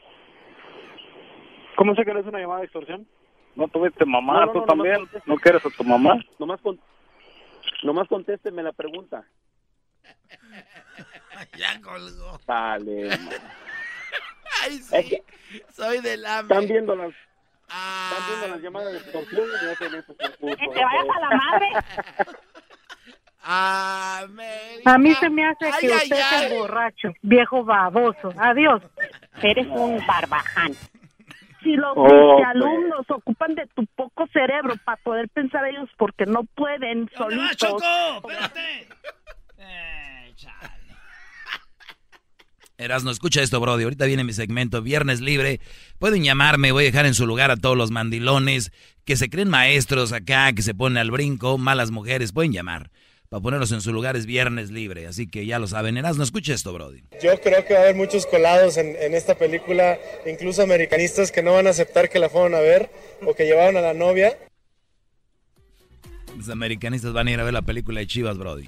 ¿Cómo 1.76 1.96
sé 1.96 2.04
que 2.06 2.12
eres 2.12 2.26
una 2.26 2.40
llamada 2.40 2.60
de 2.60 2.66
extorsión? 2.66 3.08
No 3.56 3.68
tuviste 3.68 4.06
mamá, 4.06 4.42
No, 4.42 4.46
no, 4.48 4.52
tú 4.54 4.60
no, 4.60 4.66
también. 4.66 5.10
¿No 5.26 5.36
quieres 5.36 5.66
a 5.66 5.70
tu 5.70 5.84
mamá? 5.84 6.18
Nomás, 6.40 6.62
con, 6.62 6.80
nomás 7.84 8.08
contésteme 8.08 8.64
la 8.64 8.72
pregunta. 8.72 9.26
ya 11.58 11.82
colgó. 11.82 12.40
Vale. 12.46 13.10
Ay, 14.64 14.76
Es 14.76 14.86
sí. 14.88 15.10
que 15.10 15.24
Soy 15.72 16.00
del 16.02 16.26
ame. 16.26 16.42
están 16.54 16.68
viendo 16.68 16.96
las 16.96 17.14
Ah, 17.74 18.10
están 18.12 18.28
viendo 18.28 18.48
las 18.56 18.62
llamadas 18.64 18.92
de 18.94 18.98
extorsión 19.00 19.48
y 19.64 19.68
hacen 19.72 19.96
estos 19.96 20.16
concursos. 20.18 20.60
Que 20.60 20.68
te 20.68 20.84
vayas 20.84 21.06
a 21.16 21.20
la 21.20 21.30
madre. 21.38 21.68
América. 23.44 24.94
A 24.94 24.98
mí 24.98 25.14
se 25.16 25.30
me 25.30 25.46
hace 25.46 25.66
Ay, 25.66 25.72
que 25.80 25.88
ay, 25.88 25.94
usted 26.04 26.16
es 26.18 26.32
ay. 26.32 26.46
el 26.54 26.60
borracho, 26.60 27.14
viejo 27.22 27.64
baboso. 27.64 28.34
Adiós. 28.38 28.82
Eres 29.42 29.68
un 29.68 30.06
barbaján. 30.06 30.74
Si 31.64 31.76
los 31.76 31.94
Oh, 31.96 32.06
pues. 32.38 32.48
alumnos 32.50 33.06
ocupan 33.10 33.56
de 33.56 33.66
tu 33.68 33.86
poco 33.96 34.28
cerebro 34.34 34.74
para 34.84 34.98
poder 34.98 35.30
pensar 35.30 35.66
ellos 35.66 35.90
porque 35.98 36.26
no 36.26 36.44
pueden 36.56 37.06
¿Dónde 37.18 37.38
vas, 37.38 37.56
solitos. 37.58 37.58
Choco? 37.58 38.30
Espérate. 38.30 38.88
Eh, 39.60 40.34
chale. 40.36 40.81
Erasno, 42.82 43.12
escucha 43.12 43.42
esto, 43.42 43.60
Brody. 43.60 43.84
Ahorita 43.84 44.06
viene 44.06 44.24
mi 44.24 44.34
segmento, 44.34 44.82
Viernes 44.82 45.22
Libre. 45.22 45.60
Pueden 46.00 46.24
llamarme, 46.24 46.72
voy 46.72 46.86
a 46.86 46.88
dejar 46.88 47.06
en 47.06 47.14
su 47.14 47.28
lugar 47.28 47.52
a 47.52 47.56
todos 47.56 47.78
los 47.78 47.92
mandilones 47.92 48.72
que 49.06 49.16
se 49.16 49.30
creen 49.30 49.50
maestros 49.50 50.12
acá, 50.14 50.52
que 50.54 50.64
se 50.64 50.74
ponen 50.74 50.98
al 50.98 51.12
brinco, 51.12 51.58
malas 51.58 51.92
mujeres. 51.92 52.32
Pueden 52.32 52.52
llamar. 52.52 52.90
Para 53.30 53.42
ponerlos 53.42 53.72
en 53.72 53.80
su 53.82 53.94
lugar 53.94 54.18
es 54.18 54.26
Viernes 54.26 54.72
Libre. 54.72 55.08
Así 55.08 55.28
que 55.28 55.46
ya 55.46 55.60
lo 55.60 55.68
saben. 55.68 55.96
Erasno, 55.96 56.24
escucha 56.24 56.54
esto, 56.54 56.74
Brody. 56.74 57.04
Yo 57.22 57.40
creo 57.40 57.66
que 57.66 57.74
va 57.74 57.80
a 57.80 57.84
haber 57.84 57.96
muchos 57.96 58.26
colados 58.26 58.78
en, 58.78 58.96
en 59.00 59.14
esta 59.14 59.36
película, 59.36 59.98
incluso 60.26 60.64
americanistas 60.64 61.32
que 61.32 61.42
no 61.42 61.54
van 61.54 61.68
a 61.68 61.70
aceptar 61.70 62.10
que 62.10 62.20
la 62.20 62.30
fueron 62.30 62.56
a 62.56 62.60
ver 62.60 62.90
o 63.26 63.34
que 63.34 63.46
llevaron 63.46 63.78
a 63.78 63.82
la 63.82 63.94
novia. 63.94 64.38
Los 66.36 66.50
americanistas 66.50 67.14
van 67.14 67.28
a 67.28 67.32
ir 67.32 67.40
a 67.40 67.44
ver 67.44 67.54
la 67.54 67.62
película 67.62 68.00
de 68.00 68.08
Chivas, 68.08 68.38
Brody. 68.38 68.68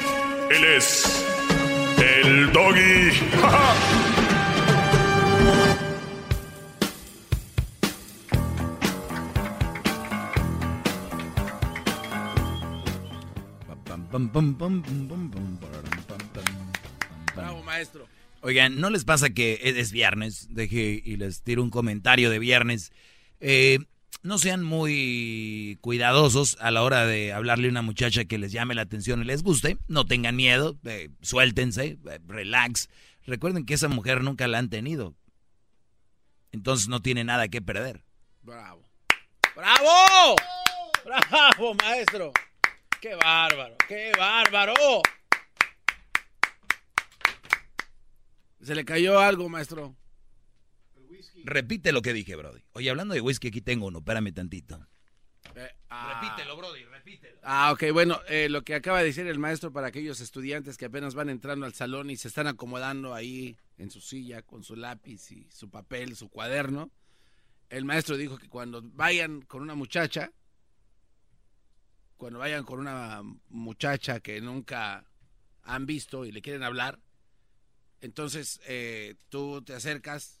Él 0.53 0.65
es 0.65 1.25
el 1.97 2.51
Doggy. 2.51 3.11
Bravo, 17.33 17.63
maestro. 17.63 18.05
Oigan, 18.41 18.81
¿no 18.81 18.89
les 18.89 19.05
pasa 19.05 19.29
que 19.29 19.57
es 19.63 19.93
viernes? 19.93 20.47
Deje 20.49 21.01
y 21.05 21.15
les 21.15 21.43
tiro 21.43 21.63
un 21.63 21.69
comentario 21.69 22.29
de 22.29 22.39
viernes. 22.39 22.91
Eh, 23.39 23.79
no 24.23 24.37
sean 24.37 24.63
muy 24.63 25.77
cuidadosos 25.81 26.57
a 26.59 26.71
la 26.71 26.83
hora 26.83 27.05
de 27.05 27.33
hablarle 27.33 27.67
a 27.67 27.71
una 27.71 27.81
muchacha 27.81 28.25
que 28.25 28.37
les 28.37 28.51
llame 28.51 28.75
la 28.75 28.83
atención 28.83 29.21
y 29.21 29.25
les 29.25 29.43
guste. 29.43 29.77
No 29.87 30.05
tengan 30.05 30.35
miedo, 30.35 30.77
eh, 30.85 31.09
suéltense, 31.21 31.97
eh, 32.07 32.19
relax. 32.27 32.89
Recuerden 33.25 33.65
que 33.65 33.73
esa 33.73 33.87
mujer 33.87 34.23
nunca 34.23 34.47
la 34.47 34.59
han 34.59 34.69
tenido. 34.69 35.15
Entonces 36.51 36.87
no 36.87 37.01
tiene 37.01 37.23
nada 37.23 37.47
que 37.47 37.61
perder. 37.61 38.03
Bravo. 38.41 38.87
¡Bravo! 39.55 40.35
¡Bravo, 41.03 41.73
maestro! 41.75 42.31
¡Qué 42.99 43.15
bárbaro! 43.15 43.75
¡Qué 43.87 44.11
bárbaro! 44.17 44.73
Se 48.61 48.75
le 48.75 48.85
cayó 48.85 49.19
algo, 49.19 49.49
maestro. 49.49 49.95
Repite 51.43 51.91
lo 51.91 52.01
que 52.01 52.13
dije, 52.13 52.35
Brody. 52.35 52.61
Oye, 52.73 52.89
hablando 52.89 53.13
de 53.13 53.21
whisky, 53.21 53.49
aquí 53.49 53.61
tengo 53.61 53.87
uno. 53.87 53.99
Espérame 53.99 54.33
tantito. 54.33 54.87
Eh, 55.55 55.69
ah. 55.89 56.21
Repítelo, 56.21 56.55
Brody, 56.55 56.83
repítelo. 56.85 57.39
Ah, 57.43 57.71
ok, 57.71 57.91
bueno, 57.91 58.19
eh, 58.27 58.47
lo 58.49 58.63
que 58.63 58.75
acaba 58.75 58.99
de 58.99 59.05
decir 59.05 59.27
el 59.27 59.39
maestro 59.39 59.71
para 59.71 59.87
aquellos 59.87 60.21
estudiantes 60.21 60.77
que 60.77 60.85
apenas 60.85 61.15
van 61.15 61.29
entrando 61.29 61.65
al 61.65 61.73
salón 61.73 62.09
y 62.09 62.17
se 62.17 62.27
están 62.27 62.47
acomodando 62.47 63.13
ahí 63.13 63.57
en 63.77 63.89
su 63.89 64.01
silla 64.01 64.41
con 64.41 64.63
su 64.63 64.75
lápiz 64.75 65.31
y 65.31 65.49
su 65.51 65.69
papel, 65.69 66.15
su 66.15 66.29
cuaderno. 66.29 66.91
El 67.69 67.85
maestro 67.85 68.17
dijo 68.17 68.37
que 68.37 68.49
cuando 68.49 68.81
vayan 68.83 69.41
con 69.41 69.61
una 69.61 69.75
muchacha, 69.75 70.31
cuando 72.17 72.39
vayan 72.39 72.63
con 72.63 72.79
una 72.79 73.21
muchacha 73.49 74.19
que 74.19 74.41
nunca 74.41 75.05
han 75.63 75.85
visto 75.85 76.25
y 76.25 76.31
le 76.31 76.41
quieren 76.41 76.63
hablar, 76.63 76.99
entonces 78.01 78.59
eh, 78.67 79.15
tú 79.29 79.61
te 79.61 79.73
acercas 79.73 80.40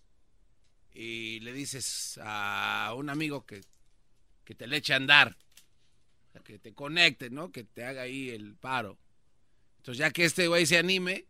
y 0.93 1.39
le 1.41 1.53
dices 1.53 2.19
a 2.23 2.93
un 2.95 3.09
amigo 3.09 3.45
que, 3.45 3.61
que 4.43 4.55
te 4.55 4.67
le 4.67 4.77
eche 4.77 4.93
a 4.93 4.97
andar, 4.97 5.37
que 6.43 6.59
te 6.59 6.73
conecte, 6.73 7.29
¿no? 7.29 7.51
Que 7.51 7.63
te 7.63 7.83
haga 7.83 8.03
ahí 8.03 8.29
el 8.29 8.55
paro. 8.55 8.97
Entonces 9.77 9.99
ya 9.99 10.11
que 10.11 10.25
este 10.25 10.47
güey 10.47 10.65
se 10.65 10.77
anime, 10.77 11.25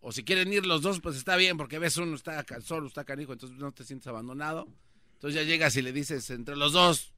o 0.00 0.12
si 0.12 0.24
quieren 0.24 0.52
ir 0.52 0.66
los 0.66 0.82
dos, 0.82 1.00
pues 1.00 1.16
está 1.16 1.36
bien, 1.36 1.56
porque 1.56 1.78
ves 1.78 1.96
uno 1.96 2.14
está 2.14 2.44
solo, 2.60 2.86
está 2.86 3.04
canijo, 3.04 3.32
entonces 3.32 3.58
no 3.58 3.72
te 3.72 3.84
sientes 3.84 4.06
abandonado. 4.06 4.68
Entonces 5.14 5.40
ya 5.40 5.46
llegas 5.46 5.76
y 5.76 5.82
le 5.82 5.92
dices 5.92 6.28
entre 6.30 6.56
los 6.56 6.72
dos 6.72 7.12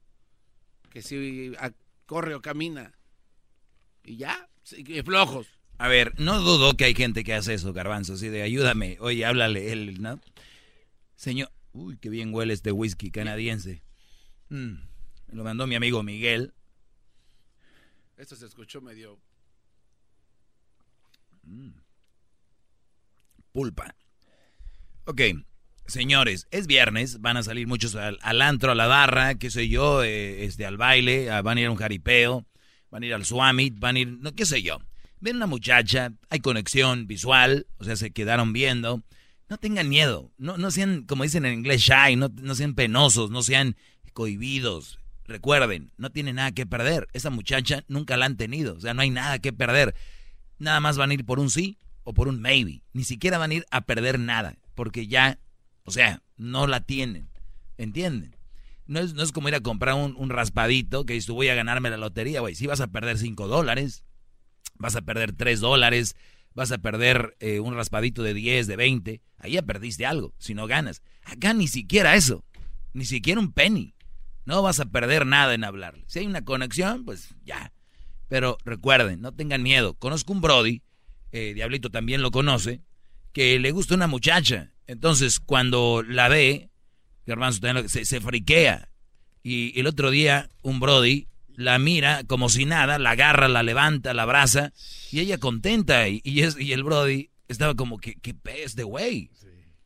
que 0.89 1.01
si 1.01 1.51
corre 2.05 2.33
o 2.35 2.41
camina. 2.41 2.93
Y 4.03 4.17
ya, 4.17 4.49
flojos. 5.03 5.47
A 5.77 5.87
ver, 5.87 6.13
no 6.19 6.39
dudo 6.39 6.75
que 6.75 6.85
hay 6.85 6.95
gente 6.95 7.23
que 7.23 7.33
hace 7.33 7.53
eso, 7.53 7.73
garbanzo, 7.73 8.13
así 8.13 8.27
de 8.27 8.41
ayúdame, 8.41 8.97
oye, 8.99 9.25
háblale 9.25 9.71
él, 9.71 10.01
¿no? 10.01 10.19
Señor, 11.15 11.51
Uy, 11.71 11.97
qué 11.97 12.09
bien 12.09 12.33
huele 12.33 12.53
este 12.53 12.71
whisky 12.71 13.11
canadiense. 13.11 13.83
Mm, 14.49 14.73
me 15.27 15.35
lo 15.35 15.43
mandó 15.43 15.67
mi 15.67 15.75
amigo 15.75 16.01
Miguel. 16.03 16.53
Esto 18.17 18.35
se 18.35 18.45
escuchó 18.45 18.81
medio... 18.81 19.19
Mm. 21.43 21.71
Pulpa. 23.51 23.95
Ok, 25.05 25.21
señores, 25.87 26.47
es 26.51 26.67
viernes, 26.67 27.19
van 27.21 27.37
a 27.37 27.43
salir 27.43 27.65
muchos 27.65 27.95
al, 27.95 28.41
antro, 28.41 28.71
a 28.71 28.75
la 28.75 28.85
barra, 28.85 29.35
qué 29.35 29.49
sé 29.49 29.69
yo, 29.69 30.03
eh, 30.03 30.43
este, 30.45 30.65
al 30.65 30.77
baile, 30.77 31.29
van 31.41 31.57
a 31.57 31.61
ir 31.61 31.67
a 31.67 31.71
un 31.71 31.77
jaripeo, 31.77 32.45
van 32.91 33.03
a 33.03 33.05
ir 33.07 33.13
al 33.13 33.25
swamit, 33.25 33.79
van 33.79 33.95
a 33.95 33.99
ir, 33.99 34.07
no, 34.07 34.33
qué 34.33 34.45
sé 34.45 34.61
yo. 34.61 34.79
Ven 35.19 35.37
una 35.37 35.47
muchacha, 35.47 36.13
hay 36.29 36.39
conexión 36.41 37.07
visual, 37.07 37.65
o 37.77 37.83
sea, 37.83 37.95
se 37.95 38.11
quedaron 38.11 38.53
viendo 38.53 39.03
no 39.49 39.57
tengan 39.57 39.89
miedo, 39.89 40.31
no, 40.37 40.57
no 40.57 40.69
sean, 40.69 41.03
como 41.03 41.23
dicen 41.23 41.45
en 41.45 41.53
inglés, 41.53 41.81
shy, 41.81 42.15
no, 42.15 42.29
no 42.29 42.53
sean 42.53 42.75
penosos, 42.75 43.31
no 43.31 43.41
sean 43.41 43.75
cohibidos. 44.13 44.99
Recuerden, 45.25 45.91
no 45.97 46.11
tienen 46.11 46.35
nada 46.35 46.51
que 46.51 46.65
perder. 46.65 47.07
Esa 47.13 47.29
muchacha 47.29 47.83
nunca 47.87 48.17
la 48.17 48.25
han 48.25 48.37
tenido, 48.37 48.75
o 48.75 48.79
sea, 48.79 48.93
no 48.93 49.01
hay 49.01 49.09
nada 49.09 49.39
que 49.39 49.51
perder. 49.51 49.95
Nada 50.59 50.79
más 50.79 50.97
van 50.97 51.11
a 51.11 51.13
ir 51.13 51.25
por 51.25 51.39
un 51.39 51.49
sí 51.49 51.77
o 52.03 52.13
por 52.13 52.27
un 52.27 52.41
maybe. 52.41 52.81
Ni 52.93 53.03
siquiera 53.03 53.37
van 53.37 53.51
a 53.51 53.53
ir 53.55 53.65
a 53.71 53.81
perder 53.81 54.19
nada, 54.19 54.55
porque 54.75 55.07
ya, 55.07 55.39
o 55.83 55.91
sea, 55.91 56.21
no 56.37 56.67
la 56.67 56.81
tienen. 56.81 57.29
¿Entienden? 57.77 58.35
No 58.87 58.99
es, 58.99 59.13
no 59.13 59.23
es 59.23 59.31
como 59.31 59.47
ir 59.47 59.55
a 59.55 59.61
comprar 59.61 59.95
un, 59.95 60.15
un 60.17 60.29
raspadito 60.29 61.05
que 61.05 61.13
dices, 61.13 61.29
voy 61.29 61.47
a 61.47 61.55
ganarme 61.55 61.89
la 61.89 61.97
lotería, 61.97 62.41
güey. 62.41 62.55
Si 62.55 62.67
vas 62.67 62.81
a 62.81 62.87
perder 62.87 63.17
5 63.17 63.47
dólares, 63.47 64.03
vas 64.75 64.95
a 64.95 65.01
perder 65.01 65.31
3 65.33 65.59
dólares, 65.59 66.15
vas 66.53 66.71
a 66.71 66.77
perder 66.77 67.35
eh, 67.39 67.59
un 67.59 67.75
raspadito 67.75 68.23
de 68.23 68.33
10, 68.33 68.67
de 68.67 68.75
20, 68.75 69.21
ahí 69.37 69.51
ya 69.53 69.61
perdiste 69.61 70.05
algo, 70.05 70.33
si 70.37 70.53
no 70.53 70.67
ganas. 70.67 71.01
Acá 71.23 71.53
ni 71.53 71.67
siquiera 71.67 72.15
eso, 72.15 72.43
ni 72.93 73.05
siquiera 73.05 73.39
un 73.39 73.53
penny. 73.53 73.95
No 74.45 74.61
vas 74.61 74.79
a 74.79 74.85
perder 74.85 75.25
nada 75.25 75.53
en 75.53 75.63
hablarle. 75.63 76.05
Si 76.07 76.19
hay 76.19 76.25
una 76.25 76.43
conexión, 76.43 77.05
pues 77.05 77.35
ya. 77.43 77.71
Pero 78.27 78.57
recuerden, 78.65 79.21
no 79.21 79.33
tengan 79.33 79.63
miedo. 79.63 79.93
Conozco 79.93 80.33
un 80.33 80.41
Brody, 80.41 80.81
eh, 81.31 81.53
Diablito 81.53 81.89
también 81.89 82.21
lo 82.21 82.31
conoce, 82.31 82.81
que 83.31 83.59
le 83.59 83.71
gusta 83.71 83.95
una 83.95 84.07
muchacha. 84.07 84.73
Entonces, 84.87 85.39
cuando 85.39 86.03
la 86.07 86.29
ve, 86.29 86.71
se, 87.87 88.05
se 88.05 88.21
friquea. 88.21 88.89
Y 89.43 89.79
el 89.79 89.87
otro 89.87 90.09
día, 90.09 90.49
un 90.61 90.79
Brody 90.79 91.27
la 91.59 91.77
mira 91.77 92.23
como 92.23 92.47
si 92.47 92.63
nada, 92.63 92.97
la 92.99 93.11
agarra, 93.11 93.49
la 93.49 93.63
levanta, 93.63 94.13
la 94.13 94.23
abraza, 94.23 94.71
y 95.11 95.19
ella 95.19 95.37
contenta, 95.37 96.07
y, 96.07 96.21
y, 96.23 96.43
es, 96.43 96.55
el 96.57 96.85
Brody 96.85 97.31
estaba 97.49 97.75
como, 97.75 97.97
que 97.97 98.15
qué 98.15 98.33
pez 98.33 98.77
de 98.77 98.83
güey? 98.83 99.29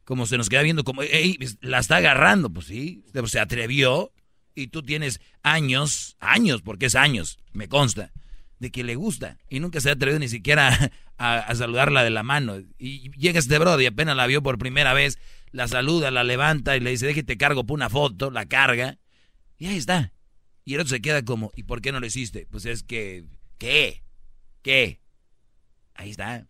Como 0.03 0.27
se 0.27 0.37
nos 0.37 0.49
queda 0.49 0.61
viendo, 0.61 0.83
como, 0.83 1.01
ey, 1.01 1.39
la 1.61 1.79
está 1.79 1.95
agarrando, 1.95 2.51
pues 2.51 2.67
sí, 2.67 3.03
se 3.25 3.39
atrevió, 3.39 4.11
y 4.53 4.67
tú 4.67 4.83
tienes 4.83 5.19
años, 5.41 6.15
años, 6.19 6.61
porque 6.61 6.85
es 6.85 6.93
años, 6.93 7.39
me 7.53 7.67
consta, 7.67 8.11
de 8.59 8.69
que 8.69 8.83
le 8.83 8.93
gusta, 8.93 9.39
y 9.49 9.59
nunca 9.59 9.81
se 9.81 9.89
ha 9.89 9.93
atrevido 9.93 10.19
ni 10.19 10.29
siquiera 10.29 10.91
a, 11.17 11.55
saludarla 11.55 12.03
de 12.03 12.11
la 12.11 12.21
mano, 12.21 12.59
y 12.77 13.09
llega 13.17 13.39
este 13.39 13.57
Brody, 13.57 13.87
apenas 13.87 14.15
la 14.15 14.27
vio 14.27 14.43
por 14.43 14.59
primera 14.59 14.93
vez, 14.93 15.17
la 15.51 15.67
saluda, 15.67 16.11
la 16.11 16.23
levanta, 16.23 16.77
y 16.77 16.81
le 16.81 16.91
dice, 16.91 17.07
déjate 17.07 17.35
cargo 17.35 17.63
por 17.65 17.73
una 17.73 17.89
foto, 17.89 18.29
la 18.29 18.45
carga, 18.45 18.99
y 19.57 19.65
ahí 19.65 19.77
está. 19.77 20.12
Y 20.65 20.75
el 20.75 20.81
otro 20.81 20.89
se 20.89 21.01
queda 21.01 21.23
como, 21.23 21.51
¿y 21.55 21.63
por 21.63 21.81
qué 21.81 21.91
no 21.91 21.99
lo 21.99 22.05
hiciste? 22.05 22.47
Pues 22.49 22.65
es 22.65 22.83
que, 22.83 23.25
¿qué? 23.57 24.03
¿Qué? 24.61 24.99
Ahí 25.95 26.11
está. 26.11 26.47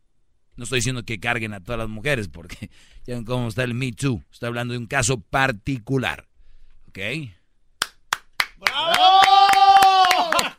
No 0.56 0.66
estoy 0.66 0.80
diciendo 0.80 1.04
que 1.04 1.20
carguen 1.20 1.54
a 1.54 1.62
todas 1.62 1.80
las 1.80 1.90
mujeres, 1.90 2.28
porque 2.28 2.70
ya 3.06 3.16
ven 3.16 3.26
cómo 3.26 3.48
está 3.48 3.64
el 3.64 3.74
Me 3.74 3.92
Too. 3.92 4.24
Estoy 4.32 4.48
hablando 4.48 4.74
de 4.74 4.78
un 4.78 4.86
caso 4.86 5.20
particular. 5.20 6.28
¿Ok? 6.90 7.00
¡Bravo! 8.60 8.94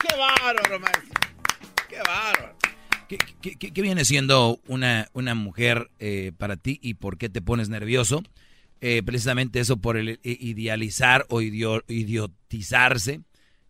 ¡Qué 0.00 0.16
bárbaro, 0.16 0.80
maestro! 0.80 1.20
¡Qué 1.88 1.98
bárbaro! 1.98 2.56
¿Qué, 3.08 3.82
viene 3.82 4.04
siendo 4.04 4.60
una, 4.66 5.08
una 5.12 5.34
mujer 5.36 5.90
eh, 6.00 6.32
para 6.36 6.56
ti 6.56 6.80
y 6.82 6.94
por 6.94 7.18
qué 7.18 7.28
te 7.28 7.40
pones 7.40 7.68
nervioso? 7.68 8.24
Eh, 8.80 9.02
precisamente 9.04 9.60
eso 9.60 9.76
por 9.76 9.96
el 9.96 10.18
idealizar 10.24 11.24
o 11.28 11.40
idiotizarse 11.40 13.20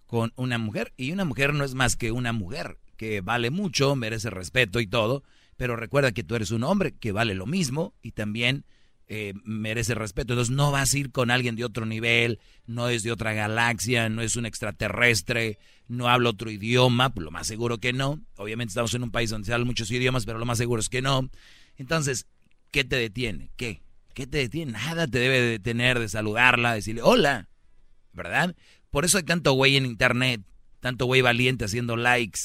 con 0.06 0.32
una 0.36 0.58
mujer. 0.58 0.92
Y 0.96 1.12
una 1.12 1.24
mujer 1.24 1.54
no 1.54 1.64
es 1.64 1.74
más 1.74 1.96
que 1.96 2.12
una 2.12 2.32
mujer, 2.32 2.78
que 2.96 3.20
vale 3.20 3.50
mucho, 3.50 3.96
merece 3.96 4.30
respeto 4.30 4.80
y 4.80 4.86
todo. 4.86 5.22
Pero 5.56 5.76
recuerda 5.76 6.12
que 6.12 6.24
tú 6.24 6.34
eres 6.34 6.50
un 6.50 6.64
hombre 6.64 6.94
que 6.98 7.12
vale 7.12 7.34
lo 7.34 7.46
mismo 7.46 7.94
y 8.02 8.12
también 8.12 8.64
eh, 9.06 9.34
merece 9.44 9.94
respeto. 9.94 10.32
Entonces 10.32 10.54
no 10.54 10.70
vas 10.72 10.94
a 10.94 10.98
ir 10.98 11.12
con 11.12 11.30
alguien 11.30 11.56
de 11.56 11.64
otro 11.64 11.84
nivel, 11.86 12.40
no 12.66 12.88
es 12.88 13.02
de 13.02 13.12
otra 13.12 13.34
galaxia, 13.34 14.08
no 14.08 14.22
es 14.22 14.36
un 14.36 14.46
extraterrestre, 14.46 15.58
no 15.88 16.08
habla 16.08 16.30
otro 16.30 16.50
idioma, 16.50 17.12
pues 17.12 17.24
lo 17.24 17.30
más 17.30 17.46
seguro 17.46 17.78
que 17.78 17.92
no. 17.92 18.20
Obviamente 18.36 18.70
estamos 18.70 18.94
en 18.94 19.02
un 19.02 19.10
país 19.10 19.30
donde 19.30 19.46
se 19.46 19.52
hablan 19.52 19.66
muchos 19.66 19.90
idiomas, 19.90 20.24
pero 20.24 20.38
lo 20.38 20.46
más 20.46 20.58
seguro 20.58 20.80
es 20.80 20.88
que 20.88 21.02
no. 21.02 21.30
Entonces, 21.76 22.26
¿qué 22.70 22.82
te 22.84 22.96
detiene? 22.96 23.50
¿Qué? 23.56 23.82
¿Qué 24.14 24.26
te 24.26 24.38
detiene? 24.38 24.72
Nada 24.72 25.06
te 25.06 25.18
debe 25.18 25.40
detener 25.40 25.98
de 25.98 26.08
saludarla, 26.08 26.74
decirle 26.74 27.02
hola, 27.02 27.48
¿verdad? 28.12 28.56
Por 28.94 29.04
eso 29.04 29.18
hay 29.18 29.24
tanto 29.24 29.54
güey 29.54 29.76
en 29.76 29.86
internet, 29.86 30.40
tanto 30.78 31.06
güey 31.06 31.20
valiente 31.20 31.64
haciendo 31.64 31.96
likes 31.96 32.42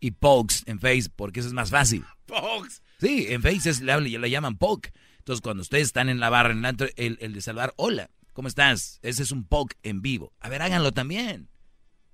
y 0.00 0.12
pokes 0.12 0.62
en 0.64 0.80
Facebook, 0.80 1.12
porque 1.14 1.40
eso 1.40 1.48
es 1.50 1.52
más 1.52 1.68
fácil. 1.68 2.06
¿Pokes? 2.24 2.80
Sí, 2.98 3.26
en 3.28 3.42
Facebook 3.42 3.84
le, 3.84 4.18
le 4.18 4.30
llaman 4.30 4.56
poke. 4.56 4.94
Entonces, 5.18 5.42
cuando 5.42 5.60
ustedes 5.60 5.88
están 5.88 6.08
en 6.08 6.18
la 6.18 6.30
barra, 6.30 6.52
en 6.52 6.64
el, 6.64 7.18
el, 7.20 7.34
de 7.34 7.42
saludar, 7.42 7.74
hola, 7.76 8.08
¿cómo 8.32 8.48
estás? 8.48 8.98
Ese 9.02 9.22
es 9.22 9.30
un 9.30 9.44
poke 9.44 9.76
en 9.82 10.00
vivo. 10.00 10.32
A 10.40 10.48
ver, 10.48 10.62
háganlo 10.62 10.92
también. 10.92 11.50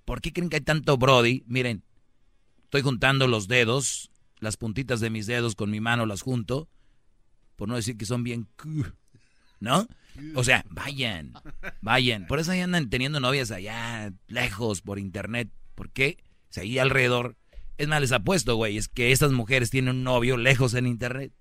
¿Por 0.05 0.21
qué 0.21 0.33
creen 0.33 0.51
que 0.51 0.57
hay 0.57 0.63
tanto 0.63 0.97
Brody? 0.97 1.45
Miren, 1.47 1.85
estoy 2.65 2.83
juntando 2.83 3.29
los 3.29 3.47
dedos, 3.47 4.11
las 4.41 4.57
puntitas 4.57 4.99
de 4.99 5.11
mis 5.11 5.29
dedos 5.29 5.55
con 5.55 5.71
mi 5.71 5.79
mano 5.79 6.07
las 6.07 6.23
junto 6.23 6.69
por 7.55 7.69
no 7.69 7.77
decir 7.77 7.97
que 7.97 8.05
son 8.05 8.25
bien... 8.25 8.49
¿No? 9.59 9.87
O 10.35 10.45
sea, 10.45 10.65
vayan, 10.71 11.33
vayan. 11.81 12.27
Por 12.27 12.39
eso 12.39 12.53
ahí 12.53 12.61
andan 12.61 12.91
teniendo 12.91 13.21
novias 13.21 13.51
allá, 13.51 14.13
lejos, 14.29 14.83
por 14.83 14.99
internet. 14.99 15.49
¿Por 15.75 15.91
qué? 15.91 16.19
Si 16.49 16.61
ahí 16.61 16.79
alrededor... 16.79 17.37
Es 17.79 17.89
más, 17.89 18.01
les 18.01 18.13
apuesto, 18.13 18.57
güey, 18.57 18.79
es 18.79 18.89
que 18.89 19.13
estas 19.13 19.33
mujeres 19.33 19.71
tienen 19.71 19.97
un 19.97 20.05
novio 20.05 20.39
lejos 20.39 20.73
en 20.75 20.87
internet. 20.87 21.33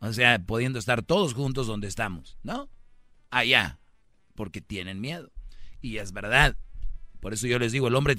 O 0.00 0.12
sea, 0.12 0.38
pudiendo 0.38 0.78
estar 0.78 1.02
todos 1.02 1.34
juntos 1.34 1.66
donde 1.66 1.86
estamos, 1.86 2.38
¿no? 2.42 2.68
Allá, 3.30 3.78
porque 4.34 4.60
tienen 4.60 5.00
miedo. 5.00 5.30
Y 5.80 5.98
es 5.98 6.12
verdad. 6.12 6.56
Por 7.20 7.34
eso 7.34 7.46
yo 7.46 7.58
les 7.58 7.72
digo, 7.72 7.88
el 7.88 7.94
hombre 7.94 8.16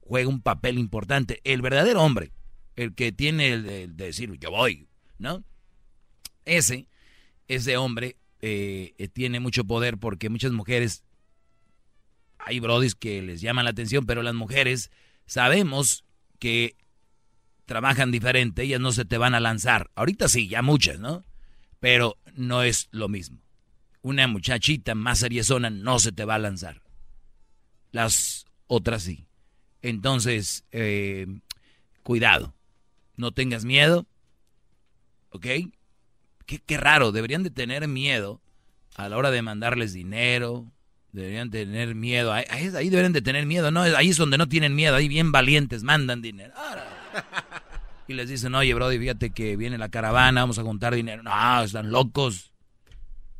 juega 0.00 0.28
un 0.28 0.42
papel 0.42 0.78
importante. 0.78 1.40
El 1.44 1.62
verdadero 1.62 2.02
hombre, 2.02 2.30
el 2.76 2.94
que 2.94 3.10
tiene 3.10 3.54
el 3.54 3.62
de, 3.64 3.86
decir, 3.88 4.30
yo 4.38 4.50
voy, 4.50 4.86
¿no? 5.18 5.42
Ese, 6.44 6.86
ese 7.48 7.76
hombre 7.76 8.16
eh, 8.46 8.94
eh, 8.98 9.08
tiene 9.08 9.40
mucho 9.40 9.64
poder 9.64 9.96
porque 9.96 10.28
muchas 10.28 10.52
mujeres, 10.52 11.02
hay 12.36 12.60
brodis 12.60 12.94
que 12.94 13.22
les 13.22 13.40
llaman 13.40 13.64
la 13.64 13.70
atención, 13.70 14.04
pero 14.04 14.22
las 14.22 14.34
mujeres 14.34 14.90
sabemos 15.24 16.04
que 16.38 16.76
trabajan 17.64 18.10
diferente, 18.10 18.64
ellas 18.64 18.82
no 18.82 18.92
se 18.92 19.06
te 19.06 19.16
van 19.16 19.34
a 19.34 19.40
lanzar. 19.40 19.90
Ahorita 19.94 20.28
sí, 20.28 20.46
ya 20.46 20.60
muchas, 20.60 20.98
¿no? 20.98 21.24
Pero 21.80 22.18
no 22.34 22.62
es 22.62 22.88
lo 22.90 23.08
mismo. 23.08 23.40
Una 24.02 24.28
muchachita 24.28 24.94
más 24.94 25.20
seriezona 25.20 25.70
no 25.70 25.98
se 25.98 26.12
te 26.12 26.26
va 26.26 26.34
a 26.34 26.38
lanzar. 26.38 26.82
Las 27.92 28.44
otras 28.66 29.04
sí. 29.04 29.26
Entonces, 29.80 30.66
eh, 30.70 31.26
cuidado. 32.02 32.54
No 33.16 33.32
tengas 33.32 33.64
miedo. 33.64 34.06
¿Ok? 35.30 35.46
Qué, 36.46 36.60
qué 36.64 36.76
raro. 36.76 37.12
Deberían 37.12 37.42
de 37.42 37.50
tener 37.50 37.88
miedo 37.88 38.40
a 38.96 39.08
la 39.08 39.16
hora 39.16 39.30
de 39.30 39.42
mandarles 39.42 39.92
dinero. 39.92 40.70
Deberían 41.12 41.50
tener 41.50 41.94
miedo. 41.94 42.32
Ahí, 42.32 42.44
ahí 42.50 42.90
deberían 42.90 43.12
de 43.12 43.22
tener 43.22 43.46
miedo. 43.46 43.70
No, 43.70 43.82
ahí 43.82 44.10
es 44.10 44.16
donde 44.16 44.38
no 44.38 44.48
tienen 44.48 44.74
miedo. 44.74 44.96
Ahí 44.96 45.08
bien 45.08 45.32
valientes 45.32 45.82
mandan 45.82 46.22
dinero. 46.22 46.52
Y 48.06 48.14
les 48.14 48.28
dicen, 48.28 48.54
oye, 48.54 48.74
Brody, 48.74 48.98
fíjate 48.98 49.30
que 49.30 49.56
viene 49.56 49.78
la 49.78 49.88
caravana, 49.88 50.42
vamos 50.42 50.58
a 50.58 50.62
juntar 50.62 50.94
dinero. 50.94 51.22
No, 51.22 51.62
están 51.62 51.90
locos. 51.90 52.52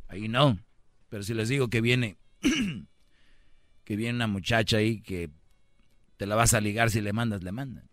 Ahí 0.07 0.27
no. 0.27 0.57
Pero 1.09 1.23
si 1.23 1.33
les 1.33 1.49
digo 1.49 1.69
que 1.69 1.81
viene, 1.81 2.17
que 3.83 3.95
viene 3.95 4.15
una 4.15 4.27
muchacha 4.27 4.77
ahí 4.77 5.01
que 5.01 5.29
te 6.17 6.25
la 6.25 6.35
vas 6.35 6.53
a 6.53 6.61
ligar 6.61 6.89
si 6.89 7.01
le 7.01 7.13
mandas, 7.13 7.43
le 7.43 7.51
mandan. 7.51 7.89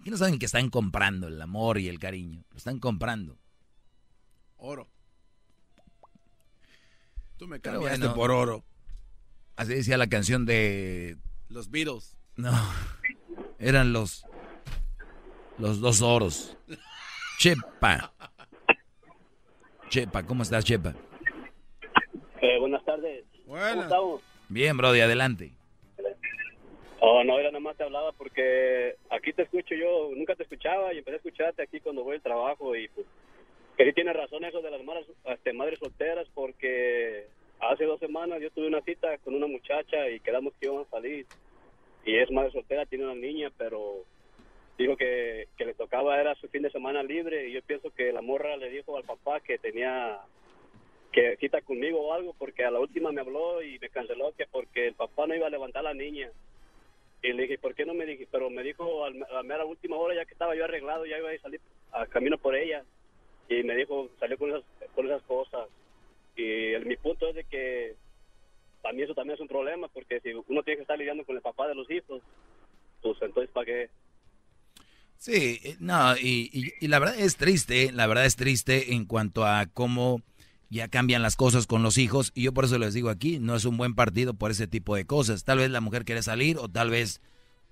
Aquí 0.00 0.10
no 0.10 0.16
saben 0.16 0.38
que 0.38 0.46
están 0.46 0.70
comprando 0.70 1.28
el 1.28 1.40
amor 1.40 1.78
y 1.78 1.88
el 1.88 1.98
cariño. 1.98 2.44
Lo 2.50 2.56
están 2.56 2.78
comprando. 2.78 3.38
Oro. 4.56 4.88
Tú 7.36 7.46
me 7.46 7.60
cambiaste 7.60 8.08
por 8.10 8.30
oro. 8.30 8.64
Así 9.56 9.74
decía 9.74 9.98
la 9.98 10.08
canción 10.08 10.46
de... 10.46 11.16
Los 11.48 11.70
Beatles. 11.70 12.16
No. 12.36 12.52
Eran 13.58 13.92
los... 13.92 14.24
Los 15.58 15.80
dos 15.80 16.02
oros. 16.02 16.56
Chepa. 17.38 18.12
Chepa, 19.88 20.22
¿cómo 20.24 20.42
estás, 20.42 20.64
Chepa? 20.64 20.94
Eh, 22.40 22.58
buenas 22.58 22.84
tardes. 22.84 23.24
¿Cómo 23.46 23.58
estamos? 23.58 24.22
Bien, 24.48 24.76
Brody, 24.76 25.00
adelante. 25.00 25.52
Oh, 27.00 27.22
no, 27.22 27.38
era 27.38 27.50
nada 27.50 27.60
más 27.60 27.76
te 27.76 27.84
hablaba 27.84 28.12
porque 28.12 28.96
aquí 29.10 29.32
te 29.32 29.42
escucho 29.42 29.74
yo, 29.74 30.10
nunca 30.16 30.34
te 30.34 30.44
escuchaba 30.44 30.92
y 30.94 30.98
empecé 30.98 31.16
a 31.16 31.18
escucharte 31.18 31.62
aquí 31.62 31.78
cuando 31.80 32.02
voy 32.02 32.16
al 32.16 32.22
trabajo 32.22 32.74
y 32.74 32.88
pues 32.88 33.06
que 33.76 33.84
sí 33.84 33.92
tienes 33.92 34.16
razón 34.16 34.44
eso 34.44 34.62
de 34.62 34.70
las 34.70 34.82
madres, 34.84 35.06
este, 35.24 35.52
madres 35.52 35.78
solteras 35.78 36.28
porque 36.34 37.26
hace 37.60 37.84
dos 37.84 38.00
semanas 38.00 38.40
yo 38.40 38.50
tuve 38.50 38.68
una 38.68 38.82
cita 38.82 39.18
con 39.18 39.34
una 39.34 39.46
muchacha 39.46 40.08
y 40.10 40.20
quedamos 40.20 40.54
que 40.54 40.66
íbamos 40.66 40.86
a 40.88 40.90
salir 40.90 41.26
y 42.04 42.16
es 42.16 42.30
madre 42.30 42.52
soltera, 42.52 42.86
tiene 42.86 43.04
una 43.04 43.14
niña, 43.14 43.50
pero 43.56 44.04
dijo 44.78 44.96
que, 44.96 45.48
que 45.56 45.64
le 45.64 45.74
tocaba, 45.74 46.20
era 46.20 46.34
su 46.34 46.48
fin 46.48 46.62
de 46.62 46.70
semana 46.70 47.02
libre 47.02 47.48
y 47.48 47.52
yo 47.52 47.62
pienso 47.62 47.90
que 47.90 48.12
la 48.12 48.22
morra 48.22 48.56
le 48.56 48.70
dijo 48.70 48.96
al 48.96 49.04
papá 49.04 49.40
que 49.40 49.58
tenía 49.58 50.20
que 51.14 51.36
cita 51.36 51.60
conmigo 51.62 52.00
o 52.00 52.12
algo 52.12 52.34
porque 52.34 52.64
a 52.64 52.72
la 52.72 52.80
última 52.80 53.12
me 53.12 53.20
habló 53.20 53.62
y 53.62 53.78
me 53.78 53.88
canceló 53.88 54.32
que 54.36 54.46
porque 54.50 54.88
el 54.88 54.94
papá 54.94 55.26
no 55.26 55.34
iba 55.34 55.46
a 55.46 55.50
levantar 55.50 55.80
a 55.80 55.90
la 55.90 55.94
niña. 55.94 56.30
Y 57.22 57.32
le 57.32 57.42
dije, 57.42 57.56
¿por 57.56 57.74
qué 57.74 57.86
no 57.86 57.94
me 57.94 58.04
dije? 58.04 58.26
Pero 58.30 58.50
me 58.50 58.64
dijo 58.64 59.04
a 59.04 59.10
la 59.10 59.42
mera 59.44 59.64
última 59.64 59.96
hora, 59.96 60.14
ya 60.14 60.24
que 60.24 60.32
estaba 60.32 60.56
yo 60.56 60.64
arreglado, 60.64 61.06
ya 61.06 61.16
iba 61.16 61.30
a 61.30 61.38
salir 61.38 61.60
a 61.92 62.04
camino 62.06 62.36
por 62.36 62.56
ella. 62.56 62.84
Y 63.48 63.62
me 63.62 63.76
dijo, 63.76 64.08
salió 64.18 64.38
con 64.38 64.50
esas, 64.50 64.64
con 64.94 65.06
esas 65.06 65.22
cosas. 65.22 65.68
Y 66.36 66.72
el, 66.72 66.86
mi 66.86 66.96
punto 66.96 67.28
es 67.28 67.34
de 67.34 67.44
que 67.44 67.94
para 68.82 68.94
mí 68.94 69.02
eso 69.02 69.14
también 69.14 69.34
es 69.34 69.40
un 69.40 69.48
problema, 69.48 69.88
porque 69.88 70.20
si 70.20 70.32
uno 70.32 70.62
tiene 70.62 70.76
que 70.76 70.82
estar 70.82 70.98
lidiando 70.98 71.24
con 71.24 71.36
el 71.36 71.42
papá 71.42 71.68
de 71.68 71.74
los 71.74 71.90
hijos, 71.90 72.22
pues 73.00 73.16
entonces 73.22 73.50
¿para 73.50 73.66
qué? 73.66 73.90
Sí, 75.16 75.60
eh, 75.64 75.76
no, 75.78 76.16
y, 76.18 76.74
y, 76.80 76.88
la 76.88 76.98
verdad 76.98 77.18
es 77.18 77.36
triste, 77.36 77.92
la 77.92 78.06
verdad 78.06 78.26
es 78.26 78.36
triste 78.36 78.92
en 78.92 79.06
cuanto 79.06 79.46
a 79.46 79.64
cómo 79.72 80.20
ya 80.68 80.88
cambian 80.88 81.22
las 81.22 81.36
cosas 81.36 81.66
con 81.66 81.82
los 81.82 81.96
hijos, 81.96 82.30
y 82.34 82.42
yo 82.42 82.52
por 82.52 82.66
eso 82.66 82.78
les 82.78 82.92
digo 82.92 83.08
aquí, 83.08 83.38
no 83.38 83.54
es 83.54 83.64
un 83.64 83.78
buen 83.78 83.94
partido 83.94 84.34
por 84.34 84.50
ese 84.50 84.66
tipo 84.66 84.96
de 84.96 85.06
cosas. 85.06 85.44
Tal 85.44 85.58
vez 85.58 85.70
la 85.70 85.80
mujer 85.80 86.04
quiere 86.04 86.22
salir, 86.22 86.58
o 86.58 86.68
tal 86.68 86.90
vez 86.90 87.22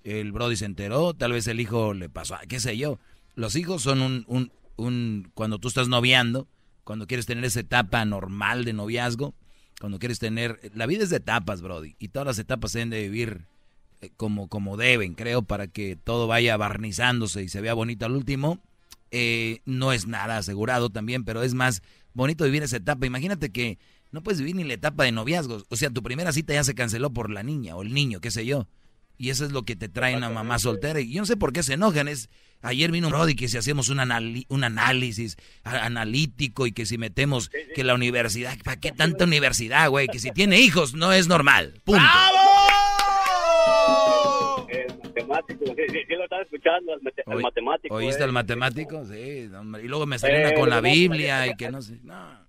el 0.03 0.31
Brody 0.31 0.55
se 0.55 0.65
enteró, 0.65 1.13
tal 1.13 1.33
vez 1.33 1.45
el 1.47 1.59
hijo 1.59 1.93
le 1.93 2.09
pasó, 2.09 2.35
qué 2.47 2.59
sé 2.59 2.77
yo. 2.77 2.99
Los 3.35 3.55
hijos 3.55 3.81
son 3.81 4.25
un, 4.27 4.51
un, 4.75 5.31
cuando 5.33 5.59
tú 5.59 5.67
estás 5.67 5.87
noviando, 5.87 6.47
cuando 6.83 7.07
quieres 7.07 7.25
tener 7.25 7.45
esa 7.45 7.61
etapa 7.61 8.03
normal 8.05 8.65
de 8.65 8.73
noviazgo, 8.73 9.33
cuando 9.79 9.99
quieres 9.99 10.19
tener, 10.19 10.71
la 10.73 10.85
vida 10.85 11.03
es 11.03 11.09
de 11.09 11.17
etapas, 11.17 11.61
Brody, 11.61 11.95
y 11.99 12.09
todas 12.09 12.25
las 12.25 12.39
etapas 12.39 12.73
deben 12.73 12.89
de 12.89 13.01
vivir 13.01 13.45
eh, 14.01 14.11
como, 14.17 14.47
como 14.47 14.77
deben, 14.77 15.13
creo, 15.15 15.43
para 15.43 15.67
que 15.67 15.95
todo 15.95 16.27
vaya 16.27 16.57
barnizándose 16.57 17.43
y 17.43 17.49
se 17.49 17.61
vea 17.61 17.73
bonito 17.73 18.05
al 18.05 18.13
último. 18.13 18.59
Eh, 19.11 19.61
no 19.65 19.93
es 19.93 20.07
nada 20.07 20.37
asegurado 20.37 20.89
también, 20.89 21.23
pero 21.23 21.43
es 21.43 21.53
más 21.53 21.81
bonito 22.13 22.45
vivir 22.45 22.63
esa 22.63 22.77
etapa. 22.77 23.05
Imagínate 23.05 23.51
que 23.51 23.77
no 24.11 24.23
puedes 24.23 24.39
vivir 24.39 24.55
ni 24.55 24.63
la 24.63 24.73
etapa 24.73 25.03
de 25.03 25.11
noviazgos. 25.11 25.65
O 25.69 25.75
sea, 25.75 25.89
tu 25.89 26.03
primera 26.03 26.31
cita 26.31 26.53
ya 26.53 26.63
se 26.63 26.75
canceló 26.75 27.11
por 27.11 27.29
la 27.29 27.43
niña 27.43 27.75
o 27.75 27.81
el 27.81 27.93
niño, 27.93 28.21
qué 28.21 28.31
sé 28.31 28.45
yo. 28.45 28.67
Y 29.17 29.29
eso 29.29 29.45
es 29.45 29.51
lo 29.51 29.63
que 29.63 29.75
te 29.75 29.89
trae 29.89 30.15
una 30.15 30.29
mamá 30.29 30.59
soltera. 30.59 30.99
Y 30.99 31.13
yo 31.13 31.21
no 31.21 31.25
sé 31.25 31.37
por 31.37 31.53
qué 31.53 31.63
se 31.63 31.73
enojan. 31.73 32.07
Es, 32.07 32.29
ayer 32.61 32.91
vino 32.91 33.07
un 33.07 33.13
Brody 33.13 33.35
que 33.35 33.47
si 33.47 33.57
hacemos 33.57 33.89
un, 33.89 33.99
un 33.99 34.63
análisis 34.63 35.37
analítico 35.63 36.67
y 36.67 36.71
que 36.71 36.85
si 36.85 36.97
metemos 36.97 37.49
que 37.75 37.83
la 37.83 37.93
universidad, 37.93 38.57
¿para 38.63 38.79
qué 38.79 38.91
tanta 38.91 39.25
universidad, 39.25 39.89
güey? 39.89 40.07
Que 40.07 40.19
si 40.19 40.31
tiene 40.31 40.59
hijos 40.59 40.93
no 40.93 41.13
es 41.13 41.27
normal. 41.27 41.81
Punto 41.83 42.01
matemático, 45.33 45.65
sí, 45.65 46.15
lo 46.15 46.23
estaba 46.23 46.41
escuchando, 46.41 46.93
el, 46.93 47.41
matemático. 47.41 47.95
¿Oíste 47.95 48.23
al 48.23 48.29
eh. 48.29 48.33
matemático? 48.33 49.05
Sí, 49.05 49.49
hombre. 49.53 49.83
Y 49.83 49.87
luego 49.87 50.05
me 50.05 50.19
salió 50.19 50.39
una 50.39 50.53
con 50.53 50.69
la 50.69 50.81
Biblia 50.81 51.47
y 51.47 51.55
que 51.55 51.71
no 51.71 51.81
sé. 51.81 51.99
No. 52.03 52.43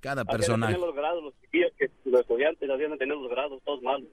Cada 0.00 0.24
personaje. 0.24 0.78
los 0.78 0.94
grados, 0.94 1.22
los 1.24 1.34
chiquillos, 1.40 1.72
que 1.76 1.90
los 2.04 2.20
estudiantes 2.20 2.70
hacían 2.70 2.96
tener 2.98 3.16
los 3.16 3.30
grados, 3.30 3.60
todos 3.64 3.82
malos. 3.82 4.08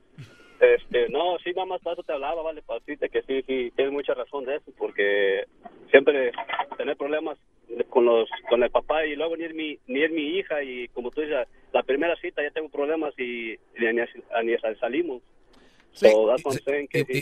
Este, 0.59 1.09
no, 1.09 1.37
sí, 1.43 1.53
mamá, 1.53 1.77
para 1.79 1.95
eso 1.95 2.03
te 2.03 2.13
hablaba, 2.13 2.41
vale, 2.41 2.61
para 2.61 2.79
decirte 2.79 3.09
que 3.09 3.21
sí, 3.23 3.43
sí, 3.47 3.71
tienes 3.75 3.91
mucha 3.91 4.13
razón 4.13 4.45
de 4.45 4.55
eso, 4.55 4.71
porque 4.77 5.45
siempre 5.91 6.31
tener 6.77 6.95
problemas 6.95 7.37
con 7.89 8.05
los 8.05 8.29
con 8.49 8.63
el 8.63 8.69
papá 8.69 9.05
y 9.05 9.15
luego 9.15 9.35
ni 9.35 9.45
es 9.45 9.55
mi 9.55 9.79
ni 9.87 10.03
es 10.03 10.11
mi 10.11 10.37
hija 10.37 10.63
y 10.63 10.87
como 10.89 11.11
tú 11.11 11.21
dices, 11.21 11.47
la 11.73 11.83
primera 11.83 12.15
cita 12.17 12.41
ya 12.43 12.51
tengo 12.51 12.69
problemas 12.69 13.13
y 13.17 13.57
ni, 13.77 13.87
ni 13.87 14.57
salimos. 14.79 15.21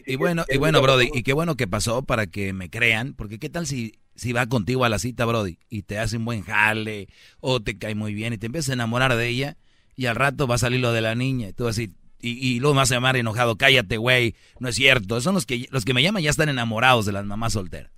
Y, 0.07 0.15
bueno, 0.15 0.45
y 0.49 0.57
bueno, 0.57 0.81
Brody, 0.81 1.09
y 1.13 1.21
qué 1.21 1.33
bueno 1.33 1.55
que 1.55 1.67
pasó 1.67 2.03
para 2.03 2.25
que 2.25 2.53
me 2.53 2.69
crean, 2.69 3.13
porque 3.13 3.37
qué 3.37 3.49
tal 3.49 3.67
si, 3.67 3.99
si 4.15 4.33
va 4.33 4.47
contigo 4.47 4.83
a 4.83 4.89
la 4.89 4.97
cita, 4.97 5.25
Brody, 5.25 5.59
y 5.69 5.83
te 5.83 5.99
hace 5.99 6.17
un 6.17 6.25
buen 6.25 6.41
jale, 6.41 7.07
o 7.39 7.61
te 7.61 7.77
cae 7.77 7.93
muy 7.93 8.15
bien, 8.15 8.33
y 8.33 8.39
te 8.39 8.47
empiezas 8.47 8.71
a 8.71 8.73
enamorar 8.73 9.15
de 9.15 9.27
ella, 9.27 9.57
y 9.95 10.07
al 10.07 10.15
rato 10.15 10.47
va 10.47 10.55
a 10.55 10.57
salir 10.57 10.79
lo 10.79 10.91
de 10.91 11.01
la 11.01 11.13
niña, 11.13 11.49
y 11.49 11.53
tú 11.53 11.67
así, 11.67 11.91
y, 12.23 12.59
luego 12.59 12.73
me 12.73 12.79
vas 12.79 12.91
a 12.91 12.95
llamar 12.95 13.17
enojado, 13.17 13.57
cállate, 13.57 13.97
güey, 13.97 14.35
no 14.59 14.69
es 14.69 14.75
cierto, 14.75 15.19
son 15.19 15.35
los 15.35 15.45
que, 15.45 15.67
los 15.71 15.83
que 15.83 15.93
me 15.93 16.01
llaman 16.01 16.23
ya 16.23 16.29
están 16.29 16.49
enamorados 16.49 17.05
de 17.05 17.11
las 17.11 17.25
mamás 17.25 17.53
solteras. 17.53 17.91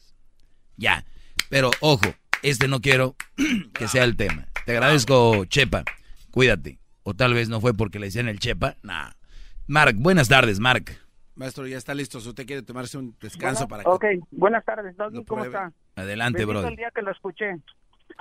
Ya, 0.77 1.05
pero 1.49 1.69
ojo, 1.79 2.05
este 2.41 2.67
no 2.67 2.81
quiero 2.81 3.15
que 3.73 3.87
sea 3.87 4.03
el 4.03 4.17
tema. 4.17 4.47
Te 4.65 4.71
agradezco, 4.71 5.45
Chepa, 5.45 5.83
cuídate. 6.31 6.79
O 7.03 7.13
tal 7.13 7.35
vez 7.35 7.49
no 7.49 7.61
fue 7.61 7.75
porque 7.75 7.99
le 7.99 8.07
decían 8.07 8.27
el 8.27 8.39
Chepa, 8.39 8.77
nah. 8.81 9.11
Mark, 9.67 9.95
buenas 9.95 10.27
tardes, 10.27 10.59
Mark. 10.59 10.85
Maestro, 11.35 11.67
ya 11.67 11.77
está 11.77 11.93
listo. 11.93 12.19
Si 12.19 12.29
usted 12.29 12.45
quiere 12.45 12.61
tomarse 12.63 12.97
un 12.97 13.15
descanso 13.19 13.67
para 13.67 13.83
que... 13.83 13.89
Ok, 13.89 14.05
buenas 14.31 14.63
tardes, 14.65 14.95
¿Cómo 15.27 15.43
está? 15.43 15.71
Adelante, 15.95 16.39
Bendito 16.39 16.47
brother. 16.47 16.71
el 16.71 16.77
día 16.77 16.91
que 16.93 17.01
lo 17.01 17.11
escuché. 17.11 17.57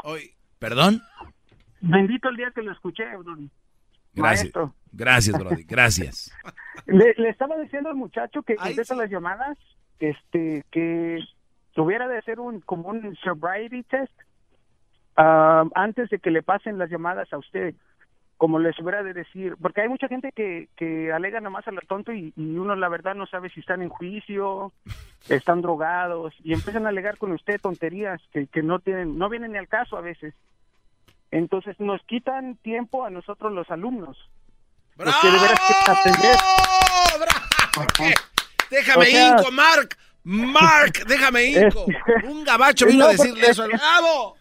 Hoy. 0.03 0.35
¿Perdón? 0.59 1.03
Bendito 1.81 2.29
el 2.29 2.37
día 2.37 2.51
que 2.55 2.63
lo 2.63 2.73
escuché, 2.73 3.05
Brody. 3.17 3.51
Gracias. 4.15 4.53
Gracias, 4.93 5.39
Brody. 5.39 5.65
Gracias. 5.65 6.33
le, 6.87 7.15
estaba 7.29 7.57
diciendo 7.59 7.89
al 7.89 7.97
muchacho 7.97 8.43
que 8.43 8.55
empieza 8.55 8.95
las 8.95 9.11
llamadas, 9.11 9.59
este, 9.99 10.65
que 10.71 11.19
tuviera 11.73 12.07
de 12.09 12.19
hacer 12.19 12.41
un 12.41 12.61
como 12.61 12.89
un 12.89 13.17
sobriety 13.17 13.83
test 13.83 14.13
ah, 15.17 15.65
antes 15.75 16.09
de 16.11 16.19
que 16.19 16.31
le 16.31 16.43
pasen 16.43 16.79
las 16.79 16.91
llamadas 16.91 17.33
a 17.33 17.39
usted, 17.39 17.75
como 18.37 18.59
les 18.59 18.79
hubiera 18.79 19.03
de 19.03 19.15
decir, 19.15 19.57
porque 19.61 19.81
hay 19.81 19.89
mucha 19.89 20.09
gente 20.09 20.31
que, 20.33 20.69
que 20.77 21.13
alega 21.13 21.41
nomás 21.41 21.67
a 21.67 21.73
lo 21.73 21.81
tonto 21.83 22.13
y, 22.13 22.33
y 22.37 22.57
uno 22.57 22.77
la 22.77 22.89
verdad 22.89 23.15
no 23.15 23.27
sabe 23.27 23.49
si 23.51 23.61
están 23.61 23.83
en 23.83 23.89
juicio, 23.89 24.73
están 25.29 25.63
drogados 25.63 26.35
y 26.43 26.53
empiezan 26.53 26.87
a 26.87 26.91
alegar 26.91 27.19
con 27.19 27.33
usted 27.33 27.61
tonterías 27.61 28.21
que, 28.33 28.47
que 28.47 28.63
no 28.63 28.79
tienen, 28.79 29.19
no 29.19 29.29
vienen 29.29 29.53
ni 29.53 29.59
al 29.59 29.69
caso 29.69 29.97
a 29.97 30.01
veces. 30.01 30.35
Entonces 31.35 31.75
nos 31.81 32.01
quitan 32.05 32.55
tiempo 32.59 33.05
a 33.05 33.11
nosotros 33.11 33.53
los 33.53 33.69
alumnos. 33.69 34.17
Los 34.97 35.17
que 35.17 35.27
de 35.27 35.39
veras 35.41 35.61
quieren 35.67 35.99
aprender. 35.99 36.37
¿Qué? 37.97 38.15
Déjame 38.71 39.03
O 39.03 39.07
sea- 39.07 39.29
inco, 39.41 39.51
Mark. 39.51 39.97
Mark, 40.23 40.93
déjame 41.09 41.45
inco. 41.47 41.87
Un 42.29 42.45
gabacho 42.45 42.87
vino 42.87 43.07
a 43.07 43.09
decirle 43.09 43.33
porque- 43.35 43.51
eso 43.51 43.63
al 43.65 43.71
bravo. 43.71 44.37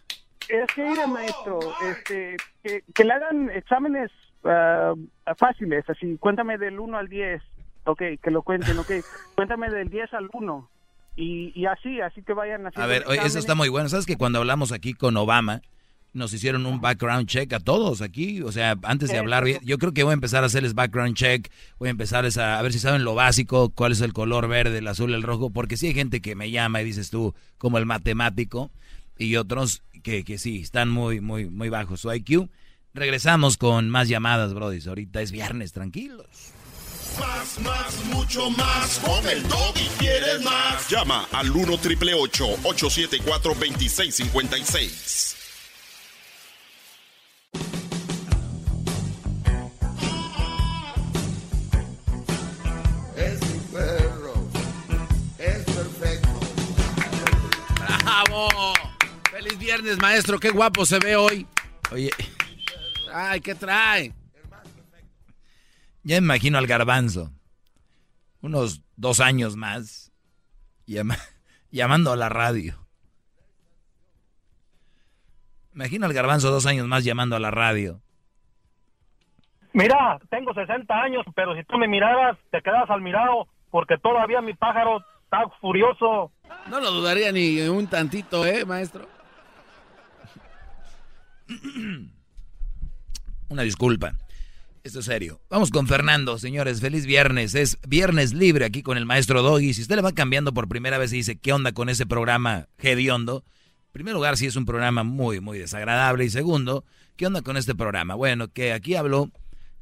Es 0.48 0.68
que, 0.76 0.84
mire, 0.84 1.08
maestro, 1.08 1.60
este, 1.90 2.38
que, 2.64 2.84
que 2.94 3.04
le 3.04 3.14
hagan 3.14 3.50
exámenes 3.50 4.12
ah, 4.44 4.94
fáciles, 5.38 5.90
así, 5.90 6.18
cuéntame 6.20 6.60
del 6.60 6.80
1 6.80 6.96
al 6.96 7.08
10, 7.08 7.42
ok, 7.86 8.02
que 8.22 8.30
lo 8.30 8.44
cuenten, 8.44 8.78
ok, 8.78 8.92
cuéntame 9.36 9.72
del 9.72 9.90
10 9.90 10.14
al 10.14 10.30
1, 10.32 10.70
y, 11.16 11.60
y 11.60 11.66
así, 11.66 12.02
así 12.02 12.22
que 12.24 12.34
vayan 12.34 12.68
haciendo 12.68 12.84
A 12.84 12.88
ver, 12.88 13.04
oye, 13.08 13.22
eso 13.26 13.40
está 13.40 13.56
muy 13.56 13.70
bueno. 13.70 13.88
¿Sabes 13.90 14.06
que 14.06 14.18
cuando 14.18 14.40
hablamos 14.40 14.74
aquí 14.74 14.94
con 14.94 15.16
Obama, 15.16 15.62
nos 16.14 16.32
hicieron 16.34 16.66
un 16.66 16.80
background 16.80 17.28
check 17.28 17.52
a 17.54 17.60
todos 17.60 18.02
aquí? 18.02 18.42
O 18.42 18.52
sea, 18.52 18.78
antes 18.84 19.10
de 19.10 19.18
hablar, 19.18 19.46
yo 19.64 19.78
creo 19.78 19.94
que 19.94 20.04
voy 20.04 20.12
a 20.12 20.14
empezar 20.14 20.44
a 20.44 20.48
hacerles 20.48 20.74
background 20.74 21.16
check, 21.16 21.52
voy 21.80 21.88
a 21.88 21.92
empezar 21.92 22.26
a, 22.26 22.60
a 22.60 22.62
ver 22.62 22.74
si 22.74 22.80
saben 22.80 23.04
lo 23.04 23.16
básico, 23.16 23.70
cuál 23.70 23.92
es 23.92 24.02
el 24.02 24.14
color 24.14 24.48
verde, 24.48 24.78
el 24.78 24.88
azul, 24.88 25.14
el 25.14 25.24
rojo, 25.24 25.50
porque 25.50 25.78
sí 25.78 25.88
hay 25.88 25.94
gente 25.94 26.22
que 26.22 26.36
me 26.36 26.52
llama 26.52 26.82
y 26.82 26.86
dices 26.86 27.10
tú, 27.10 27.34
como 27.58 27.78
el 27.78 27.86
matemático, 27.86 28.72
y 29.18 29.36
otros 29.36 29.84
que, 30.04 30.24
que 30.24 30.38
sí, 30.38 30.62
están 30.62 30.90
muy, 30.90 31.22
muy, 31.22 31.50
muy 31.50 31.70
bajos 31.70 32.02
su 32.02 32.14
IQ. 32.14 32.50
Regresamos 32.94 33.58
con 33.58 33.90
más 33.90 34.08
llamadas, 34.08 34.54
Brody. 34.54 34.80
Ahorita 34.88 35.22
es 35.22 35.32
viernes, 35.32 35.74
tranquilos. 35.74 36.28
Más, 37.20 37.60
más, 37.60 38.06
mucho 38.06 38.50
más. 38.52 39.00
Con 39.00 39.28
el 39.28 39.40
y 39.40 39.88
quieres 40.00 40.42
más. 40.44 40.90
Llama 40.90 41.28
al 41.32 41.50
1 41.50 41.78
triple 41.78 42.14
874 42.14 43.54
2656. 43.54 45.43
¡Bravo! 58.38 58.74
¡Feliz 59.32 59.60
viernes, 59.60 60.00
maestro! 60.02 60.40
¡Qué 60.40 60.50
guapo 60.50 60.86
se 60.88 60.98
ve 61.00 61.16
hoy! 61.16 61.46
Oye, 61.92 62.10
¡Ay, 63.14 63.40
qué 63.42 63.54
trae! 63.54 64.12
ya 66.04 66.16
me 66.20 66.26
imagino 66.26 66.58
al 66.58 66.66
garbanzo. 66.68 67.32
Unos 68.42 68.82
dos 68.96 69.20
años 69.20 69.56
más. 69.56 70.12
llama- 70.88 71.18
llamando 71.72 72.12
a 72.12 72.16
la 72.16 72.28
radio. 72.30 72.76
Imagino 75.76 76.06
al 76.08 76.14
garbanzo 76.14 76.50
dos 76.52 76.66
años 76.66 76.88
más 76.88 77.04
llamando 77.04 77.36
a 77.36 77.40
la 77.40 77.52
radio. 77.52 78.02
Mira, 79.74 80.20
tengo 80.30 80.54
60 80.54 80.94
años, 80.94 81.24
pero 81.36 81.56
si 81.56 81.64
tú 81.66 81.78
me 81.78 81.88
miraras, 81.88 82.38
te 82.52 82.62
quedas 82.62 82.90
al 82.90 83.02
mirado, 83.02 83.48
porque 83.72 83.98
todavía 83.98 84.42
mi 84.42 84.54
pájaro 84.54 85.04
está 85.24 85.48
furioso. 85.62 86.32
No 86.70 86.80
lo 86.80 86.92
dudaría 86.92 87.32
ni 87.32 87.60
un 87.62 87.88
tantito, 87.88 88.46
¿eh, 88.46 88.66
maestro? 88.66 89.08
Una 93.50 93.62
disculpa. 93.64 94.14
Esto 94.84 95.00
es 95.00 95.06
serio. 95.06 95.40
Vamos 95.50 95.70
con 95.70 95.88
Fernando, 95.88 96.38
señores. 96.38 96.82
Feliz 96.82 97.06
viernes. 97.06 97.56
Es 97.56 97.78
viernes 97.88 98.34
libre 98.34 98.66
aquí 98.66 98.82
con 98.84 98.98
el 98.98 99.06
maestro 99.06 99.42
Doggy. 99.42 99.74
Si 99.74 99.82
usted 99.82 99.96
le 99.96 100.02
va 100.02 100.12
cambiando 100.12 100.54
por 100.54 100.68
primera 100.68 100.98
vez 100.98 101.14
y 101.14 101.18
dice, 101.18 101.38
¿qué 101.38 101.54
onda 101.54 101.72
con 101.72 101.88
ese 101.90 102.06
programa 102.06 102.68
hediondo? 102.80 103.44
En 103.88 103.92
primer 103.94 104.14
lugar, 104.14 104.36
sí 104.38 104.46
es 104.48 104.56
un 104.56 104.66
programa 104.66 105.04
muy, 105.04 105.40
muy 105.40 105.58
desagradable. 105.60 106.26
Y 106.26 106.30
segundo, 106.30 106.84
¿qué 107.16 107.28
onda 107.28 107.42
con 107.42 107.56
este 107.56 107.76
programa? 107.76 108.16
Bueno, 108.16 108.50
que 108.50 108.74
aquí 108.74 108.96
hablo, 108.96 109.24
l- 109.24 109.32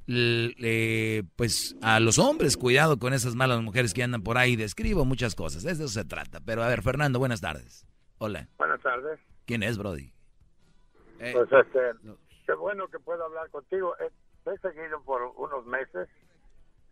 eh, 0.07 1.23
pues, 1.36 1.76
a 1.82 1.99
los 1.99 2.19
hombres. 2.19 2.57
Cuidado 2.57 2.99
con 2.99 3.14
esas 3.14 3.36
malas 3.36 3.61
mujeres 3.61 3.94
que 3.94 4.03
andan 4.03 4.23
por 4.23 4.38
ahí. 4.38 4.56
Describo 4.56 5.06
muchas 5.06 5.36
cosas. 5.36 5.64
De 5.64 5.72
eso 5.72 5.88
se 5.88 6.06
trata. 6.06 6.40
Pero 6.45 6.64
a 6.64 6.68
ver, 6.68 6.82
Fernando, 6.82 7.19
buenas 7.19 7.41
tardes. 7.41 7.86
Hola. 8.18 8.48
Buenas 8.57 8.82
tardes. 8.82 9.19
¿Quién 9.45 9.64
es, 9.64 9.78
Brody? 9.78 10.14
Pues 11.18 11.52
este, 11.52 11.80
qué 12.45 12.53
bueno 12.53 12.88
que 12.88 12.99
puedo 12.99 13.26
hablar 13.26 13.49
contigo. 13.49 13.95
Eh, 13.99 14.10
Te 14.44 14.52
he 14.52 14.57
seguido 14.60 15.02
por 15.03 15.22
unos 15.38 15.65
meses. 15.65 16.10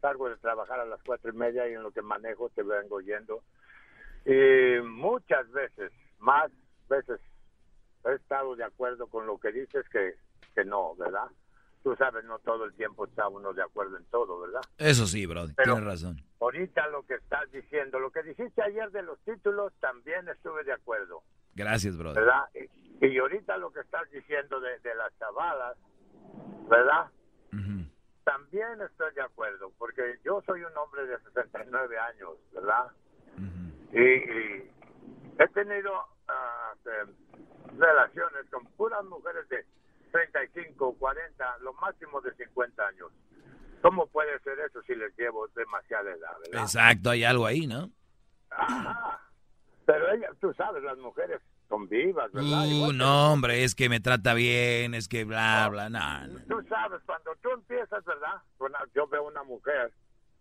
Salgo 0.02 0.30
de 0.30 0.38
trabajar 0.38 0.80
a 0.80 0.86
las 0.86 1.02
cuatro 1.04 1.32
y 1.32 1.36
media 1.36 1.68
y 1.68 1.74
en 1.74 1.84
lo 1.84 1.92
que 1.92 2.02
manejo 2.02 2.50
te 2.50 2.64
vengo 2.64 3.02
yendo. 3.02 3.44
Y 4.26 4.82
muchas 4.82 5.50
veces, 5.52 5.92
más 6.20 6.52
veces, 6.88 7.20
he 8.06 8.14
estado 8.14 8.56
de 8.56 8.64
acuerdo 8.64 9.08
con 9.08 9.26
lo 9.26 9.38
que 9.40 9.52
dices 9.52 9.88
que, 9.90 10.16
que 10.56 10.64
no, 10.64 10.96
¿verdad? 10.96 11.28
Tú 11.84 11.96
sabes, 11.96 12.26
no 12.26 12.40
todo 12.40 12.66
el 12.66 12.74
tiempo 12.74 13.06
está 13.06 13.28
uno 13.30 13.54
de 13.54 13.62
acuerdo 13.64 13.98
en 13.98 14.04
todo, 14.06 14.40
¿verdad? 14.42 14.62
Eso 14.78 15.06
sí, 15.08 15.26
Brody. 15.26 15.54
Pero- 15.56 15.74
Tienes 15.76 15.90
razón. 15.90 16.18
Ahorita 16.42 16.88
lo 16.90 17.04
que 17.06 17.16
estás 17.16 17.50
diciendo, 17.52 18.00
lo 18.00 18.12
que 18.12 18.24
dijiste 18.24 18.62
ayer 18.62 18.92
de 18.92 19.02
los 19.04 19.20
títulos, 19.22 19.74
también 19.80 20.28
estuve 20.30 20.64
de 20.64 20.74
acuerdo. 20.74 21.22
Gracias, 21.56 21.98
Brody. 21.98 22.16
¿verdad? 22.16 22.44
Y, 23.02 23.06
y 23.08 23.18
ahorita 23.18 23.58
lo 23.58 23.72
que 23.72 23.80
estás 23.82 24.10
diciendo 24.12 24.60
de, 24.60 24.78
de 24.80 24.96
las 24.96 25.18
chavalas, 25.20 25.78
¿verdad? 26.70 27.08
También 28.24 28.80
estoy 28.82 29.12
de 29.16 29.22
acuerdo, 29.24 29.72
porque 29.80 30.20
yo 30.24 30.40
soy 30.46 30.62
un 30.64 30.78
hombre 30.78 31.04
de 31.08 31.18
69 31.34 31.98
años, 31.98 32.30
¿verdad? 32.54 32.92
y, 33.92 34.00
y 34.00 34.72
he 35.40 35.48
tenido 35.48 35.92
ah, 36.28 36.74
este, 36.76 36.92
relaciones 37.76 38.46
con 38.52 38.66
puras 38.78 39.04
mujeres 39.06 39.50
de 39.50 39.66
35, 40.12 40.96
40, 40.98 41.58
lo 41.60 41.74
máximo 41.74 42.22
de 42.22 42.34
50 42.36 42.88
años. 42.88 43.12
¿Cómo 43.82 44.08
puede 44.08 44.38
ser 44.40 44.60
eso 44.60 44.82
si 44.84 44.96
les 44.96 45.16
llevo 45.18 45.48
demasiada 45.50 46.12
edad, 46.12 46.32
verdad? 46.46 46.62
Exacto, 46.64 47.12
hay 47.12 47.24
algo 47.24 47.46
ahí, 47.46 47.66
¿no? 47.68 47.90
Ajá. 48.50 49.22
Pero 49.86 50.12
ella, 50.12 50.30
tú 50.42 50.54
sabes, 50.54 50.84
las 50.84 50.98
mujeres 50.98 51.42
son 51.70 51.88
vivas, 51.88 52.32
¿verdad? 52.32 52.66
Uh, 52.68 52.92
no, 52.94 53.32
hombre, 53.34 53.64
es 53.64 53.76
que 53.76 53.90
me 53.90 54.00
trata 54.00 54.34
bien, 54.34 54.94
es 54.94 55.08
que 55.08 55.24
bla, 55.24 55.68
bla, 55.70 55.90
no, 55.90 56.28
no. 56.28 56.40
Tú 56.48 56.62
sabes, 56.68 57.02
cuando 57.06 57.36
tú 57.42 57.52
empiezas, 57.52 58.04
¿verdad? 58.04 58.42
Con- 58.58 58.74
Yo 58.94 59.08
veo 59.08 59.24
una 59.28 59.44
mujer 59.44 59.94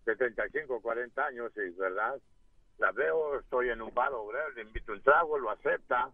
de 0.05 0.17
35, 0.17 0.81
40 0.83 1.25
años 1.27 1.53
y, 1.57 1.71
¿verdad? 1.79 2.17
La 2.79 2.91
veo, 2.93 3.39
estoy 3.41 3.69
en 3.71 3.83
un 3.83 3.93
bar 3.95 4.13
obrero, 4.13 4.51
le 4.51 4.63
invito 4.63 4.93
un 4.93 5.03
trago, 5.03 5.39
lo 5.39 5.51
acepta 5.51 6.11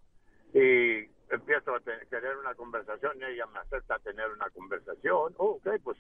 y 0.53 1.07
empiezo 1.31 1.75
a 1.75 1.81
te- 1.81 2.07
tener 2.07 2.37
una 2.37 2.55
conversación 2.55 3.19
y 3.21 3.25
ella 3.25 3.47
me 3.47 3.59
acepta 3.61 3.99
tener 4.01 4.31
una 4.31 4.49
conversación. 4.51 5.35
Oh, 5.39 5.61
ok, 5.63 5.69
pues, 5.83 5.99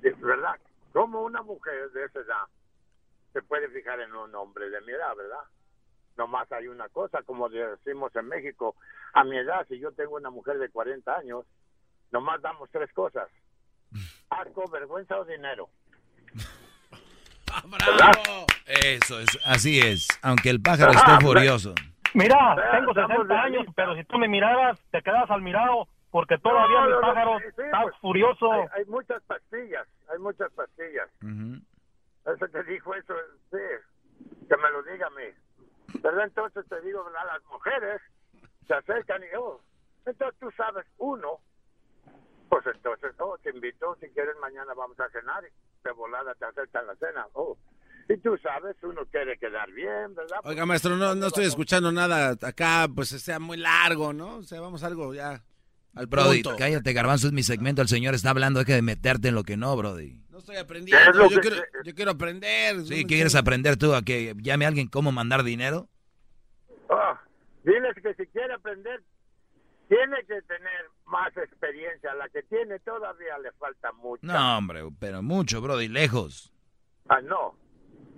de- 0.00 0.12
¿verdad? 0.12 0.58
Como 0.92 1.22
una 1.22 1.42
mujer 1.42 1.90
de 1.90 2.04
esa 2.04 2.20
edad 2.20 2.44
se 3.32 3.42
puede 3.42 3.68
fijar 3.68 4.00
en 4.00 4.14
un 4.14 4.34
hombre 4.34 4.70
de 4.70 4.80
mi 4.82 4.92
edad, 4.92 5.14
¿verdad? 5.16 5.42
Nomás 6.16 6.50
hay 6.52 6.68
una 6.68 6.88
cosa, 6.90 7.22
como 7.24 7.48
decimos 7.48 8.14
en 8.14 8.28
México, 8.28 8.76
a 9.12 9.24
mi 9.24 9.36
edad, 9.36 9.66
si 9.68 9.80
yo 9.80 9.90
tengo 9.92 10.14
una 10.14 10.30
mujer 10.30 10.58
de 10.58 10.68
40 10.70 11.12
años, 11.16 11.44
nomás 12.12 12.40
damos 12.42 12.70
tres 12.70 12.92
cosas. 12.92 13.28
Asco, 14.30 14.68
vergüenza 14.70 15.18
o 15.18 15.24
dinero. 15.24 15.68
¡Bravo! 17.66 18.46
Eso 18.66 19.20
es, 19.20 19.28
así 19.44 19.78
es, 19.80 20.08
aunque 20.22 20.50
el 20.50 20.60
pájaro 20.60 20.92
esté 20.92 21.18
furioso. 21.20 21.74
Mira, 22.14 22.54
Vea, 22.54 22.70
tengo 22.70 22.90
estamos 22.90 23.16
60 23.26 23.34
de 23.34 23.40
años, 23.40 23.66
pero 23.74 23.94
si 23.96 24.04
tú 24.04 24.18
me 24.18 24.28
miraras, 24.28 24.80
te 24.90 25.02
quedas 25.02 25.28
al 25.30 25.42
mirado, 25.42 25.88
porque 26.10 26.38
todavía 26.38 26.80
No, 26.80 26.86
mi 26.86 26.90
no, 26.92 27.00
no, 27.00 27.06
pájaro 27.08 27.38
sí, 27.40 27.46
está 27.48 27.82
pues, 27.82 27.96
furioso. 27.96 28.52
Hay, 28.52 28.68
hay 28.76 28.84
muchas 28.86 29.22
pastillas, 29.24 29.86
hay 30.08 30.18
muchas 30.18 30.52
pastillas. 30.52 31.10
Eso 31.20 32.48
te 32.48 32.62
dijo 32.64 32.94
eso, 32.94 33.14
sí, 33.50 33.58
que 34.48 34.56
me 34.56 34.70
lo 34.70 34.82
diga 34.84 35.08
a 35.08 35.10
mí. 35.10 36.00
¿Verdad? 36.00 36.24
Entonces 36.24 36.64
te 36.68 36.80
digo, 36.82 37.04
¿verdad? 37.04 37.26
Las 37.26 37.44
mujeres 37.46 38.00
se 38.66 38.74
acercan 38.74 39.22
y, 39.22 39.36
oh, 39.36 39.60
entonces 40.06 40.38
tú 40.38 40.50
sabes, 40.52 40.86
uno, 40.98 41.38
pues 42.48 42.64
entonces, 42.66 43.12
oh, 43.18 43.36
te 43.38 43.50
invito, 43.50 43.96
si 43.96 44.08
quieres 44.10 44.36
mañana 44.40 44.72
vamos 44.74 44.98
a 45.00 45.08
cenar 45.10 45.44
y 45.44 45.82
de 45.82 45.92
volada 45.92 46.34
te 46.34 46.44
acercan 46.44 46.86
la 46.86 46.94
cena, 46.96 47.26
oh. 47.34 47.56
Y 48.08 48.16
tú 48.18 48.36
sabes, 48.42 48.76
uno 48.82 49.02
quiere 49.10 49.38
quedar 49.38 49.70
bien, 49.72 50.14
¿verdad? 50.14 50.38
Oiga, 50.44 50.66
maestro, 50.66 50.96
no, 50.96 51.14
no 51.14 51.26
estoy 51.26 51.46
escuchando 51.46 51.90
nada 51.90 52.36
acá, 52.42 52.86
pues 52.94 53.08
sea 53.08 53.38
muy 53.38 53.56
largo, 53.56 54.12
¿no? 54.12 54.36
O 54.36 54.42
sea, 54.42 54.60
vamos 54.60 54.82
a 54.82 54.88
algo 54.88 55.14
ya 55.14 55.42
al 55.94 56.06
Brody, 56.06 56.42
punto. 56.42 56.58
cállate, 56.58 56.92
garbanzo, 56.92 57.28
es 57.28 57.32
mi 57.32 57.42
segmento, 57.42 57.80
el 57.82 57.88
señor 57.88 58.14
está 58.14 58.30
hablando, 58.30 58.58
deja 58.60 58.74
de 58.74 58.82
meterte 58.82 59.28
en 59.28 59.34
lo 59.36 59.42
que 59.44 59.56
no, 59.56 59.74
Brody. 59.76 60.20
No 60.28 60.38
estoy 60.38 60.56
aprendiendo, 60.56 61.24
Es 61.24 61.30
yo 61.30 61.40
que- 61.40 61.48
quiero, 61.48 61.62
yo 61.84 61.94
quiero 61.94 62.10
aprender. 62.10 62.84
Sí, 62.84 63.02
¿qué 63.02 63.14
quieres 63.14 63.34
aprender 63.36 63.76
tú? 63.76 63.94
¿A 63.94 64.02
que 64.02 64.34
llame 64.38 64.64
a 64.64 64.68
alguien 64.68 64.88
cómo 64.88 65.10
mandar 65.12 65.42
dinero? 65.44 65.88
Ah, 66.90 67.20
diles 67.64 67.94
que 68.02 68.14
si 68.14 68.26
quiere 68.30 68.54
aprender, 68.54 69.02
Tiene 69.86 70.16
que 70.26 70.40
tener 70.42 70.86
más 71.04 71.36
experiencia. 71.36 72.14
La 72.14 72.26
que 72.30 72.42
tiene 72.44 72.78
todavía 72.80 73.38
le 73.38 73.52
falta 73.52 73.92
mucho. 73.92 74.26
No, 74.26 74.56
hombre, 74.58 74.80
pero 74.98 75.22
mucho, 75.22 75.60
Brody, 75.60 75.88
lejos. 75.88 76.50
Ah, 77.06 77.20
no. 77.20 77.54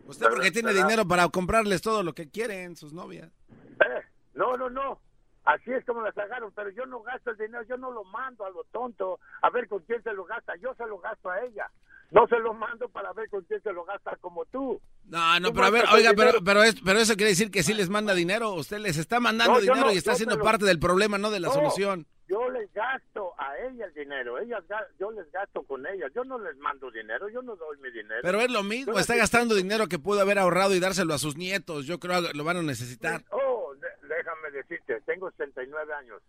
Usted 0.06 0.28
porque 0.28 0.50
tiene 0.50 0.72
dinero 0.72 1.06
para 1.06 1.28
comprarles 1.28 1.82
todo 1.82 2.02
lo 2.02 2.14
que 2.14 2.28
quieren 2.28 2.76
sus 2.76 2.92
novias. 2.92 3.30
Eh, 3.50 4.02
no, 4.34 4.56
no, 4.56 4.70
no. 4.70 5.00
Así 5.44 5.72
es 5.72 5.84
como 5.84 6.02
las 6.02 6.16
agarro, 6.18 6.50
pero 6.54 6.70
yo 6.70 6.86
no 6.86 7.02
gasto 7.02 7.30
el 7.30 7.36
dinero, 7.36 7.62
yo 7.68 7.76
no 7.76 7.92
lo 7.92 8.02
mando 8.04 8.44
a 8.44 8.50
lo 8.50 8.64
tonto 8.64 9.20
a 9.42 9.50
ver 9.50 9.68
con 9.68 9.80
quién 9.80 10.02
se 10.02 10.12
lo 10.12 10.24
gasta, 10.24 10.54
yo 10.56 10.74
se 10.74 10.84
lo 10.86 10.98
gasto 10.98 11.30
a 11.30 11.40
ella. 11.40 11.70
No 12.10 12.26
se 12.28 12.38
lo 12.38 12.54
mando 12.54 12.88
para 12.88 13.12
ver 13.12 13.28
con 13.28 13.42
quién 13.44 13.60
se 13.62 13.72
lo 13.72 13.84
gasta 13.84 14.16
como 14.16 14.44
tú. 14.46 14.80
No, 15.04 15.40
no, 15.40 15.52
pero 15.52 15.66
a 15.66 15.70
ver, 15.70 15.84
oiga, 15.92 16.12
pero, 16.16 16.42
pero, 16.44 16.60
pero 16.84 16.98
eso 16.98 17.14
quiere 17.14 17.30
decir 17.30 17.50
que 17.50 17.62
sí 17.62 17.74
les 17.74 17.88
manda 17.88 18.14
dinero. 18.14 18.54
Usted 18.54 18.78
les 18.78 18.96
está 18.96 19.20
mandando 19.20 19.60
dinero 19.60 19.92
y 19.92 19.96
está 19.96 20.14
siendo 20.14 20.38
parte 20.40 20.64
del 20.64 20.78
problema, 20.78 21.18
no 21.18 21.30
de 21.30 21.40
la 21.40 21.50
solución. 21.50 22.06
Yo 22.28 22.50
les 22.50 22.72
gasto 22.72 23.34
a 23.38 23.56
ella 23.58 23.86
el 23.86 23.94
dinero, 23.94 24.38
ellas, 24.38 24.64
yo 24.98 25.12
les 25.12 25.30
gasto 25.30 25.62
con 25.62 25.86
ellas, 25.86 26.10
yo 26.12 26.24
no 26.24 26.38
les 26.38 26.56
mando 26.56 26.90
dinero, 26.90 27.28
yo 27.28 27.40
no 27.40 27.54
doy 27.54 27.78
mi 27.78 27.90
dinero. 27.90 28.20
Pero 28.22 28.40
es 28.40 28.50
lo 28.50 28.64
mismo, 28.64 28.98
está 28.98 29.14
gastando 29.14 29.54
dinero 29.54 29.86
que 29.86 30.00
pudo 30.00 30.20
haber 30.20 30.38
ahorrado 30.38 30.74
y 30.74 30.80
dárselo 30.80 31.14
a 31.14 31.18
sus 31.18 31.36
nietos, 31.36 31.86
yo 31.86 32.00
creo 32.00 32.22
que 32.22 32.36
lo 32.36 32.42
van 32.42 32.56
a 32.56 32.62
necesitar. 32.62 33.22
Oh, 33.30 33.74
déjame 34.02 34.50
decirte, 34.50 35.00
tengo 35.02 35.30
69 35.30 35.94
años 35.94 36.20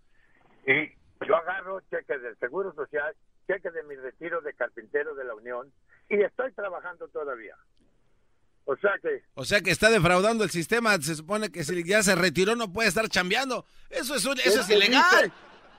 y 0.68 0.92
yo 1.26 1.36
agarro 1.36 1.82
cheques 1.90 2.22
del 2.22 2.38
Seguro 2.38 2.74
Social, 2.74 3.16
cheques 3.48 3.74
de 3.74 3.84
mi 3.84 3.96
retiro 3.96 4.42
de 4.42 4.54
carpintero 4.54 5.16
de 5.16 5.24
la 5.24 5.34
Unión 5.34 5.72
y 6.10 6.22
estoy 6.22 6.52
trabajando 6.52 7.08
todavía. 7.08 7.56
O 8.66 8.76
sea 8.76 8.92
que... 9.02 9.24
O 9.34 9.46
sea 9.46 9.62
que 9.62 9.72
está 9.72 9.90
defraudando 9.90 10.44
el 10.44 10.50
sistema. 10.50 10.98
Se 11.02 11.16
supone 11.16 11.50
que 11.50 11.64
si 11.64 11.84
ya 11.86 12.04
se 12.04 12.16
retiró 12.16 12.56
no 12.58 12.74
puede 12.74 12.90
estar 12.90 13.08
chambeando. 13.08 13.66
Eso 13.90 14.16
es, 14.16 14.26
eso 14.26 14.60
es 14.60 14.70
ilegal. 14.70 15.32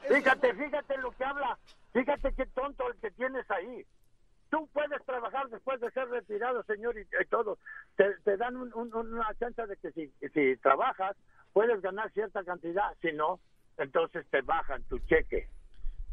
Fíjate, 0.09 0.55
fíjate 0.55 0.99
lo 0.99 1.11
que 1.13 1.25
habla. 1.25 1.59
Fíjate 1.93 2.33
qué 2.35 2.47
tonto 2.47 2.89
el 2.89 2.99
que 3.01 3.11
tienes 3.13 3.51
ahí. 3.51 3.85
Tú 4.51 4.69
puedes 4.73 5.05
trabajar 5.05 5.49
después 5.51 5.81
de 5.81 5.91
ser 5.91 6.09
retirado, 6.09 6.63
señor, 6.65 6.97
y, 6.99 7.05
todo. 7.27 7.59
Te, 7.97 8.37
dan 8.37 8.57
una 8.57 9.35
chance 9.39 9.67
de 9.67 9.77
que 9.77 9.93
si, 9.93 10.11
si 10.33 10.57
trabajas, 10.59 11.17
puedes 11.53 11.81
ganar 11.83 12.11
cierta 12.13 12.43
cantidad. 12.45 12.95
Si 13.03 13.13
no, 13.13 13.41
entonces 13.77 14.25
te 14.31 14.41
bajan 14.43 14.83
tu 14.85 14.99
cheque. 15.01 15.49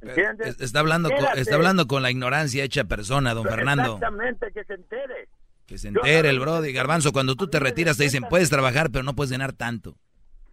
¿Entiendes? 0.01 0.59
Está 0.59 0.79
hablando, 0.79 1.09
con, 1.09 1.37
está 1.37 1.55
hablando 1.55 1.87
con 1.87 2.03
la 2.03 2.11
ignorancia 2.11 2.63
hecha 2.63 2.83
persona, 2.83 3.33
don 3.33 3.45
Fernando. 3.45 3.95
Exactamente, 3.95 4.51
que 4.51 4.63
se 4.65 4.73
entere. 4.73 5.27
Que 5.65 5.77
se 5.77 5.87
entere 5.87 6.29
el 6.29 6.39
brody. 6.39 6.73
Garbanzo, 6.73 7.11
cuando 7.11 7.35
tú 7.35 7.47
te 7.47 7.59
retiras 7.59 7.97
te 7.97 8.03
dicen, 8.03 8.23
puedes 8.29 8.49
trabajar, 8.49 8.91
pero 8.91 9.03
no 9.03 9.15
puedes 9.15 9.31
ganar 9.31 9.53
tanto. 9.53 9.95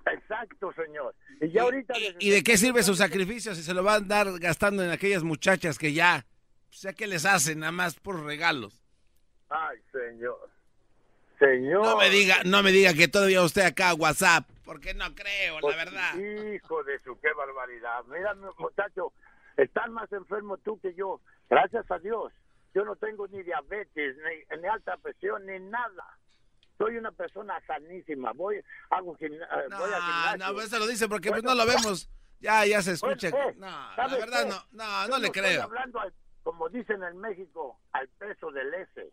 Exacto, 0.06 0.72
señor. 0.72 1.14
Y, 1.42 1.50
ya 1.50 1.62
ahorita 1.62 1.94
¿Y, 2.20 2.30
de 2.30 2.44
qué 2.44 2.56
sirve 2.56 2.84
su 2.84 2.94
sacrificio 2.94 3.54
si 3.56 3.62
se 3.64 3.74
lo 3.74 3.82
van 3.82 3.94
a 3.94 3.96
andar 3.96 4.38
gastando 4.38 4.84
en 4.84 4.90
aquellas 4.90 5.24
muchachas 5.24 5.76
que 5.76 5.92
ya, 5.92 6.24
o 6.70 6.72
sea, 6.72 6.92
¿qué 6.92 7.08
les 7.08 7.26
hacen 7.26 7.58
nada 7.58 7.72
más 7.72 7.98
por 7.98 8.24
regalos? 8.24 8.80
Ay, 9.50 9.78
señor. 9.90 10.48
Señor. 11.40 11.82
No 11.84 11.96
me 11.96 12.08
diga, 12.10 12.36
no 12.44 12.62
me 12.62 12.70
diga 12.70 12.94
que 12.94 13.08
todavía 13.08 13.42
usted 13.42 13.62
acá 13.62 13.92
WhatsApp, 13.94 14.48
porque 14.64 14.94
no 14.94 15.12
creo, 15.16 15.56
la 15.56 15.60
Pues, 15.60 15.76
verdad. 15.76 16.14
Hijo 16.14 16.84
de 16.84 17.00
su, 17.00 17.18
qué 17.18 17.32
barbaridad. 17.36 18.04
Mira, 18.06 18.36
muchacho, 18.58 19.12
estás 19.56 19.90
más 19.90 20.10
enfermo 20.12 20.58
tú 20.58 20.78
que 20.80 20.94
yo. 20.94 21.20
Gracias 21.50 21.90
a 21.90 21.98
Dios. 21.98 22.32
Yo 22.72 22.84
no 22.84 22.94
tengo 22.94 23.26
ni 23.26 23.42
diabetes, 23.42 24.16
ni, 24.16 24.58
ni 24.58 24.68
alta 24.68 24.96
presión, 24.98 25.44
ni 25.44 25.58
nada. 25.58 26.16
Soy 26.84 26.96
una 26.96 27.12
persona 27.12 27.60
sanísima. 27.66 28.32
Voy, 28.32 28.62
hago 28.90 29.14
gimna- 29.16 29.44
eh, 29.44 29.66
No, 29.70 29.78
voy 29.78 29.90
al 29.92 30.02
gimnasio. 30.02 30.52
no, 30.52 30.60
eso 30.60 30.78
lo 30.78 30.86
dice 30.86 31.08
porque 31.08 31.30
pues, 31.30 31.42
Bueno, 31.42 31.54
no 31.56 31.64
lo 31.64 31.70
vemos. 31.72 32.08
Ya, 32.40 32.66
ya 32.66 32.82
se 32.82 32.92
escucha. 32.92 33.30
Pues, 33.30 33.56
No, 33.56 33.66
la 33.66 33.92
¿sabes 33.94 34.18
verdad 34.18 34.42
qué? 34.44 34.48
no, 34.48 34.56
no, 34.72 35.08
no 35.08 35.18
le 35.18 35.26
estoy 35.28 35.42
creo. 35.42 35.62
hablando, 35.62 36.00
al- 36.00 36.12
como 36.42 36.68
dicen 36.68 37.02
en 37.04 37.18
México, 37.18 37.78
al 37.92 38.08
peso 38.08 38.50
del 38.50 38.74
S. 38.74 39.12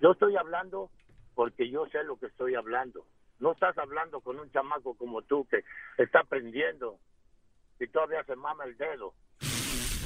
Yo 0.00 0.12
estoy 0.12 0.34
hablando 0.36 0.90
porque 1.34 1.68
yo 1.70 1.86
sé 1.92 2.02
lo 2.04 2.18
que 2.18 2.26
estoy 2.26 2.54
hablando. 2.54 3.04
No 3.38 3.52
estás 3.52 3.76
hablando 3.76 4.20
con 4.20 4.38
un 4.38 4.50
chamaco 4.50 4.94
como 4.94 5.20
tú 5.22 5.46
que 5.48 5.62
está 5.98 6.20
aprendiendo 6.20 6.98
y 7.78 7.86
todavía 7.88 8.24
se 8.24 8.34
mama 8.36 8.64
el 8.64 8.76
dedo. 8.78 9.12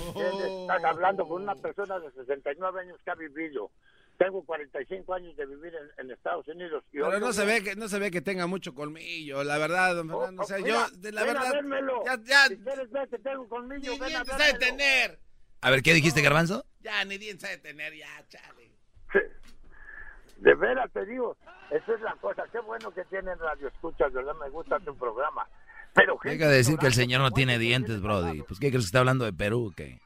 ¿Entiendes? 0.06 0.50
Estás 0.62 0.84
hablando 0.84 1.26
con 1.28 1.42
una 1.42 1.54
persona 1.54 1.98
de 2.00 2.10
69 2.12 2.80
años 2.80 2.98
que 3.04 3.10
ha 3.10 3.14
vivido. 3.14 3.70
Tengo 4.18 4.44
45 4.44 5.12
años 5.14 5.36
de 5.36 5.44
vivir 5.46 5.72
en, 5.74 6.04
en 6.06 6.10
Estados 6.12 6.46
Unidos. 6.48 6.84
Y 6.92 6.98
Pero 6.98 7.18
no 7.18 7.32
se 7.32 7.44
ve 7.44 7.62
que 7.64 7.74
no 7.74 7.88
se 7.88 7.98
ve 7.98 8.10
que 8.10 8.20
tenga 8.20 8.46
mucho 8.46 8.74
colmillo, 8.74 9.42
la 9.42 9.58
verdad, 9.58 9.96
don 9.96 10.08
Fernando. 10.08 10.42
O 10.42 10.46
sea, 10.46 10.58
Mira, 10.58 10.88
yo, 10.88 10.96
de 10.98 11.12
la 11.12 11.24
ven 11.24 11.36
a 11.36 11.40
verdad, 11.40 11.52
vérmelo. 11.54 12.04
ya, 12.04 12.18
ya, 12.24 12.46
Si 12.46 12.56
quieres 12.58 12.90
ver 12.90 13.08
que 13.08 13.18
tengo 13.18 13.48
colmillo, 13.48 13.92
ni 13.92 13.98
ven 13.98 14.16
a 14.16 14.24
sabe 14.24 14.54
tener. 14.54 15.18
A 15.60 15.70
ver, 15.70 15.82
¿qué 15.82 15.94
dijiste, 15.94 16.22
Garbanzo? 16.22 16.64
Ya, 16.80 17.04
ni 17.04 17.18
dientes 17.18 17.48
sabe 17.48 17.58
tener, 17.60 17.94
ya, 17.96 18.24
chale. 18.28 18.70
De 20.38 20.54
veras 20.54 20.90
te 20.92 21.06
digo, 21.06 21.36
esa 21.70 21.94
es 21.94 22.00
la 22.02 22.14
cosa. 22.20 22.44
Qué 22.52 22.60
bueno 22.60 22.92
que 22.92 23.04
tienen 23.06 23.38
radio 23.38 23.68
escuchas, 23.68 24.12
¿verdad? 24.12 24.34
Me 24.40 24.50
gusta 24.50 24.78
tu 24.80 24.94
programa. 24.96 25.48
Pero 25.94 26.18
Deja 26.22 26.48
de 26.48 26.56
decir 26.56 26.76
que 26.76 26.86
el 26.86 26.92
señor 26.94 27.20
no 27.20 27.30
tiene 27.30 27.58
dientes, 27.58 28.00
Brody. 28.02 28.42
Pues, 28.42 28.58
¿qué 28.58 28.68
crees 28.68 28.84
que 28.84 28.86
está 28.86 28.98
hablando 28.98 29.24
de 29.24 29.32
Perú? 29.32 29.72
¿Qué? 29.76 30.00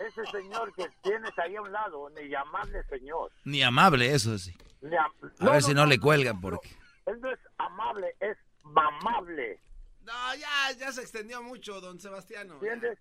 Ese 0.00 0.24
señor 0.30 0.72
que 0.74 0.86
tienes 1.02 1.30
ahí 1.38 1.54
a 1.56 1.62
un 1.62 1.70
lado, 1.72 2.10
ni 2.10 2.28
llamarle 2.28 2.82
señor. 2.84 3.30
Ni 3.44 3.62
amable, 3.62 4.12
eso 4.12 4.36
sí. 4.38 4.54
Am- 4.82 5.30
A 5.48 5.50
ver 5.52 5.62
si 5.62 5.72
no 5.74 5.86
le 5.86 5.98
cuelgan, 5.98 6.40
porque... 6.40 6.68
Él 7.06 7.20
no 7.20 7.30
es 7.30 7.38
amable, 7.58 8.14
es 8.20 8.36
mamable. 8.62 9.60
No, 10.02 10.12
ya, 10.38 10.72
ya 10.78 10.92
se 10.92 11.00
extendió 11.02 11.42
mucho, 11.42 11.80
don 11.80 11.98
Sebastiano. 12.00 12.54
¿Entiendes? 12.54 12.98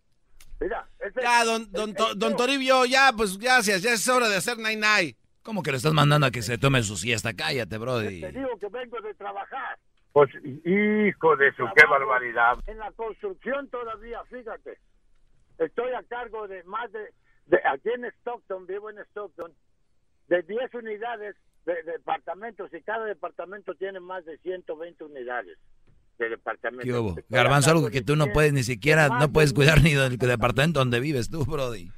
Mira, 0.59 0.87
ese- 0.99 1.21
Ya, 1.21 1.43
don, 1.43 1.69
don, 1.71 1.93
To- 1.93 2.15
don 2.15 2.35
Toribio, 2.37 2.85
ya, 2.85 3.11
pues 3.15 3.37
gracias, 3.37 3.81
ya 3.81 3.91
es 3.93 4.07
hora 4.07 4.29
de 4.29 4.37
hacer 4.37 4.57
nine 4.57 4.75
nine. 4.77 5.17
¿Cómo 5.41 5.61
que 5.61 5.71
lo 5.71 5.77
estás 5.77 5.91
mandando 5.93 6.27
a 6.27 6.31
que 6.31 6.41
se 6.41 6.57
tome 6.57 6.81
su 6.83 6.95
siesta? 6.95 7.33
Cállate, 7.33 7.77
Brody. 7.77 8.21
Te 8.21 8.31
digo 8.31 8.57
que 8.59 8.67
vengo 8.69 9.01
de 9.01 9.13
trabajar. 9.15 9.77
Pues, 10.13 10.29
hijo 10.35 11.35
de 11.35 11.51
su, 11.55 11.65
qué 11.75 11.85
barbaridad. 11.89 12.59
En 12.67 12.77
la 12.77 12.91
construcción 12.93 13.67
todavía, 13.69 14.23
fíjate. 14.29 14.79
Estoy 15.57 15.93
a 15.93 16.03
cargo 16.03 16.47
de 16.47 16.63
más 16.63 16.91
de, 16.91 17.13
de 17.47 17.57
aquí 17.65 17.89
en 17.89 18.05
Stockton, 18.05 18.65
vivo 18.65 18.89
en 18.89 18.99
Stockton, 18.99 19.53
de 20.27 20.41
10 20.41 20.73
unidades 20.73 21.35
de, 21.65 21.83
departamentos 21.83 22.73
y 22.73 22.81
cada 22.81 23.05
departamento 23.05 23.73
tiene 23.75 23.99
más 23.99 24.25
de 24.25 24.37
120 24.39 25.03
unidades 25.03 25.57
de 26.17 26.29
departamentos. 26.29 27.15
Garbanzo, 27.29 27.71
algo 27.71 27.89
que 27.89 28.01
tú 28.01 28.15
no 28.15 28.25
100 28.25 28.33
puedes 28.33 28.53
ni 28.53 28.63
siquiera, 28.63 29.09
no 29.09 29.27
de 29.27 29.27
puedes 29.29 29.53
cuidar 29.53 29.81
ni 29.81 29.93
del 29.93 30.17
departamento 30.17 30.79
donde 30.79 30.99
vives 30.99 31.29
tú, 31.29 31.45
Brody. 31.45 31.91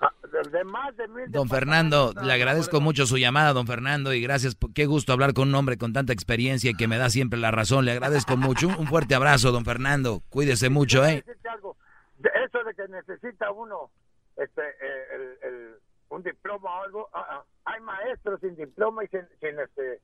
ah, 0.00 0.12
de, 0.52 0.64
más 0.64 0.96
de 0.96 1.08
mil 1.08 1.30
Don 1.30 1.48
Fernando, 1.48 2.14
le 2.22 2.32
agradezco 2.32 2.80
mucho 2.80 3.06
su 3.06 3.18
llamada, 3.18 3.52
don 3.52 3.66
Fernando, 3.66 4.12
y 4.14 4.20
gracias. 4.20 4.56
Qué 4.74 4.86
gusto 4.86 5.12
hablar 5.12 5.34
con 5.34 5.48
un 5.48 5.54
hombre 5.54 5.76
con 5.76 5.92
tanta 5.92 6.12
experiencia 6.12 6.70
y 6.70 6.74
que 6.74 6.88
me 6.88 6.98
da 6.98 7.10
siempre 7.10 7.38
la 7.38 7.50
razón. 7.50 7.84
Le 7.84 7.92
agradezco 7.92 8.36
mucho. 8.36 8.68
Un 8.68 8.86
fuerte 8.86 9.14
abrazo, 9.14 9.52
don 9.52 9.64
Fernando. 9.64 10.22
Cuídese 10.28 10.70
mucho, 10.70 11.04
¿eh? 11.04 11.24
algo. 11.50 11.76
De 12.18 12.30
eso 12.46 12.62
de 12.64 12.74
que 12.74 12.88
necesita 12.88 13.50
uno 13.50 13.90
este, 14.36 14.62
eh, 14.62 15.04
el, 15.14 15.48
el- 15.52 15.74
un 16.08 16.22
diploma 16.22 16.70
o 16.70 16.84
algo, 16.84 17.08
ah, 17.12 17.26
ah, 17.30 17.44
hay 17.64 17.80
maestros 17.80 18.38
sin 18.40 18.54
diploma 18.54 19.02
y 19.04 19.08
sin, 19.08 19.22
sin, 19.40 19.58
este, 19.58 20.00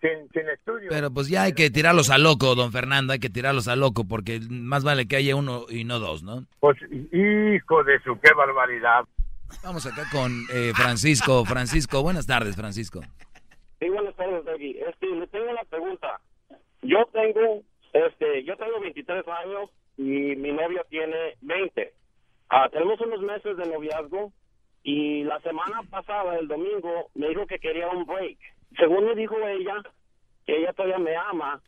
sin, 0.00 0.26
sin 0.30 0.48
estudio. 0.48 0.88
Pero 0.88 1.10
pues 1.10 1.28
ya 1.28 1.42
hay 1.42 1.52
que 1.52 1.70
tirarlos 1.70 2.08
a 2.08 2.16
loco, 2.16 2.54
don 2.54 2.72
Fernando, 2.72 3.12
hay 3.12 3.18
que 3.18 3.28
tirarlos 3.28 3.68
a 3.68 3.76
loco, 3.76 4.04
porque 4.08 4.40
más 4.48 4.82
vale 4.82 5.06
que 5.06 5.16
haya 5.16 5.36
uno 5.36 5.66
y 5.68 5.84
no 5.84 5.98
dos, 5.98 6.22
¿no? 6.22 6.46
Pues, 6.58 6.78
hijo 6.90 7.84
de 7.84 8.00
su, 8.02 8.18
qué 8.20 8.32
barbaridad. 8.32 9.04
Vamos 9.62 9.84
acá 9.84 10.04
con 10.10 10.32
eh, 10.54 10.72
Francisco. 10.74 11.44
Francisco, 11.44 12.02
buenas 12.02 12.26
tardes, 12.26 12.56
Francisco. 12.56 13.02
Sí, 13.78 13.90
buenas 13.90 14.16
tardes, 14.16 14.42
Doggy. 14.46 14.78
Este, 14.88 15.06
le 15.06 15.26
tengo 15.26 15.50
una 15.50 15.64
pregunta. 15.64 16.18
Yo 16.80 17.04
tengo, 17.12 17.62
este, 17.92 18.42
yo 18.44 18.56
tengo 18.56 18.80
23 18.80 19.22
años 19.28 19.68
y 19.96 20.02
mi 20.36 20.52
novia 20.52 20.84
tiene 20.88 21.36
20. 21.40 21.92
Ah, 22.48 22.68
tenemos 22.70 23.00
unos 23.00 23.20
meses 23.20 23.56
de 23.56 23.66
noviazgo 23.66 24.32
y 24.82 25.24
la 25.24 25.40
semana 25.40 25.82
pasada, 25.90 26.38
el 26.38 26.48
domingo, 26.48 27.08
me 27.14 27.28
dijo 27.28 27.46
que 27.46 27.58
quería 27.58 27.88
un 27.88 28.04
break. 28.04 28.38
Según 28.76 29.06
me 29.06 29.14
dijo 29.14 29.36
ella, 29.46 29.82
que 30.44 30.58
ella 30.58 30.72
todavía 30.72 30.98
me 30.98 31.16
ama, 31.16 31.62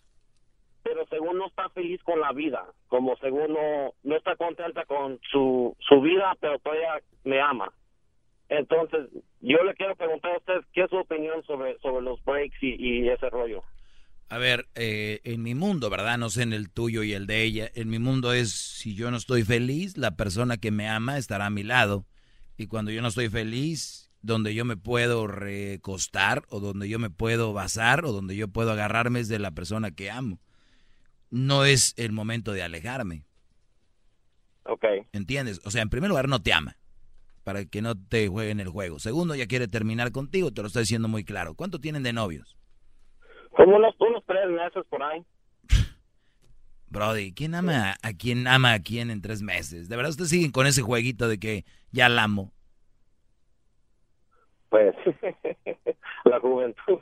pero 0.82 1.06
según 1.06 1.38
no 1.38 1.46
está 1.46 1.68
feliz 1.70 2.02
con 2.02 2.20
la 2.20 2.32
vida, 2.32 2.66
como 2.88 3.16
según 3.16 3.52
no, 3.52 3.92
no 4.02 4.16
está 4.16 4.36
contenta 4.36 4.84
con 4.84 5.18
su, 5.30 5.76
su 5.80 6.00
vida, 6.00 6.36
pero 6.40 6.58
todavía 6.58 7.00
me 7.24 7.40
ama. 7.40 7.72
Entonces, 8.48 9.08
yo 9.40 9.62
le 9.64 9.74
quiero 9.74 9.96
preguntar 9.96 10.32
a 10.32 10.38
usted 10.38 10.60
qué 10.72 10.82
es 10.82 10.90
su 10.90 10.96
opinión 10.96 11.42
sobre, 11.44 11.78
sobre 11.78 12.02
los 12.02 12.22
breaks 12.24 12.62
y, 12.62 12.74
y 12.78 13.08
ese 13.08 13.30
rollo. 13.30 13.62
A 14.28 14.38
ver, 14.38 14.68
eh, 14.74 15.20
en 15.24 15.42
mi 15.42 15.54
mundo, 15.54 15.90
¿verdad? 15.90 16.18
No 16.18 16.30
sé 16.30 16.42
en 16.42 16.52
el 16.52 16.70
tuyo 16.70 17.02
y 17.02 17.12
el 17.12 17.26
de 17.26 17.42
ella. 17.42 17.70
En 17.74 17.88
mi 17.88 17.98
mundo 17.98 18.32
es, 18.32 18.50
si 18.52 18.94
yo 18.94 19.10
no 19.10 19.16
estoy 19.16 19.44
feliz, 19.44 19.96
la 19.96 20.16
persona 20.16 20.56
que 20.56 20.70
me 20.70 20.88
ama 20.88 21.18
estará 21.18 21.46
a 21.46 21.50
mi 21.50 21.62
lado. 21.62 22.06
Y 22.56 22.66
cuando 22.66 22.90
yo 22.90 23.02
no 23.02 23.08
estoy 23.08 23.28
feliz, 23.28 24.10
donde 24.22 24.54
yo 24.54 24.64
me 24.64 24.76
puedo 24.76 25.26
recostar 25.26 26.42
o 26.48 26.58
donde 26.58 26.88
yo 26.88 26.98
me 26.98 27.10
puedo 27.10 27.52
basar 27.52 28.04
o 28.06 28.12
donde 28.12 28.34
yo 28.34 28.48
puedo 28.48 28.72
agarrarme 28.72 29.20
es 29.20 29.28
de 29.28 29.38
la 29.38 29.50
persona 29.50 29.90
que 29.90 30.10
amo. 30.10 30.40
No 31.30 31.64
es 31.64 31.92
el 31.96 32.12
momento 32.12 32.52
de 32.52 32.62
alejarme. 32.62 33.26
Ok. 34.64 34.84
¿Entiendes? 35.12 35.60
O 35.64 35.70
sea, 35.70 35.82
en 35.82 35.90
primer 35.90 36.08
lugar 36.08 36.28
no 36.28 36.40
te 36.42 36.54
ama 36.54 36.78
para 37.44 37.66
que 37.66 37.82
no 37.82 37.94
te 37.96 38.28
jueguen 38.28 38.60
el 38.60 38.68
juego. 38.68 38.98
Segundo, 38.98 39.34
ya 39.34 39.46
quiere 39.46 39.68
terminar 39.68 40.10
contigo, 40.10 40.52
te 40.52 40.62
lo 40.62 40.68
estoy 40.68 40.82
diciendo 40.82 41.08
muy 41.08 41.24
claro. 41.24 41.54
¿Cuánto 41.54 41.78
tienen 41.78 42.02
de 42.02 42.14
novios? 42.14 42.56
Como 43.56 43.76
unos, 43.76 43.94
unos 43.98 44.24
tres 44.26 44.48
meses 44.50 44.84
por 44.88 45.02
ahí. 45.02 45.24
Brody, 46.88 47.32
¿quién 47.32 47.54
ama 47.54 47.96
a 48.02 48.12
quién 48.12 48.46
ama 48.46 48.72
a 48.72 48.78
quién 48.78 49.10
en 49.10 49.20
tres 49.20 49.42
meses? 49.42 49.88
¿De 49.88 49.96
verdad 49.96 50.10
ustedes 50.10 50.30
siguen 50.30 50.52
con 50.52 50.66
ese 50.66 50.82
jueguito 50.82 51.26
de 51.26 51.38
que 51.38 51.64
ya 51.90 52.08
la 52.08 52.24
amo? 52.24 52.52
Pues, 54.68 54.94
la 56.24 56.40
juventud. 56.40 57.00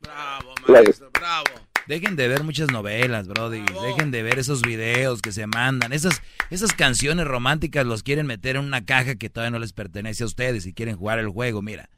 Bravo, 0.00 0.54
maestro, 0.66 1.10
bravo. 1.10 1.44
Dejen 1.86 2.16
de 2.16 2.26
ver 2.26 2.42
muchas 2.42 2.70
novelas, 2.72 3.28
Brody. 3.28 3.62
Dejen 3.82 4.10
de 4.10 4.22
ver 4.22 4.38
esos 4.38 4.62
videos 4.62 5.22
que 5.22 5.30
se 5.30 5.46
mandan. 5.46 5.92
Esas, 5.92 6.22
esas 6.50 6.72
canciones 6.72 7.26
románticas 7.26 7.86
los 7.86 8.02
quieren 8.02 8.26
meter 8.26 8.56
en 8.56 8.64
una 8.64 8.84
caja 8.84 9.14
que 9.14 9.30
todavía 9.30 9.52
no 9.52 9.58
les 9.58 9.72
pertenece 9.72 10.24
a 10.24 10.26
ustedes 10.26 10.66
y 10.66 10.74
quieren 10.74 10.96
jugar 10.96 11.18
el 11.18 11.28
juego. 11.28 11.62
Mira, 11.62 11.88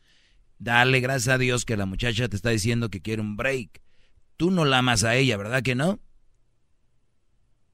dale 0.59 1.01
gracias 1.01 1.35
a 1.35 1.39
Dios 1.39 1.65
que 1.65 1.77
la 1.77 1.87
muchacha 1.87 2.29
te 2.29 2.37
está 2.37 2.51
diciendo 2.51 2.89
que 2.89 3.01
quiere 3.01 3.23
un 3.23 3.37
break. 3.37 3.81
Tú 4.37 4.51
no 4.51 4.65
la 4.65 4.79
amas 4.79 5.05
a 5.05 5.17
ella, 5.17 5.37
¿verdad 5.37 5.63
que 5.63 5.75
no? 5.75 5.99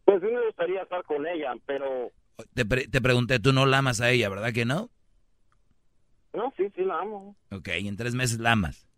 Pues 0.05 0.21
sí 0.21 0.27
me 0.27 0.47
gustaría 0.47 0.83
estar 0.83 1.03
con 1.05 1.27
ella, 1.27 1.55
pero... 1.67 2.11
Te, 2.55 2.65
te 2.65 3.01
pregunté, 3.01 3.39
tú 3.39 3.53
no 3.53 3.67
la 3.67 3.79
amas 3.79 4.01
a 4.01 4.11
ella, 4.11 4.29
¿verdad 4.29 4.53
que 4.53 4.65
no? 4.65 4.91
No, 6.33 6.53
sí, 6.57 6.65
sí 6.75 6.83
la 6.83 6.99
amo. 6.99 7.37
Ok, 7.51 7.69
y 7.81 7.89
en 7.89 7.97
tres 7.97 8.15
meses 8.15 8.39
la 8.41 8.53
amas. 8.53 8.89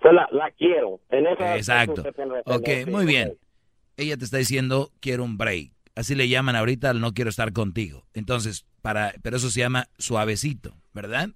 Pues 0.00 0.14
la, 0.14 0.28
la 0.32 0.50
quiero. 0.52 1.00
En 1.10 1.26
esa 1.26 1.56
Exacto. 1.56 2.04
Ok, 2.44 2.68
muy 2.88 3.06
bien. 3.06 3.36
Ella 3.96 4.16
te 4.16 4.24
está 4.24 4.38
diciendo, 4.38 4.90
quiero 5.00 5.24
un 5.24 5.38
break. 5.38 5.72
Así 5.94 6.14
le 6.14 6.28
llaman 6.28 6.54
ahorita 6.54 6.90
al 6.90 7.00
no 7.00 7.12
quiero 7.12 7.30
estar 7.30 7.52
contigo. 7.52 8.06
Entonces, 8.14 8.66
para, 8.82 9.14
pero 9.22 9.36
eso 9.36 9.50
se 9.50 9.60
llama 9.60 9.88
suavecito, 9.98 10.76
¿verdad? 10.92 11.30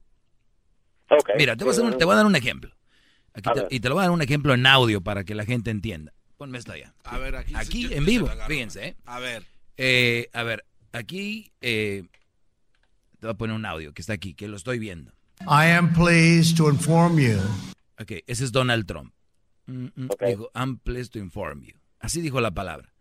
Okay. 1.21 1.35
Mira, 1.39 1.57
te 1.57 1.65
voy, 1.65 1.71
a 1.71 1.73
hacer 1.73 1.85
un, 1.85 1.99
te 1.99 2.05
voy 2.05 2.15
a 2.15 2.17
dar 2.17 2.27
un 2.27 2.37
ejemplo. 2.37 2.71
Aquí 3.35 3.51
te, 3.55 3.67
y 3.75 3.81
te 3.81 3.89
lo 3.89 3.95
voy 3.95 4.03
a 4.03 4.05
dar 4.05 4.13
un 4.13 4.23
ejemplo 4.23 4.55
en 4.55 4.67
audio 4.67 5.01
para 5.01 5.25
que 5.25 5.35
la 5.35 5.45
gente 5.45 5.71
entienda. 5.71 6.13
Ponme 6.37 6.59
esto 6.59 6.73
allá. 6.73 6.95
A 7.05 7.19
ver, 7.19 7.37
aquí. 7.37 7.55
Aquí, 7.55 7.89
en 7.93 8.05
vivo. 8.05 8.29
Fíjense, 8.49 8.89
¿eh? 8.89 8.97
A 9.05 9.21
ver. 9.21 9.45
Eh, 9.77 10.29
a 10.33 10.43
ver, 10.43 10.65
aquí 10.93 11.53
eh, 11.61 12.05
te 13.21 13.27
voy 13.27 13.31
a 13.31 13.35
poner 13.35 13.57
un 13.57 13.65
audio 13.65 13.93
que 13.93 14.03
está 14.03 14.13
aquí, 14.15 14.35
que 14.35 14.49
lo 14.49 14.57
estoy 14.57 14.79
viendo. 14.79 15.13
I 15.43 15.71
am 15.71 15.93
pleased 15.93 16.57
to 16.57 16.69
inform 16.69 17.19
you. 17.19 17.39
Ok, 18.01 18.13
ese 18.27 18.45
es 18.45 18.53
Donald 18.53 18.87
Trump. 18.87 19.13
Mm, 19.67 19.87
mm, 19.95 20.09
Dijo, 20.27 20.51
I'm 20.55 20.79
pleased 20.79 21.13
to 21.13 21.19
inform 21.19 21.63
you. 21.63 21.75
Así 22.01 22.21
dijo 22.21 22.41
la 22.41 22.51
palabra. 22.51 22.93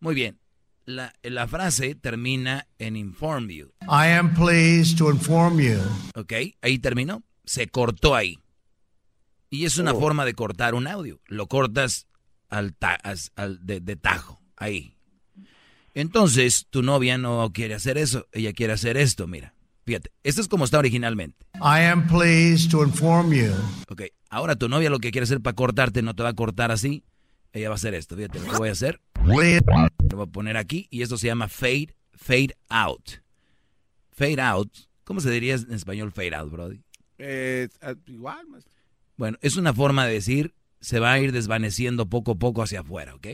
Muy 0.00 0.14
bien. 0.14 0.38
La, 0.86 1.12
la, 1.22 1.48
frase 1.48 1.94
termina 1.94 2.68
en 2.78 2.96
inform 2.96 3.48
you. 3.48 3.72
I 3.82 4.08
am 4.08 4.34
pleased 4.34 4.98
to 4.98 5.10
inform 5.10 5.58
you. 5.58 5.80
Ok, 6.14 6.32
ahí 6.60 6.78
terminó. 6.78 7.22
Se 7.44 7.68
cortó 7.68 8.14
ahí. 8.14 8.38
Y 9.50 9.64
es 9.66 9.78
una 9.78 9.92
Oh. 9.92 10.00
forma 10.00 10.24
de 10.24 10.34
cortar 10.34 10.74
un 10.74 10.86
audio. 10.86 11.20
Lo 11.26 11.46
cortas 11.46 12.06
al, 12.48 12.74
ta- 12.74 12.98
as- 13.02 13.30
al- 13.36 13.64
de, 13.64 13.80
de 13.80 13.96
tajo, 13.96 14.40
ahí. 14.56 14.96
Entonces, 15.94 16.66
tu 16.70 16.82
novia 16.82 17.18
no 17.18 17.50
quiere 17.52 17.74
hacer 17.74 17.98
eso. 17.98 18.26
Ella 18.32 18.52
quiere 18.52 18.72
hacer 18.72 18.96
esto, 18.96 19.26
mira. 19.26 19.54
Fíjate, 19.86 20.10
esto 20.22 20.40
es 20.40 20.48
como 20.48 20.64
está 20.64 20.78
originalmente. 20.78 21.46
I 21.56 21.84
am 21.84 22.06
pleased 22.08 22.70
to 22.70 22.82
inform 22.82 23.32
you. 23.32 23.52
Ok, 23.90 24.02
ahora 24.30 24.56
tu 24.56 24.68
novia 24.68 24.88
lo 24.90 24.98
que 24.98 25.10
quiere 25.10 25.24
hacer 25.24 25.40
para 25.40 25.54
cortarte 25.54 26.02
no 26.02 26.14
te 26.14 26.22
va 26.22 26.30
a 26.30 26.34
cortar 26.34 26.72
así. 26.72 27.04
Ella 27.52 27.68
va 27.68 27.74
a 27.74 27.76
hacer 27.76 27.94
esto, 27.94 28.16
fíjate 28.16 28.40
lo 28.40 28.50
que 28.50 28.56
voy 28.56 28.68
a 28.70 28.72
hacer. 28.72 29.00
Lo 29.24 30.16
voy 30.16 30.26
a 30.26 30.26
poner 30.26 30.56
aquí 30.56 30.88
y 30.90 31.02
esto 31.02 31.16
se 31.18 31.26
llama 31.28 31.48
fade, 31.48 31.94
fade 32.14 32.56
out. 32.70 33.10
Fade 34.10 34.40
out, 34.40 34.72
¿cómo 35.04 35.20
se 35.20 35.30
diría 35.30 35.54
en 35.54 35.72
español 35.72 36.10
fade 36.12 36.34
out, 36.34 36.50
Brody? 36.50 36.80
Eh, 37.18 37.68
ah, 37.80 37.94
igual, 38.06 38.46
maestro. 38.48 38.72
Bueno, 39.16 39.38
es 39.40 39.56
una 39.56 39.72
forma 39.72 40.06
de 40.06 40.14
decir 40.14 40.54
se 40.80 41.00
va 41.00 41.12
a 41.12 41.18
ir 41.18 41.32
desvaneciendo 41.32 42.06
poco 42.10 42.32
a 42.32 42.34
poco 42.34 42.62
hacia 42.62 42.80
afuera, 42.80 43.14
¿ok? 43.14 43.26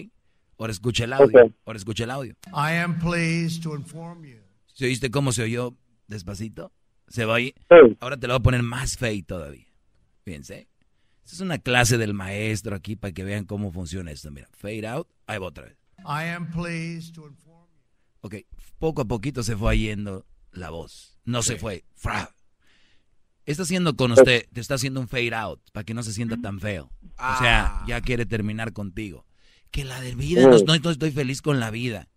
Ahora 0.58 0.72
escucha 0.72 1.04
el 1.04 1.12
audio. 1.14 1.44
Ok. 1.46 1.52
Ahora 1.64 1.76
escucha 1.78 2.04
el 2.04 2.10
audio. 2.10 2.34
I 2.48 2.76
am 2.76 2.98
pleased 2.98 3.62
to 3.62 3.74
inform 3.74 4.24
you. 4.24 4.38
¿Se 4.72 4.84
oíste 4.84 5.10
cómo 5.10 5.32
se 5.32 5.42
oyó 5.42 5.74
despacito? 6.06 6.72
Se 7.08 7.24
va 7.24 7.36
a 7.36 7.40
ir. 7.40 7.54
Ahora 7.98 8.16
te 8.18 8.26
lo 8.26 8.34
voy 8.34 8.40
a 8.40 8.42
poner 8.42 8.62
más 8.62 8.96
fade 8.96 9.24
todavía. 9.24 9.66
Fíjense. 10.22 10.68
Esta 11.24 11.36
es 11.36 11.40
una 11.40 11.58
clase 11.58 11.98
del 11.98 12.14
maestro 12.14 12.76
aquí 12.76 12.94
para 12.94 13.12
que 13.12 13.24
vean 13.24 13.46
cómo 13.46 13.72
funciona 13.72 14.10
esto. 14.10 14.30
Mira, 14.30 14.48
fade 14.52 14.86
out. 14.86 15.08
Ahí 15.26 15.38
va 15.38 15.46
otra 15.46 15.64
vez. 15.64 15.76
I 16.00 16.28
am 16.28 16.50
pleased 16.50 17.14
to 17.14 17.26
inform 17.26 17.60
Ok, 18.22 18.34
poco 18.78 19.02
a 19.02 19.04
poquito 19.06 19.42
se 19.42 19.56
fue 19.56 19.78
yendo 19.78 20.26
la 20.52 20.70
voz. 20.70 21.18
No 21.24 21.42
se 21.42 21.56
fue. 21.56 21.84
Fra. 21.94 22.30
Está 23.46 23.62
haciendo 23.64 23.96
con 23.96 24.12
usted, 24.12 24.46
te 24.52 24.60
está 24.60 24.74
haciendo 24.74 25.00
un 25.00 25.08
fade 25.08 25.34
out 25.34 25.60
para 25.72 25.84
que 25.84 25.94
no 25.94 26.02
se 26.02 26.12
sienta 26.12 26.36
tan 26.36 26.60
feo. 26.60 26.90
O 27.18 27.38
sea, 27.38 27.82
ya 27.86 28.00
quiere 28.00 28.26
terminar 28.26 28.72
contigo. 28.72 29.24
Que 29.70 29.84
la 29.84 30.00
de 30.00 30.14
vida, 30.14 30.42
no, 30.42 30.58
no- 30.58 30.76
no 30.78 30.90
estoy 30.90 31.10
feliz 31.10 31.42
con 31.42 31.58
la 31.60 31.70
vida. 31.70 32.08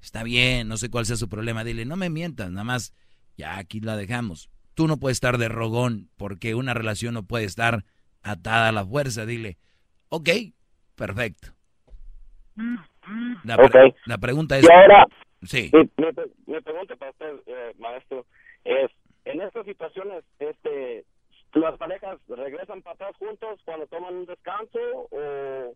Está 0.00 0.22
bien, 0.22 0.66
no 0.68 0.76
sé 0.78 0.90
cuál 0.90 1.06
sea 1.06 1.16
su 1.16 1.28
problema. 1.28 1.62
Dile, 1.64 1.84
no 1.84 1.96
me 1.96 2.08
mientas, 2.10 2.50
nada 2.50 2.64
más, 2.64 2.94
ya 3.36 3.58
aquí 3.58 3.80
la 3.80 3.96
dejamos. 3.96 4.48
Tú 4.74 4.86
no 4.88 4.96
puedes 4.96 5.16
estar 5.16 5.36
de 5.38 5.48
rogón 5.48 6.08
porque 6.16 6.54
una 6.54 6.72
relación 6.74 7.14
no 7.14 7.24
puede 7.24 7.44
estar 7.44 7.84
atada 8.22 8.68
a 8.68 8.72
la 8.72 8.84
fuerza. 8.86 9.26
Dile, 9.26 9.58
ok, 10.08 10.28
perfecto. 10.94 11.48
La, 13.44 13.56
pre- 13.56 13.66
Ok. 13.88 13.94
la 14.06 14.18
pregunta 14.18 14.58
es... 14.58 14.64
Y 14.64 14.72
ahora, 14.72 15.06
Sí. 15.42 15.70
mi, 15.72 15.80
mi 15.80 16.12
pre- 16.12 16.30
mi 16.46 16.60
pregunta 16.60 16.96
para 16.96 17.10
usted, 17.12 17.26
eh, 17.46 17.74
maestro, 17.78 18.26
es, 18.64 18.90
en 19.24 19.40
estas 19.40 19.64
situaciones, 19.66 20.24
este, 20.38 21.04
¿las 21.54 21.76
parejas 21.78 22.18
regresan 22.28 22.82
para 22.82 22.94
atrás 22.94 23.16
juntos 23.18 23.60
cuando 23.64 23.86
toman 23.86 24.14
un 24.14 24.26
descanso 24.26 24.78
o, 25.10 25.74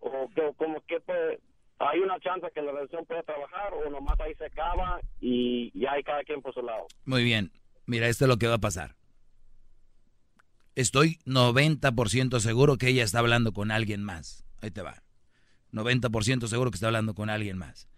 o 0.00 0.28
que, 0.34 0.52
como 0.56 0.80
que 0.82 1.00
puede- 1.00 1.40
hay 1.78 1.98
una 2.00 2.20
chance 2.20 2.46
que 2.54 2.62
la 2.62 2.70
relación 2.72 3.04
puede 3.06 3.22
trabajar 3.24 3.74
o 3.74 3.90
nomás 3.90 4.18
ahí 4.20 4.34
se 4.36 4.44
acaba 4.46 5.00
y 5.20 5.76
ya 5.78 5.92
hay 5.92 6.02
cada 6.04 6.22
quien 6.22 6.40
por 6.40 6.54
su 6.54 6.62
lado? 6.62 6.86
Muy 7.04 7.24
bien. 7.24 7.50
Mira, 7.86 8.06
esto 8.08 8.24
es 8.24 8.28
lo 8.28 8.36
que 8.36 8.46
va 8.46 8.54
a 8.54 8.58
pasar. 8.58 8.94
Estoy 10.74 11.18
90% 11.26 12.40
seguro 12.40 12.78
que 12.78 12.88
ella 12.88 13.04
está 13.04 13.18
hablando 13.18 13.52
con 13.52 13.70
alguien 13.70 14.02
más. 14.02 14.44
Ahí 14.60 14.70
te 14.70 14.80
va. 14.82 15.02
90% 15.72 16.46
seguro 16.46 16.70
que 16.70 16.76
está 16.76 16.86
hablando 16.86 17.14
con 17.14 17.28
alguien 17.28 17.58
más. 17.58 17.88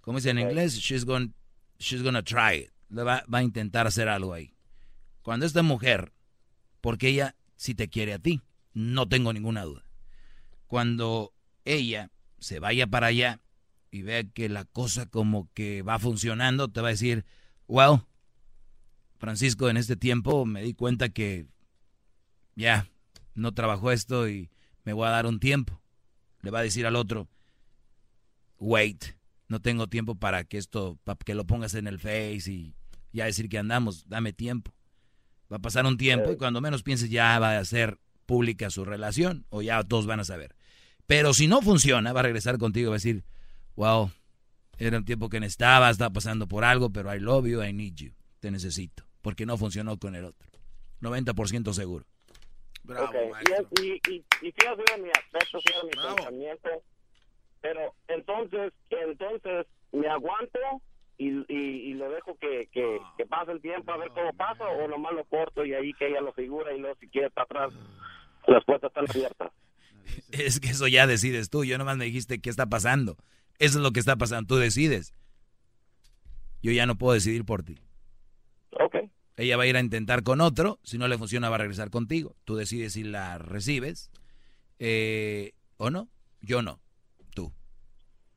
Como 0.00 0.18
dice 0.18 0.30
en 0.30 0.38
inglés, 0.40 0.74
she's 0.78 1.04
going, 1.04 1.28
she's 1.78 2.02
gonna 2.02 2.22
try 2.22 2.56
it. 2.64 2.70
Le 2.88 3.02
va, 3.02 3.24
va 3.32 3.38
a 3.38 3.42
intentar 3.42 3.86
hacer 3.86 4.08
algo 4.08 4.32
ahí. 4.32 4.54
Cuando 5.22 5.46
esta 5.46 5.62
mujer, 5.62 6.12
porque 6.80 7.08
ella 7.08 7.36
sí 7.56 7.74
te 7.74 7.88
quiere 7.88 8.14
a 8.14 8.18
ti, 8.18 8.40
no 8.72 9.08
tengo 9.08 9.32
ninguna 9.32 9.64
duda. 9.64 9.84
Cuando 10.66 11.34
ella 11.64 12.10
se 12.38 12.60
vaya 12.60 12.86
para 12.86 13.08
allá 13.08 13.40
y 13.90 14.02
vea 14.02 14.24
que 14.24 14.48
la 14.48 14.64
cosa 14.64 15.06
como 15.06 15.50
que 15.54 15.82
va 15.82 15.98
funcionando, 15.98 16.68
te 16.68 16.80
va 16.80 16.88
a 16.88 16.92
decir, 16.92 17.24
well, 17.66 18.02
Francisco, 19.18 19.68
en 19.68 19.76
este 19.76 19.96
tiempo 19.96 20.46
me 20.46 20.62
di 20.62 20.74
cuenta 20.74 21.08
que 21.08 21.46
ya 22.54 22.88
no 23.34 23.52
trabajó 23.52 23.92
esto 23.92 24.28
y 24.28 24.50
me 24.84 24.92
voy 24.92 25.06
a 25.06 25.10
dar 25.10 25.26
un 25.26 25.40
tiempo. 25.40 25.80
Le 26.42 26.50
va 26.50 26.60
a 26.60 26.62
decir 26.62 26.86
al 26.86 26.96
otro, 26.96 27.28
wait, 28.58 29.16
no 29.48 29.60
tengo 29.60 29.88
tiempo 29.88 30.14
para 30.14 30.44
que 30.44 30.58
esto, 30.58 30.98
para 31.04 31.18
que 31.18 31.34
lo 31.34 31.46
pongas 31.46 31.74
en 31.74 31.86
el 31.86 31.98
face 31.98 32.52
y 32.52 32.74
ya 33.12 33.24
decir 33.26 33.48
que 33.48 33.58
andamos, 33.58 34.08
dame 34.08 34.32
tiempo. 34.32 34.72
Va 35.50 35.56
a 35.56 35.60
pasar 35.60 35.86
un 35.86 35.96
tiempo 35.96 36.30
y 36.30 36.36
cuando 36.36 36.60
menos 36.60 36.82
pienses 36.82 37.08
ya 37.10 37.38
va 37.38 37.58
a 37.58 37.64
ser 37.64 37.98
pública 38.26 38.68
su 38.70 38.84
relación 38.84 39.46
o 39.48 39.62
ya 39.62 39.82
todos 39.82 40.06
van 40.06 40.20
a 40.20 40.24
saber. 40.24 40.54
Pero 41.06 41.32
si 41.32 41.48
no 41.48 41.62
funciona, 41.62 42.12
va 42.12 42.20
a 42.20 42.24
regresar 42.24 42.58
contigo 42.58 42.88
y 42.88 42.90
va 42.90 42.94
a 42.96 42.98
decir, 43.02 43.24
wow, 43.76 44.10
era 44.76 44.98
un 44.98 45.04
tiempo 45.06 45.28
que 45.30 45.40
necesitaba, 45.40 45.88
estaba 45.90 46.12
pasando 46.12 46.46
por 46.46 46.64
algo, 46.64 46.90
pero 46.90 47.14
I 47.14 47.18
love 47.18 47.46
you, 47.46 47.62
I 47.62 47.72
need 47.72 47.94
you, 47.94 48.12
te 48.40 48.50
necesito, 48.50 49.04
porque 49.22 49.46
no 49.46 49.56
funcionó 49.56 49.96
con 49.98 50.14
el 50.14 50.24
otro. 50.26 50.46
90% 51.00 51.72
seguro. 51.72 52.04
Ok, 52.86 53.14
Y, 53.48 53.52
es- 53.52 53.82
y, 53.84 53.92
y, 54.12 54.16
y 54.42 54.52
sí 54.52 54.66
ha 54.66 54.74
sido 54.74 55.02
mi 55.04 55.10
aspecto, 55.10 55.60
sí 55.60 55.68
ha 55.68 55.80
sido 55.80 55.84
mi 55.84 56.14
pensamiento, 56.16 56.68
pero 57.60 57.94
entonces, 58.08 58.72
entonces 58.90 59.66
me 59.92 60.08
aguanto 60.08 60.58
y, 61.18 61.30
y, 61.52 61.90
y 61.90 61.94
lo 61.94 62.10
dejo 62.10 62.36
que, 62.38 62.68
que, 62.72 63.00
que 63.16 63.26
pase 63.26 63.52
el 63.52 63.60
tiempo 63.60 63.92
a 63.92 63.96
ver 63.96 64.10
cómo 64.10 64.32
pasa 64.34 64.64
o 64.64 64.88
nomás 64.88 65.12
lo 65.12 65.24
corto 65.24 65.64
y 65.64 65.74
ahí 65.74 65.92
que 65.94 66.06
ella 66.06 66.20
lo 66.20 66.32
figura 66.32 66.72
y 66.72 66.78
luego 66.78 66.96
si 67.00 67.08
quiere 67.08 67.30
para 67.30 67.44
atrás 67.44 67.74
las 68.46 68.64
puertas 68.64 68.90
están 68.90 69.06
abiertas. 69.08 69.52
Es 70.32 70.58
que 70.58 70.68
eso 70.68 70.88
ya 70.88 71.06
decides 71.06 71.50
tú. 71.50 71.64
Yo 71.64 71.76
nomás 71.76 71.96
me 71.96 72.06
dijiste 72.06 72.40
qué 72.40 72.50
está 72.50 72.66
pasando. 72.66 73.16
Eso 73.58 73.78
es 73.78 73.82
lo 73.82 73.92
que 73.92 74.00
está 74.00 74.16
pasando. 74.16 74.46
Tú 74.46 74.56
decides. 74.56 75.12
Yo 76.62 76.72
ya 76.72 76.86
no 76.86 76.96
puedo 76.96 77.14
decidir 77.14 77.44
por 77.44 77.62
ti. 77.62 77.78
Ok. 78.72 78.96
Ella 79.36 79.56
va 79.56 79.64
a 79.64 79.66
ir 79.66 79.76
a 79.76 79.80
intentar 79.80 80.22
con 80.22 80.40
otro. 80.40 80.78
Si 80.82 80.98
no 80.98 81.08
le 81.08 81.18
funciona, 81.18 81.50
va 81.50 81.56
a 81.56 81.58
regresar 81.58 81.90
contigo. 81.90 82.36
Tú 82.44 82.56
decides 82.56 82.94
si 82.94 83.04
la 83.04 83.38
recibes 83.38 84.10
eh, 84.78 85.52
o 85.76 85.90
no. 85.90 86.08
Yo 86.40 86.62
no. 86.62 86.80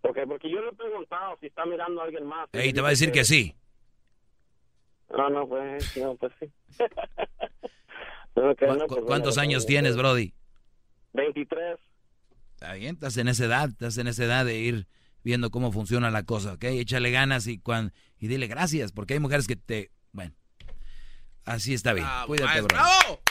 Ok. 0.02 0.20
Porque 0.28 0.50
yo 0.50 0.62
le 0.62 0.70
he 0.70 0.74
preguntado 0.74 1.38
si 1.40 1.48
está 1.48 1.66
mirando 1.66 2.02
a 2.02 2.06
alguien 2.06 2.26
más. 2.26 2.50
Ey, 2.54 2.74
te 2.74 2.82
va 2.82 2.88
a 2.88 2.92
decir 2.92 3.12
que 3.12 3.24
sí. 3.24 3.56
No, 5.10 5.30
no, 5.30 5.48
pues, 5.48 5.98
no, 5.98 6.16
pues 6.16 6.32
sí. 6.40 6.52
No, 8.36 8.56
que 8.56 8.66
no, 8.66 8.78
pues, 8.88 9.02
¿Cuántos 9.06 9.36
bueno, 9.36 9.42
años 9.42 9.66
tienes, 9.66 9.98
Brody? 9.98 10.34
23. 11.14 11.78
Está 12.54 12.74
bien, 12.74 12.94
estás 12.94 13.18
en 13.18 13.28
esa 13.28 13.46
edad, 13.46 13.70
estás 13.70 13.98
en 13.98 14.08
esa 14.08 14.24
edad 14.24 14.46
de 14.46 14.58
ir 14.58 14.88
viendo 15.24 15.50
cómo 15.52 15.72
funciona 15.72 16.12
la 16.12 16.24
cosa, 16.24 16.54
¿ok? 16.54 16.64
Échale 16.64 17.12
ganas 17.12 17.48
y, 17.48 17.60
cuan, 17.60 17.92
y 18.18 18.28
dile 18.28 18.48
gracias, 18.48 18.92
porque 18.92 19.16
hay 19.16 19.20
mujeres 19.20 19.48
que 19.48 19.56
te... 19.56 19.92
Bueno, 20.14 20.34
así 21.44 21.74
está 21.74 21.94
bien. 21.94 22.06
Bravo, 22.06 22.28
Cuídate, 22.28 22.62
maestro, 22.62 22.68
bro. 22.68 22.78
bravo. 22.78 23.22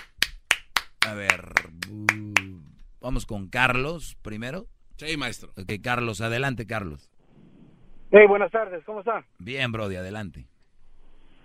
A 1.07 1.15
ver, 1.15 1.53
uh, 1.89 2.61
vamos 3.01 3.25
con 3.25 3.49
Carlos 3.49 4.17
primero. 4.21 4.67
Sí, 5.01 5.17
maestro. 5.17 5.49
Ok, 5.57 5.73
Carlos, 5.83 6.21
adelante, 6.21 6.67
Carlos. 6.67 7.09
Hey, 8.11 8.27
buenas 8.29 8.51
tardes, 8.53 8.85
¿cómo 8.85 9.01
está? 9.01 9.25
Bien, 9.39 9.73
Brody, 9.73 9.97
adelante. 9.97 10.45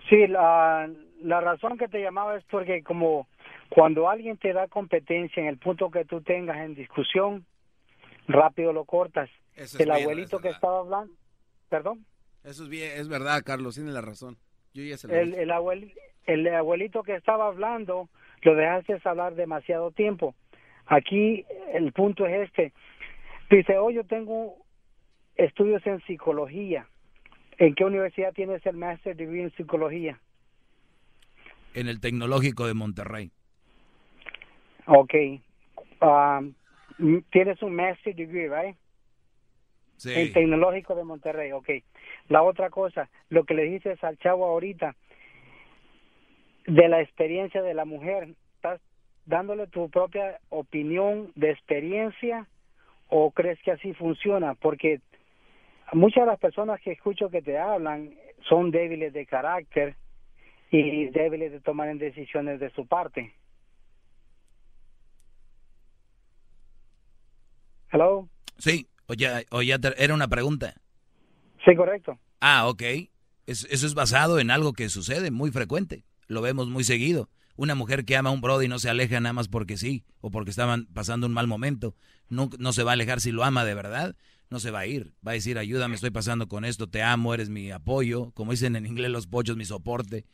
Sí, 0.09 0.27
la, 0.27 0.89
la 1.21 1.39
razón 1.39 1.77
que 1.77 1.87
te 1.87 2.01
llamaba 2.01 2.35
es 2.35 2.43
porque 2.51 2.83
como 2.83 3.29
cuando 3.69 4.09
alguien 4.09 4.35
te 4.37 4.51
da 4.51 4.67
competencia 4.67 5.41
en 5.41 5.47
el 5.47 5.57
punto 5.57 5.89
que 5.89 6.03
tú 6.03 6.19
tengas 6.19 6.57
en 6.57 6.75
discusión, 6.75 7.45
rápido 8.27 8.73
lo 8.73 8.83
cortas. 8.83 9.29
Eso 9.53 9.77
es 9.77 9.79
el 9.79 9.89
bien, 9.89 10.01
abuelito 10.01 10.35
es 10.35 10.41
que 10.41 10.47
verdad. 10.49 10.57
estaba 10.57 10.79
hablando, 10.79 11.13
perdón, 11.69 12.05
Eso 12.43 12.63
es 12.63 12.69
bien, 12.69 12.91
es 12.99 13.07
verdad, 13.07 13.41
Carlos, 13.45 13.75
tiene 13.75 13.91
la 13.93 14.01
razón. 14.01 14.35
Yo 14.73 14.83
ya 14.83 14.97
se 14.97 15.07
lo 15.07 15.13
el, 15.15 15.33
el, 15.33 15.49
abuel- 15.51 15.93
el 16.25 16.53
abuelito 16.53 17.03
que 17.03 17.15
estaba 17.15 17.47
hablando, 17.47 18.09
lo 18.41 18.53
dejaste 18.53 18.99
hablar 19.05 19.35
demasiado 19.35 19.91
tiempo. 19.91 20.35
Aquí 20.87 21.45
el 21.73 21.93
punto 21.93 22.27
es 22.27 22.49
este. 22.49 22.73
Dice, 23.49 23.77
oh, 23.77 23.91
yo 23.91 24.03
tengo 24.03 24.57
estudios 25.35 25.85
en 25.85 26.01
psicología. 26.01 26.87
¿En 27.57 27.75
qué 27.75 27.85
universidad 27.85 28.33
tienes 28.33 28.65
el 28.65 28.75
Master 28.75 29.15
Degree 29.15 29.43
en 29.43 29.51
psicología? 29.51 30.19
En 31.73 31.87
el 31.87 31.99
Tecnológico 31.99 32.67
de 32.67 32.73
Monterrey. 32.73 33.31
Ok. 34.87 35.13
Um, 36.01 36.53
tienes 37.31 37.61
un 37.61 37.75
Master 37.75 38.15
Degree, 38.15 38.49
right? 38.49 38.75
Sí. 39.97 40.13
En 40.13 40.33
Tecnológico 40.33 40.95
de 40.95 41.03
Monterrey, 41.03 41.51
ok. 41.51 41.69
La 42.27 42.43
otra 42.43 42.69
cosa, 42.69 43.09
lo 43.29 43.45
que 43.45 43.53
le 43.53 43.63
dices 43.63 44.03
al 44.03 44.17
chavo 44.17 44.45
ahorita, 44.45 44.95
de 46.65 46.87
la 46.89 47.01
experiencia 47.01 47.61
de 47.61 47.73
la 47.73 47.85
mujer, 47.85 48.35
¿estás 48.55 48.81
dándole 49.25 49.67
tu 49.67 49.89
propia 49.89 50.39
opinión 50.49 51.31
de 51.35 51.51
experiencia 51.51 52.47
o 53.09 53.31
crees 53.31 53.59
que 53.63 53.71
así 53.71 53.93
funciona? 53.93 54.55
Porque 54.55 55.01
muchas 55.93 56.23
de 56.23 56.31
las 56.31 56.39
personas 56.39 56.79
que 56.81 56.91
escucho 56.91 57.29
que 57.29 57.41
te 57.41 57.57
hablan 57.57 58.13
son 58.49 58.71
débiles 58.71 59.13
de 59.13 59.25
carácter 59.25 59.95
y 60.71 61.05
débiles 61.09 61.51
de 61.51 61.61
tomar 61.61 61.95
decisiones 61.97 62.59
de 62.59 62.69
su 62.71 62.85
parte. 62.87 63.33
Hello. 67.91 68.27
Sí, 68.57 68.87
o 69.07 69.13
ya, 69.13 69.41
o 69.51 69.61
ya 69.61 69.79
te- 69.79 70.03
era 70.03 70.13
una 70.13 70.27
pregunta. 70.27 70.73
Sí, 71.63 71.75
correcto. 71.75 72.17
Ah, 72.41 72.67
ok. 72.67 72.81
Es- 73.47 73.67
eso 73.69 73.85
es 73.87 73.93
basado 73.93 74.39
en 74.39 74.51
algo 74.51 74.73
que 74.73 74.89
sucede 74.89 75.31
muy 75.31 75.51
frecuente. 75.51 76.03
Lo 76.27 76.41
vemos 76.41 76.67
muy 76.67 76.83
seguido. 76.83 77.29
Una 77.57 77.75
mujer 77.75 78.03
que 78.05 78.17
ama 78.17 78.29
a 78.29 78.33
un 78.33 78.41
brody 78.41 78.67
no 78.67 78.79
se 78.79 78.89
aleja 78.89 79.19
nada 79.19 79.33
más 79.33 79.47
porque 79.47 79.77
sí, 79.77 80.03
o 80.21 80.29
porque 80.31 80.49
estaban 80.49 80.87
pasando 80.93 81.25
un 81.27 81.33
mal 81.33 81.47
momento. 81.47 81.95
No, 82.29 82.49
no 82.59 82.73
se 82.73 82.83
va 82.83 82.91
a 82.91 82.93
alejar 82.93 83.21
si 83.21 83.31
lo 83.31 83.43
ama 83.43 83.63
de 83.63 83.73
verdad. 83.75 84.15
No 84.49 84.59
se 84.59 84.71
va 84.71 84.79
a 84.79 84.85
ir. 84.87 85.13
Va 85.25 85.31
a 85.31 85.35
decir, 85.35 85.57
ayúdame, 85.57 85.95
estoy 85.95 86.11
pasando 86.11 86.47
con 86.47 86.65
esto, 86.65 86.87
te 86.87 87.01
amo, 87.01 87.33
eres 87.33 87.49
mi 87.49 87.71
apoyo. 87.71 88.31
Como 88.33 88.51
dicen 88.51 88.75
en 88.75 88.85
inglés 88.85 89.09
los 89.09 89.25
pochos, 89.27 89.55
mi 89.57 89.65
soporte. 89.65 90.25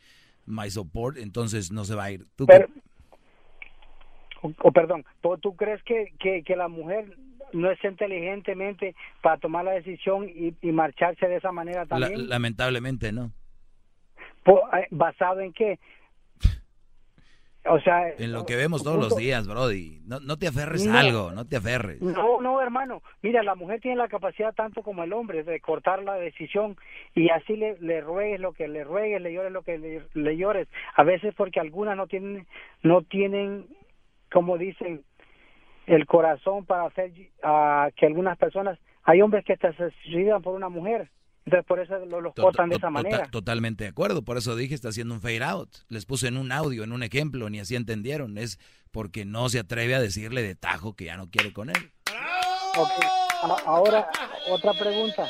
My 0.45 0.69
support. 0.69 1.17
Entonces 1.17 1.71
no 1.71 1.85
se 1.85 1.95
va 1.95 2.05
a 2.05 2.11
ir. 2.11 2.25
¿Tú 2.35 2.45
Pero, 2.47 2.67
o, 4.41 4.51
o 4.63 4.71
perdón, 4.71 5.05
¿tú, 5.21 5.37
tú 5.37 5.55
crees 5.55 5.81
que, 5.83 6.13
que, 6.19 6.43
que 6.43 6.55
la 6.55 6.67
mujer 6.67 7.15
no 7.53 7.69
es 7.69 7.83
inteligentemente 7.83 8.95
para 9.21 9.37
tomar 9.37 9.65
la 9.65 9.71
decisión 9.71 10.27
y, 10.29 10.55
y 10.61 10.71
marcharse 10.71 11.27
de 11.27 11.35
esa 11.37 11.51
manera 11.51 11.81
La- 11.81 11.87
también? 11.87 12.27
lamentablemente 12.29 13.11
no. 13.11 13.31
Eh, 14.45 14.87
¿Basado 14.89 15.41
en 15.41 15.53
qué? 15.53 15.79
O 17.65 17.79
sea, 17.79 18.09
En 18.17 18.31
lo 18.31 18.43
que 18.45 18.55
vemos 18.55 18.83
todos 18.83 18.97
los 18.97 19.15
días, 19.15 19.47
Brody. 19.47 20.01
No, 20.05 20.19
no 20.19 20.37
te 20.37 20.47
aferres 20.47 20.83
No. 20.85 20.93
a 20.93 20.99
algo, 20.99 21.31
no 21.31 21.45
te 21.45 21.57
aferres. 21.57 22.01
No, 22.01 22.41
no, 22.41 22.59
hermano. 22.59 23.03
Mira, 23.21 23.43
la 23.43 23.53
mujer 23.53 23.79
tiene 23.79 23.97
la 23.97 24.07
capacidad 24.07 24.53
tanto 24.55 24.81
como 24.81 25.03
el 25.03 25.13
hombre 25.13 25.43
de 25.43 25.59
cortar 25.59 26.01
la 26.01 26.15
decisión 26.15 26.75
y 27.13 27.29
así 27.29 27.55
le, 27.55 27.77
le 27.79 28.01
ruegues 28.01 28.39
lo 28.39 28.53
que 28.53 28.67
le 28.67 28.83
ruegues, 28.83 29.21
le 29.21 29.31
llores 29.31 29.51
lo 29.51 29.61
que 29.61 29.77
le, 29.77 30.01
le 30.15 30.37
llores. 30.37 30.67
A 30.95 31.03
veces 31.03 31.35
porque 31.35 31.59
algunas 31.59 31.95
no 31.95 32.07
tienen, 32.07 32.47
no 32.81 33.03
tienen, 33.03 33.67
como 34.31 34.57
dicen, 34.57 35.03
el 35.85 36.07
corazón 36.07 36.65
para 36.65 36.85
hacer 36.85 37.11
ah, 37.43 37.89
que 37.95 38.07
algunas 38.07 38.39
personas, 38.39 38.79
hay 39.03 39.21
hombres 39.21 39.45
que 39.45 39.57
te 39.57 39.71
suicidan 39.73 40.41
por 40.41 40.55
una 40.55 40.69
mujer. 40.69 41.09
Entonces 41.45 41.65
por 41.65 41.79
eso 41.79 41.97
lo- 42.05 42.21
los 42.21 42.33
cortan 42.35 42.69
de 42.69 42.75
esa 42.75 42.87
tota- 42.87 42.91
manera. 42.91 43.27
totalmente 43.31 43.83
de 43.85 43.89
acuerdo, 43.89 44.21
por 44.23 44.37
eso 44.37 44.55
dije 44.55 44.75
está 44.75 44.89
haciendo 44.89 45.15
un 45.15 45.21
fade 45.21 45.43
out. 45.43 45.69
Les 45.89 46.05
puse 46.05 46.27
en 46.27 46.37
un 46.37 46.51
audio, 46.51 46.83
en 46.83 46.91
un 46.91 47.01
ejemplo, 47.03 47.49
ni 47.49 47.59
así 47.59 47.75
entendieron. 47.75 48.37
Es 48.37 48.59
porque 48.91 49.25
no 49.25 49.49
se 49.49 49.59
atreve 49.59 49.95
a 49.95 50.01
decirle 50.01 50.43
de 50.43 50.55
tajo 50.55 50.95
que 50.95 51.05
ya 51.05 51.17
no 51.17 51.29
quiere 51.29 51.51
con 51.51 51.69
él. 51.69 51.91
Ok. 52.77 52.89
A- 53.43 53.57
Ahora, 53.65 54.07
otra 54.49 54.73
pregunta. 54.73 55.27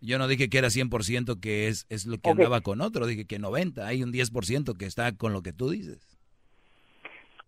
Yo 0.00 0.18
no 0.18 0.26
dije 0.26 0.48
que 0.48 0.58
era 0.58 0.68
100% 0.70 1.40
que 1.40 1.68
es, 1.68 1.86
es 1.90 2.06
lo 2.06 2.18
que 2.18 2.30
andaba 2.30 2.60
con 2.62 2.80
otro, 2.80 3.06
dije 3.06 3.26
que 3.26 3.38
90, 3.38 3.86
hay 3.86 4.02
un 4.02 4.12
10% 4.12 4.74
que 4.76 4.86
está 4.86 5.12
con 5.16 5.32
lo 5.32 5.42
que 5.42 5.52
tú 5.52 5.70
dices. 5.70 6.18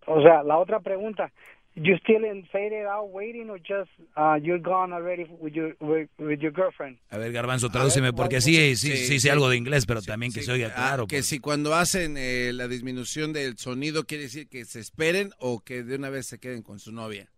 O 0.07 0.21
sea, 0.23 0.43
la 0.43 0.59
otra 0.59 0.81
pregunta, 0.81 1.33
you 1.77 1.97
still 1.99 2.25
in 2.25 2.45
faded 2.53 2.87
out 2.87 3.11
waiting 3.11 3.51
or 3.51 3.59
just 3.59 3.91
uh, 4.17 4.37
you're 4.41 4.61
gone 4.61 4.93
already 4.93 5.25
with 5.41 5.55
your 5.55 5.75
with, 5.81 6.09
with 6.19 6.41
your 6.41 6.53
girlfriend? 6.53 6.99
A 7.11 7.19
ver, 7.19 7.33
Garbanzo, 7.33 7.69
tradúceme, 7.71 8.13
porque 8.13 8.41
sí, 8.41 8.77
sí, 8.77 8.97
sí, 8.97 9.19
sé 9.21 9.31
algo 9.31 9.49
de 9.49 9.57
inglés, 9.57 9.85
pero 9.87 10.01
también 10.03 10.33
que 10.33 10.41
Sí, 10.41 10.47
se 10.47 10.53
oiga 10.53 10.69
ah, 10.69 10.75
claro. 10.77 11.07
que 11.07 11.17
pues. 11.17 11.27
si 11.27 11.39
cuando 11.41 11.75
hacen 11.75 12.17
eh, 12.17 12.53
la 12.53 12.69
disminución 12.69 13.33
del 13.33 13.57
sonido 13.59 14.05
quiere 14.05 14.25
decir 14.25 14.49
que 14.49 14.65
se 14.65 14.81
esperen 14.81 15.31
o 15.39 15.61
que 15.61 15.83
de 15.83 15.97
una 15.97 16.11
vez 16.11 16.27
se 16.27 16.39
queden 16.39 16.63
con 16.63 16.79
su 16.79 16.93
novia. 16.93 17.29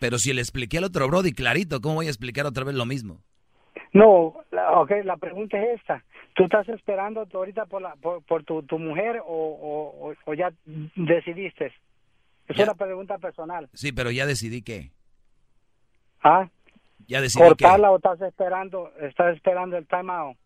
Pero 0.00 0.18
si 0.18 0.32
le 0.32 0.40
expliqué 0.40 0.78
al 0.78 0.84
otro 0.84 1.08
Brody 1.08 1.32
clarito, 1.32 1.80
¿cómo 1.80 1.96
voy 1.96 2.06
a 2.06 2.10
explicar 2.10 2.46
otra 2.46 2.64
vez 2.64 2.74
lo 2.76 2.86
mismo? 2.86 3.20
No, 3.92 4.34
okay, 4.76 5.02
la 5.02 5.16
pregunta 5.16 5.60
es 5.60 5.80
esta. 5.80 6.04
¿Tú 6.34 6.44
estás 6.44 6.68
esperando 6.68 7.26
ahorita 7.32 7.66
por 7.66 7.82
la 7.82 7.96
por, 7.96 8.22
por 8.22 8.44
tu, 8.44 8.62
tu 8.62 8.78
mujer 8.78 9.20
o, 9.26 10.06
o- 10.10 10.14
o 10.24 10.34
ya 10.34 10.52
decidiste? 10.94 11.72
Es 12.48 12.56
Ya. 12.56 12.64
una 12.64 12.74
pregunta 12.74 13.18
personal. 13.18 13.68
Sí, 13.74 13.92
pero 13.92 14.10
ya 14.10 14.26
decidí 14.26 14.62
que. 14.62 14.92
¿Ah? 16.22 16.48
Ya 17.06 17.20
decidí 17.20 17.42
que. 17.42 17.48
¿Cortarla 17.48 17.90
o 17.90 17.96
estás 17.96 18.20
esperando 18.22 18.90
estás 19.00 19.36
esperando 19.36 19.76
el 19.76 19.86
time 19.86 20.12
out? 20.12 20.36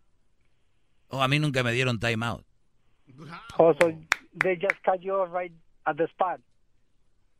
Oh, 1.08 1.22
a 1.22 1.28
mí 1.28 1.38
nunca 1.38 1.62
me 1.62 1.72
dieron 1.72 1.98
time 2.00 2.24
out. 2.26 2.44
O 3.58 3.72
so 3.74 3.92
they 4.42 4.56
just 4.56 4.82
cut 4.84 5.00
you 5.00 5.24
right 5.26 5.52
at 5.84 5.96
the 5.96 6.04
spot. 6.04 6.40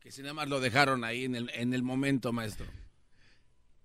Que 0.01 0.11
si 0.11 0.23
nada 0.23 0.35
más 0.35 0.49
lo 0.49 0.61
dejaron 0.61 1.05
ahí 1.05 1.25
en 1.25 1.35
el, 1.37 1.51
en 1.55 1.73
el 1.75 1.83
momento, 1.83 2.33
maestro. 2.33 2.67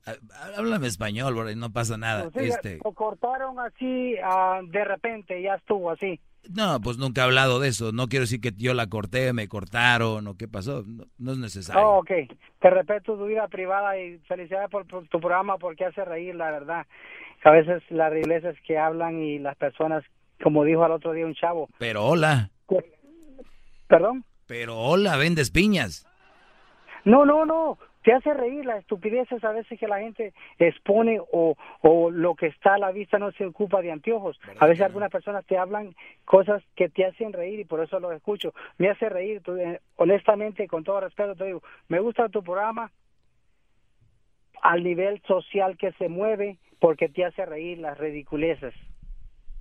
Ah, 0.06 0.16
Háblame 0.58 0.88
español, 0.88 1.34
Brody, 1.36 1.56
no 1.56 1.72
pasa 1.72 1.98
nada. 1.98 2.28
O 2.28 2.32
sea, 2.32 2.42
Este, 2.44 2.80
lo 2.84 2.92
cortaron 2.94 3.60
así 3.60 4.16
ah, 4.24 4.62
de 4.66 4.84
repente, 4.84 5.42
ya 5.42 5.56
estuvo 5.56 5.92
así. 5.92 6.20
No, 6.56 6.80
pues 6.82 6.98
nunca 6.98 7.22
he 7.22 7.24
hablado 7.26 7.60
de 7.60 7.70
eso. 7.70 7.92
No 7.92 8.08
quiero 8.08 8.24
decir 8.24 8.42
que 8.42 8.52
yo 8.58 8.74
la 8.74 8.88
corté, 8.88 9.34
me 9.34 9.48
cortaron 9.48 10.28
o 10.28 10.36
qué 10.38 10.48
pasó. 10.48 10.84
No, 10.86 11.06
no 11.18 11.32
es 11.34 11.38
necesario. 11.38 11.82
Oh, 11.82 12.00
ok. 12.00 12.12
Te 12.60 12.70
respeto 12.70 13.18
tu 13.18 13.26
vida 13.26 13.48
privada 13.48 13.98
y 14.00 14.18
felicidades 14.28 14.70
por, 14.70 14.86
por 14.88 15.08
tu 15.08 15.20
programa 15.20 15.58
porque 15.58 15.86
hace 15.86 16.04
reír, 16.06 16.36
la 16.36 16.52
verdad. 16.52 16.86
A 17.44 17.52
veces 17.52 17.82
las 17.90 18.12
iglesias 18.14 18.56
que 18.66 18.78
hablan 18.78 19.22
y 19.22 19.40
las 19.40 19.56
personas, 19.56 20.04
como 20.44 20.64
dijo 20.64 20.84
al 20.84 20.92
otro 20.92 21.14
día 21.14 21.26
un 21.26 21.36
chavo. 21.36 21.70
Pero 21.78 22.06
hola, 22.06 22.50
¿Perdón? 23.88 24.26
pero 24.48 24.78
hola, 24.78 25.16
vendes 25.18 25.50
piñas. 25.52 26.06
No, 27.06 27.26
no, 27.26 27.46
no. 27.46 27.78
Te 28.08 28.14
hace 28.14 28.34
reír 28.34 28.66
las 28.66 28.80
estupideces 28.80 29.44
a 29.44 29.52
veces 29.52 29.78
que 29.78 29.86
la 29.86 30.00
gente 30.00 30.34
expone 30.60 31.20
o, 31.20 31.58
o 31.82 32.10
lo 32.10 32.36
que 32.36 32.48
está 32.48 32.76
a 32.76 32.78
la 32.78 32.94
vista 32.94 33.20
no 33.20 33.34
se 33.34 33.46
ocupa 33.46 33.82
de 33.82 33.92
anteojos. 33.92 34.40
A 34.60 34.66
veces 34.66 34.86
algunas 34.86 35.12
personas 35.12 35.46
te 35.46 35.58
hablan 35.58 35.94
cosas 36.24 36.64
que 36.78 36.88
te 36.88 37.04
hacen 37.04 37.34
reír 37.34 37.60
y 37.60 37.66
por 37.66 37.84
eso 37.84 38.00
los 38.00 38.14
escucho. 38.14 38.54
Me 38.78 38.90
hace 38.90 39.10
reír, 39.10 39.42
tú, 39.42 39.58
eh, 39.58 39.82
honestamente, 39.98 40.70
con 40.70 40.86
todo 40.86 41.02
respeto 41.02 41.36
te 41.36 41.48
digo, 41.48 41.62
me 41.90 42.00
gusta 42.00 42.30
tu 42.30 42.42
programa 42.42 42.94
al 44.62 44.86
nivel 44.86 45.22
social 45.28 45.76
que 45.78 45.92
se 46.00 46.08
mueve 46.08 46.60
porque 46.80 47.10
te 47.10 47.26
hace 47.26 47.46
reír 47.46 47.80
las 47.80 47.98
ridiculeces. 47.98 48.74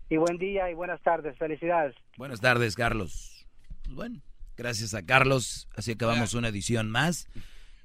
Y 0.09 0.19
buen 0.19 0.39
día 0.39 0.71
y 0.71 0.75
buenas 0.75 1.03
tardes. 1.03 1.37
Felicidades. 1.37 1.97
Buenas 2.17 2.41
tardes, 2.41 2.77
Carlos. 2.77 3.45
Pues 3.83 3.97
bueno, 3.97 4.21
gracias 4.57 4.95
a 4.95 5.05
Carlos, 5.05 5.69
así 5.75 5.91
acabamos 5.91 6.35
una 6.35 6.47
edición 6.47 6.93
más 6.93 7.29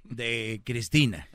de 0.03 0.61
Cristina. 0.65 1.28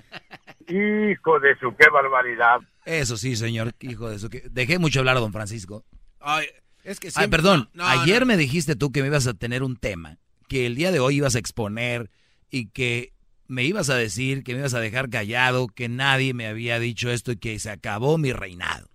Hijo 0.69 1.39
de 1.41 1.57
su, 1.61 1.75
qué 1.77 1.89
barbaridad. 1.93 2.59
Eso 2.85 3.17
sí, 3.17 3.37
señor, 3.37 3.75
hijo 3.81 4.09
de 4.11 4.19
su... 4.19 4.29
que- 4.29 4.43
Dejé 4.51 4.79
mucho 4.79 5.01
hablar 5.01 5.17
a 5.17 5.21
don 5.21 5.33
Francisco. 5.33 5.85
Ay, 6.21 6.47
es 6.85 6.99
que 7.01 7.09
Ay, 7.09 7.13
siempre- 7.13 7.39
perdón, 7.39 7.69
no, 7.73 7.85
no, 7.85 7.89
ayer 8.01 8.21
no. 8.21 8.27
me 8.27 8.37
dijiste 8.37 8.75
tú 8.77 8.91
que 8.93 9.03
me 9.03 9.09
ibas 9.09 9.27
a 9.27 9.35
tener 9.35 9.63
un 9.63 9.77
tema, 9.77 10.19
que 10.49 10.67
el 10.67 10.75
día 10.75 10.91
de 10.93 11.01
hoy 11.01 11.17
ibas 11.17 11.37
a 11.37 11.39
exponer 11.39 12.11
y 12.51 12.69
que 12.71 13.13
me 13.49 13.65
ibas 13.65 13.91
a 13.91 13.97
decir 13.97 14.43
que 14.43 14.53
me 14.55 14.59
ibas 14.61 14.75
a 14.75 14.81
dejar 14.81 15.09
callado, 15.09 15.69
que 15.69 15.89
nadie 15.89 16.35
me 16.35 16.47
había 16.49 16.79
dicho 16.81 17.11
esto 17.11 17.33
y 17.33 17.37
que 17.37 17.59
se 17.61 17.71
acabó 17.71 18.19
mi 18.19 18.33
reinado. 18.33 18.89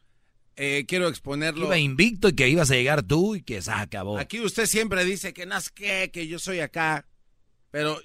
Eh, 0.57 0.85
quiero 0.88 1.07
exponerlo. 1.07 1.65
Iba 1.68 1.77
invicto 1.77 2.27
y 2.27 2.34
que 2.35 2.49
ibas 2.49 2.69
a 2.69 2.76
llegar 2.76 3.02
tú 3.03 3.35
y 3.35 3.41
que 3.41 3.61
se 3.61 3.72
acabó. 3.72 4.18
Aquí 4.19 4.41
usted 4.41 4.65
siempre 4.65 5.06
dice 5.06 5.34
que 5.34 5.45
no 5.45 5.56
que 5.76 6.27
yo 6.27 6.38
soy 6.38 6.60
acá, 6.60 7.07
pero 7.72 7.99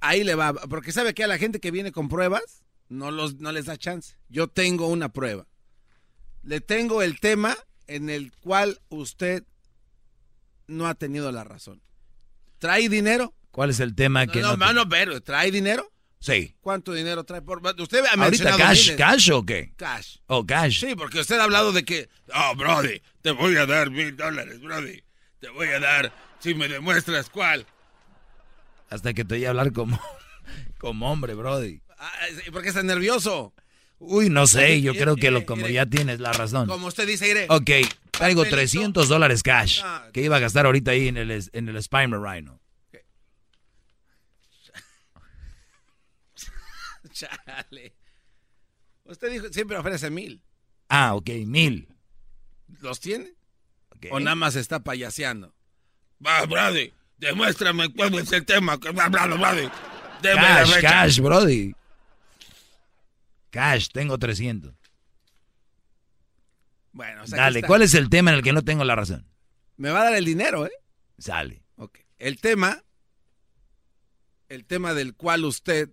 ahí 0.00 0.24
le 0.24 0.34
va, 0.34 0.52
porque 0.52 0.92
sabe 0.92 1.14
que 1.14 1.24
a 1.24 1.28
la 1.28 1.38
gente 1.38 1.60
que 1.60 1.70
viene 1.70 1.92
con 1.92 2.08
pruebas 2.08 2.64
no 2.88 3.10
los 3.10 3.36
no 3.40 3.52
les 3.52 3.66
da 3.66 3.76
chance. 3.76 4.16
Yo 4.28 4.48
tengo 4.48 4.88
una 4.88 5.12
prueba. 5.12 5.46
Le 6.42 6.60
tengo 6.60 7.02
el 7.02 7.20
tema 7.20 7.56
en 7.86 8.10
el 8.10 8.32
cual 8.40 8.80
usted 8.88 9.44
no 10.66 10.86
ha 10.86 10.94
tenido 10.94 11.30
la 11.32 11.44
razón. 11.44 11.82
¿Trae 12.58 12.88
dinero? 12.88 13.34
¿Cuál 13.50 13.70
es 13.70 13.80
el 13.80 13.94
tema 13.94 14.26
que 14.26 14.40
no, 14.40 14.52
no, 14.52 14.56
mano, 14.56 14.88
pero 14.88 15.20
¿trae 15.20 15.50
dinero? 15.50 15.90
Sí. 16.20 16.54
¿Cuánto 16.60 16.92
dinero 16.92 17.24
trae? 17.24 17.42
Por... 17.42 17.62
Usted 17.80 18.04
ha 18.04 18.22
¿Ahorita 18.22 18.56
cash, 18.56 18.82
miles. 18.82 18.96
cash 18.96 19.30
o 19.30 19.44
qué? 19.44 19.72
Cash. 19.76 20.18
¿O 20.26 20.46
cash? 20.46 20.80
Sí, 20.80 20.94
porque 20.94 21.20
usted 21.20 21.38
ha 21.38 21.44
hablado 21.44 21.72
de 21.72 21.84
que, 21.84 22.08
oh, 22.34 22.54
Brody, 22.56 23.00
te 23.22 23.30
voy 23.32 23.56
a 23.56 23.66
dar 23.66 23.90
mil 23.90 24.16
dólares, 24.16 24.60
Brody. 24.60 25.02
Te 25.40 25.48
voy 25.48 25.68
a 25.68 25.80
dar 25.80 26.12
si 26.38 26.54
me 26.54 26.68
demuestras 26.68 27.30
cuál. 27.30 27.66
Hasta 28.90 29.14
que 29.14 29.24
te 29.24 29.34
oí 29.36 29.44
hablar 29.44 29.72
como, 29.72 30.00
como 30.78 31.10
hombre, 31.10 31.34
Brody. 31.34 31.80
Ah, 31.98 32.12
¿Por 32.52 32.62
qué 32.62 32.68
está 32.68 32.82
nervioso? 32.82 33.54
Uy, 33.98 34.30
no 34.30 34.46
sé, 34.46 34.80
yo 34.80 34.94
creo 34.94 35.16
que 35.16 35.30
lo 35.30 35.44
como 35.44 35.68
ya 35.68 35.84
tienes 35.86 36.20
la 36.20 36.32
razón. 36.32 36.66
Como 36.66 36.86
usted 36.86 37.06
dice, 37.06 37.28
iré. 37.28 37.46
Ok, 37.50 37.70
traigo 38.10 38.40
Papelito. 38.42 38.56
300 38.56 39.08
dólares 39.08 39.42
cash 39.42 39.80
Ah. 39.84 40.08
que 40.12 40.22
iba 40.22 40.36
a 40.36 40.40
gastar 40.40 40.64
ahorita 40.66 40.92
ahí 40.92 41.08
en 41.08 41.16
el, 41.18 41.30
en 41.30 41.68
el 41.68 41.82
Rhino. 41.84 42.60
Chale. 47.12 47.94
Usted 49.04 49.30
dijo, 49.30 49.52
siempre 49.52 49.76
ofrece 49.76 50.08
mil. 50.10 50.42
Ah, 50.88 51.14
ok, 51.14 51.28
mil. 51.46 51.88
¿Los 52.80 53.00
tiene? 53.00 53.34
¿O 54.10 54.20
nada 54.20 54.34
más 54.34 54.56
está 54.56 54.82
payaseando? 54.82 55.54
Va, 56.24 56.44
Brody, 56.46 56.92
demuéstrame 57.20 57.92
cuál 57.92 58.14
es 58.14 58.32
el 58.32 58.44
tema. 58.44 58.78
que 58.78 58.90
va 58.90 59.04
hablando, 59.04 59.36
Brody. 59.38 59.68
Deme 60.22 60.42
la 60.42 60.64
Cash, 60.64 60.80
cash, 60.80 61.20
Brody. 61.20 61.74
Cash, 63.50 63.88
tengo 63.92 64.18
300. 64.18 64.74
Bueno, 66.92 67.22
o 67.22 67.26
sea, 67.26 67.38
Dale. 67.44 67.62
¿cuál 67.62 67.82
es 67.82 67.94
el 67.94 68.10
tema 68.10 68.30
en 68.30 68.38
el 68.38 68.42
que 68.42 68.52
no 68.52 68.62
tengo 68.62 68.84
la 68.84 68.96
razón? 68.96 69.26
Me 69.76 69.90
va 69.90 70.00
a 70.02 70.04
dar 70.04 70.14
el 70.14 70.24
dinero, 70.24 70.66
¿eh? 70.66 70.72
Sale. 71.18 71.62
Ok. 71.76 71.98
El 72.18 72.40
tema, 72.40 72.82
el 74.48 74.64
tema 74.64 74.92
del 74.94 75.14
cual 75.14 75.44
usted 75.44 75.90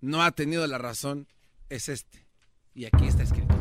no 0.00 0.22
ha 0.22 0.32
tenido 0.32 0.66
la 0.66 0.78
razón 0.78 1.26
es 1.68 1.88
este. 1.88 2.26
Y 2.74 2.84
aquí 2.84 3.06
está 3.06 3.22
escrito. 3.22 3.54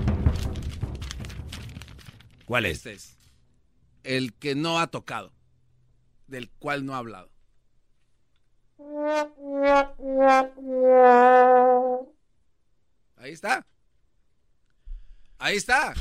¿Cuál 2.45 2.65
es? 2.65 2.77
Este 2.77 2.93
es. 2.93 3.17
El 4.03 4.33
que 4.33 4.53
no 4.53 4.79
ha 4.79 4.87
tocado, 4.87 5.33
del 6.27 6.49
cual 6.59 6.85
no 6.85 6.93
ha 6.95 6.97
hablado. 6.99 7.29
Ahí 13.17 13.31
está. 13.31 13.65
Ahí 15.39 15.55
está. 15.57 15.93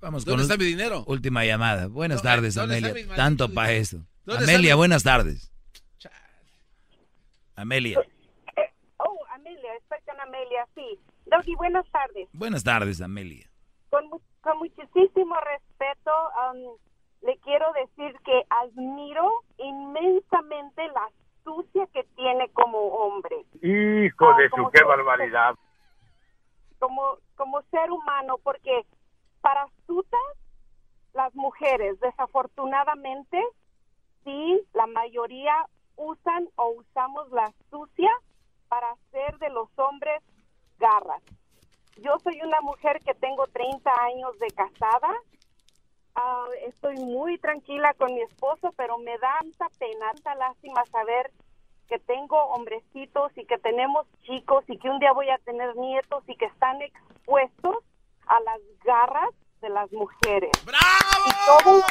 Vamos 0.00 0.24
¿Dónde 0.24 0.42
con 0.44 0.50
está 0.50 0.56
mi 0.56 0.64
dinero? 0.64 1.04
Última 1.06 1.44
llamada. 1.44 1.86
Buenas 1.86 2.22
¿Dónde- 2.22 2.36
tardes, 2.36 2.56
Amelia. 2.58 3.14
Tanto 3.14 3.52
para 3.52 3.72
eso. 3.72 3.98
¿Dónde 4.24 4.44
está 4.44 4.52
Amelia, 4.54 4.74
mi- 4.74 4.78
buenas 4.78 5.02
tardes. 5.02 5.50
Amelia. 7.54 8.00
Oh, 8.98 9.18
Amelia, 9.34 9.70
con 10.06 10.20
Amelia, 10.20 10.66
sí. 10.74 10.98
Doggy, 11.26 11.54
buenas 11.54 11.84
tardes. 11.90 12.28
Buenas 12.32 12.64
tardes, 12.64 13.00
Amelia. 13.00 13.48
Con, 13.90 14.08
mu- 14.08 14.20
con 14.40 14.58
muchísimo 14.58 15.36
respeto, 15.40 16.10
um, 16.52 16.76
le 17.22 17.36
quiero 17.38 17.72
decir 17.72 18.16
que 18.24 18.42
admiro 18.50 19.42
inmensamente 19.58 20.86
la 20.88 21.04
astucia 21.04 21.86
que 21.88 22.04
tiene 22.16 22.48
como 22.50 22.78
hombre, 22.78 23.44
Hijo 23.62 24.26
Ah, 24.28 24.36
de 24.38 24.48
su, 24.50 24.70
qué 24.72 24.82
barbaridad. 24.84 25.54
como, 26.78 27.16
como 27.36 27.62
ser 27.70 27.90
humano, 27.90 28.38
porque 28.42 28.84
para 29.40 29.62
astutas, 29.62 30.20
las 31.14 31.34
mujeres, 31.34 31.98
desafortunadamente, 32.00 33.42
sí, 34.24 34.62
la 34.72 34.86
mayoría 34.86 35.54
usan 35.96 36.48
o 36.56 36.68
usamos 36.70 37.30
la 37.32 37.44
astucia 37.44 38.10
para 38.68 38.90
hacer 38.92 39.38
de 39.38 39.50
los 39.50 39.68
hombres 39.78 40.22
garras. 40.78 41.22
Yo 41.98 42.18
soy 42.20 42.40
una 42.42 42.60
mujer 42.62 43.00
que 43.04 43.14
tengo 43.14 43.46
30 43.48 43.90
años 44.04 44.38
de 44.38 44.46
casada. 44.52 45.12
Ah, 46.14 46.44
estoy 46.66 46.96
muy 46.96 47.38
tranquila 47.38 47.94
con 47.94 48.14
mi 48.14 48.20
esposo, 48.22 48.72
pero 48.76 48.98
me 48.98 49.16
da 49.18 49.38
tanta 49.40 49.68
pena, 49.78 50.12
tanta 50.12 50.34
lástima 50.34 50.84
saber 50.86 51.30
que 51.88 51.98
tengo 51.98 52.36
hombrecitos 52.36 53.32
y 53.36 53.44
que 53.46 53.58
tenemos 53.58 54.06
chicos 54.24 54.64
y 54.68 54.78
que 54.78 54.88
un 54.88 54.98
día 54.98 55.12
voy 55.12 55.28
a 55.30 55.38
tener 55.38 55.74
nietos 55.76 56.22
y 56.26 56.36
que 56.36 56.46
están 56.46 56.80
expuestos 56.82 57.76
a 58.26 58.40
las 58.40 58.60
garras 58.84 59.30
de 59.60 59.70
las 59.70 59.90
mujeres. 59.92 60.50
¡Bravo! 60.64 61.82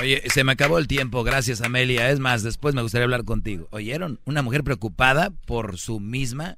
Oye, 0.00 0.22
se 0.30 0.44
me 0.44 0.52
acabó 0.52 0.78
el 0.78 0.86
tiempo, 0.86 1.22
gracias 1.22 1.60
Amelia. 1.60 2.10
Es 2.10 2.20
más, 2.20 2.42
después 2.42 2.74
me 2.74 2.82
gustaría 2.82 3.04
hablar 3.04 3.24
contigo. 3.24 3.66
¿Oyeron? 3.70 4.20
Una 4.24 4.42
mujer 4.42 4.64
preocupada 4.64 5.30
por 5.46 5.78
su 5.78 6.00
misma, 6.00 6.56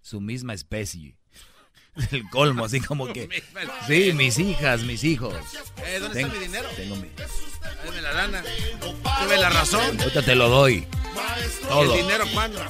su 0.00 0.20
misma 0.20 0.54
especie. 0.54 1.15
El 2.12 2.28
colmo, 2.30 2.64
así 2.64 2.80
como 2.80 3.06
que... 3.12 3.28
Sí, 3.86 4.12
mis 4.12 4.38
hijas, 4.38 4.82
mis 4.82 5.02
hijos. 5.04 5.34
Eh, 5.84 5.98
¿Dónde 6.00 6.14
Tengo- 6.20 6.28
está 6.28 6.38
mi 6.40 6.46
dinero? 6.46 6.68
tengo 6.76 6.96
mi- 6.96 7.10
Dame 7.84 8.00
la 8.02 8.12
lana. 8.12 8.42
Tuve 8.80 9.36
la 9.38 9.48
razón. 9.50 10.00
Ahorita 10.00 10.22
te 10.22 10.34
lo 10.34 10.48
doy. 10.48 10.86
Todo. 11.68 11.94
¿El 11.94 12.02
dinero 12.02 12.24
cuándo? 12.32 12.60